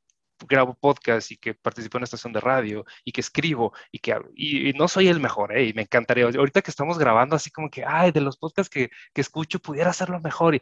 grabo 0.48 0.76
podcast 0.76 1.32
y 1.32 1.38
que 1.38 1.54
participo 1.54 1.98
en 1.98 2.02
una 2.02 2.06
estación 2.06 2.34
de 2.34 2.42
radio 2.42 2.86
y 3.04 3.12
que 3.12 3.22
escribo 3.22 3.74
y 3.92 4.00
que 4.00 4.16
y, 4.36 4.74
no 4.74 4.88
soy 4.88 5.08
el 5.08 5.20
mejor, 5.20 5.56
¿eh? 5.58 5.66
y 5.66 5.74
me 5.74 5.84
encantaría, 5.84 6.26
ahorita 6.26 6.62
que 6.62 6.72
estamos 6.72 6.98
grabando 6.98 7.36
así 7.36 7.52
como 7.52 7.70
que, 7.70 7.84
ay, 7.86 8.12
de 8.12 8.22
los 8.22 8.38
podcasts 8.38 8.70
que, 8.70 8.90
que 9.14 9.22
escucho 9.22 9.60
pudiera 9.60 9.90
hacerlo 9.92 10.20
mejor, 10.20 10.56
y, 10.56 10.62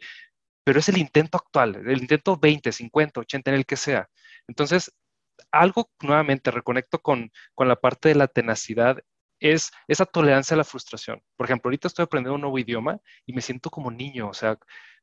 pero 0.64 0.78
es 0.78 0.88
el 0.88 0.98
intento 0.98 1.38
actual, 1.38 1.76
el 1.86 2.00
intento 2.00 2.36
20, 2.36 2.72
50, 2.72 3.20
80, 3.20 3.50
en 3.50 3.56
el 3.56 3.66
que 3.66 3.76
sea. 3.76 4.08
Entonces, 4.48 4.92
algo 5.52 5.90
nuevamente 6.00 6.50
reconecto 6.50 7.00
con, 7.00 7.30
con 7.54 7.68
la 7.68 7.76
parte 7.76 8.08
de 8.08 8.14
la 8.16 8.28
tenacidad 8.28 8.98
es 9.40 9.70
esa 9.88 10.06
tolerancia 10.06 10.54
a 10.54 10.58
la 10.58 10.64
frustración. 10.64 11.22
Por 11.36 11.46
ejemplo, 11.46 11.68
ahorita 11.68 11.88
estoy 11.88 12.04
aprendiendo 12.04 12.36
un 12.36 12.40
nuevo 12.42 12.58
idioma 12.58 12.98
y 13.26 13.32
me 13.32 13.42
siento 13.42 13.70
como 13.70 13.90
niño, 13.90 14.28
o 14.28 14.34
sea, 14.34 14.58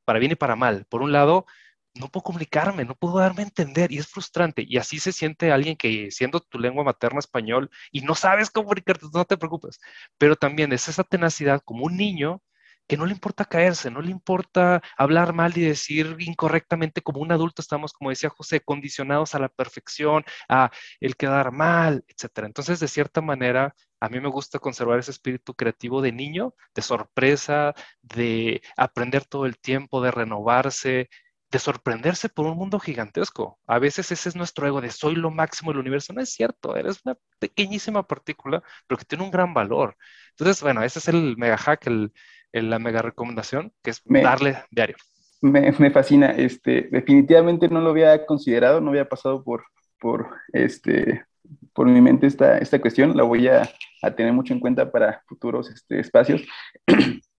para 0.05 0.19
bien 0.19 0.31
y 0.31 0.35
para 0.35 0.55
mal. 0.55 0.85
Por 0.89 1.01
un 1.01 1.11
lado, 1.11 1.45
no 1.93 2.07
puedo 2.09 2.23
comunicarme, 2.23 2.85
no 2.85 2.95
puedo 2.95 3.19
darme 3.19 3.41
a 3.43 3.45
entender 3.45 3.91
y 3.91 3.97
es 3.97 4.07
frustrante. 4.07 4.63
Y 4.67 4.77
así 4.77 4.99
se 4.99 5.11
siente 5.11 5.51
alguien 5.51 5.75
que 5.77 6.09
siendo 6.11 6.39
tu 6.39 6.59
lengua 6.59 6.83
materna 6.83 7.19
español 7.19 7.69
y 7.91 8.01
no 8.01 8.15
sabes 8.15 8.49
comunicarte, 8.49 9.07
no 9.13 9.25
te 9.25 9.37
preocupes. 9.37 9.79
Pero 10.17 10.35
también 10.35 10.71
es 10.73 10.87
esa 10.87 11.03
tenacidad 11.03 11.61
como 11.63 11.85
un 11.85 11.97
niño 11.97 12.41
que 12.87 12.97
no 12.97 13.05
le 13.05 13.13
importa 13.13 13.45
caerse, 13.45 13.89
no 13.89 14.01
le 14.01 14.11
importa 14.11 14.81
hablar 14.97 15.33
mal 15.33 15.57
y 15.57 15.61
decir 15.61 16.17
incorrectamente 16.19 17.01
como 17.01 17.21
un 17.21 17.31
adulto 17.31 17.61
estamos, 17.61 17.93
como 17.93 18.09
decía 18.09 18.29
José, 18.29 18.59
condicionados 18.59 19.33
a 19.33 19.39
la 19.39 19.49
perfección, 19.49 20.25
a 20.49 20.71
el 20.99 21.15
quedar 21.15 21.51
mal, 21.53 22.03
etc. 22.07 22.45
Entonces, 22.47 22.79
de 22.81 22.89
cierta 22.89 23.21
manera, 23.21 23.73
a 24.01 24.09
mí 24.09 24.19
me 24.19 24.29
gusta 24.29 24.59
conservar 24.59 24.99
ese 24.99 25.11
espíritu 25.11 25.53
creativo 25.53 26.01
de 26.01 26.11
niño, 26.11 26.53
de 26.75 26.81
sorpresa, 26.81 27.73
de 28.01 28.61
aprender 28.75 29.25
todo 29.25 29.45
el 29.45 29.57
tiempo, 29.59 30.01
de 30.01 30.11
renovarse, 30.11 31.09
de 31.51 31.59
sorprenderse 31.59 32.29
por 32.29 32.45
un 32.45 32.57
mundo 32.57 32.79
gigantesco. 32.79 33.59
A 33.67 33.77
veces 33.77 34.11
ese 34.11 34.29
es 34.29 34.35
nuestro 34.35 34.65
ego 34.67 34.79
de 34.79 34.89
soy 34.89 35.15
lo 35.15 35.31
máximo 35.31 35.71
del 35.71 35.79
universo. 35.79 36.13
No 36.13 36.21
es 36.21 36.29
cierto, 36.29 36.77
eres 36.77 37.01
una 37.03 37.17
pequeñísima 37.39 38.03
partícula, 38.07 38.63
pero 38.87 38.97
que 38.97 39.05
tiene 39.05 39.25
un 39.25 39.31
gran 39.31 39.53
valor. 39.53 39.97
Entonces, 40.31 40.63
bueno, 40.63 40.81
ese 40.81 40.99
es 40.99 41.09
el 41.09 41.35
mega 41.37 41.57
hack, 41.57 41.87
el, 41.87 42.13
la 42.53 42.79
mega 42.79 43.01
recomendación, 43.01 43.73
que 43.83 43.89
es 43.91 44.01
darle 44.05 44.63
diario. 44.71 44.95
Me, 45.41 45.71
me, 45.73 45.91
fascina. 45.91 46.31
Este, 46.31 46.87
definitivamente 46.89 47.67
no 47.67 47.81
lo 47.81 47.89
había 47.89 48.25
considerado, 48.25 48.79
no 48.79 48.91
había 48.91 49.09
pasado 49.09 49.43
por, 49.43 49.65
por, 49.99 50.29
este, 50.53 51.25
por 51.73 51.87
mi 51.87 51.99
mente 51.99 52.27
esta, 52.27 52.59
esta 52.59 52.79
cuestión. 52.79 53.17
La 53.17 53.23
voy 53.23 53.49
a, 53.49 53.69
a 54.01 54.11
tener 54.11 54.31
mucho 54.31 54.53
en 54.53 54.61
cuenta 54.61 54.89
para 54.89 55.21
futuros 55.27 55.69
este, 55.69 55.99
espacios. 55.99 56.43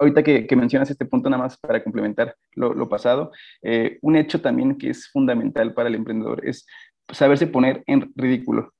ahorita 0.00 0.22
que, 0.22 0.56
mencionas 0.56 0.90
este 0.90 1.04
punto, 1.04 1.28
nada 1.28 1.42
más 1.42 1.58
para 1.58 1.84
complementar 1.84 2.34
lo, 2.54 2.88
pasado, 2.88 3.30
eh, 3.62 3.98
un 4.00 4.16
hecho 4.16 4.40
también 4.40 4.78
que 4.78 4.90
es 4.90 5.08
fundamental 5.10 5.74
para 5.74 5.88
el 5.88 5.94
emprendedor 5.94 6.46
es 6.46 6.66
saberse 7.12 7.46
poner 7.46 7.84
en 7.86 8.10
ridículo. 8.16 8.72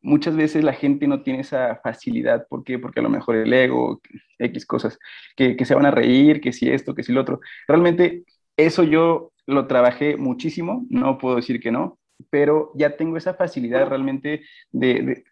Muchas 0.00 0.36
veces 0.36 0.62
la 0.62 0.74
gente 0.74 1.08
no 1.08 1.22
tiene 1.22 1.40
esa 1.40 1.80
facilidad, 1.82 2.46
¿por 2.48 2.62
qué? 2.62 2.78
Porque 2.78 3.00
a 3.00 3.02
lo 3.02 3.10
mejor 3.10 3.36
el 3.36 3.52
ego, 3.52 4.00
X 4.38 4.64
cosas, 4.66 4.98
que, 5.36 5.56
se 5.64 5.74
van 5.74 5.86
a 5.86 5.90
reír, 5.90 6.40
que 6.40 6.52
si 6.52 6.70
esto, 6.70 6.94
que 6.94 7.02
si 7.02 7.12
lo 7.12 7.22
otro. 7.22 7.40
Realmente 7.66 8.24
eso 8.56 8.84
yo 8.84 9.32
lo 9.46 9.66
trabajé 9.66 10.16
muchísimo, 10.16 10.86
no 10.88 11.18
puedo 11.18 11.36
decir 11.36 11.58
que 11.60 11.72
no, 11.72 11.98
pero 12.30 12.70
ya 12.76 12.96
tengo 12.96 13.16
esa 13.16 13.34
facilidad 13.34 13.88
realmente 13.88 14.44
de, 14.70 15.24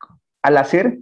al 0.42 0.56
hacer, 0.56 0.98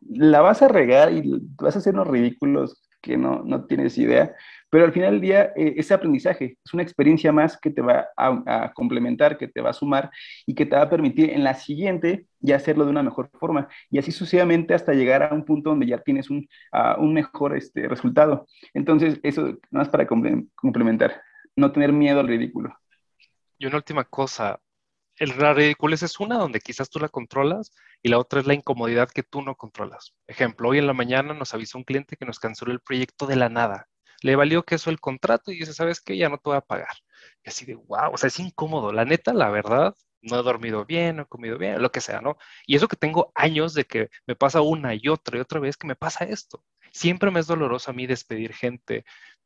la 0.00 0.40
vas 0.40 0.62
a 0.62 0.68
regar 0.68 1.12
y 1.12 1.22
vas 1.60 1.76
a 1.76 1.78
hacer 1.78 1.94
unos 1.94 2.08
ridículos 2.08 2.89
que 3.00 3.16
no, 3.16 3.42
no 3.44 3.64
tienes 3.64 3.96
idea, 3.98 4.34
pero 4.70 4.84
al 4.84 4.92
final 4.92 5.12
del 5.12 5.20
día 5.20 5.52
eh, 5.56 5.74
ese 5.76 5.94
aprendizaje 5.94 6.56
es 6.64 6.72
una 6.72 6.82
experiencia 6.82 7.32
más 7.32 7.58
que 7.58 7.70
te 7.70 7.82
va 7.82 8.08
a, 8.16 8.72
complementar, 8.72 9.36
que 9.36 9.48
te 9.48 9.60
va 9.60 9.70
a 9.70 9.74
sumar 9.74 10.10
y 10.46 10.54
que 10.54 10.64
te 10.64 10.76
va 10.76 10.82
a 10.82 10.90
permitir 10.90 11.30
en 11.30 11.42
la 11.42 11.54
siguiente 11.54 12.26
ya 12.38 12.56
hacerlo 12.56 12.84
de 12.84 12.90
una 12.90 13.02
mejor 13.02 13.30
forma 13.38 13.68
y 13.90 13.98
así 13.98 14.12
sucesivamente 14.12 14.72
hasta 14.72 14.94
llegar 14.94 15.24
a 15.24 15.34
un 15.34 15.44
punto 15.44 15.70
donde 15.70 15.86
ya 15.86 15.98
tienes 15.98 16.30
un, 16.30 16.48
un 16.98 17.12
mejor 17.12 17.56
este, 17.56 17.88
resultado. 17.88 18.46
Entonces, 18.72 19.18
eso 19.22 19.58
más 19.70 19.88
para 19.88 20.06
complementar, 20.06 21.20
no 21.56 21.72
tener 21.72 21.92
miedo 21.92 22.20
al 22.20 22.28
ridículo. 22.28 22.74
Y 23.58 23.66
una 23.66 23.76
última 23.76 24.04
cosa, 24.04 24.60
el, 25.20 25.38
la 25.38 25.52
ridiculez 25.52 26.02
es 26.02 26.18
una 26.18 26.38
donde 26.38 26.60
quizás 26.60 26.88
tú 26.90 26.98
la 26.98 27.08
controlas 27.08 27.72
y 28.02 28.08
la 28.08 28.18
otra 28.18 28.40
es 28.40 28.46
la 28.46 28.54
incomodidad 28.54 29.10
que 29.10 29.22
tú 29.22 29.42
no 29.42 29.54
controlas. 29.54 30.14
Ejemplo, 30.26 30.70
hoy 30.70 30.78
en 30.78 30.86
la 30.86 30.94
mañana 30.94 31.34
nos 31.34 31.52
avisó 31.54 31.78
un 31.78 31.84
cliente 31.84 32.16
que 32.16 32.24
nos 32.24 32.38
canceló 32.40 32.72
el 32.72 32.80
proyecto 32.80 33.26
de 33.26 33.36
la 33.36 33.50
nada. 33.50 33.86
Le 34.22 34.34
valió 34.34 34.64
que 34.64 34.76
eso 34.76 34.88
el 34.90 34.98
contrato 34.98 35.52
y 35.52 35.58
dice, 35.58 35.74
¿sabes 35.74 36.00
qué? 36.00 36.16
Ya 36.16 36.30
no 36.30 36.38
te 36.38 36.48
voy 36.48 36.56
a 36.56 36.62
pagar. 36.62 36.96
Y 37.44 37.50
así 37.50 37.66
de, 37.66 37.74
wow, 37.74 38.12
o 38.12 38.16
sea, 38.16 38.28
es 38.28 38.40
incómodo. 38.40 38.92
La 38.92 39.04
neta, 39.04 39.34
la 39.34 39.50
verdad, 39.50 39.94
no 40.22 40.40
he 40.40 40.42
dormido 40.42 40.86
bien, 40.86 41.16
no 41.16 41.22
he 41.22 41.26
comido 41.26 41.58
bien, 41.58 41.82
lo 41.82 41.92
que 41.92 42.00
sea, 42.00 42.22
¿no? 42.22 42.38
Y 42.66 42.76
eso 42.76 42.88
que 42.88 42.96
tengo 42.96 43.30
años 43.34 43.74
de 43.74 43.84
que 43.84 44.08
me 44.26 44.36
pasa 44.36 44.62
una 44.62 44.94
y 44.94 45.08
otra 45.08 45.36
y 45.36 45.40
otra 45.40 45.60
vez 45.60 45.76
que 45.76 45.86
me 45.86 45.96
pasa 45.96 46.24
esto. 46.24 46.64
Siempre 46.92 47.30
me 47.30 47.40
es 47.40 47.46
doloroso 47.46 47.90
a 47.90 47.94
mí 47.94 48.06
despedir 48.06 48.54
gente, 48.54 49.04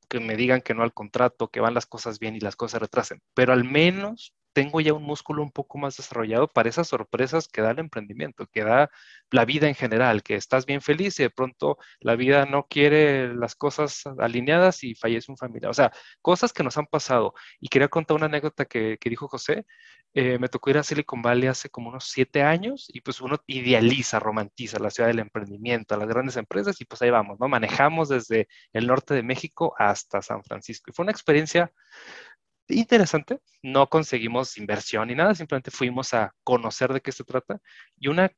que 0.09 0.21
me 0.21 0.37
digan 0.37 0.61
que 0.61 0.75
no 0.75 0.85
al 0.85 0.95
contrato, 0.95 1.49
que 1.49 1.61
van 1.61 1.75
las 1.75 1.87
cosas 1.87 2.19
bien 2.21 2.37
y 2.37 2.41
las 2.41 2.57
cosas 2.57 2.81
retrasen, 2.81 3.21
pero 3.35 3.53
al 3.53 3.65
menos 3.65 4.35
tengo 4.55 4.81
ya 4.81 4.95
un 4.95 5.03
músculo 5.03 5.43
un 5.43 5.51
poco 5.53 5.79
más 5.79 5.97
desarrollado 5.97 6.49
para 6.49 6.69
esas 6.69 6.89
sorpresas 6.89 7.49
que 7.49 7.61
da 7.61 7.73
el 7.73 7.81
emprendimiento, 7.81 8.47
que 8.47 8.65
da 8.65 8.91
la 9.31 9.45
vida 9.45 9.69
en 9.69 9.75
general, 9.75 10.23
que 10.23 10.37
estás 10.37 10.65
bien 10.65 10.81
feliz 10.81 11.19
y 11.21 11.25
de 11.25 11.31
pronto 11.31 11.77
la 12.01 12.17
vida 12.17 12.47
no 12.47 12.67
quiere 12.69 13.35
las 13.35 13.55
cosas 13.57 14.03
alineadas 14.19 14.85
y 14.85 14.95
fallece 14.95 15.31
un 15.33 15.37
familiar. 15.37 15.71
O 15.71 15.75
sea, 15.75 15.93
cosas 16.23 16.53
que 16.53 16.63
nos 16.63 16.79
han 16.79 16.87
pasado. 16.87 17.35
Y 17.61 17.69
quería 17.69 17.89
contar 17.89 18.17
una 18.17 18.27
anécdota 18.27 18.65
que, 18.65 18.99
dijo 19.05 19.29
José. 19.29 19.67
Eh, 20.17 20.39
me 20.39 20.49
tocó 20.49 20.71
ir 20.71 20.79
a 20.79 20.85
Silicon 20.85 21.23
Valley 21.23 21.49
hace 21.49 21.69
como 21.71 21.89
unos 21.89 22.05
siete 22.05 22.43
años 22.43 22.87
y 22.93 23.01
pues 23.01 23.21
uno 23.21 23.37
idealiza, 23.49 24.21
romantiza 24.21 24.79
la 24.79 24.91
ciudad 24.91 25.09
del 25.09 25.19
emprendimiento, 25.19 25.97
las 25.97 26.09
grandes 26.09 26.37
empresas 26.37 26.81
y 26.81 26.85
pues 26.85 27.03
ahí 27.03 27.11
vamos, 27.11 27.41
¿no? 27.41 27.49
Manejamos 27.49 28.11
desde 28.11 28.47
el 28.73 28.87
norte 28.87 29.15
de 29.15 29.25
México 29.25 29.75
hasta 29.77 30.23
San 30.23 30.45
Francisco. 30.45 30.91
Y 30.91 30.95
fue 30.95 31.03
una 31.03 31.11
experiencia 31.11 31.73
interesante. 32.69 33.41
No 33.63 33.89
conseguimos 33.89 34.57
inversión 34.59 35.09
ni 35.09 35.15
nada, 35.15 35.35
simplemente 35.35 35.71
fuimos 35.71 36.15
a 36.15 36.35
conocer 36.45 36.93
de 36.93 37.01
qué 37.01 37.13
se 37.13 37.25
trata. 37.25 37.61
Y 37.99 38.09
una 38.09 38.31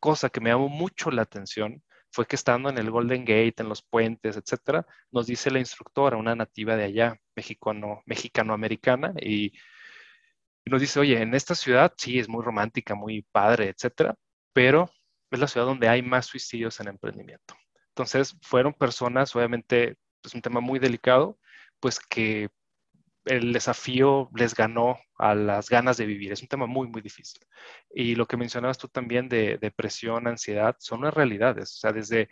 cosa 0.00 0.30
que 0.30 0.40
me 0.40 0.50
llamó 0.50 0.68
mucho 0.68 1.10
la 1.10 1.22
atención 1.22 1.82
fue 2.12 2.26
que 2.26 2.36
estando 2.36 2.70
en 2.70 2.78
el 2.78 2.90
Golden 2.90 3.24
Gate, 3.24 3.56
en 3.58 3.68
los 3.68 3.82
puentes, 3.82 4.36
etcétera, 4.36 4.86
nos 5.10 5.26
dice 5.26 5.50
la 5.50 5.58
instructora, 5.58 6.16
una 6.16 6.34
nativa 6.34 6.76
de 6.76 6.84
allá, 6.84 7.16
mexicano, 7.34 8.02
mexicano-americana, 8.06 9.12
y, 9.20 9.52
nos 10.64 10.80
dice, 10.80 10.98
oye, 10.98 11.20
en 11.22 11.34
esta 11.34 11.54
ciudad 11.54 11.92
sí 11.96 12.18
es 12.18 12.28
muy 12.28 12.42
romántica, 12.42 12.94
muy 12.94 13.22
padre, 13.32 13.68
etcétera, 13.68 14.16
pero 14.52 14.90
es 15.30 15.38
la 15.38 15.46
ciudad 15.46 15.66
donde 15.66 15.88
hay 15.88 16.02
más 16.02 16.26
suicidios 16.26 16.80
en 16.80 16.88
emprendimiento. 16.88 17.54
Entonces, 17.90 18.36
fueron 18.42 18.74
personas, 18.74 19.34
obviamente, 19.36 19.96
es 20.24 20.34
un 20.34 20.42
tema 20.42 20.60
muy 20.60 20.78
delicado, 20.78 21.38
pues 21.80 22.00
que 22.00 22.48
el 23.26 23.52
desafío 23.52 24.30
les 24.34 24.54
ganó 24.54 24.98
a 25.18 25.34
las 25.34 25.68
ganas 25.68 25.96
de 25.96 26.06
vivir. 26.06 26.32
Es 26.32 26.42
un 26.42 26.48
tema 26.48 26.66
muy, 26.66 26.88
muy 26.88 27.02
difícil. 27.02 27.40
Y 27.90 28.14
lo 28.14 28.26
que 28.26 28.36
mencionabas 28.36 28.78
tú 28.78 28.88
también 28.88 29.28
de 29.28 29.58
depresión, 29.58 30.26
ansiedad, 30.26 30.76
son 30.78 31.00
unas 31.00 31.14
realidades. 31.14 31.74
O 31.74 31.78
sea, 31.78 31.92
desde, 31.92 32.28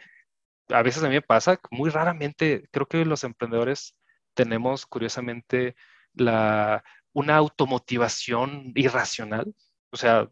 a 0.69 0.83
veces 0.83 1.03
a 1.03 1.09
mí 1.09 1.15
me 1.15 1.23
pasa, 1.23 1.61
muy 1.71 1.91
raramente, 1.91 2.69
creo 2.71 2.87
que 2.87 3.05
los 3.05 3.25
emprendedores 3.25 3.97
tenemos 4.35 4.87
curiosamente 4.87 5.77
la, 6.15 6.85
una 7.13 7.37
automotivación 7.37 8.73
irracional. 8.75 9.55
O 9.91 9.97
sea, 9.97 10.29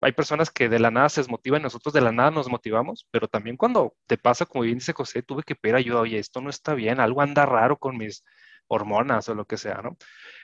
hay 0.00 0.12
personas 0.12 0.50
que 0.50 0.68
de 0.68 0.78
la 0.78 0.90
nada 0.90 1.08
se 1.08 1.22
desmotivan 1.22 1.62
nosotros 1.62 1.94
de 1.94 2.02
la 2.02 2.12
nada 2.12 2.30
nos 2.30 2.48
motivamos, 2.48 3.08
pero 3.10 3.26
también 3.28 3.56
cuando 3.56 3.96
te 4.06 4.18
pasa, 4.18 4.46
como 4.46 4.64
bien 4.64 4.78
dice 4.78 4.92
José, 4.92 5.22
tuve 5.22 5.42
que 5.44 5.54
pedir 5.56 5.76
ayuda, 5.76 6.00
oye, 6.00 6.18
esto 6.18 6.40
no 6.40 6.50
está 6.50 6.74
bien, 6.74 7.00
algo 7.00 7.22
anda 7.22 7.46
raro 7.46 7.78
con 7.78 7.96
mis 7.96 8.24
hormonas 8.68 9.28
o 9.28 9.34
lo 9.34 9.46
que 9.46 9.56
sea, 9.56 9.80
¿no? 9.82 9.96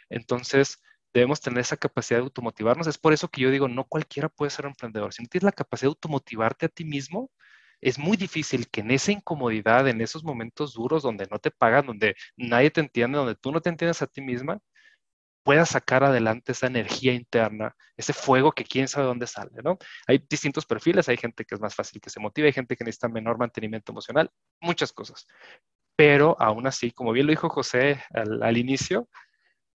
Entonces, 0.09 0.83
debemos 1.12 1.41
tener 1.41 1.61
esa 1.61 1.77
capacidad 1.77 2.18
de 2.21 2.25
automotivarnos. 2.25 2.87
Es 2.87 2.99
por 2.99 3.12
eso 3.12 3.29
que 3.29 3.43
yo 3.43 3.51
digo, 3.51 3.68
no 3.68 3.85
cualquiera 3.85 4.29
puede 4.29 4.51
ser 4.51 4.66
emprendedor. 4.66 5.12
Si 5.12 5.23
no 5.23 5.29
tienes 5.29 5.45
la 5.45 5.53
capacidad 5.53 5.89
de 5.89 5.93
automotivarte 5.93 6.66
a 6.66 6.68
ti 6.68 6.85
mismo, 6.85 7.31
es 7.81 7.99
muy 7.99 8.16
difícil 8.16 8.68
que 8.71 8.83
en 8.83 8.91
esa 8.91 9.12
incomodidad, 9.12 9.89
en 9.89 10.01
esos 10.01 10.25
momentos 10.25 10.75
duros 10.75 11.03
donde 11.03 11.27
no 11.31 11.39
te 11.39 11.51
pagan, 11.51 11.87
donde 11.87 12.14
nadie 12.37 12.71
te 12.71 12.81
entiende, 12.81 13.18
donde 13.18 13.37
tú 13.37 13.53
no 13.53 13.61
te 13.61 13.71
entiendes 13.71 14.03
a 14.03 14.07
ti 14.07 14.21
misma, 14.21 14.61
puedas 15.43 15.71
sacar 15.71 16.05
adelante 16.05 16.53
esa 16.53 16.66
energía 16.66 17.14
interna, 17.14 17.75
ese 17.97 18.12
fuego 18.12 18.53
que 18.53 18.64
quién 18.64 18.89
sabe 18.89 19.07
dónde 19.07 19.27
sale, 19.27 19.51
¿no? 19.64 19.79
Hay 20.07 20.25
distintos 20.29 20.66
perfiles, 20.66 21.09
hay 21.09 21.16
gente 21.16 21.45
que 21.45 21.55
es 21.55 21.61
más 21.61 21.75
fácil 21.75 22.01
que 22.01 22.11
se 22.11 22.21
motive, 22.21 22.49
hay 22.49 22.53
gente 22.53 22.77
que 22.77 22.85
necesita 22.85 23.09
menor 23.09 23.39
mantenimiento 23.39 23.93
emocional, 23.93 24.31
muchas 24.61 24.93
cosas 24.93 25.27
pero 25.97 26.36
aún 26.41 26.66
así, 26.66 26.91
como 26.91 27.12
bien 27.12 27.26
lo 27.26 27.30
dijo 27.30 27.49
José 27.49 28.03
al, 28.12 28.57
inicio, 28.57 29.09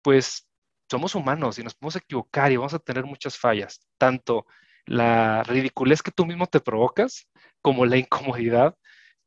pues 0.01 0.47
somos 0.89 1.15
humanos 1.15 1.59
y 1.59 1.63
nos 1.63 1.75
podemos 1.75 1.95
equivocar 1.97 2.51
y 2.51 2.57
vamos 2.57 2.73
a 2.73 2.79
tener 2.79 3.05
muchas 3.05 3.37
fallas, 3.37 3.81
tanto 3.97 4.45
la 4.85 5.43
ridiculez 5.43 6.01
que 6.01 6.11
tú 6.11 6.25
mismo 6.25 6.47
te 6.47 6.59
provocas 6.59 7.29
como 7.61 7.85
la 7.85 7.97
incomodidad 7.97 8.75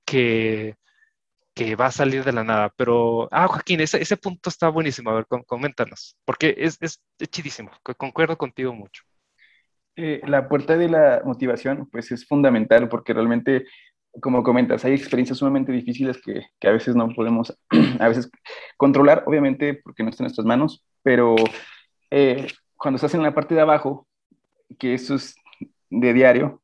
que, 0.05 0.77
que 1.57 1.75
va 1.75 1.87
a 1.87 1.91
salir 1.91 2.23
de 2.23 2.33
la 2.33 2.45
nada. 2.45 2.73
Pero, 2.77 3.29
ah, 3.33 3.49
Joaquín, 3.49 3.81
ese, 3.81 4.01
ese 4.01 4.17
punto 4.19 4.51
está 4.51 4.69
buenísimo. 4.69 5.11
A 5.11 5.15
ver, 5.15 5.27
coméntanos, 5.47 6.17
porque 6.25 6.55
es, 6.59 6.77
es, 6.81 7.01
chidísimo, 7.31 7.71
concuerdo 7.97 8.37
contigo 8.37 8.75
mucho. 8.75 9.03
Eh, 9.97 10.21
la 10.27 10.47
puerta 10.49 10.77
de 10.77 10.91
la 10.91 11.23
motivación, 11.25 11.89
pues 11.91 12.13
es 12.13 12.27
fundamental 12.27 12.91
porque 12.91 13.15
realmente 13.15 13.65
como 14.21 14.43
comentas, 14.43 14.85
hay 14.85 14.95
experiencias 14.95 15.39
sumamente 15.39 15.73
difíciles 15.73 16.21
que, 16.23 16.47
que, 16.59 16.69
a 16.69 16.73
veces 16.73 16.95
no 16.97 17.09
podemos 17.11 17.57
a 18.01 18.09
veces 18.09 18.31
controlar, 18.77 19.25
obviamente 19.27 19.75
porque 19.75 20.03
no 20.03 20.11
está 20.11 20.23
en 20.23 20.27
nuestras 20.27 20.47
manos, 20.47 20.85
pero 21.03 21.37
eh, 22.11 22.47
cuando 22.77 22.97
estás 22.97 23.15
en 23.15 23.23
la 23.23 23.35
parte 23.35 23.55
de 23.55 23.61
abajo, 23.61 24.07
que 24.79 24.95
eso 24.95 25.15
es 25.15 25.37
de 25.91 26.13
diario, 26.13 26.63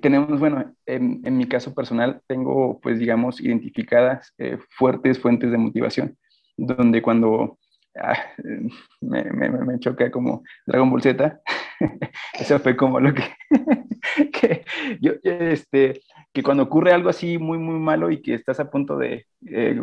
tenemos, 0.00 0.40
bueno, 0.40 0.74
en, 0.86 1.20
en 1.24 1.36
mi 1.36 1.46
caso 1.46 1.74
personal, 1.74 2.22
tengo, 2.26 2.80
pues, 2.80 2.98
digamos, 2.98 3.40
identificadas 3.40 4.32
eh, 4.38 4.58
fuertes 4.70 5.20
fuentes 5.20 5.50
de 5.50 5.58
motivación, 5.58 6.16
donde 6.56 7.02
cuando 7.02 7.58
ah, 8.00 8.16
me, 9.00 9.24
me, 9.24 9.50
me, 9.50 9.78
choca 9.78 10.10
como 10.10 10.42
Dragon 10.66 10.90
Ball 10.90 11.02
Z, 11.02 11.40
eso 12.40 12.58
fue 12.60 12.76
como 12.76 12.98
lo 12.98 13.12
que, 13.12 13.24
que 14.32 14.64
yo, 15.00 15.12
este, 15.22 16.00
que 16.32 16.42
cuando 16.42 16.64
ocurre 16.64 16.92
algo 16.92 17.08
así 17.08 17.38
muy, 17.38 17.58
muy 17.58 17.78
malo 17.78 18.10
y 18.10 18.20
que 18.20 18.34
estás 18.34 18.60
a 18.60 18.70
punto 18.70 18.96
de 18.96 19.26
eh, 19.46 19.78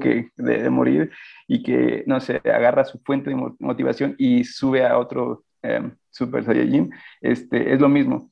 que, 0.00 0.30
de, 0.36 0.70
morir 0.70 1.10
y 1.46 1.62
que, 1.62 2.04
no 2.06 2.20
sé, 2.20 2.40
agarra 2.44 2.84
su 2.84 2.98
fuente 3.00 3.30
de 3.30 3.36
motivación 3.58 4.14
y 4.18 4.44
sube 4.44 4.84
a 4.84 4.98
otro 4.98 5.44
em, 5.62 5.94
Super 6.10 6.44
Saiyajin, 6.44 6.92
este, 7.20 7.72
es 7.72 7.80
lo 7.80 7.88
mismo. 7.88 8.30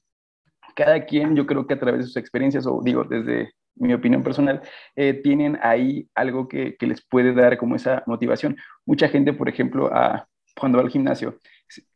Cada 0.75 1.05
quien, 1.07 1.35
yo 1.35 1.47
creo 1.47 1.67
que 1.67 1.75
a 1.75 1.81
través 1.81 2.01
de 2.01 2.07
sus 2.07 2.17
experiencias, 2.17 2.67
o 2.67 2.81
digo, 2.85 3.05
desde 3.05 3.53
mi 3.77 3.95
opinión 3.95 4.23
personal, 4.23 4.63
eh, 4.95 5.15
tienen 5.15 5.59
ahí 5.63 6.09
algo 6.15 6.49
que, 6.49 6.77
que, 6.77 6.87
les 6.87 7.05
puede 7.07 7.33
dar 7.35 7.57
como 7.59 7.77
esa 7.77 8.03
motivación. 8.07 8.57
Mucha 8.85 9.09
gente, 9.09 9.33
por 9.33 9.49
ejemplo, 9.49 9.91
a, 9.93 10.27
cuando 10.59 10.79
va 10.79 10.85
al 10.85 10.91
gimnasio, 10.91 11.39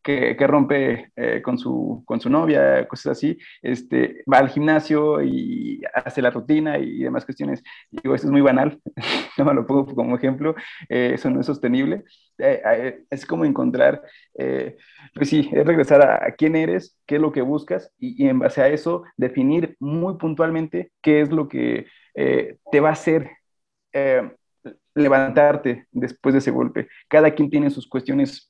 que, 0.02 0.36
que 0.36 0.46
rompe 0.46 1.12
eh, 1.16 1.42
con, 1.42 1.58
su, 1.58 2.02
con 2.06 2.20
su 2.20 2.30
novia, 2.30 2.86
cosas 2.88 3.18
así, 3.18 3.38
este, 3.62 4.22
va 4.30 4.38
al 4.38 4.48
gimnasio 4.48 5.22
y 5.22 5.82
hace 5.94 6.22
la 6.22 6.30
rutina 6.30 6.78
y 6.78 6.98
demás 7.00 7.24
cuestiones. 7.24 7.62
Digo, 7.90 8.14
esto 8.14 8.26
es 8.26 8.32
muy 8.32 8.40
banal, 8.40 8.80
no 9.38 9.44
me 9.44 9.54
lo 9.54 9.66
pongo 9.66 9.94
como 9.94 10.16
ejemplo, 10.16 10.54
eh, 10.88 11.12
eso 11.14 11.30
no 11.30 11.40
es 11.40 11.46
sostenible. 11.46 12.04
Eh, 12.38 13.04
es 13.10 13.26
como 13.26 13.44
encontrar, 13.44 14.02
pues 14.34 15.28
sí, 15.28 15.50
es 15.52 15.66
regresar 15.66 16.02
a, 16.02 16.34
quién 16.34 16.56
eres, 16.56 16.96
qué 17.06 17.16
es 17.16 17.20
lo 17.20 17.32
que 17.32 17.42
buscas 17.42 17.92
y, 17.98 18.24
y, 18.24 18.28
en 18.28 18.38
base 18.38 18.62
a 18.62 18.68
eso 18.68 19.04
definir 19.16 19.76
muy 19.78 20.16
puntualmente 20.16 20.90
qué 21.02 21.20
es 21.20 21.30
lo 21.30 21.48
que 21.48 21.86
te 22.14 22.80
va 22.80 22.90
a 22.90 22.92
hacer 22.92 23.30
levantarte 24.94 25.86
después 25.92 26.32
de 26.32 26.38
ese 26.38 26.50
golpe. 26.50 26.88
Cada 27.08 27.30
quien 27.34 27.50
tiene 27.50 27.70
sus 27.70 27.86
cuestiones 27.86 28.48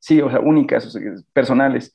sí, 0.00 0.20
o 0.20 0.28
sea, 0.28 0.40
únicas, 0.40 0.98
personales. 1.32 1.94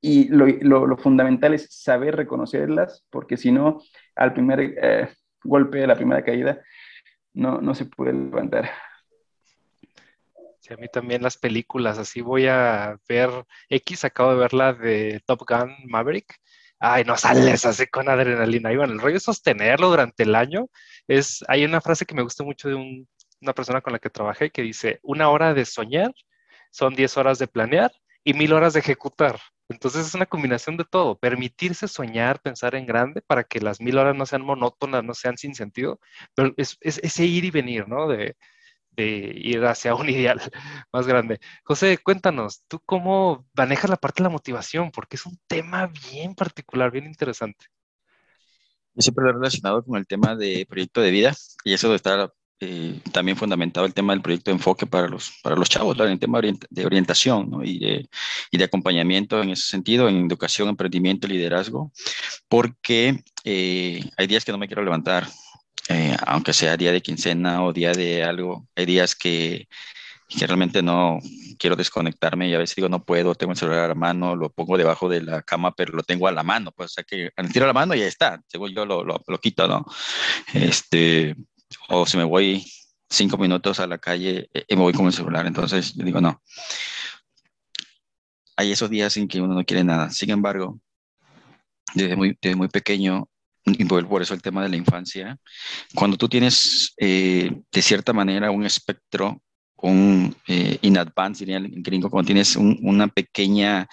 Y 0.00 0.28
lo, 0.28 0.46
lo, 0.86 0.96
fundamental 0.96 1.52
es 1.54 1.68
saber 1.70 2.16
reconocerlas, 2.16 3.04
porque 3.10 3.36
si 3.36 3.50
no, 3.50 3.82
al 4.14 4.32
primer 4.32 4.60
eh, 4.60 5.08
golpe, 5.42 5.82
a 5.82 5.86
la 5.86 5.96
primera 5.96 6.22
caída, 6.22 6.62
no, 7.34 7.60
no 7.60 7.74
se 7.74 7.86
puede 7.86 8.12
levantar. 8.12 8.70
Sí, 10.60 10.72
a 10.72 10.76
mí 10.76 10.88
también 10.88 11.22
las 11.22 11.36
películas, 11.36 11.98
así 11.98 12.20
voy 12.20 12.46
a 12.46 12.96
ver 13.08 13.30
X, 13.68 14.04
acabo 14.04 14.32
de 14.32 14.38
ver 14.38 14.54
la 14.54 14.72
de 14.72 15.20
Top 15.26 15.42
Gun 15.48 15.74
Maverick. 15.86 16.36
Ay, 16.78 17.04
no 17.04 17.16
sales 17.16 17.64
así 17.64 17.86
con 17.86 18.08
adrenalina. 18.08 18.72
Y 18.72 18.76
bueno, 18.76 18.92
el 18.92 19.00
rollo 19.00 19.16
es 19.16 19.22
sostenerlo 19.22 19.88
durante 19.88 20.24
el 20.24 20.34
año. 20.34 20.68
Es, 21.08 21.44
hay 21.48 21.64
una 21.64 21.80
frase 21.80 22.04
que 22.04 22.14
me 22.14 22.22
gusta 22.22 22.44
mucho 22.44 22.68
de 22.68 22.74
un, 22.74 23.08
una 23.40 23.54
persona 23.54 23.80
con 23.80 23.92
la 23.92 23.98
que 23.98 24.10
trabajé 24.10 24.50
que 24.50 24.62
dice, 24.62 25.00
una 25.02 25.30
hora 25.30 25.54
de 25.54 25.64
soñar 25.64 26.12
son 26.76 26.94
10 26.94 27.16
horas 27.16 27.38
de 27.38 27.46
planear 27.48 27.90
y 28.22 28.34
1000 28.34 28.52
horas 28.52 28.74
de 28.74 28.80
ejecutar. 28.80 29.40
Entonces 29.68 30.06
es 30.06 30.14
una 30.14 30.26
combinación 30.26 30.76
de 30.76 30.84
todo, 30.84 31.18
permitirse 31.18 31.88
soñar, 31.88 32.40
pensar 32.40 32.74
en 32.74 32.84
grande 32.86 33.22
para 33.22 33.44
que 33.44 33.60
las 33.60 33.80
mil 33.80 33.96
horas 33.96 34.14
no 34.14 34.26
sean 34.26 34.42
monótonas, 34.42 35.02
no 35.02 35.14
sean 35.14 35.38
sin 35.38 35.54
sentido, 35.54 35.98
pero 36.34 36.52
es, 36.58 36.76
ese 36.82 37.24
ir 37.24 37.46
y 37.46 37.50
venir, 37.50 37.88
¿no? 37.88 38.08
De, 38.08 38.36
ir 38.98 39.64
hacia 39.64 39.94
un 39.94 40.08
ideal 40.10 40.40
más 40.92 41.06
grande. 41.06 41.40
José, 41.64 41.98
cuéntanos, 41.98 42.62
¿tú 42.68 42.80
cómo 42.84 43.46
manejas 43.54 43.90
la 43.90 43.96
parte 43.96 44.22
de 44.22 44.24
la 44.24 44.32
motivación? 44.32 44.90
Porque 44.90 45.16
es 45.16 45.26
un 45.26 45.38
tema 45.46 45.90
bien 46.10 46.34
particular, 46.34 46.90
bien 46.90 47.06
interesante. 47.06 47.66
Yo 48.94 49.02
siempre 49.02 49.24
lo 49.24 49.30
he 49.30 49.34
relacionado 49.34 49.84
con 49.84 49.96
el 49.96 50.06
tema 50.06 50.36
de 50.36 50.66
proyecto 50.68 51.00
de 51.00 51.10
vida 51.10 51.34
y 51.64 51.74
eso 51.74 51.90
de 51.90 51.96
estar 51.96 52.32
eh, 52.58 53.00
también 53.12 53.36
fundamentado 53.36 53.84
el 53.84 53.92
tema 53.92 54.14
del 54.14 54.22
proyecto 54.22 54.50
de 54.50 54.56
enfoque 54.56 54.86
para 54.86 55.08
los, 55.08 55.32
para 55.42 55.56
los 55.56 55.68
chavos, 55.68 55.98
en 56.00 56.06
el 56.08 56.18
tema 56.18 56.40
de 56.40 56.86
orientación 56.86 57.50
y, 57.62 57.78
de, 57.78 58.08
y, 58.50 58.56
de, 58.56 58.64
acompañamiento 58.64 59.42
en 59.42 59.50
ese 59.50 59.68
sentido, 59.68 60.08
en 60.08 60.26
educación, 60.26 60.68
emprendimiento, 60.68 61.28
liderazgo, 61.28 61.92
porque 62.48 63.22
eh, 63.44 64.02
hay 64.16 64.26
días 64.26 64.44
que 64.44 64.52
no 64.52 64.58
me 64.58 64.68
quiero 64.68 64.82
levantar, 64.82 65.28
eh, 65.90 66.16
aunque 66.26 66.54
sea 66.54 66.78
día 66.78 66.92
de 66.92 67.02
quincena 67.02 67.62
o 67.62 67.74
día 67.74 67.92
de 67.92 68.24
algo, 68.24 68.66
hay 68.74 68.86
días 68.86 69.14
que, 69.14 69.68
que 70.28 70.46
realmente 70.46 70.82
no 70.82 71.18
quiero 71.58 71.76
desconectarme 71.76 72.48
y 72.48 72.54
a 72.54 72.58
veces 72.58 72.76
digo 72.76 72.88
no 72.88 73.04
puedo, 73.04 73.34
tengo 73.34 73.52
el 73.52 73.58
celular 73.58 73.84
a 73.84 73.88
la 73.88 73.94
mano, 73.94 74.34
lo 74.34 74.50
pongo 74.50 74.78
debajo 74.78 75.08
de 75.08 75.22
la 75.22 75.42
cama, 75.42 75.72
pero 75.72 75.92
lo 75.92 76.02
tengo 76.02 76.26
a 76.26 76.32
la 76.32 76.42
mano, 76.42 76.72
pues 76.72 76.92
o 76.92 76.94
sea 76.94 77.04
que 77.04 77.30
tiro 77.52 77.66
la 77.66 77.72
mano 77.72 77.94
y 77.94 78.00
ya 78.00 78.06
está, 78.06 78.40
según 78.48 78.74
yo 78.74 78.86
lo, 78.86 79.04
lo, 79.04 79.22
lo, 79.26 79.38
quito, 79.38 79.68
¿no? 79.68 79.84
Este, 80.54 81.36
o 81.88 82.06
si 82.06 82.16
me 82.16 82.24
voy 82.24 82.64
cinco 83.08 83.38
minutos 83.38 83.80
a 83.80 83.86
la 83.86 83.98
calle 83.98 84.48
eh, 84.52 84.64
y 84.68 84.76
me 84.76 84.82
voy 84.82 84.92
con 84.92 85.06
el 85.06 85.12
celular, 85.12 85.46
entonces 85.46 85.96
digo 85.96 86.20
no. 86.20 86.42
Hay 88.56 88.72
esos 88.72 88.88
días 88.88 89.16
en 89.16 89.28
que 89.28 89.40
uno 89.40 89.54
no 89.54 89.64
quiere 89.64 89.84
nada, 89.84 90.10
sin 90.10 90.30
embargo, 90.30 90.80
desde 91.94 92.16
muy, 92.16 92.36
desde 92.40 92.56
muy 92.56 92.68
pequeño 92.68 93.28
y 93.64 93.84
por 93.84 94.22
eso 94.22 94.32
el 94.32 94.42
tema 94.42 94.62
de 94.62 94.68
la 94.68 94.76
infancia, 94.76 95.36
cuando 95.94 96.16
tú 96.16 96.28
tienes 96.28 96.94
eh, 96.98 97.50
de 97.72 97.82
cierta 97.82 98.12
manera 98.12 98.50
un 98.52 98.64
espectro 98.64 99.42
un 99.78 100.34
eh, 100.48 100.78
in 100.82 100.98
advance, 100.98 101.44
diría 101.44 101.58
el 101.58 101.82
gringo, 101.82 102.10
cuando 102.10 102.26
tienes 102.26 102.56
una 102.56 103.08
pequeña 103.08 103.86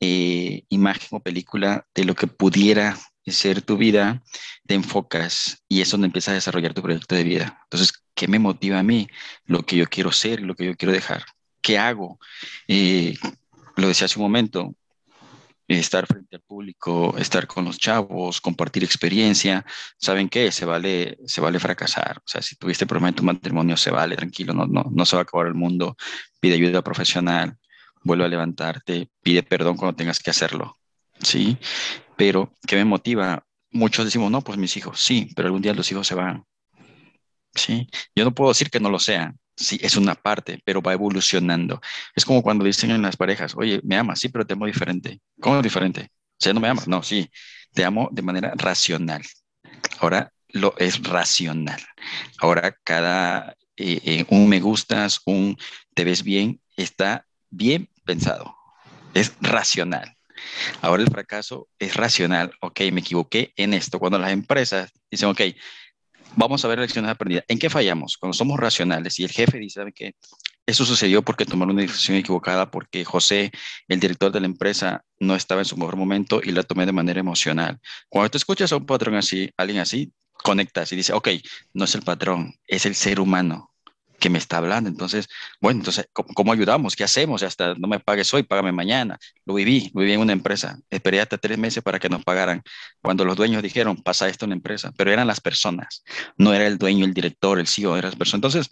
eh, 0.00 0.62
imagen 0.68 1.08
o 1.12 1.20
película 1.20 1.86
de 1.94 2.04
lo 2.04 2.14
que 2.14 2.26
pudiera 2.26 2.98
ser 3.32 3.62
tu 3.62 3.76
vida, 3.76 4.22
te 4.66 4.74
enfocas 4.74 5.64
y 5.68 5.80
es 5.80 5.90
donde 5.90 6.06
empiezas 6.06 6.32
a 6.32 6.34
desarrollar 6.34 6.74
tu 6.74 6.82
proyecto 6.82 7.14
de 7.14 7.24
vida. 7.24 7.60
Entonces, 7.64 7.92
¿qué 8.14 8.28
me 8.28 8.38
motiva 8.38 8.78
a 8.78 8.82
mí? 8.82 9.08
Lo 9.44 9.64
que 9.64 9.76
yo 9.76 9.86
quiero 9.86 10.12
ser, 10.12 10.40
lo 10.42 10.54
que 10.54 10.66
yo 10.66 10.76
quiero 10.76 10.92
dejar. 10.92 11.24
¿Qué 11.60 11.78
hago? 11.78 12.18
Eh, 12.68 13.14
lo 13.76 13.88
decía 13.88 14.06
hace 14.06 14.18
un 14.18 14.24
momento, 14.24 14.74
estar 15.68 16.06
frente 16.06 16.36
al 16.36 16.42
público, 16.42 17.16
estar 17.18 17.46
con 17.46 17.64
los 17.64 17.78
chavos, 17.78 18.40
compartir 18.40 18.84
experiencia, 18.84 19.64
¿saben 19.98 20.28
qué? 20.28 20.52
Se 20.52 20.64
vale, 20.64 21.18
se 21.26 21.40
vale 21.40 21.58
fracasar. 21.58 22.18
O 22.18 22.28
sea, 22.28 22.42
si 22.42 22.56
tuviste 22.56 22.86
problema 22.86 23.08
en 23.08 23.14
tu 23.14 23.24
matrimonio, 23.24 23.76
se 23.76 23.90
vale, 23.90 24.16
tranquilo, 24.16 24.54
no, 24.54 24.66
no, 24.66 24.84
no 24.90 25.04
se 25.04 25.16
va 25.16 25.20
a 25.20 25.24
acabar 25.24 25.48
el 25.48 25.54
mundo. 25.54 25.96
Pide 26.40 26.54
ayuda 26.54 26.82
profesional, 26.82 27.58
vuelve 28.02 28.24
a 28.24 28.28
levantarte, 28.28 29.10
pide 29.22 29.42
perdón 29.42 29.76
cuando 29.76 29.96
tengas 29.96 30.20
que 30.20 30.30
hacerlo, 30.30 30.78
¿sí? 31.20 31.58
Pero, 32.16 32.52
¿qué 32.66 32.76
me 32.76 32.84
motiva? 32.84 33.44
Muchos 33.70 34.04
decimos, 34.04 34.30
no, 34.30 34.42
pues 34.42 34.58
mis 34.58 34.76
hijos, 34.76 35.00
sí, 35.00 35.30
pero 35.36 35.48
algún 35.48 35.62
día 35.62 35.74
los 35.74 35.90
hijos 35.90 36.06
se 36.06 36.14
van, 36.14 36.44
¿sí? 37.54 37.88
Yo 38.14 38.24
no 38.24 38.34
puedo 38.34 38.50
decir 38.50 38.70
que 38.70 38.80
no 38.80 38.90
lo 38.90 38.98
sean, 38.98 39.38
sí, 39.56 39.78
es 39.82 39.96
una 39.96 40.14
parte, 40.14 40.60
pero 40.64 40.82
va 40.82 40.92
evolucionando. 40.92 41.80
Es 42.14 42.24
como 42.24 42.42
cuando 42.42 42.64
dicen 42.64 42.90
en 42.90 43.02
las 43.02 43.16
parejas, 43.16 43.54
oye, 43.56 43.80
me 43.84 43.96
amas, 43.96 44.20
sí, 44.20 44.28
pero 44.28 44.46
te 44.46 44.54
amo 44.54 44.66
diferente. 44.66 45.20
¿Cómo 45.40 45.60
diferente? 45.62 46.10
O 46.12 46.36
sea, 46.38 46.52
no 46.52 46.60
me 46.60 46.68
amas, 46.68 46.88
no, 46.88 47.02
sí, 47.02 47.30
te 47.72 47.84
amo 47.84 48.08
de 48.12 48.22
manera 48.22 48.52
racional. 48.56 49.22
Ahora 50.00 50.32
lo 50.48 50.74
es 50.78 51.02
racional. 51.02 51.80
Ahora 52.38 52.76
cada 52.84 53.56
eh, 53.76 54.00
eh, 54.04 54.24
un 54.30 54.48
me 54.48 54.60
gustas, 54.60 55.20
un 55.26 55.56
te 55.94 56.04
ves 56.04 56.22
bien, 56.22 56.60
está 56.76 57.26
bien 57.50 57.88
pensado. 58.04 58.56
Es 59.14 59.34
racional. 59.40 60.15
Ahora 60.80 61.02
el 61.02 61.10
fracaso 61.10 61.68
es 61.78 61.94
racional. 61.94 62.52
Ok, 62.60 62.80
me 62.92 63.00
equivoqué 63.00 63.52
en 63.56 63.74
esto. 63.74 63.98
Cuando 63.98 64.18
las 64.18 64.32
empresas 64.32 64.92
dicen, 65.10 65.28
ok, 65.28 65.40
vamos 66.36 66.64
a 66.64 66.68
ver 66.68 66.78
lecciones 66.78 67.10
aprendidas. 67.10 67.44
¿En 67.48 67.58
qué 67.58 67.70
fallamos? 67.70 68.16
Cuando 68.16 68.34
somos 68.34 68.58
racionales 68.58 69.18
y 69.18 69.24
el 69.24 69.30
jefe 69.30 69.58
dice 69.58 69.80
que 69.94 70.14
eso 70.66 70.84
sucedió 70.84 71.22
porque 71.22 71.44
tomaron 71.44 71.74
una 71.74 71.82
decisión 71.82 72.16
equivocada, 72.16 72.70
porque 72.70 73.04
José, 73.04 73.52
el 73.88 74.00
director 74.00 74.32
de 74.32 74.40
la 74.40 74.46
empresa, 74.46 75.04
no 75.20 75.36
estaba 75.36 75.60
en 75.60 75.64
su 75.64 75.76
mejor 75.76 75.96
momento 75.96 76.40
y 76.42 76.50
la 76.50 76.62
tomé 76.64 76.86
de 76.86 76.92
manera 76.92 77.20
emocional. 77.20 77.78
Cuando 78.08 78.30
tú 78.30 78.38
escuchas 78.38 78.72
a 78.72 78.76
un 78.76 78.86
patrón 78.86 79.14
así, 79.14 79.50
alguien 79.56 79.78
así, 79.78 80.12
conectas 80.32 80.92
y 80.92 80.96
dice, 80.96 81.12
ok, 81.12 81.28
no 81.72 81.84
es 81.84 81.94
el 81.94 82.02
patrón, 82.02 82.54
es 82.66 82.84
el 82.84 82.94
ser 82.94 83.20
humano 83.20 83.75
que 84.18 84.30
me 84.30 84.38
está 84.38 84.58
hablando. 84.58 84.88
Entonces, 84.88 85.28
bueno, 85.60 85.80
entonces, 85.80 86.08
¿cómo, 86.12 86.52
ayudamos? 86.52 86.96
¿Qué 86.96 87.04
hacemos? 87.04 87.42
Hasta 87.42 87.74
no 87.74 87.88
me 87.88 88.00
pagues 88.00 88.32
hoy, 88.34 88.42
págame 88.42 88.72
mañana. 88.72 89.18
Lo 89.44 89.54
viví, 89.54 89.90
viví 89.94 90.12
en 90.12 90.20
una 90.20 90.32
empresa. 90.32 90.78
Esperé 90.90 91.20
hasta 91.20 91.38
tres 91.38 91.58
meses 91.58 91.82
para 91.82 91.98
que 91.98 92.08
nos 92.08 92.24
pagaran. 92.24 92.62
Cuando 93.02 93.24
los 93.24 93.36
dueños 93.36 93.62
dijeron, 93.62 93.96
pasa 93.96 94.28
esto 94.28 94.44
en 94.44 94.50
la 94.50 94.56
empresa, 94.56 94.92
pero 94.96 95.12
eran 95.12 95.26
las 95.26 95.40
personas, 95.40 96.04
no 96.36 96.52
era 96.52 96.66
el 96.66 96.78
dueño, 96.78 97.04
el 97.04 97.14
director, 97.14 97.58
el 97.58 97.66
CEO, 97.66 97.96
eran 97.96 98.10
las 98.10 98.18
personas. 98.18 98.54
Entonces, 98.54 98.68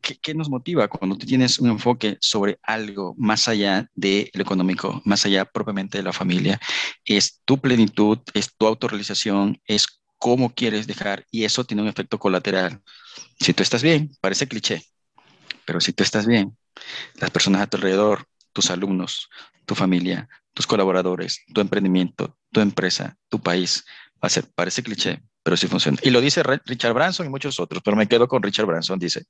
¿qué, 0.00 0.16
¿qué, 0.16 0.34
nos 0.34 0.48
motiva 0.48 0.88
cuando 0.88 1.16
tú 1.16 1.26
tienes 1.26 1.58
un 1.58 1.70
enfoque 1.70 2.16
sobre 2.20 2.58
algo 2.62 3.14
más 3.18 3.48
allá 3.48 3.88
de 3.94 4.30
lo 4.34 4.42
económico, 4.42 5.02
más 5.04 5.24
allá 5.26 5.44
propiamente 5.44 5.98
de 5.98 6.04
la 6.04 6.12
familia? 6.12 6.60
Es 7.04 7.40
tu 7.44 7.60
plenitud, 7.60 8.18
es 8.34 8.54
tu 8.56 8.66
autorrealización, 8.66 9.60
es 9.66 10.01
cómo 10.22 10.54
quieres 10.54 10.86
dejar 10.86 11.26
y 11.32 11.42
eso 11.42 11.64
tiene 11.64 11.82
un 11.82 11.88
efecto 11.88 12.16
colateral. 12.16 12.80
Si 13.40 13.52
tú 13.52 13.64
estás 13.64 13.82
bien, 13.82 14.12
parece 14.20 14.46
cliché, 14.46 14.80
pero 15.64 15.80
si 15.80 15.92
tú 15.92 16.04
estás 16.04 16.26
bien, 16.26 16.56
las 17.16 17.32
personas 17.32 17.60
a 17.60 17.66
tu 17.66 17.76
alrededor, 17.76 18.24
tus 18.52 18.70
alumnos, 18.70 19.28
tu 19.66 19.74
familia, 19.74 20.28
tus 20.54 20.64
colaboradores, 20.64 21.42
tu 21.52 21.60
emprendimiento, 21.60 22.38
tu 22.52 22.60
empresa, 22.60 23.16
tu 23.28 23.40
país, 23.40 23.84
va 24.14 24.28
a 24.28 24.28
ser, 24.28 24.48
parece 24.54 24.84
cliché, 24.84 25.20
pero 25.42 25.56
sí 25.56 25.66
funciona. 25.66 25.98
Y 26.04 26.10
lo 26.10 26.20
dice 26.20 26.44
Richard 26.44 26.94
Branson 26.94 27.26
y 27.26 27.28
muchos 27.28 27.58
otros, 27.58 27.82
pero 27.84 27.96
me 27.96 28.06
quedo 28.06 28.28
con 28.28 28.44
Richard 28.44 28.66
Branson, 28.66 29.00
dice, 29.00 29.24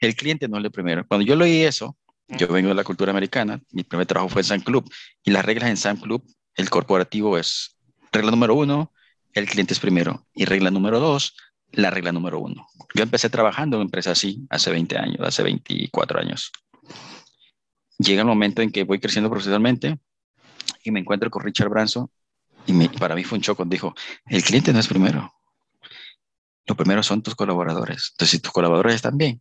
el 0.00 0.14
cliente 0.16 0.48
no 0.48 0.58
es 0.58 0.64
el 0.64 0.70
primero. 0.70 1.06
Cuando 1.08 1.24
yo 1.24 1.34
leí 1.34 1.62
eso, 1.62 1.96
yo 2.28 2.46
vengo 2.48 2.68
de 2.68 2.74
la 2.74 2.84
cultura 2.84 3.10
americana, 3.10 3.58
mi 3.70 3.84
primer 3.84 4.06
trabajo 4.06 4.28
fue 4.28 4.42
en 4.42 4.48
Sam 4.48 4.60
Club, 4.60 4.86
y 5.24 5.30
las 5.30 5.46
reglas 5.46 5.70
en 5.70 5.78
Sam 5.78 5.96
Club, 5.98 6.22
el 6.56 6.68
corporativo 6.68 7.38
es, 7.38 7.78
regla 8.12 8.30
número 8.30 8.54
uno, 8.54 8.92
el 9.36 9.46
cliente 9.46 9.74
es 9.74 9.80
primero. 9.80 10.26
Y 10.34 10.46
regla 10.46 10.70
número 10.70 10.98
dos, 10.98 11.36
la 11.72 11.90
regla 11.90 12.10
número 12.10 12.40
uno. 12.40 12.66
Yo 12.94 13.02
empecé 13.02 13.28
trabajando 13.28 13.76
en 13.76 13.82
empresas 13.82 14.12
así 14.18 14.46
hace 14.48 14.70
20 14.70 14.98
años, 14.98 15.20
hace 15.20 15.42
24 15.42 16.20
años. 16.20 16.52
Llega 17.98 18.22
el 18.22 18.26
momento 18.26 18.62
en 18.62 18.72
que 18.72 18.84
voy 18.84 18.98
creciendo 18.98 19.30
profesionalmente 19.30 19.98
y 20.84 20.90
me 20.90 21.00
encuentro 21.00 21.30
con 21.30 21.42
Richard 21.42 21.68
Branson 21.68 22.10
y 22.66 22.88
para 22.88 23.14
mí 23.14 23.24
fue 23.24 23.36
un 23.36 23.42
choque. 23.42 23.62
Dijo, 23.66 23.94
el 24.26 24.42
cliente 24.42 24.72
no 24.72 24.80
es 24.80 24.88
primero. 24.88 25.32
Lo 26.66 26.74
primero 26.74 27.02
son 27.02 27.22
tus 27.22 27.34
colaboradores. 27.34 28.12
Entonces, 28.12 28.30
si 28.30 28.38
tus 28.38 28.52
colaboradores 28.52 28.96
están 28.96 29.18
bien, 29.18 29.40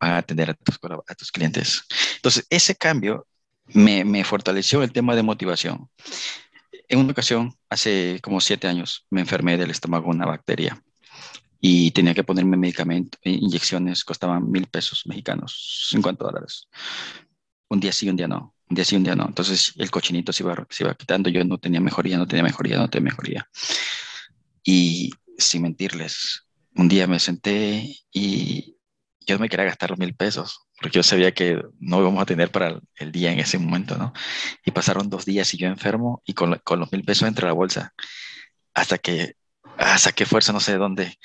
van 0.00 0.10
a 0.10 0.16
atender 0.18 0.50
a 0.50 0.54
tus, 0.54 1.30
clientes. 1.32 1.84
Entonces, 2.16 2.46
ese 2.50 2.74
cambio 2.74 3.26
me 3.68 4.24
fortaleció 4.24 4.82
el 4.82 4.92
tema 4.92 5.14
de 5.14 5.22
motivación. 5.22 5.88
En 6.88 6.98
una 6.98 7.12
ocasión, 7.12 7.54
hace 7.70 8.20
como 8.22 8.40
siete 8.40 8.68
años, 8.68 9.06
me 9.10 9.20
enfermé 9.22 9.56
del 9.56 9.70
estómago 9.70 10.10
una 10.10 10.26
bacteria 10.26 10.82
y 11.60 11.90
tenía 11.92 12.14
que 12.14 12.24
ponerme 12.24 12.56
medicamento, 12.58 13.16
inyecciones, 13.22 14.04
costaban 14.04 14.50
mil 14.50 14.66
pesos 14.66 15.06
mexicanos, 15.06 15.88
50 15.90 16.24
dólares. 16.24 16.68
Un 17.68 17.80
día 17.80 17.90
sí, 17.90 18.08
un 18.08 18.16
día 18.16 18.28
no, 18.28 18.54
un 18.68 18.74
día 18.74 18.84
sí, 18.84 18.96
un 18.96 19.04
día 19.04 19.14
no. 19.16 19.26
Entonces 19.26 19.72
el 19.78 19.90
cochinito 19.90 20.32
se 20.32 20.42
iba, 20.42 20.66
se 20.68 20.84
iba 20.84 20.94
quitando, 20.94 21.30
yo 21.30 21.42
no 21.44 21.58
tenía 21.58 21.80
mejoría, 21.80 22.18
no 22.18 22.26
tenía 22.26 22.42
mejoría, 22.42 22.76
no 22.76 22.90
tenía 22.90 23.10
mejoría. 23.10 23.48
Y 24.62 25.10
sin 25.38 25.62
mentirles, 25.62 26.46
un 26.76 26.88
día 26.88 27.06
me 27.06 27.18
senté 27.18 27.96
y 28.12 28.73
yo 29.26 29.38
me 29.38 29.48
quería 29.48 29.66
gastar 29.66 29.90
los 29.90 29.98
mil 29.98 30.14
pesos 30.14 30.66
porque 30.80 30.98
yo 30.98 31.02
sabía 31.02 31.32
que 31.32 31.62
no 31.80 32.00
íbamos 32.00 32.22
a 32.22 32.26
tener 32.26 32.50
para 32.50 32.80
el 32.96 33.12
día 33.12 33.32
en 33.32 33.38
ese 33.38 33.58
momento, 33.58 33.96
¿no? 33.96 34.12
Y 34.64 34.70
pasaron 34.70 35.08
dos 35.08 35.24
días 35.24 35.52
y 35.54 35.58
yo 35.58 35.68
enfermo 35.68 36.22
y 36.26 36.34
con, 36.34 36.50
los 36.50 36.92
mil 36.92 37.04
pesos 37.04 37.28
entre 37.28 37.46
la 37.46 37.52
bolsa, 37.52 37.94
hasta 38.74 38.98
que 38.98 39.36
ah, 39.78 39.98
saqué 39.98 40.26
fuerza 40.26 40.52
no 40.52 40.60
sé 40.60 40.72
de 40.72 40.78
dónde 40.78 41.18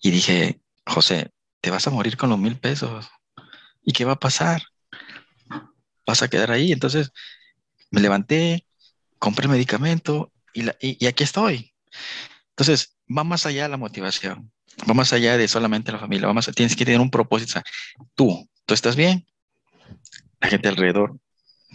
y 0.00 0.10
dije, 0.10 0.60
José, 0.86 1.30
te 1.60 1.70
vas 1.70 1.86
a 1.86 1.90
morir 1.90 2.16
con 2.16 2.30
los 2.30 2.38
mil 2.38 2.58
pesos. 2.58 3.08
¿Y 3.82 3.92
qué 3.92 4.04
va 4.04 4.12
a 4.12 4.18
pasar? 4.18 4.62
Vas 6.06 6.22
a 6.22 6.28
quedar 6.28 6.50
ahí. 6.50 6.72
Entonces 6.72 7.12
me 7.90 8.00
levanté, 8.00 8.66
compré 9.18 9.44
el 9.44 9.52
medicamento 9.52 10.32
y 10.54 11.06
aquí 11.06 11.24
estoy. 11.24 11.74
Entonces, 12.50 12.96
va 13.08 13.24
más 13.24 13.46
allá 13.46 13.64
de 13.64 13.68
la 13.70 13.76
motivación, 13.76 14.52
va 14.88 14.94
más 14.94 15.12
allá 15.12 15.36
de 15.36 15.48
solamente 15.48 15.92
la 15.92 15.98
familia, 15.98 16.26
va 16.26 16.34
más, 16.34 16.50
tienes 16.54 16.76
que 16.76 16.84
tener 16.84 17.00
un 17.00 17.10
propósito. 17.10 17.60
Tú, 18.14 18.48
tú 18.66 18.74
estás 18.74 18.96
bien, 18.96 19.26
la 20.40 20.48
gente 20.48 20.68
alrededor 20.68 21.18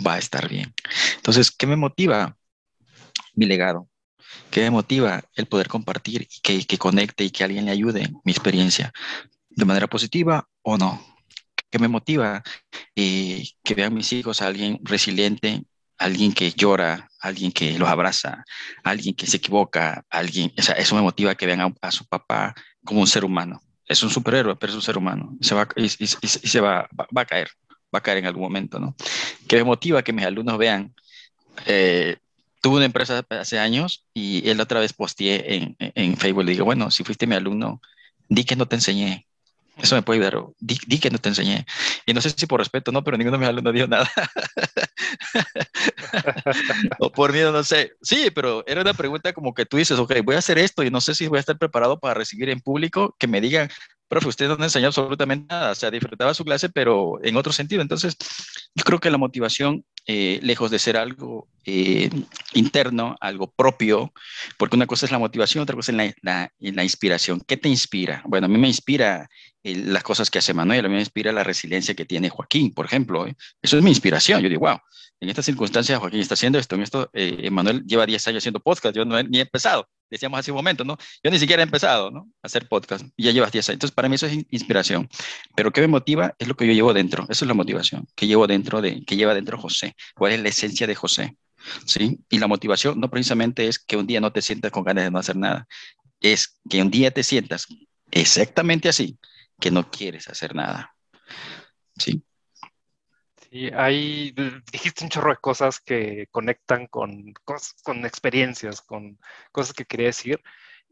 va 0.05 0.15
a 0.15 0.17
estar 0.17 0.49
bien. 0.49 0.73
Entonces, 1.17 1.51
¿qué 1.51 1.67
me 1.67 1.75
motiva? 1.75 2.37
Mi 3.33 3.45
legado. 3.45 3.89
¿Qué 4.51 4.61
me 4.61 4.71
motiva? 4.71 5.23
El 5.35 5.47
poder 5.47 5.67
compartir 5.67 6.27
y 6.29 6.41
que, 6.41 6.65
que 6.65 6.77
conecte 6.77 7.23
y 7.23 7.29
que 7.31 7.43
alguien 7.43 7.65
le 7.65 7.71
ayude 7.71 8.11
mi 8.23 8.31
experiencia. 8.31 8.91
de 9.49 9.65
manera 9.65 9.87
positiva 9.87 10.47
o 10.63 10.77
no. 10.77 11.01
¿Qué 11.69 11.79
me 11.79 11.87
motiva? 11.87 12.43
Eh, 12.95 13.43
que 13.63 13.73
vean 13.75 13.93
mis 13.93 14.11
hijos 14.13 14.41
a 14.41 14.47
alguien 14.47 14.79
resiliente, 14.83 15.63
alguien 15.97 16.33
que 16.33 16.51
llora, 16.51 17.09
alguien 17.19 17.51
que 17.51 17.77
los 17.77 17.89
abraza, 17.89 18.43
alguien 18.83 19.15
que 19.15 19.27
se 19.27 19.37
equivoca, 19.37 20.05
alguien, 20.09 20.53
o 20.57 20.61
sea, 20.61 20.75
eso 20.75 20.95
me 20.95 21.01
motiva 21.01 21.35
que 21.35 21.45
vean 21.45 21.75
a, 21.81 21.91
su 21.91 22.05
papá 22.05 22.53
como 22.85 23.01
un 23.01 23.07
ser 23.07 23.25
humano. 23.25 23.61
Es 23.87 24.01
un 24.01 24.09
superhéroe, 24.09 24.55
pero 24.55 24.71
es 24.71 24.75
un 24.75 24.81
ser 24.81 24.97
humano. 24.97 25.35
Se 25.41 25.53
va, 25.53 25.67
y, 25.75 25.89
se 25.89 26.59
va, 26.59 26.87
va, 26.97 27.21
a 27.21 27.25
caer, 27.25 27.49
va 27.93 27.99
a 27.99 28.01
caer 28.01 28.19
en 28.19 28.25
algún 28.25 28.43
momento, 28.43 28.79
¿no? 28.79 28.95
Que 29.47 29.57
me 29.57 29.63
motiva 29.63 30.03
que 30.03 30.13
mis 30.13 30.25
alumnos 30.25 30.57
vean. 30.57 30.93
Eh, 31.65 32.17
tuve 32.61 32.77
una 32.77 32.85
empresa 32.85 33.23
hace 33.29 33.59
años 33.59 34.05
y 34.13 34.49
él 34.49 34.59
otra 34.59 34.79
vez 34.79 34.93
posteé 34.93 35.55
en, 35.55 35.75
en 35.79 36.17
Facebook. 36.17 36.45
Le 36.45 36.53
digo, 36.53 36.65
bueno, 36.65 36.89
si 36.89 37.03
fuiste 37.03 37.27
mi 37.27 37.35
alumno, 37.35 37.81
di 38.29 38.43
que 38.43 38.55
no 38.55 38.67
te 38.67 38.75
enseñé, 38.75 39.27
eso 39.77 39.95
me 39.95 40.01
puede 40.01 40.25
ayudar. 40.25 40.45
Di, 40.59 40.77
di, 40.87 40.99
que 40.99 41.09
no 41.09 41.17
te 41.17 41.29
enseñé. 41.29 41.65
Y 42.05 42.13
no 42.13 42.21
sé 42.21 42.29
si 42.29 42.45
por 42.45 42.59
respeto, 42.59 42.91
no, 42.91 43.03
pero 43.03 43.17
ninguno 43.17 43.37
de 43.37 43.41
mis 43.41 43.49
alumnos 43.49 43.73
dijo 43.73 43.87
nada. 43.87 44.09
o 46.99 47.11
por 47.11 47.33
miedo, 47.33 47.51
no 47.51 47.63
sé. 47.63 47.93
Sí, 48.01 48.29
pero 48.33 48.63
era 48.67 48.81
una 48.81 48.93
pregunta 48.93 49.33
como 49.33 49.53
que 49.53 49.65
tú 49.65 49.77
dices, 49.77 49.97
ok, 49.97 50.13
voy 50.23 50.35
a 50.35 50.39
hacer 50.39 50.59
esto 50.59 50.83
y 50.83 50.91
no 50.91 51.01
sé 51.01 51.15
si 51.15 51.27
voy 51.27 51.37
a 51.37 51.39
estar 51.39 51.57
preparado 51.57 51.99
para 51.99 52.13
recibir 52.13 52.49
en 52.49 52.61
público 52.61 53.15
que 53.17 53.27
me 53.27 53.41
digan, 53.41 53.69
profe, 54.07 54.27
usted 54.27 54.47
no 54.47 54.63
enseñó 54.63 54.87
absolutamente 54.87 55.47
nada. 55.49 55.71
O 55.71 55.75
sea, 55.75 55.89
disfrutaba 55.89 56.33
su 56.33 56.45
clase, 56.45 56.69
pero 56.69 57.19
en 57.23 57.37
otro 57.37 57.51
sentido. 57.51 57.81
Entonces, 57.81 58.15
yo 58.75 58.83
creo 58.83 58.99
que 58.99 59.09
la 59.09 59.17
motivación 59.17 59.83
eh, 60.07 60.39
lejos 60.43 60.69
de 60.69 60.77
ser 60.77 60.97
algo 60.97 61.47
eh, 61.65 62.11
interno, 62.53 63.15
algo 63.19 63.51
propio, 63.51 64.13
porque 64.57 64.75
una 64.75 64.85
cosa 64.85 65.07
es 65.07 65.11
la 65.11 65.17
motivación, 65.17 65.63
otra 65.63 65.75
cosa 65.75 65.91
es 65.91 66.15
la, 66.21 66.83
inspiración. 66.83 67.41
¿Qué 67.41 67.57
te 67.57 67.69
inspira? 67.69 68.21
Bueno, 68.25 68.45
a 68.45 68.47
mí 68.47 68.59
me 68.59 68.67
inspira 68.67 69.27
eh, 69.63 69.75
las 69.75 70.03
cosas 70.03 70.29
que 70.29 70.37
hace 70.37 70.53
Manuel, 70.53 70.85
a 70.85 70.89
mí 70.89 70.93
me 70.93 70.99
inspira 70.99 71.31
la 71.31 71.43
resiliencia 71.43 71.95
que 71.95 72.05
tiene 72.05 72.29
Joaquín, 72.29 72.71
por 72.71 72.85
ejemplo. 72.85 73.25
Eso 73.61 73.77
es 73.77 73.83
mi 73.83 73.89
inspiración. 73.89 74.41
Yo 74.41 74.49
digo, 74.49 74.67
wow, 74.67 74.77
en 75.19 75.29
estas 75.29 75.45
circunstancias 75.45 75.97
Joaquín 75.99 76.19
está 76.19 76.35
haciendo 76.35 76.59
esto, 76.59 76.75
en 76.75 76.83
esto 76.83 77.09
Manuel 77.49 77.83
lleva 77.85 78.05
10 78.05 78.27
años 78.27 78.41
haciendo 78.43 78.59
podcast, 78.59 78.95
yo 78.95 79.05
no 79.05 79.17
he, 79.17 79.23
ni 79.23 79.39
empezado 79.39 79.89
decíamos 80.09 80.39
hace 80.39 80.51
un 80.51 80.57
momento, 80.57 80.83
¿no? 80.83 80.97
Yo 81.23 81.31
ni 81.31 81.39
siquiera 81.39 81.61
he 81.61 81.65
empezado, 81.65 82.11
¿no? 82.11 82.29
A 82.41 82.47
hacer 82.47 82.67
podcast 82.67 83.05
ya 83.17 83.31
llevas 83.31 83.51
10 83.51 83.69
años. 83.69 83.75
Entonces, 83.75 83.95
para 83.95 84.09
mí 84.09 84.15
eso 84.15 84.27
es 84.27 84.45
inspiración. 84.49 85.09
Pero 85.55 85.71
¿qué 85.71 85.81
me 85.81 85.87
motiva? 85.87 86.35
Es 86.39 86.47
lo 86.47 86.55
que 86.55 86.67
yo 86.67 86.73
llevo 86.73 86.93
dentro. 86.93 87.25
Eso 87.29 87.45
es 87.45 87.47
la 87.47 87.53
motivación 87.53 88.07
que 88.15 88.27
llevo 88.27 88.47
dentro 88.47 88.81
de, 88.81 89.03
que 89.03 89.15
lleva 89.15 89.33
dentro 89.33 89.57
José. 89.57 89.94
¿Cuál 90.15 90.33
es 90.33 90.39
la 90.41 90.49
esencia 90.49 90.87
de 90.87 90.95
José? 90.95 91.37
¿Sí? 91.85 92.19
Y 92.29 92.39
la 92.39 92.47
motivación 92.47 92.99
no 92.99 93.09
precisamente 93.09 93.67
es 93.67 93.79
que 93.79 93.97
un 93.97 94.07
día 94.07 94.21
no 94.21 94.31
te 94.31 94.41
sientas 94.41 94.71
con 94.71 94.83
ganas 94.83 95.05
de 95.05 95.11
no 95.11 95.19
hacer 95.19 95.35
nada. 95.35 95.67
Es 96.21 96.59
que 96.69 96.81
un 96.81 96.91
día 96.91 97.11
te 97.11 97.23
sientas 97.23 97.67
exactamente 98.11 98.89
así, 98.89 99.17
que 99.59 99.71
no 99.71 99.89
quieres 99.89 100.27
hacer 100.27 100.55
nada. 100.55 100.95
¿Sí? 101.97 102.23
Y 103.55 103.71
ahí 103.73 104.35
dijiste 104.71 105.05
un 105.05 105.09
chorro 105.09 105.29
de 105.31 105.37
cosas 105.37 105.79
que 105.79 106.27
conectan 106.29 106.87
con, 106.87 107.33
con 107.83 108.05
experiencias, 108.05 108.81
con 108.81 109.17
cosas 109.53 109.73
que 109.73 109.85
quería 109.85 110.07
decir. 110.07 110.41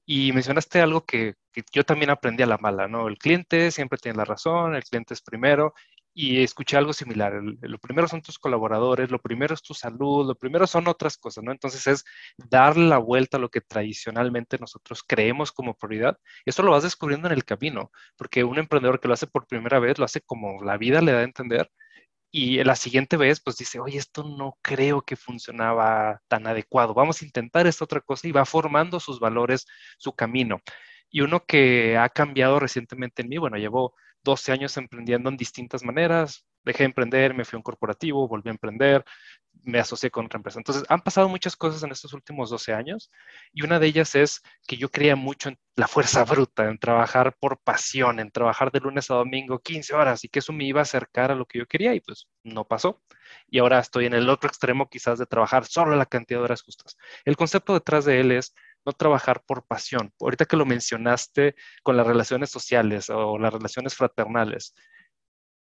Y 0.06 0.32
mencionaste 0.32 0.82
algo 0.82 1.06
que, 1.06 1.36
yo 1.74 1.84
también 1.84 2.10
aprendí 2.10 2.44
a 2.44 2.48
la 2.48 2.58
mala, 2.58 2.88
¿no? 2.88 3.08
El 3.08 3.18
cliente 3.18 3.72
siempre 3.72 3.98
tiene 3.98 4.18
la 4.18 4.26
razón, 4.26 4.76
el 4.76 4.84
cliente 4.84 5.14
es 5.14 5.22
primero. 5.22 5.74
Y 6.16 6.44
escuché 6.44 6.78
algo 6.78 6.94
similar. 6.94 7.34
lo 7.42 7.78
primero 7.80 8.08
son 8.08 8.22
tus 8.22 8.38
colaboradores, 8.38 9.10
lo 9.10 9.20
primero 9.20 9.54
es 9.56 9.64
tu 9.64 9.74
salud, 9.74 10.28
lo 10.28 10.36
primero 10.36 10.68
son 10.68 10.88
otras 10.88 11.18
cosas, 11.18 11.44
¿no? 11.44 11.52
Entonces 11.52 11.88
es 11.88 12.06
darle 12.38 12.88
la 12.88 13.00
vuelta 13.00 13.38
a 13.38 13.40
lo 13.40 13.50
que 13.50 13.62
tradicionalmente 13.62 14.58
nosotros 14.60 15.04
creemos 15.08 15.52
como 15.52 15.76
prioridad. 15.76 16.18
Eso 16.46 16.62
lo 16.64 16.72
vas 16.72 16.84
descubriendo 16.84 17.28
en 17.28 17.34
el 17.34 17.46
camino, 17.46 17.92
porque 18.16 18.44
un 18.44 18.60
emprendedor 18.60 19.00
que 19.00 19.08
lo 19.08 19.16
hace 19.16 19.28
por 19.28 19.48
primera 19.48 19.80
vez, 19.80 19.98
lo 19.98 20.06
hace 20.06 20.22
como 20.22 20.64
la 20.64 20.78
vida 20.78 21.02
le 21.02 21.14
da 21.14 21.20
a 21.20 21.24
entender 21.24 21.72
y 22.36 22.64
la 22.64 22.76
siguiente 22.76 23.16
vez, 23.16 23.40
pues 23.40 23.58
dice, 23.58 23.80
oye, 23.80 24.00
esto 24.00 24.24
no 24.24 24.58
creo 24.64 25.04
que 25.04 25.16
funcionaba 25.16 26.20
tan 26.28 26.48
adecuado, 26.48 26.96
vamos 26.96 27.22
a 27.22 27.26
intentar 27.26 27.68
esta 27.68 27.86
otra 27.86 28.02
cosa 28.02 28.28
y 28.28 28.32
va 28.32 28.44
formando 28.44 29.00
sus 29.00 29.20
valores, 29.20 29.68
su 30.00 30.14
camino. 30.14 30.60
Y 31.12 31.22
uno 31.22 31.46
que 31.46 31.96
ha 31.96 32.10
cambiado 32.10 32.60
recientemente 32.60 33.22
en 33.22 33.30
mí, 33.30 33.38
bueno, 33.38 33.58
llevo 33.58 33.94
12 34.24 34.52
años 34.52 34.78
emprendiendo 34.78 35.30
en 35.30 35.38
distintas 35.38 35.84
maneras, 35.84 36.46
dejé 36.64 36.80
de 36.84 36.86
emprender, 36.86 37.34
me 37.34 37.46
fui 37.46 37.58
a 37.58 37.60
un 37.60 37.64
corporativo, 37.64 38.28
volví 38.28 38.50
a 38.50 38.52
emprender, 38.52 39.04
me 39.64 39.80
asocié 39.80 40.10
con 40.12 40.26
otra 40.26 40.38
empresa. 40.38 40.60
Entonces, 40.60 40.84
han 40.90 41.02
pasado 41.02 41.30
muchas 41.30 41.56
cosas 41.56 41.84
en 41.84 41.92
estos 41.92 42.14
últimos 42.14 42.50
12 42.50 42.74
años 42.74 43.12
y 43.54 43.64
una 43.64 43.80
de 43.80 43.88
ellas 43.88 44.16
es 44.16 44.42
que 44.68 44.78
yo 44.78 44.90
creía 44.90 45.16
mucho 45.16 45.50
en 45.50 45.60
la 45.76 45.88
fuerza 45.88 46.24
bruta, 46.24 46.70
en 46.70 46.78
trabajar 46.78 47.36
por 47.40 47.60
pasión, 47.60 48.20
en 48.20 48.32
trabajar 48.32 48.72
de 48.72 48.80
lunes 48.80 49.10
a 49.12 49.16
domingo 49.16 49.60
15 49.60 49.94
horas 49.94 50.24
y 50.24 50.30
que 50.30 50.40
eso 50.40 50.54
me 50.54 50.66
iba 50.66 50.82
a 50.82 50.84
acercar 50.84 51.32
a 51.32 51.36
lo 51.36 51.46
que 51.46 51.60
yo 51.60 51.66
quería 51.68 51.94
y 51.94 52.02
pues 52.02 52.28
no 52.44 52.66
pasó. 52.66 53.02
Y 53.48 53.60
ahora 53.60 53.80
estoy 53.80 54.06
en 54.06 54.14
el 54.14 54.30
otro 54.30 54.48
extremo 54.48 54.90
quizás 54.90 55.20
de 55.20 55.26
trabajar 55.26 55.66
solo 55.66 55.96
la 55.96 56.06
cantidad 56.06 56.40
de 56.40 56.46
horas 56.46 56.62
justas. 56.62 56.98
El 57.26 57.38
concepto 57.38 57.74
detrás 57.74 58.06
de 58.06 58.20
él 58.20 58.32
es 58.32 58.54
no 58.86 58.94
trabajar 58.94 59.44
por 59.46 59.66
pasión. 59.66 60.12
Ahorita 60.20 60.46
que 60.46 60.58
lo 60.58 60.66
mencionaste 60.66 61.56
con 61.84 61.98
las 61.98 62.08
relaciones 62.08 62.50
sociales 62.50 63.10
o 63.10 63.38
las 63.38 63.54
relaciones 63.54 63.96
fraternales, 63.96 64.74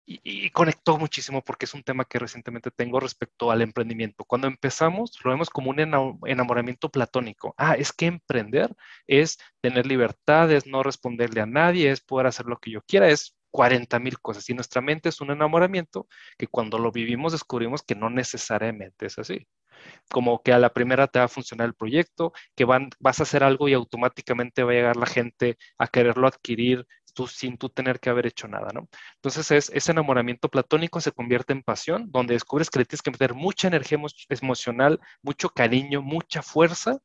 y, 0.06 0.50
conectó 0.50 0.98
muchísimo 0.98 1.42
porque 1.42 1.66
es 1.66 1.74
un 1.74 1.82
tema 1.82 2.04
que 2.04 2.18
recientemente 2.18 2.70
tengo 2.70 3.00
respecto 3.00 3.50
al 3.50 3.62
emprendimiento. 3.62 4.24
Cuando 4.24 4.46
empezamos, 4.46 5.18
lo 5.24 5.30
vemos 5.32 5.50
como 5.50 5.70
un 5.70 5.80
enamoramiento 5.80 6.90
platónico. 6.90 7.54
Ah, 7.58 7.74
es 7.74 7.92
que 7.92 8.06
emprender 8.06 8.74
es 9.06 9.38
tener 9.60 9.86
libertad, 9.86 10.50
es 10.52 10.66
no 10.66 10.82
responderle 10.82 11.40
a 11.40 11.46
nadie, 11.46 11.90
es 11.90 12.00
poder 12.00 12.26
hacer 12.28 12.46
lo 12.46 12.58
que 12.58 12.70
yo 12.70 12.82
quiera, 12.82 13.08
es 13.08 13.36
40 13.50 13.98
mil 13.98 14.20
cosas. 14.20 14.48
Y 14.48 14.54
nuestra 14.54 14.80
mente 14.80 15.08
es 15.08 15.20
un 15.20 15.30
enamoramiento 15.32 16.08
que 16.38 16.46
cuando 16.46 16.78
lo 16.78 16.92
vivimos 16.92 17.32
descubrimos 17.32 17.82
que 17.82 17.94
no 17.96 18.10
necesariamente 18.10 19.06
es 19.06 19.18
así. 19.18 19.46
Como 20.10 20.42
que 20.42 20.52
a 20.52 20.58
la 20.58 20.72
primera 20.72 21.06
te 21.06 21.18
va 21.18 21.26
a 21.26 21.28
funcionar 21.28 21.66
el 21.66 21.74
proyecto, 21.74 22.32
que 22.54 22.64
vas 22.64 23.20
a 23.20 23.22
hacer 23.22 23.44
algo 23.44 23.68
y 23.68 23.74
automáticamente 23.74 24.62
va 24.62 24.72
a 24.72 24.74
llegar 24.74 24.96
la 24.96 25.06
gente 25.06 25.56
a 25.78 25.88
quererlo 25.88 26.26
adquirir 26.26 26.86
tú, 27.14 27.26
sin 27.26 27.56
tú 27.56 27.70
tener 27.70 27.98
que 27.98 28.10
haber 28.10 28.26
hecho 28.26 28.46
nada, 28.46 28.68
¿no? 28.74 28.88
Entonces 29.16 29.50
es, 29.50 29.70
ese 29.74 29.92
enamoramiento 29.92 30.48
platónico 30.48 31.00
se 31.00 31.12
convierte 31.12 31.52
en 31.54 31.62
pasión, 31.62 32.10
donde 32.12 32.34
descubres 32.34 32.70
que 32.70 32.78
le 32.78 32.84
tienes 32.84 33.02
que 33.02 33.10
meter 33.10 33.34
mucha 33.34 33.68
energía 33.68 33.98
emocional, 34.28 35.00
mucho 35.22 35.48
cariño, 35.48 36.02
mucha 36.02 36.42
fuerza 36.42 36.98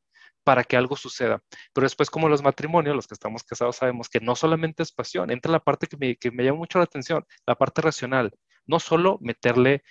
para 0.44 0.64
que 0.64 0.76
algo 0.76 0.96
suceda. 0.96 1.42
Pero 1.72 1.84
después, 1.84 2.10
como 2.10 2.28
los 2.28 2.42
matrimonios, 2.42 2.94
los 2.94 3.06
que 3.06 3.14
estamos 3.14 3.42
casados 3.44 3.76
sabemos 3.76 4.08
que 4.08 4.20
no 4.20 4.36
solamente 4.36 4.82
es 4.82 4.92
pasión, 4.92 5.30
entra 5.30 5.50
la 5.50 5.60
parte 5.60 5.86
que 5.86 5.96
me, 5.96 6.16
que 6.16 6.30
me 6.30 6.44
llama 6.44 6.58
mucho 6.58 6.78
la 6.78 6.84
atención, 6.84 7.24
la 7.46 7.54
parte 7.54 7.80
racional, 7.82 8.32
no 8.66 8.80
solo 8.80 9.18
meterle 9.20 9.82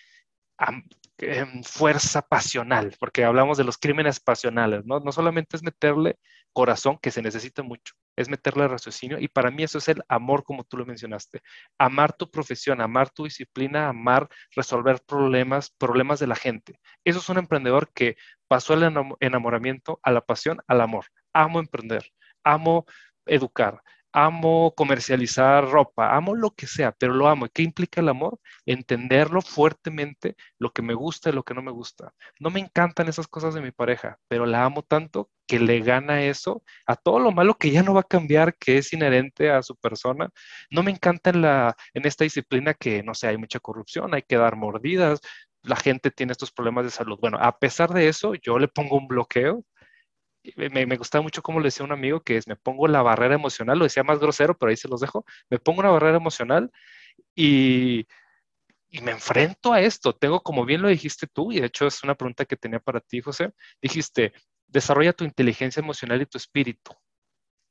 em, 1.21 1.63
fuerza 1.63 2.21
pasional, 2.21 2.95
porque 2.99 3.23
hablamos 3.23 3.57
de 3.57 3.63
los 3.63 3.77
crímenes 3.77 4.19
pasionales, 4.19 4.85
¿no? 4.85 4.99
No 4.99 5.11
solamente 5.11 5.55
es 5.55 5.63
meterle 5.63 6.17
corazón, 6.53 6.97
que 7.01 7.11
se 7.11 7.21
necesita 7.21 7.63
mucho, 7.63 7.93
es 8.15 8.29
meterle 8.29 8.67
raciocinio 8.67 9.19
y 9.19 9.27
para 9.27 9.51
mí 9.51 9.63
eso 9.63 9.77
es 9.77 9.87
el 9.87 10.03
amor 10.07 10.43
como 10.43 10.63
tú 10.63 10.77
lo 10.77 10.85
mencionaste. 10.85 11.41
Amar 11.77 12.13
tu 12.13 12.29
profesión, 12.29 12.81
amar 12.81 13.09
tu 13.09 13.23
disciplina, 13.23 13.87
amar 13.87 14.27
resolver 14.55 15.01
problemas, 15.05 15.69
problemas 15.69 16.19
de 16.19 16.27
la 16.27 16.35
gente. 16.35 16.79
Eso 17.03 17.19
es 17.19 17.29
un 17.29 17.37
emprendedor 17.37 17.91
que 17.93 18.17
pasó 18.47 18.73
el 18.73 18.83
enamoramiento 19.19 19.99
a 20.03 20.11
la 20.11 20.21
pasión, 20.21 20.59
al 20.67 20.81
amor. 20.81 21.05
Amo 21.33 21.59
emprender, 21.59 22.11
amo 22.43 22.85
educar, 23.25 23.81
amo 24.13 24.73
comercializar 24.75 25.69
ropa, 25.69 26.15
amo 26.15 26.35
lo 26.35 26.51
que 26.51 26.67
sea, 26.67 26.91
pero 26.91 27.13
lo 27.13 27.27
amo. 27.27 27.47
¿Qué 27.53 27.63
implica 27.63 28.01
el 28.01 28.09
amor? 28.09 28.39
Entenderlo 28.65 29.41
fuertemente, 29.41 30.35
lo 30.59 30.71
que 30.71 30.81
me 30.81 30.93
gusta 30.93 31.29
y 31.29 31.33
lo 31.33 31.43
que 31.43 31.53
no 31.53 31.61
me 31.61 31.71
gusta. 31.71 32.13
No 32.39 32.49
me 32.49 32.59
encantan 32.59 33.07
esas 33.07 33.27
cosas 33.27 33.53
de 33.53 33.61
mi 33.61 33.71
pareja, 33.71 34.17
pero 34.27 34.45
la 34.45 34.63
amo 34.65 34.83
tanto 34.83 35.29
que 35.47 35.59
le 35.59 35.81
gana 35.81 36.23
eso 36.23 36.63
a 36.85 36.95
todo 36.95 37.19
lo 37.19 37.31
malo 37.31 37.55
que 37.57 37.71
ya 37.71 37.83
no 37.83 37.93
va 37.93 38.01
a 38.01 38.03
cambiar, 38.03 38.55
que 38.55 38.77
es 38.77 38.93
inherente 38.93 39.51
a 39.51 39.63
su 39.63 39.75
persona. 39.75 40.29
No 40.69 40.83
me 40.83 40.91
encanta 40.91 41.29
en, 41.31 41.41
la, 41.41 41.75
en 41.93 42.05
esta 42.05 42.23
disciplina 42.23 42.73
que, 42.73 43.03
no 43.03 43.13
sé, 43.13 43.27
hay 43.27 43.37
mucha 43.37 43.59
corrupción, 43.59 44.13
hay 44.13 44.21
que 44.23 44.37
dar 44.37 44.55
mordidas, 44.55 45.19
la 45.63 45.75
gente 45.75 46.11
tiene 46.11 46.31
estos 46.31 46.51
problemas 46.51 46.85
de 46.85 46.91
salud. 46.91 47.17
Bueno, 47.19 47.37
a 47.41 47.57
pesar 47.59 47.93
de 47.93 48.07
eso, 48.07 48.33
yo 48.35 48.59
le 48.59 48.67
pongo 48.67 48.97
un 48.97 49.07
bloqueo 49.07 49.63
me, 50.55 50.85
me, 50.85 50.97
gustaba 50.97 51.21
mucho 51.21 51.41
como 51.41 51.59
le 51.59 51.65
decía 51.67 51.85
un 51.85 51.91
amigo 51.91 52.21
que 52.21 52.37
es, 52.37 52.47
me 52.47 52.55
pongo 52.55 52.87
la 52.87 53.01
barrera 53.01 53.35
emocional, 53.35 53.77
lo 53.77 53.85
decía 53.85 54.03
más 54.03 54.19
grosero, 54.19 54.57
pero 54.57 54.69
ahí 54.69 54.77
se 54.77 54.87
los 54.87 55.01
dejo, 55.01 55.25
me 55.49 55.59
pongo 55.59 55.81
una 55.81 55.89
barrera 55.91 56.17
emocional 56.17 56.71
y, 57.35 58.07
y 58.89 59.01
me 59.01 59.11
enfrento 59.11 59.73
a 59.73 59.81
esto. 59.81 60.13
Tengo, 60.13 60.41
como 60.41 60.65
bien 60.65 60.81
lo 60.81 60.89
dijiste 60.89 61.27
tú, 61.27 61.51
y 61.51 61.59
de 61.59 61.67
hecho 61.67 61.87
es 61.87 62.03
una 62.03 62.15
pregunta 62.15 62.45
que 62.45 62.57
tenía 62.57 62.79
para 62.79 62.99
ti, 62.99 63.21
José, 63.21 63.53
dijiste, 63.81 64.33
desarrolla 64.67 65.13
tu 65.13 65.23
inteligencia 65.23 65.79
emocional 65.79 66.21
y 66.21 66.25
tu 66.25 66.37
espíritu. 66.37 66.93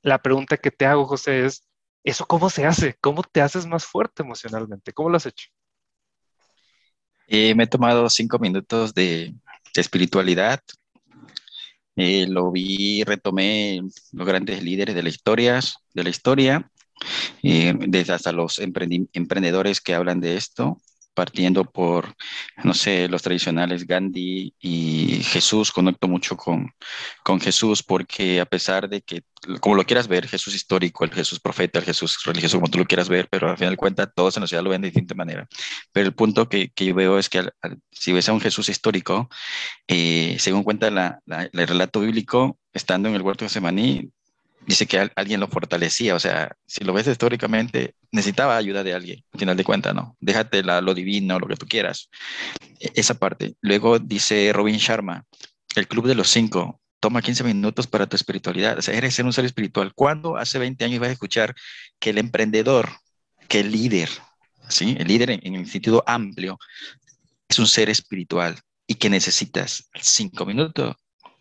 La 0.03 0.21
pregunta 0.23 0.57
que 0.57 0.71
te 0.71 0.87
hago, 0.87 1.07
José, 1.07 1.45
es, 1.45 1.69
¿eso 2.05 2.27
cómo 2.27 2.49
se 2.51 2.67
hace? 2.67 2.97
¿Cómo 3.01 3.23
te 3.23 3.43
haces 3.43 3.67
más 3.67 3.85
fuerte 3.85 4.23
emocionalmente? 4.23 4.93
¿Cómo 4.93 5.11
lo 5.11 5.17
has 5.19 5.27
hecho? 5.27 5.49
Eh, 7.27 7.55
me 7.55 7.65
he 7.65 7.67
tomado 7.67 8.09
cinco 8.09 8.39
minutos 8.39 8.95
de, 8.95 9.35
de 9.75 9.81
espiritualidad, 9.81 10.61
eh, 12.01 12.27
lo 12.27 12.51
vi, 12.51 13.05
retomé 13.05 13.81
los 14.12 14.27
grandes 14.27 14.62
líderes 14.62 14.94
de 14.94 15.02
la 15.02 15.09
historia, 15.09 15.60
de 15.94 16.02
la 16.02 16.10
historia 16.10 16.70
desde 17.43 18.12
hasta 18.12 18.31
los 18.32 18.59
emprendedores 18.59 19.81
que 19.81 19.94
hablan 19.94 20.20
de 20.20 20.36
esto, 20.36 20.78
partiendo 21.15 21.65
por, 21.65 22.15
no 22.65 22.74
sé, 22.74 23.09
los 23.09 23.23
tradicionales 23.23 23.87
Gandhi 23.87 24.55
y 24.61 25.23
Jesús, 25.24 25.73
conecto 25.73 26.09
mucho 26.09 26.37
con, 26.37 26.73
con 27.24 27.41
Jesús 27.41 27.82
porque 27.82 28.41
a 28.41 28.47
pesar 28.47 28.89
de 28.89 29.03
que, 29.03 29.23
como 29.61 29.74
lo 29.74 29.85
quieras 29.85 30.09
ver, 30.09 30.28
Jesús 30.28 30.55
histórico, 30.55 31.05
el 31.05 31.12
Jesús 31.12 31.41
profeta, 31.41 31.78
el 31.78 31.85
Jesús 31.85 32.19
religioso, 32.24 32.59
como 32.59 32.70
tú 32.70 32.78
lo 32.78 32.87
quieras 32.87 33.09
ver, 33.09 33.28
pero 33.31 33.51
al 33.51 33.57
final 33.59 33.74
de 33.74 33.77
cuentas 33.78 34.09
todos 34.15 34.37
en 34.37 34.43
la 34.43 34.47
ciudad 34.47 34.62
lo 34.62 34.70
ven 34.70 34.82
de 34.82 34.89
distinta 34.89 35.15
manera. 35.15 35.49
Pero 35.93 36.07
el 36.07 36.15
punto 36.15 36.49
que, 36.49 36.70
que 36.70 36.87
yo 36.87 36.95
veo 36.95 37.19
es 37.19 37.28
que 37.28 37.49
si 37.91 38.12
ves 38.12 38.28
a 38.28 38.32
un 38.32 38.41
Jesús 38.41 38.69
histórico, 38.69 39.28
eh, 39.89 40.37
según 40.39 40.65
cuenta 40.65 40.91
la, 40.91 41.20
el 41.27 41.69
relato 41.69 42.01
bíblico, 42.01 42.59
estando 42.73 43.09
en 43.09 43.15
el 43.15 43.23
huerto 43.23 43.45
de 43.45 43.49
Semaní, 43.49 44.11
dice 44.66 44.87
que 44.87 45.11
alguien 45.15 45.41
lo 45.41 45.49
fortalecía, 45.49 46.15
o 46.15 46.20
sea, 46.20 46.57
si 46.66 46.85
lo 46.85 46.93
ves 46.93 47.07
históricamente, 47.07 47.95
necesitaba 48.12 48.57
ayuda 48.57 48.82
de 48.82 48.95
alguien, 48.95 49.24
al 49.32 49.41
final 49.41 49.57
de 49.57 49.65
cuentas, 49.65 49.95
¿no? 49.95 50.16
Déjate 50.20 50.62
la, 50.62 50.81
lo 50.81 50.95
divino, 50.95 51.39
lo 51.39 51.47
que 51.47 51.57
tú 51.57 51.66
quieras. 51.66 52.11
E, 52.78 52.93
esa 52.95 53.15
parte. 53.15 53.55
Luego 53.61 53.99
dice 53.99 54.53
Robin 54.53 54.77
Sharma, 54.77 55.24
el 55.77 55.89
club 55.89 56.07
de 56.07 56.15
los 56.15 56.28
cinco, 56.28 56.81
toma 57.01 57.23
15 57.23 57.45
minutos 57.45 57.87
para 57.87 58.07
tu 58.07 58.16
espiritualidad, 58.16 58.78
o 58.78 58.82
sea, 58.82 58.95
eres 58.95 59.19
un 59.19 59.32
ser 59.32 59.45
espiritual. 59.45 59.93
¿Cuándo 59.95 60.37
hace 60.37 60.59
20 60.59 60.85
años 60.85 60.97
ibas 60.97 61.09
a 61.09 61.12
escuchar 61.12 61.55
que 61.99 62.11
el 62.11 62.19
emprendedor, 62.19 62.91
que 63.49 63.61
el 63.61 63.73
líder, 63.73 64.11
¿sí? 64.69 64.97
El 64.99 65.09
líder 65.09 65.31
en, 65.31 65.41
en 65.43 65.55
el 65.57 65.66
sentido 65.66 66.05
amplio, 66.07 66.59
es 67.49 67.59
un 67.59 67.66
ser 67.66 67.91
espiritual 67.91 68.57
y 68.87 68.95
que 68.95 69.11
necesitas 69.11 69.89
cinco 70.01 70.45
minutos 70.47 70.97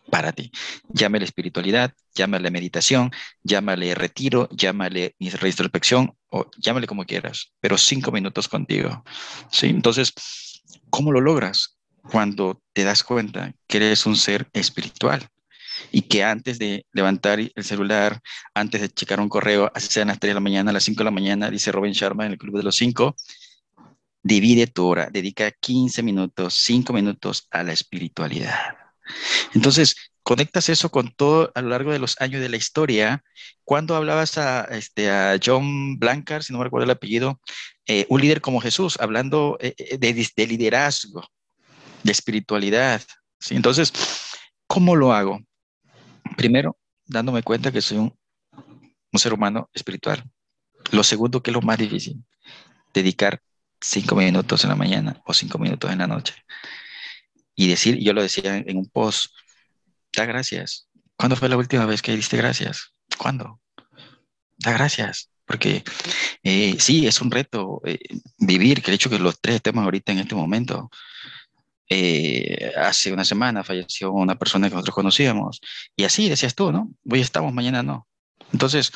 para 0.10 0.32
ti. 0.32 0.52
Llámale 0.90 1.26
espiritualidad, 1.26 1.94
llámale 2.14 2.52
meditación, 2.52 3.12
llámale 3.44 3.96
retiro, 3.96 4.50
llámale 4.52 5.16
introspección 5.20 6.16
o 6.30 6.50
llámale 6.58 6.88
como 6.88 7.06
quieras, 7.06 7.52
pero 7.60 7.78
cinco 7.78 8.12
minutos 8.12 8.48
contigo. 8.48 9.04
¿sí? 9.52 9.68
Entonces, 9.68 10.14
¿cómo 10.90 11.12
lo 11.12 11.22
logras? 11.22 11.78
Cuando 12.12 12.62
te 12.74 12.84
das 12.84 13.04
cuenta 13.04 13.54
que 13.68 13.78
eres 13.78 14.06
un 14.06 14.16
ser 14.16 14.48
espiritual 14.54 15.28
y 15.92 16.02
que 16.04 16.24
antes 16.24 16.60
de 16.60 16.86
levantar 16.92 17.40
el 17.40 17.64
celular, 17.64 18.20
antes 18.54 18.82
de 18.82 18.90
checar 18.90 19.20
un 19.20 19.30
correo, 19.30 19.72
así 19.74 19.88
sean 19.90 20.08
las 20.08 20.20
3 20.20 20.32
de 20.32 20.34
la 20.36 20.40
mañana, 20.40 20.72
a 20.72 20.74
las 20.74 20.84
5 20.84 21.00
de 21.00 21.06
la 21.06 21.12
mañana, 21.12 21.50
dice 21.50 21.72
Robin 21.72 21.94
Sharma 21.94 22.26
en 22.26 22.34
el 22.34 22.38
Club 22.38 22.58
de 22.58 22.64
los 22.64 22.76
5, 22.76 23.16
divide 24.24 24.68
tu 24.68 24.86
hora, 24.86 25.10
dedica 25.12 25.52
15 25.52 26.04
minutos, 26.04 26.56
5 26.56 26.94
minutos 26.94 27.48
a 27.52 27.64
la 27.64 27.74
espiritualidad. 27.74 28.89
Entonces, 29.54 29.96
conectas 30.24 30.70
eso 30.70 30.92
con 30.92 31.12
todo 31.12 31.52
a 31.56 31.62
lo 31.62 31.70
largo 31.70 31.92
de 31.92 32.00
los 32.00 32.20
años 32.22 32.42
de 32.42 32.50
la 32.50 32.58
historia. 32.58 33.24
Cuando 33.64 33.96
hablabas 33.96 34.38
a, 34.38 34.66
este, 34.66 35.10
John 35.44 35.98
Blancard, 35.98 36.44
si 36.44 36.54
no 36.54 36.60
me 36.60 36.66
recuerdo 36.66 36.86
el 36.86 36.92
apellido, 36.92 37.40
eh, 37.88 38.06
un 38.10 38.22
líder 38.22 38.42
como 38.42 38.62
Jesús, 38.62 38.98
hablando 39.00 39.58
eh, 39.60 39.74
eh, 39.78 39.98
de, 39.98 40.48
liderazgo, 40.48 41.28
de 42.04 42.12
espiritualidad. 42.12 43.02
¿sí? 43.40 43.56
Entonces, 43.56 43.92
¿cómo 44.68 44.96
lo 44.96 45.14
hago? 45.14 45.40
Primero, 46.38 46.78
dándome 47.06 47.44
cuenta 47.44 47.72
que 47.72 47.82
soy 47.82 47.98
un, 47.98 48.16
un 49.12 49.20
ser 49.20 49.34
humano 49.34 49.70
espiritual. 49.74 50.24
Lo 50.92 51.04
segundo, 51.04 51.42
que 51.42 51.52
es 51.52 51.56
lo 51.56 51.62
más 51.62 51.78
difícil, 51.78 52.24
dedicar 52.94 53.42
cinco 53.82 54.16
minutos 54.16 54.64
en 54.64 54.70
la 54.70 54.76
mañana 54.76 55.22
o 55.26 55.34
cinco 55.34 55.58
minutos 55.58 55.92
en 55.92 56.00
la 56.00 56.08
noche 56.08 56.36
y 57.60 57.68
decir, 57.68 57.98
yo 58.00 58.14
lo 58.14 58.22
decía 58.22 58.56
en, 58.56 58.78
un 58.78 58.88
post, 58.88 59.34
da 60.16 60.24
gracias. 60.24 60.88
¿Cuándo 61.18 61.36
fue 61.36 61.50
la 61.50 61.58
última 61.58 61.86
vez 61.86 62.02
que 62.02 62.16
diste 62.16 62.38
gracias? 62.38 62.94
¿Cuándo? 63.18 63.60
Da 64.58 64.72
gracias, 64.72 65.30
porque 65.44 65.84
eh, 66.42 66.78
sí, 66.80 67.06
es 67.06 67.20
un 67.20 67.30
reto 67.30 67.82
eh, 67.84 68.00
vivir, 68.38 68.82
que 68.82 68.92
de 68.92 68.96
hecho 68.96 69.10
que 69.10 69.20
los 69.20 69.42
tres 69.42 69.62
temas 69.62 69.84
ahorita 69.84 70.14
en 70.14 70.20
este 70.20 70.36
momento. 70.36 70.90
Eh, 71.90 72.72
hace 72.78 73.12
una 73.12 73.26
semana 73.26 73.64
falleció 73.64 74.12
una 74.12 74.38
persona 74.38 74.70
que 74.70 74.76
nosotros 74.76 74.94
conocíamos 74.94 75.60
y 75.96 76.04
así 76.04 76.30
decías 76.30 76.54
tú, 76.54 76.72
¿no? 76.72 76.92
Hoy 77.12 77.20
estamos, 77.20 77.52
mañana 77.52 77.84
no. 77.84 78.08
Entonces, 78.54 78.92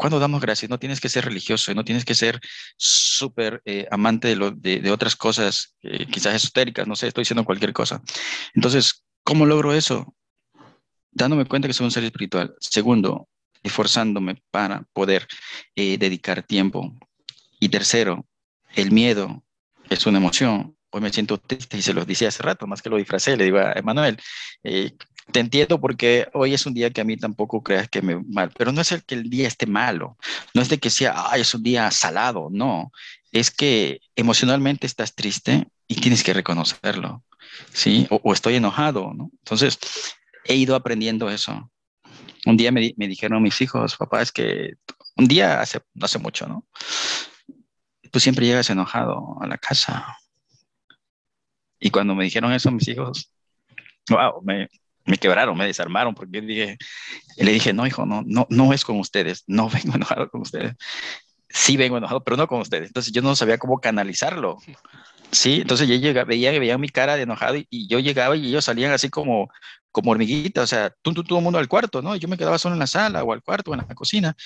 cuando 0.00 0.18
damos 0.18 0.40
gracias, 0.40 0.70
no 0.70 0.78
tienes 0.78 0.98
que 0.98 1.10
ser 1.10 1.26
religioso, 1.26 1.74
no 1.74 1.84
tienes 1.84 2.06
que 2.06 2.14
ser 2.14 2.40
súper 2.78 3.60
eh, 3.66 3.86
amante 3.90 4.34
de, 4.34 4.90
otras 4.90 5.14
cosas, 5.14 5.76
eh, 5.82 6.06
quizás 6.06 6.34
esotéricas, 6.34 6.88
no 6.88 6.96
sé, 6.96 7.08
estoy 7.08 7.20
diciendo 7.20 7.44
cualquier 7.44 7.74
cosa. 7.74 8.00
Entonces, 8.54 9.04
¿cómo 9.22 9.44
logro 9.44 9.74
eso? 9.74 10.16
Dándome 11.10 11.44
cuenta 11.44 11.68
que 11.68 11.74
soy 11.74 11.84
un 11.84 11.90
ser 11.90 12.04
espiritual. 12.04 12.54
Segundo, 12.60 13.28
esforzándome 13.62 14.42
para 14.50 14.86
poder 14.94 15.28
eh, 15.76 15.98
dedicar 15.98 16.44
tiempo. 16.44 16.96
Y 17.60 17.68
tercero, 17.68 18.26
el 18.74 18.92
miedo 18.92 19.44
es 19.90 20.06
una 20.06 20.16
emoción. 20.16 20.78
Hoy 20.92 21.02
me 21.02 21.12
siento 21.12 21.36
triste 21.36 21.76
y 21.76 21.82
se 21.82 21.92
los 21.92 22.06
decía 22.06 22.28
hace 22.28 22.42
rato, 22.42 22.66
más 22.66 22.80
que 22.80 22.88
lo 22.88 22.96
disfracé, 22.96 23.36
le 23.36 23.44
digo 23.44 23.58
a 23.58 23.72
Emanuel, 23.72 24.16
te 25.32 25.40
entiendo 25.40 25.80
porque 25.80 26.28
hoy 26.32 26.54
es 26.54 26.66
un 26.66 26.74
día 26.74 26.90
que 26.90 27.00
a 27.00 27.04
mí 27.04 27.16
tampoco 27.16 27.62
creas 27.62 27.88
que 27.88 28.02
me 28.02 28.20
mal, 28.28 28.50
pero 28.56 28.72
no 28.72 28.80
es 28.80 28.92
el 28.92 29.04
que 29.04 29.14
el 29.14 29.30
día 29.30 29.48
esté 29.48 29.66
malo, 29.66 30.16
no 30.54 30.62
es 30.62 30.68
de 30.68 30.78
que 30.78 30.90
sea, 30.90 31.30
ay, 31.30 31.42
es 31.42 31.54
un 31.54 31.62
día 31.62 31.90
salado, 31.90 32.48
no, 32.50 32.90
es 33.32 33.50
que 33.50 34.00
emocionalmente 34.16 34.86
estás 34.86 35.14
triste 35.14 35.68
y 35.86 35.96
tienes 35.96 36.22
que 36.22 36.34
reconocerlo, 36.34 37.24
¿sí? 37.72 38.06
O, 38.10 38.32
estoy 38.32 38.56
enojado, 38.56 39.12
¿no? 39.14 39.30
Entonces, 39.38 39.78
he 40.44 40.54
ido 40.56 40.74
aprendiendo 40.74 41.30
eso. 41.30 41.70
Un 42.46 42.56
día 42.56 42.72
me, 42.72 42.94
me 42.96 43.08
dijeron 43.08 43.42
mis 43.42 43.60
hijos, 43.60 43.96
papá, 43.96 44.22
es 44.22 44.32
que 44.32 44.74
un 45.16 45.28
día 45.28 45.60
hace, 45.60 45.80
no 45.94 46.06
hace 46.06 46.18
mucho, 46.18 46.46
¿no? 46.48 46.66
Tú 48.10 48.18
siempre 48.18 48.46
llegas 48.46 48.70
enojado 48.70 49.36
a 49.40 49.46
la 49.46 49.58
casa. 49.58 50.16
Y 51.78 51.90
cuando 51.90 52.14
me 52.14 52.24
dijeron 52.24 52.52
eso 52.52 52.70
mis 52.70 52.88
hijos, 52.88 53.32
wow, 54.08 54.42
me, 54.42 54.68
me 55.04 55.18
quebraron, 55.18 55.56
me 55.56 55.66
desarmaron, 55.66 56.14
porque 56.14 56.40
dije, 56.40 56.78
le 57.36 57.52
dije, 57.52 57.72
no, 57.72 57.86
hijo, 57.86 58.06
no, 58.06 58.22
no, 58.26 58.46
no 58.50 58.72
es 58.72 58.84
con 58.84 58.98
ustedes, 58.98 59.44
no 59.46 59.68
vengo 59.70 59.94
enojado 59.96 60.28
con 60.30 60.42
ustedes. 60.42 60.74
Sí 61.48 61.76
vengo 61.76 61.98
enojado, 61.98 62.22
pero 62.22 62.36
no 62.36 62.46
con 62.46 62.60
ustedes. 62.60 62.88
Entonces 62.88 63.12
yo 63.12 63.22
no 63.22 63.34
sabía 63.34 63.58
cómo 63.58 63.80
canalizarlo. 63.80 64.58
Sí, 65.32 65.60
entonces 65.62 65.88
yo 65.88 65.96
llegaba, 65.96 66.24
veía, 66.24 66.50
veía 66.58 66.78
mi 66.78 66.88
cara 66.88 67.16
de 67.16 67.22
enojado 67.22 67.56
y, 67.56 67.88
yo 67.88 67.98
llegaba 67.98 68.36
y 68.36 68.48
ellos 68.48 68.64
salían 68.64 68.92
así 68.92 69.10
como, 69.10 69.50
como 69.90 70.12
hormiguitas, 70.12 70.64
o 70.64 70.66
sea, 70.66 70.94
tú, 71.02 71.12
tú, 71.12 71.24
todo 71.24 71.38
el 71.38 71.44
mundo 71.44 71.58
al 71.58 71.68
cuarto, 71.68 72.02
¿no? 72.02 72.14
Yo 72.16 72.28
me 72.28 72.36
quedaba 72.36 72.58
solo 72.58 72.74
en 72.74 72.80
la 72.80 72.86
sala 72.86 73.24
o 73.24 73.32
al 73.32 73.42
cuarto 73.42 73.70
o 73.70 73.74
en 73.74 73.80
la 73.80 73.94
cocina. 73.94 74.36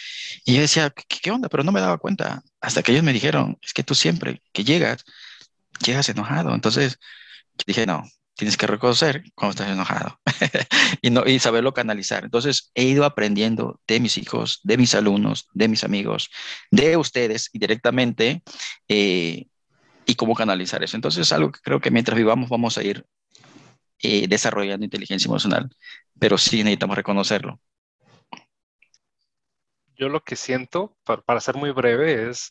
Y 0.45 0.55
yo 0.55 0.61
decía, 0.63 0.91
¿qué, 0.91 1.05
¿qué, 1.23 1.31
onda? 1.31 1.49
Pero 1.49 1.63
no 1.63 1.73
me 1.73 1.81
daba 1.81 1.99
cuenta. 1.99 2.43
Hasta 2.61 2.83
que 2.83 2.93
ellos 2.93 3.05
me 3.05 3.13
dijeron, 3.13 3.59
es 3.63 3.73
que 3.75 3.83
tú 3.83 3.95
siempre 3.95 4.43
que 4.53 4.65
llegas, 4.65 5.05
llegas 5.85 6.09
enojado. 6.09 6.55
Entonces 6.55 6.99
dije, 7.67 7.87
no, 7.87 8.05
tienes 8.35 8.57
que 8.57 8.67
reconocer 8.67 9.25
cuando 9.35 9.51
estás 9.53 9.69
enojado 9.69 10.19
y, 11.03 11.39
saberlo 11.39 11.73
canalizar. 11.73 12.25
Entonces, 12.25 12.71
he 12.75 12.85
ido 12.85 13.05
aprendiendo 13.05 13.81
de 13.87 14.01
mis 14.01 14.19
hijos, 14.19 14.61
de 14.65 14.77
mis 14.77 14.95
alumnos, 14.95 15.49
de 15.53 15.69
mis 15.69 15.85
amigos, 15.85 16.31
de 16.71 16.97
ustedes 16.97 17.51
y 17.53 17.59
directamente 17.59 18.43
eh, 18.89 19.47
y 20.07 20.15
cómo 20.17 20.35
canalizar 20.35 20.83
eso. 20.83 20.97
Entonces, 20.97 21.23
es 21.23 21.33
algo 21.33 21.53
que 21.53 21.61
creo 21.61 21.81
que 21.81 21.91
mientras 21.91 22.17
vivamos 22.17 22.49
vamos 22.49 22.77
a 22.77 22.83
ir 22.83 23.07
eh, 24.03 24.27
desarrollando 24.29 24.85
inteligencia 24.85 25.29
emocional, 25.29 25.71
pero 26.19 26.37
sí 26.37 26.59
necesitamos 26.59 26.97
reconocerlo. 26.97 27.61
Yo 29.97 30.09
lo 30.09 30.25
que 30.25 30.35
siento, 30.35 30.97
para 31.05 31.41
ser 31.41 31.55
muy 31.55 31.71
breve, 31.71 32.29
es 32.29 32.51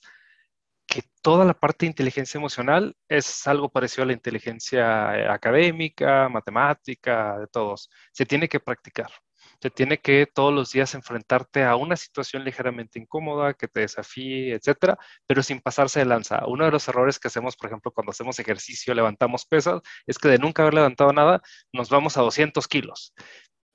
que 0.88 1.04
toda 1.22 1.46
la 1.46 1.54
parte 1.54 1.86
de 1.86 1.92
inteligencia 1.92 2.38
emocional 2.38 2.96
es 3.08 3.48
algo 3.48 3.70
parecido 3.72 4.04
a 4.04 4.08
la 4.08 4.14
inteligencia 4.14 5.18
eh, 5.18 5.28
académica, 5.28 6.30
matemática, 6.30 7.40
de 7.40 7.48
todos. 7.48 7.90
Se 8.12 8.26
tiene 8.26 8.50
que 8.50 8.60
practicar. 8.60 9.10
Se 9.62 9.70
tiene 9.70 10.00
que 10.00 10.26
todos 10.26 10.54
los 10.54 10.72
días 10.72 10.94
enfrentarte 10.94 11.64
a 11.64 11.76
una 11.76 11.96
situación 11.96 12.44
ligeramente 12.44 13.00
incómoda, 13.00 13.54
que 13.54 13.68
te 13.68 13.82
desafíe, 13.82 14.54
etcétera, 14.56 14.98
pero 15.26 15.42
sin 15.44 15.62
pasarse 15.62 16.00
de 16.00 16.06
lanza. 16.06 16.46
Uno 16.48 16.66
de 16.66 16.72
los 16.72 16.88
errores 16.88 17.20
que 17.20 17.30
hacemos, 17.30 17.56
por 17.56 17.68
ejemplo, 17.70 17.92
cuando 17.92 18.12
hacemos 18.12 18.40
ejercicio, 18.40 18.94
levantamos 18.94 19.46
pesas, 19.46 19.82
es 20.06 20.18
que 20.18 20.28
de 20.30 20.38
nunca 20.38 20.64
haber 20.64 20.74
levantado 20.76 21.14
nada, 21.14 21.42
nos 21.72 21.90
vamos 21.90 22.18
a 22.18 22.22
200 22.22 22.68
kilos. 22.68 23.14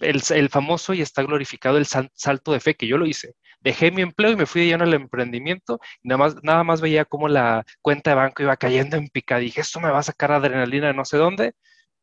El, 0.00 0.48
famoso 0.48 0.94
y 0.94 1.02
está 1.02 1.22
glorificado 1.22 1.76
el 1.78 1.86
salto 1.86 2.52
de 2.52 2.60
fe, 2.60 2.74
que 2.74 2.86
yo 2.86 2.98
lo 2.98 3.06
hice 3.06 3.34
dejé 3.60 3.90
mi 3.90 4.02
empleo 4.02 4.32
y 4.32 4.36
me 4.36 4.46
fui 4.46 4.62
de 4.62 4.68
lleno 4.68 4.84
al 4.84 4.94
emprendimiento 4.94 5.80
nada 6.02 6.18
más, 6.18 6.36
nada 6.42 6.64
más 6.64 6.80
veía 6.80 7.04
cómo 7.04 7.28
la 7.28 7.64
cuenta 7.82 8.10
de 8.10 8.16
banco 8.16 8.42
iba 8.42 8.56
cayendo 8.56 8.96
en 8.96 9.08
pica. 9.08 9.38
Dije, 9.38 9.60
esto 9.60 9.80
me 9.80 9.90
va 9.90 9.98
a 9.98 10.02
sacar 10.02 10.32
adrenalina 10.32 10.88
de 10.88 10.94
no 10.94 11.04
sé 11.04 11.16
dónde 11.16 11.54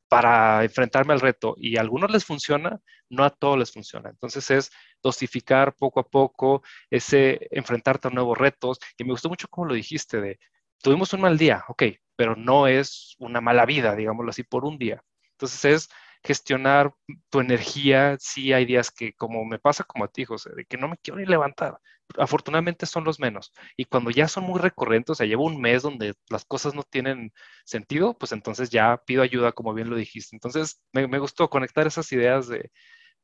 para 0.07 0.63
enfrentarme 0.63 1.13
al 1.13 1.21
reto. 1.21 1.55
Y 1.57 1.77
a 1.77 1.81
algunos 1.81 2.11
les 2.11 2.25
funciona, 2.25 2.79
no 3.09 3.23
a 3.23 3.29
todos 3.29 3.57
les 3.57 3.71
funciona. 3.71 4.09
Entonces 4.09 4.49
es 4.51 4.71
dosificar 5.01 5.75
poco 5.75 5.99
a 5.99 6.07
poco, 6.07 6.63
ese 6.89 7.47
enfrentarte 7.51 8.07
a 8.07 8.11
nuevos 8.11 8.37
retos. 8.37 8.79
Y 8.97 9.03
me 9.03 9.11
gustó 9.11 9.29
mucho 9.29 9.47
como 9.49 9.67
lo 9.67 9.73
dijiste 9.75 10.21
de, 10.21 10.39
tuvimos 10.81 11.13
un 11.13 11.21
mal 11.21 11.37
día, 11.37 11.63
ok, 11.67 11.83
pero 12.15 12.35
no 12.35 12.67
es 12.67 13.15
una 13.19 13.41
mala 13.41 13.65
vida, 13.65 13.95
digámoslo 13.95 14.29
así, 14.31 14.43
por 14.43 14.65
un 14.65 14.77
día. 14.77 15.03
Entonces 15.31 15.65
es 15.65 15.89
gestionar 16.25 16.93
tu 17.29 17.39
energía. 17.39 18.17
Sí 18.19 18.51
hay 18.53 18.65
días 18.65 18.91
que, 18.91 19.13
como 19.13 19.45
me 19.45 19.59
pasa 19.59 19.83
como 19.83 20.05
a 20.05 20.07
ti, 20.07 20.25
José, 20.25 20.51
de 20.55 20.65
que 20.65 20.77
no 20.77 20.87
me 20.87 20.97
quiero 20.97 21.19
ni 21.19 21.25
levantar. 21.25 21.79
Afortunadamente 22.17 22.85
son 22.85 23.03
los 23.03 23.19
menos. 23.19 23.51
Y 23.77 23.85
cuando 23.85 24.11
ya 24.11 24.27
son 24.27 24.43
muy 24.45 24.59
recurrentes, 24.59 25.11
o 25.11 25.15
sea, 25.15 25.27
llevo 25.27 25.45
un 25.45 25.61
mes 25.61 25.83
donde 25.83 26.15
las 26.29 26.45
cosas 26.45 26.73
no 26.73 26.83
tienen 26.83 27.31
sentido, 27.63 28.17
pues 28.17 28.31
entonces 28.31 28.69
ya 28.69 28.97
pido 29.05 29.21
ayuda, 29.23 29.51
como 29.51 29.73
bien 29.73 29.89
lo 29.89 29.95
dijiste. 29.95 30.35
Entonces, 30.35 30.81
me, 30.93 31.05
gustó 31.19 31.49
conectar 31.49 31.87
esas 31.87 32.11
ideas 32.11 32.47
de, 32.47 32.71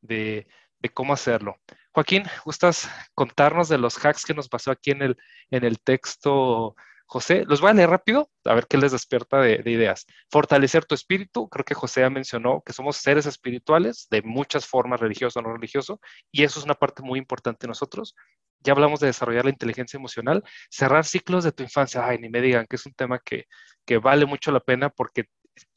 de, 0.01 0.47
de, 0.79 0.89
cómo 0.89 1.13
hacerlo. 1.13 1.57
Joaquín, 1.93 2.23
¿gustas 2.45 2.89
contarnos 3.15 3.69
de 3.69 3.77
los 3.77 3.97
hacks 3.97 4.25
que 4.25 4.33
nos 4.33 4.49
pasó 4.49 4.71
aquí 4.71 4.91
en 4.91 5.01
el, 5.03 5.17
en 5.51 5.63
el 5.63 5.79
texto 5.79 6.75
José, 7.11 7.43
los 7.45 7.59
voy 7.59 7.71
a 7.71 7.73
leer 7.73 7.89
rápido, 7.89 8.31
a 8.45 8.53
ver 8.53 8.67
qué 8.67 8.77
les 8.77 8.93
despierta 8.93 9.41
de, 9.41 9.61
ideas. 9.65 10.05
Fortalecer 10.29 10.85
tu 10.85 10.95
espíritu, 10.95 11.49
creo 11.49 11.65
que 11.65 11.73
José 11.73 11.99
ya 11.99 12.09
mencionó 12.09 12.63
que 12.65 12.71
somos 12.71 12.95
seres 12.95 13.25
espirituales 13.25 14.07
de 14.09 14.21
muchas 14.21 14.65
formas, 14.65 15.01
religioso 15.01 15.39
o 15.39 15.41
no 15.41 15.51
religioso, 15.51 15.99
y 16.31 16.43
eso 16.43 16.59
es 16.59 16.63
una 16.63 16.73
parte 16.73 17.03
muy 17.03 17.19
importante 17.19 17.67
de 17.67 17.67
nosotros. 17.67 18.15
Ya 18.61 18.71
hablamos 18.71 19.01
de 19.01 19.07
desarrollar 19.07 19.43
la 19.43 19.51
inteligencia 19.51 19.97
emocional, 19.97 20.41
cerrar 20.69 21.03
ciclos 21.03 21.43
de 21.43 21.51
tu 21.51 21.63
infancia, 21.63 22.07
ay, 22.07 22.17
ni 22.17 22.29
me 22.29 22.39
digan 22.39 22.65
que 22.65 22.77
es 22.77 22.85
un 22.85 22.93
tema 22.93 23.19
que, 23.19 23.43
que 23.85 23.97
vale 23.97 24.25
mucho 24.25 24.53
la 24.53 24.61
pena 24.61 24.89
porque 24.89 25.25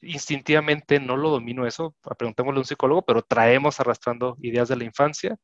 instintivamente 0.02 1.00
no 1.00 1.16
lo 1.16 1.30
domino 1.30 1.66
eso, 1.66 1.96
preguntémosle 2.16 2.58
a 2.58 2.60
un 2.60 2.64
psicólogo, 2.64 3.02
pero 3.02 3.22
traemos 3.22 3.80
arrastrando 3.80 4.36
ideas 4.40 4.68
de 4.68 4.76
la 4.76 4.84
infancia 4.84 5.36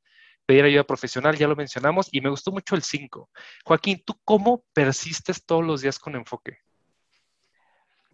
pedir 0.51 0.64
ayuda 0.64 0.82
profesional, 0.82 1.36
ya 1.36 1.47
lo 1.47 1.55
mencionamos, 1.55 2.09
y 2.10 2.20
me 2.20 2.28
gustó 2.28 2.51
mucho 2.51 2.74
el 2.74 2.82
5. 2.82 3.31
Joaquín, 3.64 4.02
¿tú 4.05 4.14
cómo 4.24 4.64
persistes 4.72 5.47
todos 5.47 5.64
los 5.64 5.81
días 5.81 5.97
con 5.97 6.16
enfoque? 6.16 6.59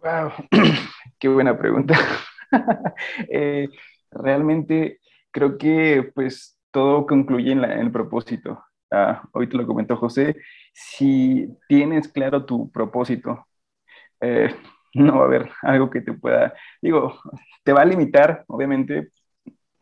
Wow, 0.03 0.33
qué 1.19 1.27
buena 1.27 1.57
pregunta. 1.57 1.95
Eh, 3.29 3.67
realmente 4.09 5.01
creo 5.31 5.57
que 5.57 6.09
pues 6.15 6.57
todo 6.71 7.05
concluye 7.05 7.51
en, 7.51 7.65
el 7.65 7.91
propósito. 7.91 8.63
Ah, 8.89 9.21
hoy 9.33 9.49
te 9.49 9.57
lo 9.57 9.67
comentó 9.67 9.97
José, 9.97 10.37
si 10.71 11.49
tienes 11.67 12.07
claro 12.07 12.45
tu 12.45 12.71
propósito, 12.71 13.45
eh, 14.21 14.55
no 14.93 15.17
va 15.17 15.23
a 15.23 15.25
haber 15.25 15.51
algo 15.61 15.89
que 15.89 15.99
te 15.99 16.13
pueda, 16.13 16.53
digo, 16.81 17.19
te 17.65 17.73
va 17.73 17.81
a 17.81 17.85
limitar, 17.85 18.45
obviamente, 18.47 19.09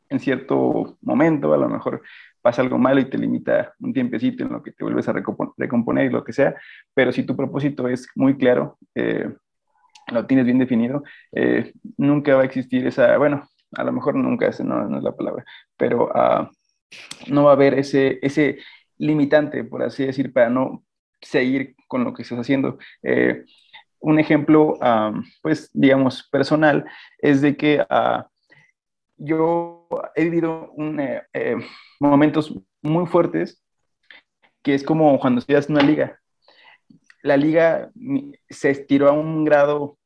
en 0.10 0.19
cierto 0.19 0.98
momento, 1.02 1.53
a 1.53 1.57
lo 1.57 1.69
mejor 1.69 2.02
pasa 2.41 2.61
algo 2.61 2.77
malo 2.77 2.99
y 2.99 3.10
te 3.10 3.18
limita 3.18 3.73
un 3.80 3.91
tiempecito 3.91 4.44
en 4.44 4.52
lo 4.52 4.61
que 4.61 4.72
te 4.72 4.84
vuelves 4.84 5.07
a 5.07 5.14
recomponer 5.57 6.06
y 6.06 6.10
lo 6.10 6.23
que 6.23 6.32
sea, 6.32 6.56
pero 6.94 7.11
si 7.11 7.23
tu 7.23 7.36
propósito 7.36 7.88
es 7.88 8.07
muy 8.15 8.38
claro, 8.38 8.77
eh, 8.94 9.34
lo 10.11 10.27
tienes 10.27 10.45
bien 10.45 10.60
definido, 10.60 11.03
eh, 11.32 11.73
nunca 11.98 12.36
va 12.36 12.44
a 12.44 12.45
existir 12.45 12.86
esa, 12.86 13.18
bueno, 13.18 13.49
a 13.76 13.84
lo 13.84 13.91
mejor 13.91 14.14
nunca, 14.15 14.48
esa 14.48 14.64
no, 14.64 14.95
es 14.95 15.03
la 15.03 15.15
palabra, 15.15 15.44
pero 15.76 16.06
uh, 16.06 16.48
no 17.27 17.45
va 17.45 17.49
a 17.49 17.53
haber 17.53 17.80
ese, 17.80 18.19
ese 18.22 18.60
limitante, 18.99 19.64
por 19.64 19.82
así 19.82 20.06
decir, 20.06 20.32
para 20.32 20.49
no 20.49 20.84
seguir 21.19 21.76
con 21.88 22.03
lo 22.03 22.14
que 22.14 22.22
estás 22.22 22.38
haciendo. 22.38 22.77
Eh, 23.02 23.44
un 23.99 24.19
ejemplo, 24.19 24.77
pues, 25.41 25.72
digamos, 25.73 26.30
personal, 26.32 26.86
es 27.18 27.41
de 27.41 27.57
que 27.57 27.80
uh, 27.80 28.22
yo 29.18 29.88
he 30.16 30.24
vivido 30.24 30.72
eh, 30.78 31.22
eh, 31.34 31.56
momentos 32.00 32.54
muy 32.82 33.06
fuertes, 33.06 33.62
que 34.62 34.74
es 34.74 34.84
como 34.84 35.20
cuando 35.20 35.40
estudias 35.40 35.70
una 35.70 35.82
liga. 35.82 36.20
La 37.22 37.38
liga 37.38 37.92
se 38.50 38.70
estiró 38.70 39.10
a 39.10 39.14
un 39.14 39.46
grado 39.46 39.98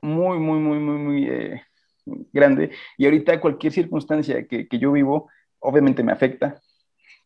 muy, 0.00 0.38
muy, 0.38 0.58
muy, 0.58 0.78
muy, 0.78 0.98
muy 0.98 1.28
eh, 1.28 1.62
grande. 2.32 2.70
Y 2.96 3.04
ahorita 3.04 3.40
cualquier 3.40 3.72
circunstancia 3.72 4.46
que, 4.46 4.66
yo 4.72 4.92
vivo, 4.92 5.30
obviamente 5.58 6.02
me 6.02 6.12
afecta, 6.12 6.60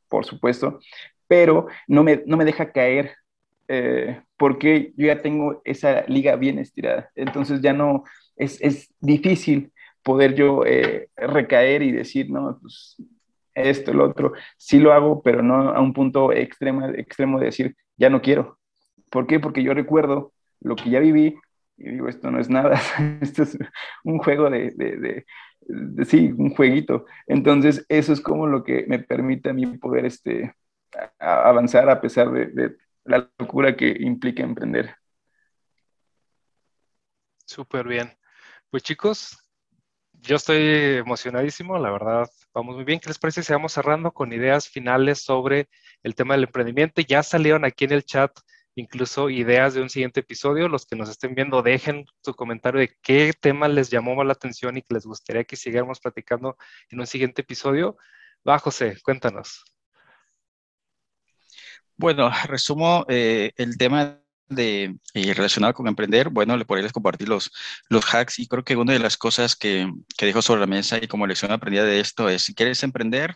por 0.09 0.25
supuesto, 0.25 0.81
pero 1.27 1.69
no 1.87 2.03
me, 2.03 2.23
no 2.27 2.37
me 2.37 2.45
deja 2.45 2.73
caer 2.73 3.17
porque 4.37 4.93
yo 4.97 5.07
ya 5.07 5.23
tengo 5.23 5.63
esa 5.65 6.05
liga 6.07 6.37
bien 6.37 6.59
estirada. 6.59 7.11
Entonces 7.15 7.63
ya 7.63 7.73
no, 7.73 8.05
es, 8.37 8.61
es 8.61 8.93
difícil 9.01 9.73
poder 10.05 10.35
yo 10.35 10.65
eh, 10.65 11.09
recaer 11.17 11.83
y 11.83 11.91
decir, 11.91 12.31
no, 12.31 12.59
pues 12.61 12.97
esto, 13.55 13.93
lo 13.93 14.05
otro, 14.05 14.33
sí 14.57 14.79
lo 14.79 14.93
hago, 14.93 15.23
pero 15.23 15.43
no 15.43 15.71
a 15.71 15.81
un 15.81 15.93
punto 15.93 16.33
extremo, 16.33 16.87
extremo 16.89 17.39
de 17.39 17.47
decir, 17.47 17.77
ya 17.97 18.11
no 18.11 18.21
quiero. 18.21 18.59
¿Por 19.11 19.27
qué? 19.27 19.41
Porque 19.41 19.63
yo 19.63 19.75
recuerdo 19.75 20.33
lo 20.61 20.77
que 20.77 20.91
ya 20.91 21.01
viví 21.01 21.37
y 21.77 21.91
digo, 21.91 22.09
esto 22.09 22.31
no 22.31 22.39
es 22.39 22.49
nada, 22.49 22.81
esto 23.21 23.43
es 23.43 23.59
un 24.05 24.19
juego 24.19 24.49
de, 24.51 24.71
de, 24.77 26.05
sí, 26.05 26.33
un 26.37 26.51
jueguito. 26.51 27.07
Entonces, 27.27 27.85
eso 27.89 28.13
es 28.13 28.21
como 28.21 28.47
lo 28.47 28.63
que 28.63 28.85
me 28.87 28.99
permite 28.99 29.51
a 29.51 29.55
mí 29.55 29.67
poder 29.79 30.05
este, 30.05 30.55
avanzar 31.19 31.89
a 31.89 32.01
pesar 32.01 32.31
de 32.31 32.77
la 33.05 33.29
locura 33.39 33.77
que 33.77 33.97
implica 34.01 34.43
emprender. 34.43 34.95
Súper 37.47 37.87
bien. 37.87 38.11
Pues 38.71 38.83
chicos, 38.83 39.44
yo 40.27 40.37
estoy 40.37 40.59
emocionadísimo, 40.99 41.79
la 41.79 41.91
verdad, 41.91 42.29
vamos 42.55 42.77
muy 42.77 42.85
bien. 42.85 43.01
¿Qué 43.01 43.09
les 43.09 43.19
parece 43.19 43.43
si 43.43 43.53
vamos 43.53 43.73
cerrando 43.73 44.13
con 44.13 44.33
ideas 44.33 44.69
finales 44.69 45.21
sobre 45.23 45.69
el 46.03 46.15
tema 46.15 46.35
del 46.35 46.45
emprendimiento? 46.45 47.03
Ya 47.03 47.23
salieron 47.23 47.65
aquí 47.65 47.85
en 47.85 47.93
el 47.93 48.05
chat 48.05 48.33
incluso 48.77 49.31
ideas 49.31 49.75
de 49.75 49.83
un 49.83 49.91
siguiente 49.91 50.21
episodio. 50.21 50.69
Los 50.69 50.87
que 50.87 50.97
nos 50.97 51.09
estén 51.09 51.35
viendo, 51.35 51.63
dejen 51.63 52.07
su 52.23 52.35
comentario 52.35 52.81
de 52.81 52.97
qué 53.03 53.33
tema 53.39 53.69
les 53.69 53.91
llamó 53.91 54.23
la 54.25 54.33
atención 54.33 54.77
y 54.77 54.83
que 54.83 54.95
les 54.95 55.07
gustaría 55.07 55.45
que 55.45 55.57
siguiéramos 55.57 56.01
platicando 56.01 56.57
en 56.91 57.01
un 57.01 57.07
siguiente 57.07 57.43
episodio. 57.43 57.97
Va, 58.49 58.59
José, 58.59 58.97
cuéntanos. 59.03 59.65
Bueno, 61.97 62.31
resumo 62.49 63.05
eh, 63.09 63.53
el 63.57 63.77
tema 63.79 64.24
de, 64.49 64.97
eh, 65.15 65.35
relacionado 65.35 65.75
con 65.75 65.87
emprender, 65.89 66.29
bueno, 66.29 66.57
le 66.57 66.65
podría 66.65 66.89
compartir 66.91 67.29
los, 67.29 67.51
los 67.89 68.05
hacks 68.13 68.39
y 68.39 68.47
creo 68.47 68.65
que 68.65 68.77
una 68.77 68.93
de 68.93 68.99
las 68.99 69.17
cosas 69.17 69.57
que, 69.57 69.91
que 70.17 70.43
sobre 70.43 70.61
la 70.61 70.67
mesa 70.67 70.99
y 71.01 71.09
como 71.09 71.27
lección 71.27 71.53
aprendida 71.53 71.85
de 71.85 72.01
esto 72.01 72.29
es, 72.29 72.43
si 72.43 72.55
quieres 72.55 72.83
emprender, 72.83 73.35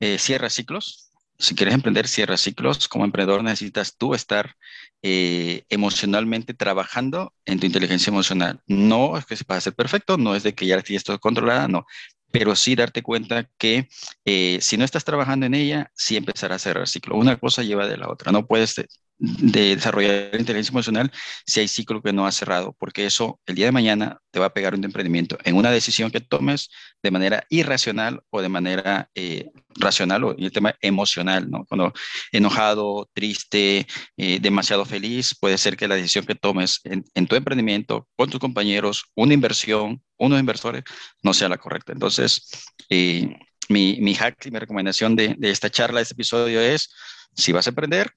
eh, 0.00 0.18
cierra 0.18 0.50
ciclos. 0.50 1.08
Si 1.38 1.54
quieres 1.56 1.74
emprender, 1.74 2.06
cierra 2.06 2.36
ciclos. 2.36 2.86
Como 2.86 3.04
emprendedor 3.04 3.42
necesitas 3.42 3.96
tú 3.96 4.14
estar 4.14 4.54
eh, 5.02 5.64
emocionalmente 5.70 6.54
trabajando 6.54 7.34
en 7.46 7.58
tu 7.58 7.66
inteligencia 7.66 8.10
emocional. 8.10 8.60
No 8.66 9.18
es 9.18 9.26
que 9.26 9.36
se 9.36 9.44
ser 9.60 9.74
perfecto, 9.74 10.16
no 10.18 10.36
es 10.36 10.44
de 10.44 10.54
que 10.54 10.66
ya 10.66 10.80
tienes 10.82 11.04
todo 11.04 11.18
controlada, 11.18 11.66
no 11.68 11.86
pero 12.30 12.56
sí 12.56 12.74
darte 12.74 13.02
cuenta 13.02 13.46
que 13.58 13.88
si 14.24 14.76
no 14.78 14.84
estás 14.86 15.04
trabajando 15.04 15.44
en 15.44 15.54
ella, 15.54 15.90
sí 15.94 16.16
empezará 16.16 16.54
a 16.54 16.58
cerrar 16.58 16.88
ciclo. 16.88 17.16
Una 17.16 17.36
cosa 17.38 17.62
lleva 17.62 17.86
de 17.86 17.98
la 17.98 18.08
otra. 18.08 18.32
No 18.32 18.46
puedes 18.46 18.74
de 19.22 19.76
desarrollar 19.76 20.30
inteligencia 20.36 20.72
emocional 20.72 21.12
si 21.46 21.60
hay 21.60 21.68
ciclo 21.68 22.02
que 22.02 22.12
no 22.12 22.26
ha 22.26 22.32
cerrado, 22.32 22.74
porque 22.76 23.06
eso 23.06 23.40
el 23.46 23.54
día 23.54 23.66
de 23.66 23.72
mañana 23.72 24.18
te 24.32 24.40
va 24.40 24.46
a 24.46 24.54
pegar 24.54 24.74
un 24.74 24.84
emprendimiento 24.84 25.38
en 25.44 25.54
una 25.54 25.70
decisión 25.70 26.10
que 26.10 26.20
tomes 26.20 26.70
de 27.04 27.12
manera 27.12 27.44
irracional 27.48 28.20
o 28.30 28.42
de 28.42 28.48
manera 28.48 29.10
eh, 29.14 29.50
racional 29.76 30.24
o 30.24 30.36
el 30.36 30.50
tema 30.50 30.74
emocional, 30.80 31.48
¿no? 31.48 31.64
Cuando 31.66 31.92
enojado, 32.32 33.08
triste, 33.14 33.86
eh, 34.16 34.40
demasiado 34.40 34.84
feliz, 34.84 35.36
puede 35.38 35.56
ser 35.56 35.76
que 35.76 35.86
la 35.86 35.94
decisión 35.94 36.26
que 36.26 36.34
tomes 36.34 36.80
en, 36.82 37.26
tu 37.28 37.36
emprendimiento, 37.36 38.08
con 38.16 38.28
tus 38.28 38.40
compañeros, 38.40 39.04
una 39.14 39.34
inversión, 39.34 40.02
unos 40.18 40.40
inversores, 40.40 40.82
no 41.22 41.32
sea 41.32 41.48
la 41.48 41.58
correcta. 41.58 41.92
Entonces, 41.92 42.48
eh, 42.90 43.38
mi, 43.68 43.98
mi 44.00 44.14
hack 44.16 44.44
y 44.46 44.50
mi 44.50 44.58
recomendación 44.58 45.14
de, 45.14 45.36
de 45.38 45.50
esta 45.50 45.70
charla, 45.70 46.00
de 46.00 46.02
este 46.02 46.14
episodio 46.14 46.60
es, 46.60 46.90
si 47.36 47.52
vas 47.52 47.66
a 47.68 47.70
emprender, 47.70 48.12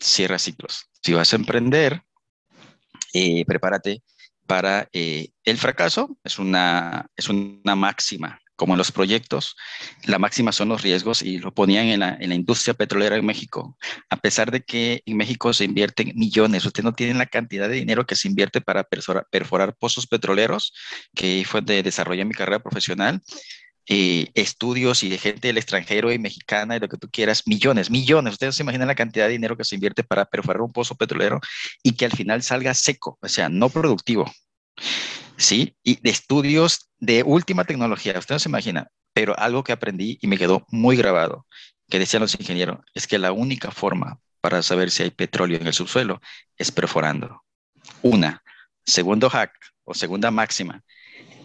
cierra 0.00 0.38
ciclos. 0.38 0.86
Si 1.02 1.12
vas 1.12 1.32
a 1.32 1.36
emprender, 1.36 2.02
eh, 3.12 3.44
prepárate 3.44 4.02
para 4.46 4.88
eh, 4.92 5.30
el 5.44 5.58
fracaso. 5.58 6.18
Es 6.24 6.38
una, 6.38 7.06
es 7.16 7.28
una 7.28 7.76
máxima. 7.76 8.40
Como 8.56 8.74
en 8.74 8.78
los 8.78 8.92
proyectos, 8.92 9.56
la 10.04 10.18
máxima 10.18 10.52
son 10.52 10.68
los 10.68 10.82
riesgos 10.82 11.22
y 11.22 11.38
lo 11.38 11.54
ponían 11.54 11.86
en 11.86 12.00
la, 12.00 12.18
en 12.20 12.28
la 12.28 12.34
industria 12.34 12.74
petrolera 12.74 13.16
en 13.16 13.24
México. 13.24 13.78
A 14.10 14.16
pesar 14.16 14.50
de 14.50 14.60
que 14.62 15.02
en 15.06 15.16
México 15.16 15.54
se 15.54 15.64
invierten 15.64 16.12
millones, 16.14 16.66
usted 16.66 16.82
no 16.82 16.92
tiene 16.92 17.14
la 17.14 17.24
cantidad 17.24 17.70
de 17.70 17.76
dinero 17.76 18.04
que 18.04 18.16
se 18.16 18.28
invierte 18.28 18.60
para 18.60 18.84
perforar, 18.84 19.76
pozos 19.78 20.06
petroleros, 20.06 20.74
que 21.14 21.42
fue 21.46 21.62
de 21.62 21.82
desarrollo 21.82 22.20
en 22.20 22.28
mi 22.28 22.34
carrera 22.34 22.58
profesional. 22.58 23.22
Eh, 23.92 24.30
estudios 24.34 25.02
y 25.02 25.08
de 25.08 25.18
gente 25.18 25.48
del 25.48 25.58
extranjero 25.58 26.12
y 26.12 26.18
mexicana 26.20 26.76
y 26.76 26.78
lo 26.78 26.88
que 26.88 26.96
tú 26.96 27.08
quieras, 27.10 27.42
millones, 27.48 27.90
millones. 27.90 28.34
Ustedes 28.34 28.54
se 28.54 28.62
imaginan 28.62 28.86
la 28.86 28.94
cantidad 28.94 29.26
de 29.26 29.32
dinero 29.32 29.56
que 29.56 29.64
se 29.64 29.74
invierte 29.74 30.04
para 30.04 30.26
perforar 30.26 30.62
un 30.62 30.72
pozo 30.72 30.94
petrolero 30.94 31.40
y 31.82 31.96
que 31.96 32.04
al 32.04 32.12
final 32.12 32.40
salga 32.44 32.72
seco, 32.74 33.18
o 33.20 33.28
sea, 33.28 33.48
no 33.48 33.68
productivo. 33.68 34.32
¿Sí? 35.36 35.74
Y 35.82 35.96
de 36.00 36.10
estudios 36.10 36.88
de 37.00 37.24
última 37.24 37.64
tecnología, 37.64 38.16
ustedes 38.16 38.42
se 38.42 38.48
imaginan, 38.48 38.86
pero 39.12 39.36
algo 39.36 39.64
que 39.64 39.72
aprendí 39.72 40.20
y 40.22 40.28
me 40.28 40.38
quedó 40.38 40.64
muy 40.68 40.96
grabado, 40.96 41.44
que 41.88 41.98
decían 41.98 42.22
los 42.22 42.38
ingenieros, 42.38 42.78
es 42.94 43.08
que 43.08 43.18
la 43.18 43.32
única 43.32 43.72
forma 43.72 44.20
para 44.40 44.62
saber 44.62 44.92
si 44.92 45.02
hay 45.02 45.10
petróleo 45.10 45.58
en 45.58 45.66
el 45.66 45.74
subsuelo 45.74 46.20
es 46.56 46.70
perforando. 46.70 47.42
Una. 48.02 48.44
Segundo 48.84 49.28
hack 49.28 49.52
o 49.82 49.94
segunda 49.94 50.30
máxima, 50.30 50.84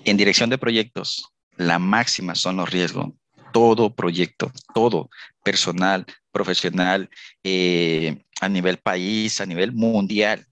en 0.04 0.16
dirección 0.16 0.52
de 0.52 0.60
proyectos, 0.60 1.35
la 1.58 1.80
máxima 1.80 2.36
son 2.36 2.58
los 2.58 2.70
riesgos. 2.70 3.12
Todo 3.52 3.94
proyecto, 3.96 4.52
todo 4.74 5.10
personal, 5.44 6.06
profesional, 6.32 7.10
eh, 7.44 8.24
a 8.42 8.50
nivel 8.50 8.78
país, 8.78 9.40
a 9.40 9.46
nivel 9.46 9.72
mundial, 9.72 10.46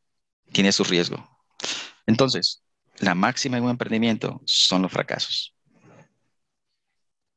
tiene 0.52 0.72
su 0.72 0.84
riesgo. 0.84 1.18
Entonces, 2.06 2.64
la 3.00 3.16
máxima 3.16 3.58
en 3.58 3.66
un 3.66 3.72
emprendimiento 3.72 4.42
son 4.46 4.84
los 4.84 4.92
fracasos. 4.92 5.54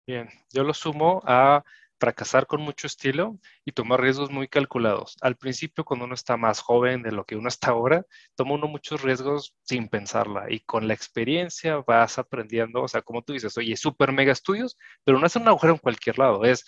Bien, 0.07 0.29
yo 0.53 0.63
lo 0.63 0.73
sumo 0.73 1.21
a 1.25 1.65
fracasar 1.99 2.47
con 2.47 2.61
mucho 2.63 2.87
estilo 2.87 3.39
y 3.65 3.73
tomar 3.73 4.01
riesgos 4.01 4.31
muy 4.31 4.49
calculados. 4.49 5.17
Al 5.21 5.37
principio, 5.37 5.85
cuando 5.85 6.05
uno 6.05 6.15
está 6.15 6.37
más 6.37 6.61
joven 6.61 7.03
de 7.03 7.13
lo 7.13 7.25
que 7.25 7.37
uno 7.37 7.49
está 7.49 7.71
ahora, 7.71 8.05
toma 8.35 8.55
uno 8.55 8.69
muchos 8.69 9.03
riesgos 9.03 9.55
sin 9.63 9.89
pensarla 9.89 10.47
y 10.51 10.61
con 10.61 10.89
la 10.89 10.95
experiencia 10.95 11.79
vas 11.87 12.19
aprendiendo, 12.19 12.83
o 12.83 12.89
sea, 12.89 13.03
como 13.03 13.23
tú 13.23 13.33
dices, 13.33 13.57
oye, 13.57 13.77
super 13.77 14.13
mega 14.13 14.33
estudios, 14.33 14.77
pero 15.05 15.19
no 15.19 15.27
es 15.27 15.37
un 15.37 15.49
agujero 15.49 15.75
en 15.75 15.79
cualquier 15.79 16.19
lado, 16.19 16.45
es 16.45 16.65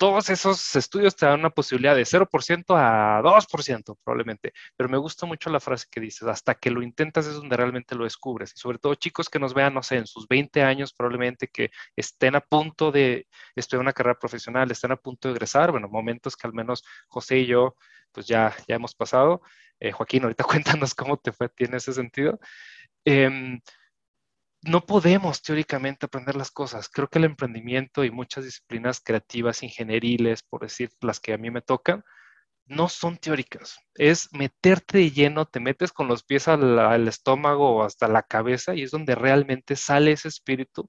todos 0.00 0.30
esos 0.30 0.76
estudios 0.76 1.14
te 1.14 1.26
dan 1.26 1.40
una 1.40 1.50
posibilidad 1.50 1.94
de 1.94 2.06
0% 2.06 2.64
a 2.74 3.20
2% 3.20 3.98
probablemente, 4.02 4.54
pero 4.74 4.88
me 4.88 4.96
gusta 4.96 5.26
mucho 5.26 5.50
la 5.50 5.60
frase 5.60 5.88
que 5.90 6.00
dices, 6.00 6.26
hasta 6.26 6.54
que 6.54 6.70
lo 6.70 6.82
intentas 6.82 7.26
es 7.26 7.34
donde 7.34 7.54
realmente 7.54 7.94
lo 7.94 8.04
descubres. 8.04 8.54
Y 8.56 8.58
sobre 8.58 8.78
todo 8.78 8.94
chicos 8.94 9.28
que 9.28 9.38
nos 9.38 9.52
vean, 9.52 9.74
no 9.74 9.82
sé, 9.82 9.96
en 9.96 10.06
sus 10.06 10.26
20 10.26 10.62
años 10.62 10.94
probablemente 10.94 11.48
que 11.48 11.70
estén 11.94 12.34
a 12.34 12.40
punto 12.40 12.90
de 12.90 13.28
estudiar 13.54 13.82
una 13.82 13.92
carrera 13.92 14.18
profesional, 14.18 14.70
estén 14.70 14.92
a 14.92 14.96
punto 14.96 15.28
de 15.28 15.34
egresar, 15.34 15.70
bueno, 15.70 15.86
momentos 15.86 16.34
que 16.34 16.46
al 16.46 16.54
menos 16.54 16.82
José 17.08 17.40
y 17.40 17.46
yo 17.46 17.76
pues 18.10 18.26
ya, 18.26 18.54
ya 18.66 18.76
hemos 18.76 18.94
pasado. 18.94 19.42
Eh, 19.80 19.92
Joaquín, 19.92 20.22
ahorita 20.22 20.44
cuéntanos 20.80 20.94
cómo 20.94 21.18
te 21.18 21.32
fue, 21.32 21.50
tiene 21.50 21.76
ese 21.76 21.92
sentido. 21.92 22.40
Em, 23.04 23.60
no 24.62 24.84
podemos 24.84 25.42
teóricamente 25.42 26.06
aprender 26.06 26.36
las 26.36 26.50
cosas. 26.50 26.88
Creo 26.88 27.08
que 27.08 27.18
el 27.18 27.24
emprendimiento 27.24 28.04
y 28.04 28.10
muchas 28.10 28.44
disciplinas 28.44 29.00
creativas, 29.00 29.62
ingenieriles, 29.62 30.42
por 30.42 30.62
decir 30.62 30.90
las 31.00 31.20
que 31.20 31.32
a 31.32 31.38
mí 31.38 31.50
me 31.50 31.62
tocan, 31.62 32.04
no 32.66 32.88
son 32.88 33.18
teóricas. 33.18 33.78
Es 33.94 34.28
meterte 34.32 34.98
de 34.98 35.10
lleno, 35.10 35.46
te 35.46 35.60
metes 35.60 35.92
con 35.92 36.08
los 36.08 36.22
pies 36.24 36.46
al, 36.48 37.08
estómago 37.08 37.76
o 37.76 37.82
hasta 37.82 38.08
la 38.08 38.22
cabeza 38.22 38.74
y 38.74 38.82
es 38.82 38.90
donde 38.92 39.14
realmente 39.14 39.76
sale 39.76 40.12
ese 40.12 40.28
espíritu, 40.28 40.88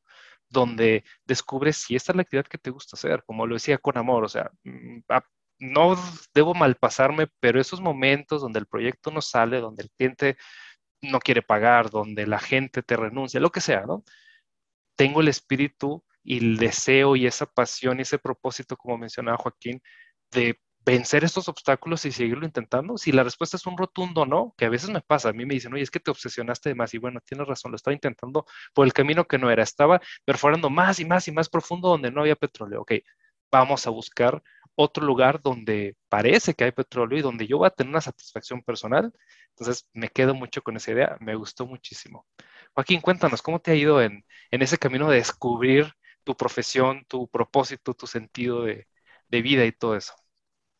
donde 0.49 1.03
descubres 1.25 1.77
si 1.77 1.95
esta 1.95 2.11
es 2.11 2.17
la 2.17 2.21
actividad 2.23 2.45
que 2.47 2.57
te 2.57 2.69
gusta 2.71 2.97
hacer, 2.97 3.23
como 3.25 3.47
lo 3.47 3.55
decía 3.55 3.77
con 3.79 3.97
amor, 3.97 4.25
o 4.25 4.29
sea, 4.29 4.51
mm, 4.63 4.99
no 5.59 5.95
debo 6.33 6.53
malpasarme, 6.53 7.27
pero 7.39 7.61
esos 7.61 7.81
momentos 7.81 8.41
donde 8.41 8.59
el 8.59 8.67
proyecto 8.67 9.11
no 9.11 9.21
sale, 9.21 9.59
donde 9.61 9.83
el 9.83 9.91
cliente 9.91 10.37
no 11.01 11.19
quiere 11.19 11.41
pagar, 11.41 11.89
donde 11.89 12.27
la 12.27 12.39
gente 12.39 12.83
te 12.83 12.95
renuncia, 12.97 13.39
lo 13.39 13.51
que 13.51 13.61
sea, 13.61 13.85
¿no? 13.85 14.03
Tengo 14.95 15.21
el 15.21 15.27
espíritu 15.29 16.03
y 16.23 16.37
el 16.39 16.57
deseo 16.57 17.15
y 17.15 17.27
esa 17.27 17.45
pasión 17.45 17.99
y 17.99 18.03
ese 18.03 18.19
propósito, 18.19 18.77
como 18.77 18.97
mencionaba 18.97 19.37
Joaquín, 19.37 19.81
de 20.31 20.59
vencer 20.85 21.23
estos 21.23 21.47
obstáculos 21.47 22.05
y 22.05 22.11
seguirlo 22.11 22.45
intentando? 22.45 22.97
Si 22.97 23.11
la 23.11 23.23
respuesta 23.23 23.57
es 23.57 23.65
un 23.65 23.77
rotundo 23.77 24.25
no, 24.25 24.53
que 24.57 24.65
a 24.65 24.69
veces 24.69 24.89
me 24.89 25.01
pasa, 25.01 25.29
a 25.29 25.33
mí 25.33 25.45
me 25.45 25.53
dicen, 25.53 25.73
oye, 25.73 25.83
es 25.83 25.91
que 25.91 25.99
te 25.99 26.11
obsesionaste 26.11 26.69
de 26.69 26.75
más 26.75 26.93
y 26.93 26.97
bueno, 26.97 27.19
tienes 27.25 27.47
razón, 27.47 27.71
lo 27.71 27.75
estaba 27.75 27.93
intentando 27.93 28.45
por 28.73 28.85
el 28.85 28.93
camino 28.93 29.25
que 29.25 29.37
no 29.37 29.49
era, 29.51 29.63
estaba 29.63 30.01
perforando 30.25 30.69
más 30.69 30.99
y 30.99 31.05
más 31.05 31.27
y 31.27 31.31
más 31.31 31.49
profundo 31.49 31.89
donde 31.89 32.11
no 32.11 32.21
había 32.21 32.35
petróleo. 32.35 32.81
Ok, 32.81 32.93
vamos 33.51 33.85
a 33.87 33.89
buscar 33.91 34.41
otro 34.81 35.05
lugar 35.05 35.41
donde 35.41 35.95
parece 36.09 36.53
que 36.53 36.65
hay 36.65 36.71
petróleo 36.71 37.19
y 37.19 37.21
donde 37.21 37.47
yo 37.47 37.57
voy 37.59 37.67
a 37.67 37.71
tener 37.71 37.89
una 37.89 38.01
satisfacción 38.01 38.61
personal. 38.61 39.13
Entonces, 39.49 39.87
me 39.93 40.09
quedo 40.09 40.35
mucho 40.35 40.61
con 40.61 40.77
esa 40.77 40.91
idea, 40.91 41.17
me 41.19 41.35
gustó 41.35 41.65
muchísimo. 41.65 42.25
Joaquín, 42.73 43.01
cuéntanos, 43.01 43.41
¿cómo 43.41 43.59
te 43.59 43.71
ha 43.71 43.75
ido 43.75 44.01
en, 44.01 44.23
ese 44.49 44.77
camino 44.77 45.09
de 45.09 45.17
descubrir 45.17 45.93
tu 46.23 46.35
profesión, 46.35 47.05
tu 47.07 47.27
propósito, 47.27 47.93
tu 47.93 48.07
sentido 48.07 48.63
de, 48.63 48.87
vida 49.29 49.65
y 49.65 49.71
todo 49.71 49.95
eso? 49.95 50.13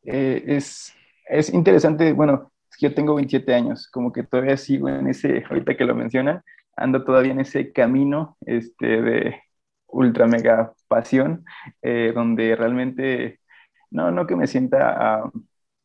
Eh, 0.04 0.44
es, 0.46 0.94
es 1.28 1.54
interesante, 1.54 2.14
bueno, 2.14 2.52
yo 2.80 2.94
tengo 2.94 3.16
27 3.16 3.54
años, 3.54 3.88
como 3.88 4.12
que 4.12 4.24
todavía 4.24 4.58
sigo 4.58 4.90
en 4.90 5.08
ese, 5.08 5.44
ahorita 5.50 5.78
que 5.78 5.86
lo 5.86 5.96
menciona, 5.96 6.44
ando 6.76 7.04
todavía 7.04 7.32
en 7.32 7.42
ese 7.42 7.72
camino 7.72 8.38
este, 8.42 9.02
de 9.02 9.42
ultra 9.88 10.28
mega 10.28 10.74
pasión, 10.88 11.46
eh, 11.82 12.12
donde 12.16 12.56
realmente 12.56 13.40
no, 13.92 14.12
no 14.12 14.26
que 14.28 14.36
me 14.36 14.48
sienta, 14.48 14.96
ah, 14.98 15.32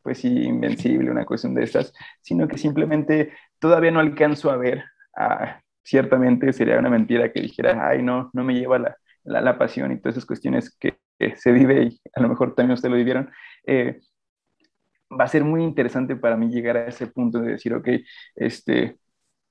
pues 0.03 0.25
invencible, 0.25 1.11
una 1.11 1.27
cuestión 1.27 1.55
de 1.55 1.65
estas, 1.65 1.93
sino 2.23 2.49
que 2.49 2.59
simplemente 2.59 3.33
todavía 3.59 3.91
no 3.91 4.01
alcanzo 4.01 4.51
a 4.51 4.57
ver, 4.57 4.85
ah, 5.17 5.61
ciertamente 5.83 6.53
sería 6.53 6.79
una 6.79 6.91
mentira 6.91 7.33
que 7.33 7.41
dijera, 7.41 7.89
ay, 7.89 8.03
no, 8.03 8.31
no 8.33 8.45
me 8.45 8.55
lleva 8.55 8.79
la, 8.79 8.97
la, 9.25 9.59
pasión 9.59 9.93
y 9.93 9.99
todas 9.99 10.17
esas 10.17 10.27
cuestiones 10.27 10.77
que, 10.79 10.99
se 11.37 11.51
vive 11.51 11.83
y 11.85 12.01
a 12.15 12.21
lo 12.21 12.29
mejor 12.29 12.55
también 12.55 12.75
ustedes 12.75 12.91
lo 12.91 12.99
vivieron. 12.99 13.31
Eh, 13.67 14.01
va 15.11 15.25
a 15.25 15.29
ser 15.29 15.45
muy 15.45 15.63
interesante 15.63 16.17
para 16.17 16.37
mí 16.37 16.51
llegar 16.51 16.77
a 16.77 16.87
ese 16.89 17.07
punto 17.07 17.41
de 17.41 17.53
decir, 17.53 17.73
ok, 17.75 17.89
este, 18.35 18.99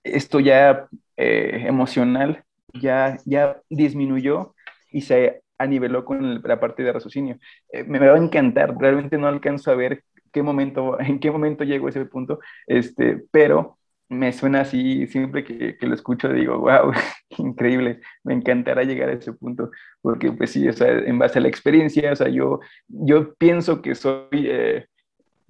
esto 0.03 0.39
ya 0.39 0.87
eh, 1.17 1.63
emocional 1.67 2.43
ya, 2.73 3.17
ya 3.25 3.61
disminuyó 3.69 4.53
y 4.91 5.01
se 5.01 5.43
aniveló 5.57 6.05
con 6.05 6.41
la 6.41 6.59
parte 6.59 6.83
de 6.83 6.93
raciocinio. 6.93 7.37
Eh, 7.71 7.83
me, 7.83 7.99
va 7.99 8.15
a 8.15 8.17
encantar, 8.17 8.75
realmente 8.77 9.17
no 9.17 9.27
alcanzo 9.27 9.71
a 9.71 9.75
ver 9.75 10.03
qué 10.31 10.43
momento, 10.43 10.99
en 10.99 11.19
qué 11.19 11.31
momento 11.31 11.63
llego 11.63 11.87
a 11.87 11.89
ese 11.89 12.05
punto, 12.05 12.39
este, 12.67 13.23
pero 13.31 13.77
me 14.07 14.31
suena 14.33 14.61
así, 14.61 15.07
siempre 15.07 15.43
que, 15.43 15.77
que 15.77 15.87
lo 15.87 15.95
escucho 15.95 16.29
digo, 16.29 16.59
wow, 16.59 16.91
increíble, 17.37 18.01
me 18.23 18.33
encantará 18.33 18.83
llegar 18.83 19.09
a 19.09 19.13
ese 19.13 19.33
punto, 19.33 19.71
porque 20.01 20.31
pues 20.31 20.51
sí, 20.51 20.67
o 20.67 20.73
sea, 20.73 20.89
en 20.91 21.17
base 21.17 21.39
a 21.39 21.41
la 21.41 21.47
experiencia, 21.47 22.11
o 22.11 22.15
sea, 22.15 22.29
yo, 22.29 22.59
yo 22.87 23.33
pienso 23.35 23.81
que 23.81 23.95
soy 23.95 24.27
eh, 24.33 24.87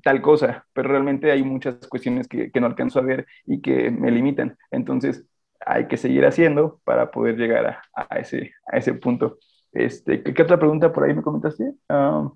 tal 0.03 0.21
cosa, 0.21 0.65
pero 0.73 0.89
realmente 0.89 1.31
hay 1.31 1.43
muchas 1.43 1.75
cuestiones 1.87 2.27
que, 2.27 2.51
que, 2.51 2.61
no 2.61 2.67
alcanzo 2.67 2.99
a 2.99 3.03
ver 3.03 3.25
y 3.45 3.61
que 3.61 3.91
me 3.91 4.11
limitan, 4.11 4.57
entonces 4.71 5.25
hay 5.65 5.87
que 5.87 5.97
seguir 5.97 6.25
haciendo 6.25 6.79
para 6.85 7.11
poder 7.11 7.37
llegar 7.37 7.65
a, 7.65 8.07
a 8.09 8.19
ese, 8.19 8.53
a 8.71 8.77
ese 8.77 8.93
punto. 8.93 9.39
Este, 9.75 10.23
¿qué, 10.23 10.41
otra 10.41 10.57
pregunta 10.57 10.91
por 10.91 11.03
ahí 11.03 11.13
me 11.13 11.21
comentaste? 11.21 11.73
Ah, 11.89 12.31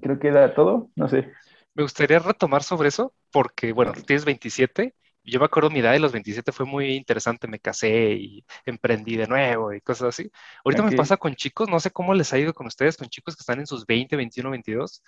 creo 0.00 0.18
que 0.18 0.28
era 0.28 0.54
todo, 0.54 0.90
no 0.96 1.08
sé. 1.08 1.30
Me 1.74 1.82
gustaría 1.82 2.18
retomar 2.18 2.62
sobre 2.62 2.88
eso, 2.88 3.14
porque, 3.30 3.72
bueno, 3.72 3.92
tienes 3.92 4.24
27. 4.24 4.94
Yo 5.22 5.38
me 5.38 5.44
acuerdo 5.44 5.68
mi 5.68 5.80
edad 5.80 5.92
de 5.92 6.00
los 6.00 6.12
27 6.12 6.50
fue 6.50 6.64
muy 6.64 6.94
interesante, 6.94 7.46
me 7.46 7.60
casé 7.60 8.12
y 8.12 8.44
emprendí 8.64 9.16
de 9.16 9.26
nuevo 9.26 9.72
y 9.74 9.82
cosas 9.82 10.08
así. 10.08 10.30
Ahorita 10.64 10.82
me 10.82 10.96
pasa 10.96 11.18
con 11.18 11.34
chicos, 11.34 11.68
no 11.68 11.78
sé 11.78 11.90
cómo 11.90 12.14
les 12.14 12.32
ha 12.32 12.38
ido 12.38 12.54
con 12.54 12.66
ustedes, 12.66 12.96
con 12.96 13.08
chicos 13.08 13.36
que 13.36 13.42
están 13.42 13.60
en 13.60 13.66
sus 13.66 13.84
20, 13.84 14.16
21, 14.16 14.50
22, 14.50 15.02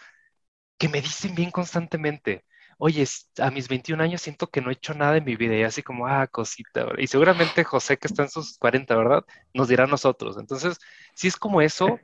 que 0.77 0.89
me 0.89 1.01
dicen 1.01 1.35
bien 1.35 1.51
constantemente, 1.51 2.45
oye, 2.79 3.05
a 3.39 3.51
mis 3.51 3.69
21 3.69 4.03
años 4.03 4.23
siento 4.23 4.51
que 4.51 4.61
no 4.61 4.71
he 4.71 4.75
hecho 4.75 4.95
nada 4.95 5.17
en 5.17 5.25
mi 5.25 5.37
vida 5.37 5.57
y 5.57 5.63
así 5.63 5.83
como, 5.83 6.07
ah, 6.07 6.27
cosita. 6.27 6.87
Y 6.99 7.07
seguramente 7.07 7.65
José, 7.65 7.99
que 7.99 8.09
está 8.09 8.23
en 8.23 8.31
sus 8.31 8.59
40, 8.59 8.97
¿verdad? 8.97 9.25
Nos 9.55 9.69
dirá 9.69 9.85
a 9.85 9.87
nosotros. 9.87 10.37
Entonces, 10.39 10.79
si 11.15 11.29
es 11.29 11.37
como 11.37 11.61
eso, 11.63 11.99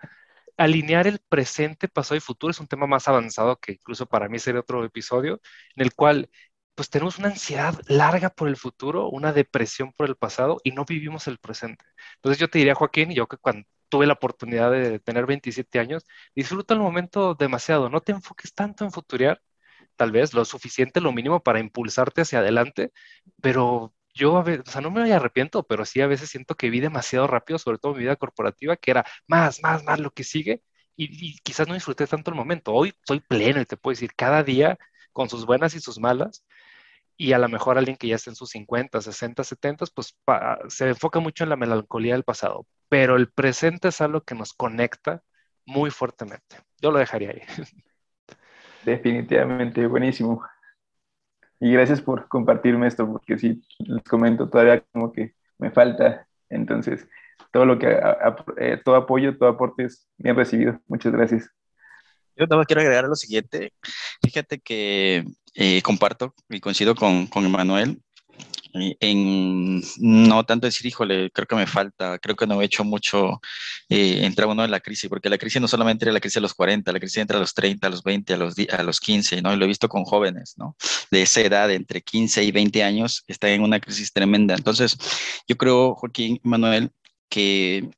alinear 0.57 1.07
el 1.07 1.20
presente, 1.28 1.89
pasado 1.89 2.16
y 2.16 2.20
futuro 2.20 2.51
es 2.51 2.61
un 2.61 2.66
tema 2.69 2.86
más 2.86 3.09
avanzado 3.09 3.57
que 3.59 3.73
incluso 3.73 4.07
para 4.07 4.28
mí 4.28 4.39
sería 4.39 4.61
otro 4.61 4.85
episodio, 4.85 5.40
en 5.77 5.85
el 5.85 5.95
cual 5.95 6.31
pues 6.74 6.90
tenemos 6.90 7.19
una 7.19 7.28
ansiedad 7.28 7.74
larga 7.89 8.31
por 8.31 8.49
el 8.49 8.57
futuro, 8.57 9.09
una 9.09 9.32
depresión 9.32 9.93
por 9.93 10.09
el 10.09 10.16
pasado 10.16 10.59
y 10.62 10.73
no 10.73 10.85
vivimos 10.85 11.27
el 11.27 11.39
presente. 11.39 11.85
Entonces 12.16 12.39
yo 12.40 12.49
te 12.49 12.59
diría, 12.59 12.74
Joaquín, 12.77 13.11
yo 13.11 13.27
que 13.27 13.36
cuando 13.36 13.66
tuve 13.89 14.07
la 14.07 14.12
oportunidad 14.15 14.70
de 14.70 15.01
tener 15.01 15.27
27 15.27 15.78
años, 15.81 16.05
disfruta 16.35 16.74
el 16.74 16.81
momento 16.81 17.35
demasiado, 17.35 17.89
no 17.89 18.01
te 18.01 18.12
enfoques 18.12 18.55
tanto 18.55 18.85
en 18.85 18.93
futurear, 18.93 19.40
tal 19.98 20.12
vez 20.12 20.32
lo 20.34 20.44
suficiente, 20.46 21.00
lo 21.02 21.12
mínimo 21.12 21.42
para 21.42 21.60
impulsarte 21.60 22.22
hacia 22.22 22.38
adelante, 22.38 22.92
pero 23.42 23.94
yo 24.14 24.38
a 24.38 24.42
veces, 24.42 24.64
o 24.68 24.70
sea, 24.72 24.80
no 24.80 24.90
me 24.90 25.12
arrepiento, 25.12 25.64
pero 25.64 25.84
sí 25.84 26.00
a 26.00 26.06
veces 26.06 26.30
siento 26.30 26.54
que 26.56 26.70
vi 26.70 26.80
demasiado 26.80 27.26
rápido, 27.26 27.58
sobre 27.58 27.78
todo 27.78 27.94
mi 27.94 28.00
vida 28.00 28.16
corporativa, 28.16 28.76
que 28.76 28.92
era 28.92 29.04
más, 29.26 29.60
más, 29.62 29.84
más 29.84 30.00
lo 30.00 30.10
que 30.12 30.24
sigue, 30.24 30.62
y, 30.96 31.38
quizás 31.40 31.68
no 31.68 31.74
disfruté 31.74 32.06
tanto 32.06 32.30
el 32.30 32.36
momento. 32.36 32.72
Hoy 32.72 32.92
soy 33.06 33.20
pleno 33.20 33.60
y 33.60 33.66
te 33.66 33.76
puedo 33.76 33.92
decir, 33.92 34.12
cada 34.16 34.42
día 34.42 34.78
con 35.12 35.28
sus 35.28 35.46
buenas 35.46 35.74
y 35.74 35.80
sus 35.80 35.98
malas, 35.98 36.44
y 37.16 37.32
a 37.32 37.38
lo 37.38 37.48
mejor 37.48 37.78
alguien 37.78 37.96
que 37.96 38.08
ya 38.08 38.16
está 38.16 38.30
en 38.30 38.36
sus 38.36 38.50
50, 38.50 39.00
60, 39.00 39.44
70, 39.44 39.86
pues 39.94 40.16
se 40.68 40.88
enfoca 40.88 41.20
mucho 41.20 41.44
en 41.44 41.50
la 41.50 41.56
melancolía 41.56 42.14
del 42.14 42.24
pasado, 42.24 42.66
pero 42.88 43.16
el 43.16 43.30
presente 43.32 43.88
es 43.88 44.00
algo 44.00 44.22
que 44.22 44.34
nos 44.36 44.52
conecta 44.52 45.22
muy 45.66 45.90
fuertemente. 45.90 46.56
Yo 46.80 46.90
lo 46.92 46.98
dejaría 46.98 47.30
ahí. 47.30 47.42
Definitivamente, 48.89 49.86
buenísimo. 49.86 50.43
Y 51.60 51.73
gracias 51.73 52.01
por 52.01 52.27
compartirme 52.27 52.86
esto, 52.86 53.06
porque 53.06 53.36
sí, 53.36 53.62
les 53.81 54.02
comento, 54.05 54.48
todavía 54.48 54.82
como 54.93 55.12
que 55.12 55.35
me 55.59 55.70
falta. 55.70 56.27
Entonces, 56.48 57.06
todo 57.52 57.66
lo 57.66 57.78
que, 57.78 58.01
eh, 58.56 58.81
todo 58.82 58.94
apoyo, 58.94 59.36
todo 59.36 59.51
aporte 59.51 59.85
es 59.85 60.09
bien 60.16 60.36
recibido. 60.36 60.81
Muchas 60.86 61.12
gracias. 61.12 61.51
Yo 62.35 62.47
nada 62.47 62.65
quiero 62.65 62.81
agregar 62.81 63.05
lo 63.05 63.15
siguiente. 63.15 63.74
Fíjate 64.23 64.59
que 64.59 65.24
eh, 65.55 65.82
comparto 65.82 66.32
y 66.48 66.60
coincido 66.60 66.94
con, 66.94 67.27
con 67.27 67.44
Emanuel 67.44 68.01
en 68.74 69.82
no 69.99 70.45
tanto 70.45 70.66
decir, 70.66 70.86
híjole, 70.86 71.31
creo 71.31 71.47
que 71.47 71.57
me 71.57 71.66
falta, 71.66 72.19
creo 72.19 72.36
que 72.36 72.47
no 72.47 72.61
he 72.61 72.65
hecho 72.65 72.85
mucho, 72.85 73.40
eh, 73.89 74.31
uno 74.47 74.65
en 74.65 74.70
la 74.70 74.81
crisis, 74.81 75.09
porque 75.09 75.28
la 75.28 75.39
crisis 75.39 75.61
no 75.61 75.69
solamente 75.69 76.05
era 76.05 76.12
la 76.12 76.20
crisis 76.20 76.39
a 76.39 76.40
los 76.40 76.55
40, 76.55 76.93
la 76.93 77.01
crisis 77.01 77.19
entra 77.19 77.36
a 77.36 77.40
los 77.40 77.55
30, 77.55 77.86
a 77.86 77.90
los 77.90 78.03
20, 78.03 78.35
a 78.35 78.36
los, 78.36 78.55
a 78.70 78.82
los 78.82 79.01
15, 79.01 79.43
¿no? 79.43 79.53
Y 79.53 79.57
lo 79.57 79.65
he 79.65 79.69
visto 79.69 79.89
con 79.89 80.05
jóvenes, 80.05 80.55
¿no? 80.57 80.77
De 81.11 81.23
esa 81.23 81.40
edad, 81.40 81.70
entre 81.70 82.03
15 82.03 82.45
y 82.45 82.53
20 82.53 82.82
años, 82.82 83.24
están 83.27 83.51
en 83.51 83.62
una 83.62 83.81
crisis 83.81 84.12
tremenda. 84.12 84.55
Entonces, 84.55 84.97
yo 85.47 85.57
creo, 85.57 85.95
Joaquín 85.95 86.40
Manuel, 86.43 86.90
que 87.28 87.90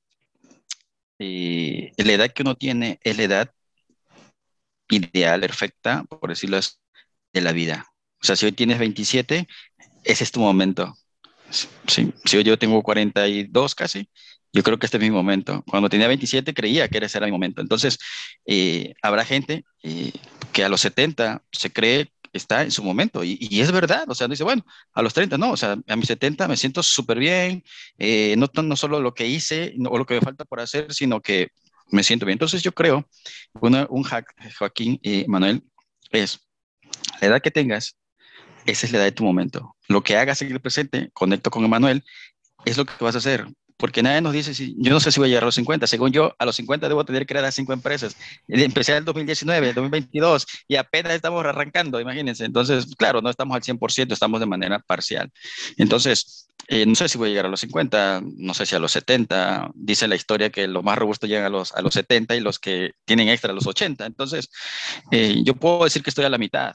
eh, 1.18 1.92
la 1.96 2.12
edad 2.12 2.32
que 2.32 2.42
uno 2.42 2.56
tiene 2.56 2.98
es 3.02 3.16
la 3.16 3.22
edad 3.24 3.50
ideal, 4.88 5.40
perfecta, 5.40 6.04
por 6.04 6.30
decirlo 6.30 6.56
así, 6.56 6.72
de 7.32 7.40
la 7.40 7.52
vida. 7.52 7.86
O 8.22 8.26
sea, 8.26 8.36
si 8.36 8.46
hoy 8.46 8.52
tienes 8.52 8.78
27, 8.78 9.46
ese 10.04 10.24
es 10.24 10.32
tu 10.32 10.40
momento. 10.40 10.96
Sí, 11.86 12.12
si 12.24 12.42
yo 12.44 12.58
tengo 12.58 12.82
42 12.82 13.74
casi, 13.74 14.08
yo 14.52 14.62
creo 14.62 14.78
que 14.78 14.86
este 14.86 14.98
es 14.98 15.02
mi 15.02 15.10
momento. 15.10 15.62
Cuando 15.68 15.88
tenía 15.88 16.08
27 16.08 16.54
creía 16.54 16.88
que 16.88 16.98
ese 16.98 17.18
era 17.18 17.26
mi 17.26 17.32
momento. 17.32 17.60
Entonces, 17.60 17.98
eh, 18.46 18.94
habrá 19.02 19.24
gente 19.24 19.64
eh, 19.82 20.12
que 20.52 20.64
a 20.64 20.68
los 20.68 20.80
70 20.80 21.42
se 21.52 21.72
cree 21.72 22.12
está 22.32 22.62
en 22.62 22.70
su 22.70 22.84
momento 22.84 23.24
y, 23.24 23.60
es 23.60 23.72
verdad. 23.72 24.04
O 24.08 24.14
sea, 24.14 24.28
dice, 24.28 24.44
bueno, 24.44 24.64
a 24.92 25.02
los 25.02 25.14
30 25.14 25.38
no, 25.38 25.52
o 25.52 25.56
sea, 25.56 25.76
a 25.86 25.96
mis 25.96 26.06
70 26.06 26.46
me 26.48 26.56
siento 26.56 26.82
súper 26.82 27.18
bien, 27.18 27.64
eh, 27.98 28.34
no, 28.36 28.48
no 28.62 28.76
solo 28.76 29.00
lo 29.00 29.14
que 29.14 29.26
hice 29.26 29.74
o 29.88 29.98
lo 29.98 30.06
que 30.06 30.14
me 30.14 30.20
falta 30.20 30.44
por 30.44 30.60
hacer, 30.60 30.92
sino 30.94 31.20
que 31.20 31.48
me 31.88 32.04
siento 32.04 32.26
bien. 32.26 32.34
Entonces, 32.34 32.62
yo 32.62 32.72
creo, 32.72 33.08
un 33.60 34.02
hack, 34.04 34.34
Joaquín 34.58 34.98
y 35.02 35.24
Manuel, 35.26 35.62
es 36.10 36.40
la 37.20 37.28
edad 37.28 37.42
que 37.42 37.50
tengas, 37.50 37.96
esa 38.70 38.86
es 38.86 38.92
la 38.92 38.98
edad 38.98 39.06
de 39.06 39.12
tu 39.12 39.24
momento. 39.24 39.76
Lo 39.88 40.02
que 40.02 40.16
hagas 40.16 40.42
en 40.42 40.52
el 40.52 40.60
presente, 40.60 41.10
conecto 41.12 41.50
con 41.50 41.64
Emanuel, 41.64 42.04
es 42.64 42.76
lo 42.76 42.84
que 42.84 42.92
vas 43.00 43.14
a 43.14 43.18
hacer. 43.18 43.46
Porque 43.80 44.02
nadie 44.02 44.20
nos 44.20 44.34
dice, 44.34 44.52
si, 44.52 44.76
yo 44.78 44.92
no 44.92 45.00
sé 45.00 45.10
si 45.10 45.18
voy 45.18 45.28
a 45.28 45.30
llegar 45.30 45.44
a 45.44 45.46
los 45.46 45.54
50. 45.54 45.86
Según 45.86 46.12
yo, 46.12 46.34
a 46.38 46.44
los 46.44 46.54
50 46.56 46.86
debo 46.86 47.04
tener 47.04 47.26
a 47.38 47.50
cinco 47.50 47.72
empresas. 47.72 48.14
Empecé 48.46 48.92
en 48.92 48.98
el 48.98 49.04
2019, 49.06 49.70
el 49.70 49.74
2022 49.74 50.46
y 50.68 50.76
apenas 50.76 51.14
estamos 51.14 51.44
arrancando, 51.46 51.98
imagínense. 51.98 52.44
Entonces, 52.44 52.94
claro, 52.96 53.22
no 53.22 53.30
estamos 53.30 53.56
al 53.56 53.62
100%, 53.62 54.12
estamos 54.12 54.38
de 54.38 54.46
manera 54.46 54.80
parcial. 54.80 55.32
Entonces, 55.78 56.48
eh, 56.68 56.84
no 56.84 56.94
sé 56.94 57.08
si 57.08 57.16
voy 57.16 57.28
a 57.28 57.30
llegar 57.30 57.46
a 57.46 57.48
los 57.48 57.60
50, 57.60 58.22
no 58.36 58.52
sé 58.52 58.66
si 58.66 58.76
a 58.76 58.78
los 58.78 58.92
70. 58.92 59.70
Dice 59.74 60.06
la 60.06 60.14
historia 60.14 60.50
que 60.50 60.68
los 60.68 60.84
más 60.84 60.98
robustos 60.98 61.30
llegan 61.30 61.46
a 61.46 61.48
los, 61.48 61.72
a 61.72 61.80
los 61.80 61.94
70 61.94 62.36
y 62.36 62.40
los 62.40 62.58
que 62.58 62.92
tienen 63.06 63.30
extra 63.30 63.50
a 63.50 63.54
los 63.54 63.66
80. 63.66 64.04
Entonces, 64.04 64.50
eh, 65.10 65.40
yo 65.42 65.54
puedo 65.54 65.84
decir 65.84 66.02
que 66.02 66.10
estoy 66.10 66.26
a 66.26 66.28
la 66.28 66.38
mitad 66.38 66.74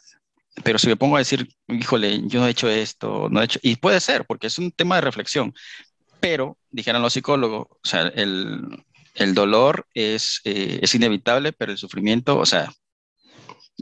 pero 0.64 0.80
si 0.80 0.88
me 0.88 0.96
pongo 0.96 1.16
a 1.16 1.20
decir, 1.20 1.48
híjole, 1.68 2.22
yo 2.28 2.40
no 2.40 2.48
he 2.48 2.52
hecho 2.52 2.70
esto, 2.70 3.28
no 3.30 3.42
he 3.42 3.46
hecho, 3.46 3.60
y 3.62 3.76
puede 3.76 4.00
ser, 4.00 4.26
porque 4.26 4.48
es 4.48 4.58
un 4.58 4.72
tema 4.72 4.96
de 4.96 5.02
reflexión, 5.02 5.54
pero, 6.20 6.58
dijeron 6.72 7.02
los 7.02 7.14
psicólogos, 7.14 7.68
o 7.70 7.80
sea, 7.88 8.02
el, 8.04 8.84
el 9.16 9.34
dolor 9.34 9.88
es, 9.94 10.42
eh, 10.46 10.80
es 10.82 10.96
inevitable, 10.96 11.54
pero 11.54 11.72
el 11.72 11.78
sufrimiento, 11.78 12.38
o 12.38 12.46
sea, 12.46 12.72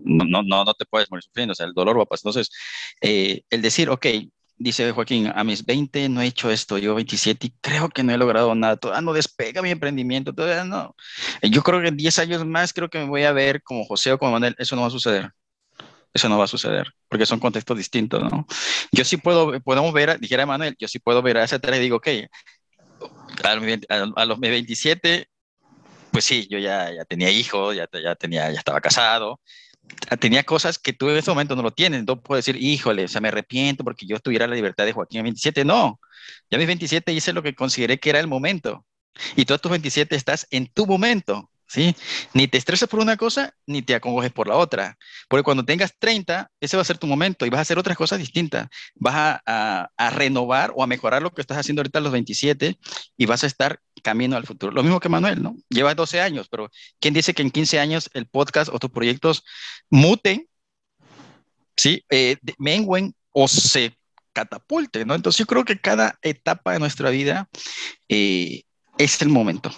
no, 0.03 0.25
no, 0.25 0.65
no 0.65 0.73
te 0.73 0.85
puedes 0.85 1.09
morir 1.11 1.23
sufriendo, 1.23 1.53
o 1.53 1.55
sea, 1.55 1.65
el 1.67 1.73
dolor 1.73 1.97
va 1.97 2.03
a 2.03 2.05
pasar. 2.05 2.29
Entonces, 2.29 2.49
eh, 3.01 3.43
el 3.49 3.61
decir, 3.61 3.89
ok, 3.89 4.05
dice 4.57 4.91
Joaquín, 4.91 5.31
a 5.33 5.43
mis 5.43 5.65
20 5.65 6.09
no 6.09 6.21
he 6.21 6.27
hecho 6.27 6.49
esto, 6.51 6.77
yo 6.77 6.95
27 6.95 7.47
y 7.47 7.53
creo 7.61 7.89
que 7.89 8.03
no 8.03 8.13
he 8.13 8.17
logrado 8.17 8.53
nada, 8.55 8.77
todavía 8.77 9.01
no 9.01 9.13
despega 9.13 9.61
mi 9.61 9.69
emprendimiento, 9.71 10.33
todavía 10.33 10.63
no. 10.63 10.95
Yo 11.41 11.63
creo 11.63 11.81
que 11.81 11.89
en 11.89 11.97
10 11.97 12.19
años 12.19 12.45
más 12.45 12.73
creo 12.73 12.89
que 12.89 12.99
me 12.99 13.05
voy 13.05 13.23
a 13.23 13.31
ver 13.31 13.61
como 13.63 13.85
José 13.85 14.11
o 14.13 14.17
como 14.19 14.31
Manuel, 14.33 14.55
eso 14.57 14.75
no 14.75 14.81
va 14.83 14.87
a 14.87 14.91
suceder. 14.91 15.31
Eso 16.13 16.29
no 16.29 16.37
va 16.37 16.43
a 16.43 16.47
suceder, 16.47 16.87
porque 17.09 17.25
son 17.25 17.39
contextos 17.39 17.77
distintos, 17.77 18.21
¿no? 18.21 18.45
Yo 18.91 19.03
sí 19.03 19.17
puedo, 19.17 19.59
podemos 19.61 19.91
ver, 19.93 20.19
dijera 20.19 20.45
Manuel, 20.45 20.75
yo 20.79 20.87
sí 20.87 20.99
puedo 20.99 21.21
ver 21.21 21.37
a 21.37 21.43
ese 21.43 21.59
tres 21.59 21.79
y 21.79 21.83
digo, 21.83 21.97
ok, 21.97 22.07
a, 23.43 24.25
los 24.25 24.39
27, 24.39 25.27
pues 26.11 26.25
sí, 26.25 26.47
yo 26.49 26.59
ya, 26.59 26.93
ya 26.93 27.05
tenía 27.05 27.31
hijos, 27.31 27.75
ya, 27.75 27.87
ya, 27.91 28.15
tenía, 28.15 28.51
ya 28.51 28.59
estaba 28.59 28.79
casado, 28.79 29.41
tenía 30.19 30.43
cosas 30.43 30.77
que 30.77 30.93
tú 30.93 31.09
en 31.09 31.17
ese 31.17 31.31
momento 31.31 31.55
no 31.55 31.63
lo 31.63 31.71
tienes, 31.71 31.99
entonces 31.99 32.23
puedo 32.23 32.37
decir, 32.37 32.57
híjole, 32.61 33.05
o 33.05 33.07
sea, 33.07 33.21
me 33.21 33.29
arrepiento 33.29 33.83
porque 33.83 34.05
yo 34.05 34.19
tuviera 34.19 34.47
la 34.47 34.55
libertad 34.55 34.85
de 34.85 34.93
Joaquín 34.93 35.21
a 35.21 35.23
27, 35.23 35.65
no, 35.65 35.99
ya 36.49 36.57
a 36.57 36.59
mis 36.59 36.67
27 36.67 37.11
hice 37.11 37.33
lo 37.33 37.43
que 37.43 37.55
consideré 37.55 37.99
que 37.99 38.11
era 38.11 38.19
el 38.19 38.27
momento, 38.27 38.85
y 39.35 39.45
tú 39.45 39.53
a 39.53 39.57
tus 39.57 39.71
27 39.71 40.15
estás 40.15 40.47
en 40.51 40.67
tu 40.67 40.85
momento, 40.85 41.49
¿sí? 41.73 41.95
Ni 42.33 42.47
te 42.47 42.59
estreses 42.59 42.87
por 42.87 42.99
una 42.99 43.17
cosa, 43.17 43.55
ni 43.65 43.81
te 43.81 43.95
acongojes 43.95 44.31
por 44.31 44.47
la 44.47 44.55
otra. 44.55 44.95
Porque 45.27 45.43
cuando 45.43 45.65
tengas 45.65 45.97
30, 45.97 46.51
ese 46.61 46.77
va 46.77 46.81
a 46.81 46.85
ser 46.85 46.99
tu 46.99 47.07
momento 47.07 47.45
y 47.45 47.49
vas 47.49 47.57
a 47.57 47.61
hacer 47.63 47.79
otras 47.79 47.97
cosas 47.97 48.19
distintas. 48.19 48.67
Vas 48.95 49.41
a, 49.45 49.89
renovar 50.11 50.71
o 50.75 50.83
a 50.83 50.87
mejorar 50.87 51.23
lo 51.23 51.31
que 51.33 51.41
estás 51.41 51.57
haciendo 51.57 51.79
ahorita 51.81 51.97
a 51.97 52.01
los 52.03 52.11
27 52.11 52.77
y 53.17 53.25
vas 53.25 53.43
a 53.43 53.47
estar 53.47 53.79
camino 54.03 54.37
al 54.37 54.45
futuro. 54.45 54.71
Lo 54.71 54.83
mismo 54.83 54.99
que 54.99 55.09
Manuel, 55.09 55.41
¿no? 55.41 55.55
Llevas 55.69 55.95
12 55.95 56.21
años, 56.21 56.47
pero 56.49 56.69
¿quién 56.99 57.13
dice 57.13 57.33
que 57.33 57.41
en 57.41 57.49
15 57.49 57.79
años 57.79 58.09
el 58.13 58.27
podcast 58.27 58.69
o 58.71 58.77
tus 58.77 58.91
proyectos 58.91 59.43
muten, 59.89 60.47
¿sí? 61.75 62.05
Eh, 62.11 62.37
menguen 62.59 63.15
o 63.31 63.47
se 63.47 63.97
catapulten, 64.33 65.07
¿no? 65.07 65.15
Entonces 65.15 65.39
yo 65.39 65.45
creo 65.47 65.65
que 65.65 65.79
cada 65.79 66.19
etapa 66.21 66.73
de 66.73 66.79
nuestra 66.79 67.09
vida 67.09 67.49
eh, 68.09 68.63
es 68.97 69.21
el 69.21 69.29
momento. 69.29 69.71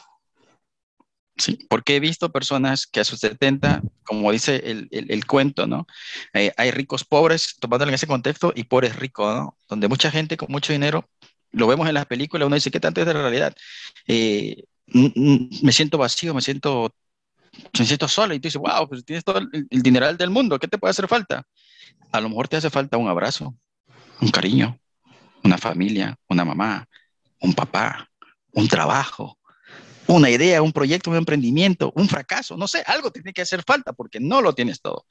Sí, 1.37 1.59
porque 1.69 1.97
he 1.97 1.99
visto 1.99 2.31
personas 2.31 2.87
que 2.87 3.01
a 3.01 3.03
sus 3.03 3.19
70, 3.19 3.81
como 4.03 4.31
dice 4.31 4.55
el, 4.65 4.87
el, 4.91 5.25
cuento, 5.25 5.67
¿no? 5.67 5.85
Eh, 6.33 6.53
hay 6.55 6.71
ricos 6.71 7.03
pobres, 7.03 7.57
tomándolo 7.59 7.89
en 7.89 7.95
ese 7.95 8.07
contexto, 8.07 8.53
y 8.55 8.63
pobres 8.63 8.95
ricos, 8.95 9.35
¿no? 9.35 9.57
Donde 9.67 9.89
mucha 9.89 10.11
gente 10.11 10.37
con 10.37 10.49
mucho 10.49 10.71
dinero, 10.71 11.09
lo 11.51 11.67
vemos 11.67 11.87
en 11.89 11.93
las 11.93 12.05
películas, 12.05 12.45
uno 12.47 12.55
dice, 12.55 12.71
¿qué 12.71 12.79
tanto 12.79 13.01
es 13.01 13.07
de 13.07 13.13
la 13.13 13.21
realidad? 13.21 13.53
Eh, 14.07 14.63
me 14.87 15.71
siento 15.73 15.97
vacío, 15.97 16.33
me 16.33 16.41
siento, 16.41 16.95
me 17.77 17.85
siento 17.85 18.07
solo, 18.07 18.33
y 18.33 18.39
tú 18.39 18.47
dices, 18.47 18.61
wow, 18.61 18.87
pues 18.87 19.03
tienes 19.03 19.25
todo 19.25 19.39
el, 19.39 19.67
el 19.69 19.81
dineral 19.81 20.17
del 20.17 20.29
mundo, 20.29 20.57
¿qué 20.57 20.69
te 20.69 20.77
puede 20.77 20.91
hacer 20.91 21.07
falta? 21.09 21.45
A 22.13 22.21
lo 22.21 22.29
mejor 22.29 22.47
te 22.47 22.55
hace 22.55 22.69
falta 22.69 22.95
un 22.97 23.09
abrazo, 23.09 23.53
un 24.21 24.31
cariño, 24.31 24.79
una 25.43 25.57
familia, 25.57 26.17
una 26.29 26.45
mamá, 26.45 26.87
un 27.41 27.53
papá, 27.53 28.09
un 28.53 28.69
trabajo, 28.69 29.37
una 30.07 30.29
idea, 30.29 30.61
un 30.61 30.71
proyecto, 30.71 31.09
un 31.09 31.17
emprendimiento, 31.17 31.91
un 31.95 32.07
fracaso, 32.07 32.57
no 32.57 32.67
sé, 32.67 32.83
algo 32.85 33.11
tiene 33.11 33.33
que 33.33 33.41
hacer 33.41 33.63
falta 33.63 33.93
porque 33.93 34.19
no 34.19 34.41
lo 34.41 34.53
tienes 34.53 34.81
todo. 34.81 35.05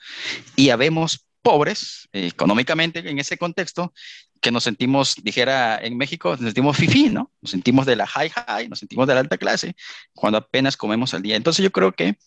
Y 0.57 0.71
habemos 0.71 1.27
pobres 1.43 2.09
eh, 2.13 2.27
económicamente 2.29 3.01
en 3.09 3.19
ese 3.19 3.37
contexto 3.37 3.93
que 4.41 4.51
nos 4.51 4.65
sentimos, 4.65 5.17
dijera 5.23 5.79
en 5.83 5.97
México, 5.97 6.31
nos 6.31 6.41
sentimos 6.41 6.77
fifi, 6.77 7.11
¿no? 7.11 7.31
Nos 7.41 7.51
sentimos 7.51 7.87
de 7.87 7.97
la 7.97 8.07
high 8.07 8.31
high, 8.31 8.69
nos 8.69 8.79
sentimos 8.79 9.07
de 9.07 9.15
la 9.15 9.21
alta 9.21 9.39
clase 9.39 9.75
cuando 10.15 10.39
apenas 10.39 10.77
comemos 10.77 11.15
al 11.15 11.23
día. 11.23 11.37
Entonces 11.37 11.63
yo 11.63 11.71
creo 11.71 11.93
que 11.93 12.19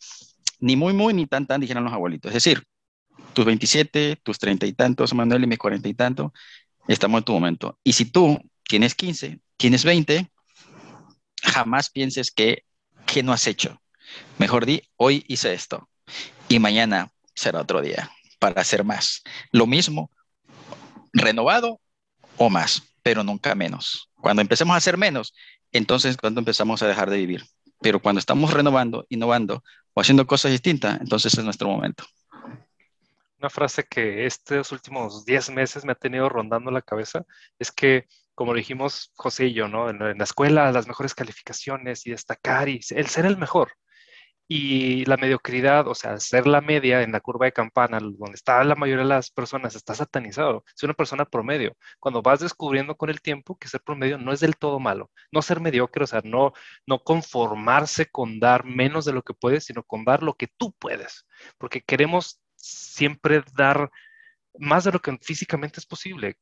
ni 0.59 0.75
muy 0.75 0.93
muy 0.93 1.13
ni 1.13 1.25
tan 1.27 1.45
tan 1.45 1.61
dijeron 1.61 1.83
los 1.83 1.93
abuelitos. 1.93 2.29
Es 2.29 2.43
decir, 2.43 2.63
tus 3.33 3.45
27, 3.45 4.17
tus 4.23 4.39
30 4.39 4.65
y 4.65 4.73
tantos, 4.73 5.13
Manuel, 5.13 5.43
y 5.43 5.47
mis 5.47 5.59
40 5.59 5.87
y 5.87 5.93
tanto, 5.93 6.33
estamos 6.87 7.19
en 7.19 7.23
tu 7.23 7.33
momento. 7.33 7.77
Y 7.83 7.93
si 7.93 8.05
tú 8.05 8.39
tienes 8.63 8.95
15, 8.95 9.39
tienes 9.57 9.83
20, 9.83 10.29
jamás 11.47 11.89
pienses 11.89 12.31
que, 12.31 12.63
que 13.05 13.23
no 13.23 13.33
has 13.33 13.47
hecho. 13.47 13.81
Mejor 14.37 14.65
di, 14.65 14.83
hoy 14.95 15.25
hice 15.27 15.53
esto 15.53 15.89
y 16.47 16.59
mañana 16.59 17.11
será 17.33 17.61
otro 17.61 17.81
día 17.81 18.11
para 18.39 18.61
hacer 18.61 18.83
más. 18.83 19.23
Lo 19.51 19.65
mismo, 19.65 20.11
renovado 21.13 21.81
o 22.37 22.49
más, 22.49 22.83
pero 23.01 23.23
nunca 23.23 23.55
menos. 23.55 24.09
Cuando 24.15 24.41
empecemos 24.41 24.73
a 24.73 24.77
hacer 24.77 24.97
menos, 24.97 25.33
entonces 25.71 26.17
cuando 26.17 26.39
empezamos 26.39 26.81
a 26.81 26.87
dejar 26.87 27.09
de 27.09 27.17
vivir. 27.17 27.45
Pero 27.81 28.01
cuando 28.01 28.19
estamos 28.19 28.53
renovando, 28.53 29.05
innovando 29.09 29.63
o 29.93 30.01
haciendo 30.01 30.25
cosas 30.25 30.51
distintas, 30.51 30.99
entonces 31.01 31.33
es 31.37 31.43
nuestro 31.43 31.67
momento. 31.67 32.05
Una 33.39 33.49
frase 33.51 33.83
que 33.83 34.25
estos 34.25 34.71
últimos 34.71 35.25
10 35.25 35.51
meses 35.51 35.85
me 35.85 35.91
ha 35.91 35.95
tenido 35.95 36.27
rondando 36.27 36.71
la 36.71 36.81
cabeza 36.81 37.23
es 37.59 37.71
que 37.71 38.07
como 38.37 38.53
dijimos 38.53 39.11
José 39.15 39.47
y 39.47 39.53
yo, 39.53 39.67
¿no? 39.67 39.89
En, 39.89 39.99
la 39.99 40.23
escuela, 40.23 40.71
las 40.71 40.87
mejores 40.87 41.15
calificaciones 41.15 42.05
y 42.05 42.11
destacar 42.11 42.69
y 42.69 42.81
el 42.91 43.07
ser 43.07 43.25
el 43.25 43.37
mejor. 43.37 43.71
Y 44.47 45.05
la 45.05 45.17
mediocridad, 45.17 45.87
o 45.87 45.95
sea, 45.95 46.19
ser 46.19 46.45
la 46.47 46.61
media 46.61 47.01
en 47.01 47.11
la 47.11 47.19
curva 47.19 47.47
de 47.47 47.51
campana, 47.53 47.99
donde 47.99 48.35
está 48.35 48.63
la 48.63 48.75
mayoría 48.75 49.03
de 49.03 49.09
las 49.09 49.31
personas, 49.31 49.75
está 49.75 49.95
satanizado. 49.95 50.63
Es 50.75 50.83
una 50.83 50.93
persona 50.93 51.25
promedio. 51.25 51.75
Cuando 51.99 52.21
vas 52.21 52.39
descubriendo 52.41 52.95
con 52.95 53.09
el 53.09 53.21
tiempo 53.21 53.57
que 53.57 53.67
ser 53.69 53.81
promedio 53.81 54.19
no 54.19 54.31
es 54.31 54.39
del 54.39 54.55
todo 54.55 54.79
malo. 54.79 55.09
No 55.31 55.41
ser 55.41 55.59
mediocre, 55.59 56.03
o 56.03 56.07
sea, 56.07 56.21
no, 56.23 56.53
no 56.85 56.99
conformarse 56.99 58.05
con 58.05 58.39
dar 58.39 58.65
menos 58.65 59.05
de 59.05 59.13
lo 59.13 59.23
que 59.23 59.33
puedes, 59.33 59.65
sino 59.65 59.83
con 59.83 60.05
dar 60.05 60.21
lo 60.23 60.35
que 60.35 60.47
tú 60.57 60.73
puedes. 60.79 61.25
Porque 61.57 61.81
queremos 61.81 62.39
siempre 62.55 63.43
dar 63.55 63.89
más 64.59 64.83
de 64.83 64.91
lo 64.91 64.99
que 64.99 65.17
físicamente 65.21 65.79
es 65.79 65.87
posible 65.87 66.37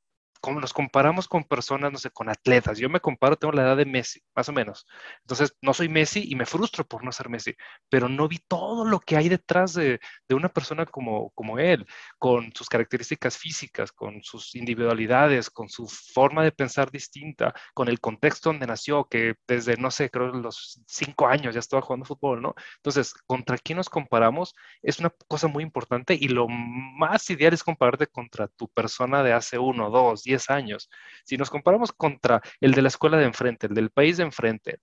como 0.45 0.61
nos 0.61 0.73
comparamos 0.73 1.27
con 1.27 1.43
personas, 1.43 1.91
no 1.91 1.97
sé, 1.97 2.11
con 2.11 2.29
atletas. 2.29 2.77
Yo 2.77 2.87
me 2.87 2.99
comparo, 2.99 3.35
tengo 3.35 3.51
la 3.51 3.63
edad 3.63 3.77
de 3.77 3.85
Messi, 3.85 4.21
más 4.35 4.47
o 4.47 4.53
menos. 4.53 4.85
Entonces, 5.21 5.57
no 5.59 5.73
soy 5.73 5.89
Messi 5.89 6.23
y 6.29 6.35
me 6.35 6.45
frustro 6.45 6.85
por 6.85 7.03
no 7.03 7.11
ser 7.11 7.29
Messi, 7.29 7.55
pero 7.89 8.07
no 8.07 8.27
vi 8.27 8.37
todo 8.47 8.85
lo 8.85 8.99
que 8.99 9.17
hay 9.17 9.27
detrás 9.27 9.73
de, 9.73 9.99
de 10.29 10.35
una 10.35 10.49
persona 10.49 10.85
como, 10.85 11.31
como 11.31 11.57
él, 11.57 11.87
con 12.19 12.53
sus 12.53 12.69
características 12.69 13.39
físicas, 13.39 13.91
con 13.91 14.21
sus 14.21 14.53
individualidades, 14.53 15.49
con 15.49 15.67
su 15.67 15.87
forma 15.87 16.43
de 16.43 16.51
pensar 16.51 16.91
distinta, 16.91 17.51
con 17.73 17.87
el 17.87 17.99
contexto 17.99 18.49
donde 18.51 18.67
nació, 18.67 19.05
que 19.05 19.33
desde, 19.47 19.77
no 19.77 19.89
sé, 19.89 20.11
creo 20.11 20.27
los 20.27 20.79
cinco 20.85 21.27
años 21.27 21.55
ya 21.55 21.59
estaba 21.59 21.81
jugando 21.81 22.05
fútbol, 22.05 22.43
¿no? 22.43 22.53
Entonces, 22.75 23.15
¿contra 23.25 23.57
quién 23.57 23.77
nos 23.77 23.89
comparamos? 23.89 24.53
Es 24.83 24.99
una 24.99 25.11
cosa 25.27 25.47
muy 25.47 25.63
importante 25.63 26.13
y 26.13 26.27
lo 26.27 26.47
más 26.47 27.27
ideal 27.31 27.55
es 27.55 27.63
compararte 27.63 28.05
contra 28.05 28.47
tu 28.47 28.67
persona 28.67 29.23
de 29.23 29.33
hace 29.33 29.57
uno, 29.57 29.89
dos, 29.89 30.21
diez 30.21 30.34
años. 30.49 30.89
Si 31.23 31.37
nos 31.37 31.49
comparamos 31.49 31.91
contra 31.91 32.41
el 32.59 32.73
de 32.73 32.81
la 32.81 32.87
escuela 32.89 33.17
de 33.17 33.25
enfrente, 33.25 33.67
el 33.67 33.73
del 33.73 33.91
país 33.91 34.17
de 34.17 34.23
enfrente, 34.23 34.79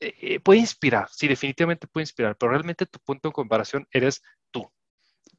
eh, 0.00 0.14
eh, 0.20 0.40
puede 0.40 0.60
inspirar, 0.60 1.08
sí, 1.10 1.28
definitivamente 1.28 1.86
puede 1.86 2.04
inspirar, 2.04 2.36
pero 2.36 2.50
realmente 2.50 2.86
tu 2.86 2.98
punto 3.00 3.28
de 3.28 3.32
comparación 3.32 3.86
eres 3.92 4.22
tú. 4.50 4.70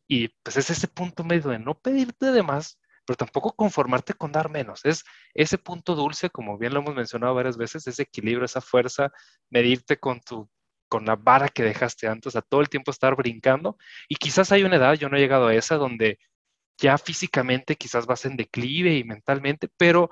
Y 0.08 0.30
pues 0.44 0.58
es 0.58 0.70
ese 0.70 0.88
punto 0.88 1.24
medio 1.24 1.50
de 1.50 1.60
no 1.60 1.76
pedirte 1.80 2.32
de 2.32 2.44
más, 2.44 2.80
pero 3.06 3.18
tampoco 3.18 3.56
conformarte 3.56 4.14
con 4.14 4.32
dar 4.32 4.50
menos. 4.50 4.84
Es 4.86 5.04
ese 5.34 5.58
punto 5.58 5.96
dulce, 5.96 6.30
como 6.30 6.58
bien 6.58 6.74
lo 6.74 6.80
hemos 6.82 6.96
mencionado 6.96 7.36
varias 7.36 7.58
veces, 7.58 7.88
ese 7.88 8.04
equilibrio, 8.04 8.46
esa 8.46 8.62
fuerza, 8.62 9.12
medirte 9.50 9.98
con 9.98 10.22
tu 10.22 10.50
con 10.88 11.06
la 11.06 11.16
vara 11.16 11.50
que 11.50 11.64
dejaste 11.64 12.08
antes, 12.08 12.36
a 12.36 12.42
todo 12.42 12.62
el 12.62 12.70
tiempo 12.70 12.92
estar 12.92 13.16
brincando. 13.16 13.78
Y 14.08 14.16
quizás 14.16 14.52
hay 14.52 14.64
una 14.64 14.78
edad, 14.78 14.94
yo 14.94 15.10
no 15.10 15.18
he 15.18 15.20
llegado 15.20 15.48
a 15.48 15.56
esa, 15.56 15.76
donde 15.76 16.20
ya 16.78 16.98
físicamente 16.98 17.76
quizás 17.76 18.06
vas 18.06 18.26
en 18.26 18.38
declive 18.38 18.96
y 18.96 19.04
mentalmente, 19.04 19.70
pero 19.78 20.10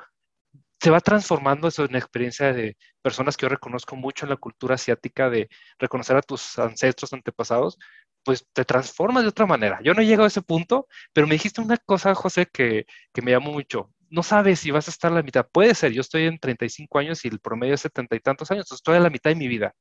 se 0.80 0.90
va 0.90 1.00
transformando 1.00 1.68
eso 1.70 1.86
en 1.86 1.96
experiencia 1.96 2.54
de 2.54 2.78
personas 3.02 3.38
que 3.38 3.46
yo 3.46 3.50
reconozco 3.50 3.96
mucho 3.96 4.26
en 4.26 4.32
la 4.32 4.38
cultura 4.38 4.76
asiática, 4.76 5.30
de 5.30 5.50
reconocer 5.80 6.18
a 6.18 6.22
tus 6.22 6.60
ancestros, 6.60 7.14
antepasados, 7.14 7.78
pues 8.24 8.46
te 8.54 8.66
transformas 8.66 9.24
de 9.24 9.30
otra 9.30 9.46
manera. 9.46 9.80
Yo 9.84 9.94
no 9.94 10.02
he 10.02 10.06
llegado 10.06 10.26
a 10.26 10.28
ese 10.28 10.42
punto, 10.42 10.88
pero 11.14 11.28
me 11.28 11.36
dijiste 11.36 11.62
una 11.62 11.78
cosa, 11.78 12.16
José, 12.16 12.48
que, 12.52 12.86
que 13.14 13.22
me 13.22 13.32
llamó 13.32 13.52
mucho. 13.54 13.92
No 14.10 14.24
sabes 14.24 14.60
si 14.60 14.72
vas 14.72 14.88
a 14.88 14.92
estar 14.92 15.12
a 15.12 15.16
la 15.16 15.24
mitad. 15.24 15.48
Puede 15.52 15.76
ser, 15.76 15.94
yo 15.94 16.02
estoy 16.02 16.24
en 16.26 16.38
35 16.40 17.00
años 17.00 17.24
y 17.26 17.30
el 17.30 17.40
promedio 17.40 17.76
es 17.76 17.82
70 17.82 18.16
y 18.16 18.20
tantos 18.20 18.52
años, 18.52 18.72
estoy 18.72 18.98
a 18.98 19.00
la 19.00 19.10
mitad 19.10 19.32
de 19.32 19.36
mi 19.36 19.48
vida 19.48 19.74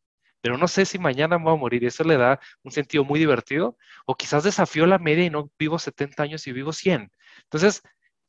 pero 0.43 0.59
no 0.59 0.69
sé 0.69 0.85
si 0.85 0.98
mañana 0.98 1.39
me 1.39 1.44
voy 1.44 1.55
a 1.55 1.56
morir. 1.56 1.85
Eso 1.85 2.05
le 2.05 2.19
da 2.19 2.40
un 2.64 2.73
sentido 2.73 3.05
muy 3.05 3.19
divertido. 3.19 3.78
O 4.06 4.16
quizás 4.16 4.44
desafío 4.44 4.86
la 4.86 4.98
media 4.98 5.24
y 5.24 5.31
no 5.31 5.51
vivo 5.59 5.78
70 5.78 6.23
años 6.23 6.47
y 6.47 6.52
vivo 6.52 6.73
100. 6.73 7.10
Entonces, 7.44 7.82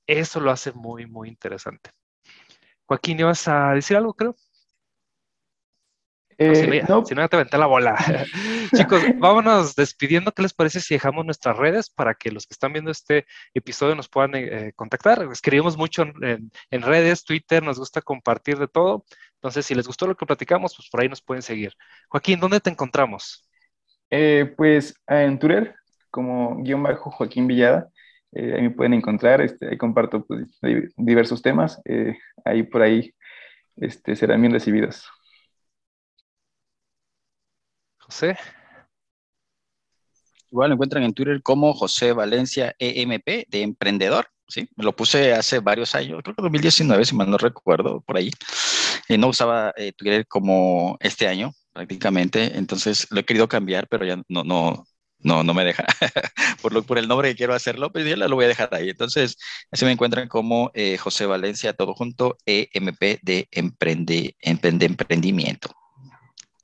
eso 0.07 0.40
lo 0.40 0.52
hace 0.52 0.72
muy, 0.73 1.07
muy 1.07 1.27
interesante. 1.27 1.90
Joaquín, 2.85 3.19
¿ibas 3.19 3.48
a 3.48 3.73
decir 3.73 3.98
algo, 3.98 4.14
creo? 4.14 4.35
Eh, 6.38 6.84
si, 7.06 7.15
no, 7.15 7.30
te 7.30 7.35
aventé 7.35 7.57
la 7.57 7.65
bola. 7.65 7.95
Chicos, 8.76 9.03
vámonos 9.18 9.76
despidiendo. 9.76 10.31
¿Qué 10.31 10.41
les 10.41 10.53
parece 10.53 10.81
si 10.81 10.95
dejamos 10.95 11.26
nuestras 11.26 11.57
redes 11.57 11.90
para 11.90 12.15
que 12.15 12.31
los 12.31 12.48
que 12.48 12.53
están 12.53 12.73
viendo 12.73 12.91
este 12.91 13.26
episodio 13.53 13.95
nos 13.95 14.10
puedan 14.10 14.35
eh, 14.35 14.73
contactar? 14.76 15.27
Escribimos 15.31 15.77
mucho 15.77 16.03
en, 16.03 16.81
redes, 16.81 17.23
Twitter, 17.23 17.64
nos 17.64 17.80
gusta 17.80 18.02
compartir 18.02 18.57
de 18.57 18.68
todo. 18.68 19.06
Entonces, 19.44 19.65
si 19.65 19.76
les 19.76 19.86
gustó 19.86 20.07
lo 20.07 20.15
que 20.15 20.26
platicamos, 20.26 20.74
pues 20.74 20.88
por 20.90 21.02
ahí 21.02 21.10
nos 21.10 21.22
pueden 21.22 21.41
seguir. 21.41 21.74
Joaquín, 22.07 22.40
¿dónde 22.40 22.61
te 22.61 22.70
encontramos? 22.70 23.45
Eh, 24.10 24.53
pues 24.56 24.95
en 25.06 25.38
Twitter, 25.38 25.76
como 26.10 26.64
guion 26.64 26.82
bajo 26.82 27.11
Joaquín 27.11 27.45
Villada. 27.45 27.90
ahí 28.34 28.61
me 28.61 28.72
pueden 28.72 28.94
encontrar, 28.94 29.41
este, 29.41 29.68
ahí 29.68 29.78
comparto 29.78 30.26
pues, 30.26 30.48
diversos 30.95 31.41
temas. 31.41 31.82
ahí 32.45 32.64
por 32.64 32.84
ahí 32.84 33.14
este, 33.76 34.15
serán 34.15 34.40
bien 34.40 34.53
recibidos. 34.53 35.10
José. 37.99 38.38
Igual 40.52 40.70
lo 40.70 40.76
encuentran 40.76 41.03
en 41.03 41.14
Twitter 41.14 41.41
como 41.41 41.74
José 41.74 42.14
Valencia 42.14 42.74
EMP 42.80 43.49
de 43.49 43.61
emprendedor. 43.61 44.28
Sí, 44.48 44.70
me 44.78 44.86
lo 44.86 44.95
puse 44.95 45.34
hace 45.34 45.60
varios 45.60 45.95
años, 45.95 46.22
creo 46.24 46.36
que 46.36 46.44
2019, 46.44 47.03
si 47.06 47.15
mal 47.15 47.30
no 47.30 47.38
recuerdo, 47.38 48.02
por 48.02 48.18
ahí. 48.18 48.30
Eh, 49.10 49.18
no 49.18 49.28
usaba 49.30 49.74
eh, 49.78 49.94
Twitter 49.94 50.26
como 50.28 50.98
este 51.02 51.28
año, 51.28 51.52
prácticamente, 51.74 52.58
entonces 52.58 53.08
lo 53.12 53.20
he 53.20 53.26
querido 53.26 53.48
cambiar, 53.48 53.88
pero 53.88 54.06
ya 54.06 54.18
no, 54.30 54.44
no, 54.44 54.86
no, 55.20 55.44
no 55.44 55.54
me 55.54 55.66
deja. 55.66 55.86
por, 56.62 56.74
lo, 56.74 56.84
por 56.84 56.98
el 56.98 57.08
nombre 57.08 57.30
que 57.30 57.36
quiero 57.36 57.54
hacerlo, 57.54 57.92
pues 57.92 58.06
ya 58.06 58.16
lo 58.16 58.36
voy 58.36 58.46
a 58.46 58.48
dejar 58.50 58.70
ahí. 58.74 58.90
Entonces, 58.90 59.38
así 59.72 59.86
me 59.86 59.92
encuentran 59.92 60.28
como 60.28 60.72
eh, 60.74 60.98
José 60.98 61.26
Valencia, 61.26 61.74
todo 61.74 61.94
junto, 61.94 62.38
EMP 62.46 63.20
de 63.24 63.48
emprende, 63.52 64.36
emprende, 64.42 64.86
emprendimiento. 64.86 65.70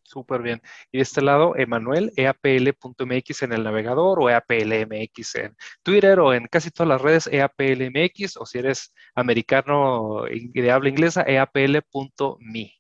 Súper 0.10 0.42
bien. 0.42 0.60
Y 0.92 0.98
de 0.98 1.04
este 1.04 1.22
lado, 1.22 1.56
Emanuel, 1.56 2.12
eapl.mx 2.16 3.44
en 3.44 3.54
el 3.54 3.64
navegador 3.64 4.20
o 4.20 4.28
eaplmx 4.28 5.36
en 5.36 5.56
Twitter 5.84 6.20
o 6.20 6.34
en 6.34 6.48
casi 6.48 6.72
todas 6.72 6.90
las 6.90 7.02
redes 7.02 7.28
eaplmx 7.28 8.38
o 8.38 8.46
si 8.48 8.58
eres 8.58 8.92
americano 9.14 10.24
de 10.26 10.72
habla 10.72 10.90
inglesa, 10.90 11.22
eapl.me. 11.22 12.74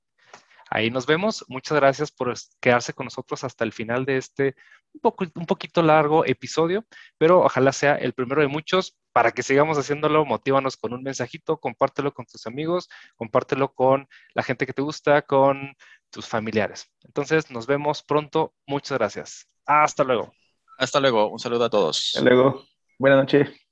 Ahí 0.71 0.89
nos 0.89 1.05
vemos. 1.05 1.45
Muchas 1.47 1.77
gracias 1.79 2.11
por 2.11 2.33
quedarse 2.59 2.93
con 2.93 3.05
nosotros 3.05 3.43
hasta 3.43 3.63
el 3.63 3.73
final 3.73 4.05
de 4.05 4.17
este 4.17 4.55
un, 4.93 5.01
poco, 5.01 5.25
un 5.35 5.45
poquito 5.45 5.81
largo 5.81 6.25
episodio, 6.25 6.85
pero 7.17 7.41
ojalá 7.41 7.71
sea 7.71 7.95
el 7.95 8.13
primero 8.13 8.41
de 8.41 8.47
muchos 8.47 8.97
para 9.11 9.31
que 9.31 9.43
sigamos 9.43 9.77
haciéndolo. 9.77 10.25
Motívanos 10.25 10.77
con 10.77 10.93
un 10.93 11.03
mensajito, 11.03 11.59
compártelo 11.59 12.13
con 12.13 12.25
tus 12.25 12.45
amigos, 12.47 12.89
compártelo 13.15 13.73
con 13.73 14.07
la 14.33 14.43
gente 14.43 14.65
que 14.65 14.73
te 14.73 14.81
gusta, 14.81 15.23
con 15.23 15.75
tus 16.09 16.27
familiares. 16.27 16.89
Entonces, 17.03 17.51
nos 17.51 17.67
vemos 17.67 18.03
pronto. 18.03 18.53
Muchas 18.67 18.97
gracias. 18.97 19.47
Hasta 19.65 20.03
luego. 20.03 20.33
Hasta 20.77 20.99
luego. 20.99 21.29
Un 21.29 21.39
saludo 21.39 21.65
a 21.65 21.69
todos. 21.69 22.11
Hasta 22.15 22.27
luego. 22.27 22.65
Buenas 22.97 23.19
noches. 23.19 23.68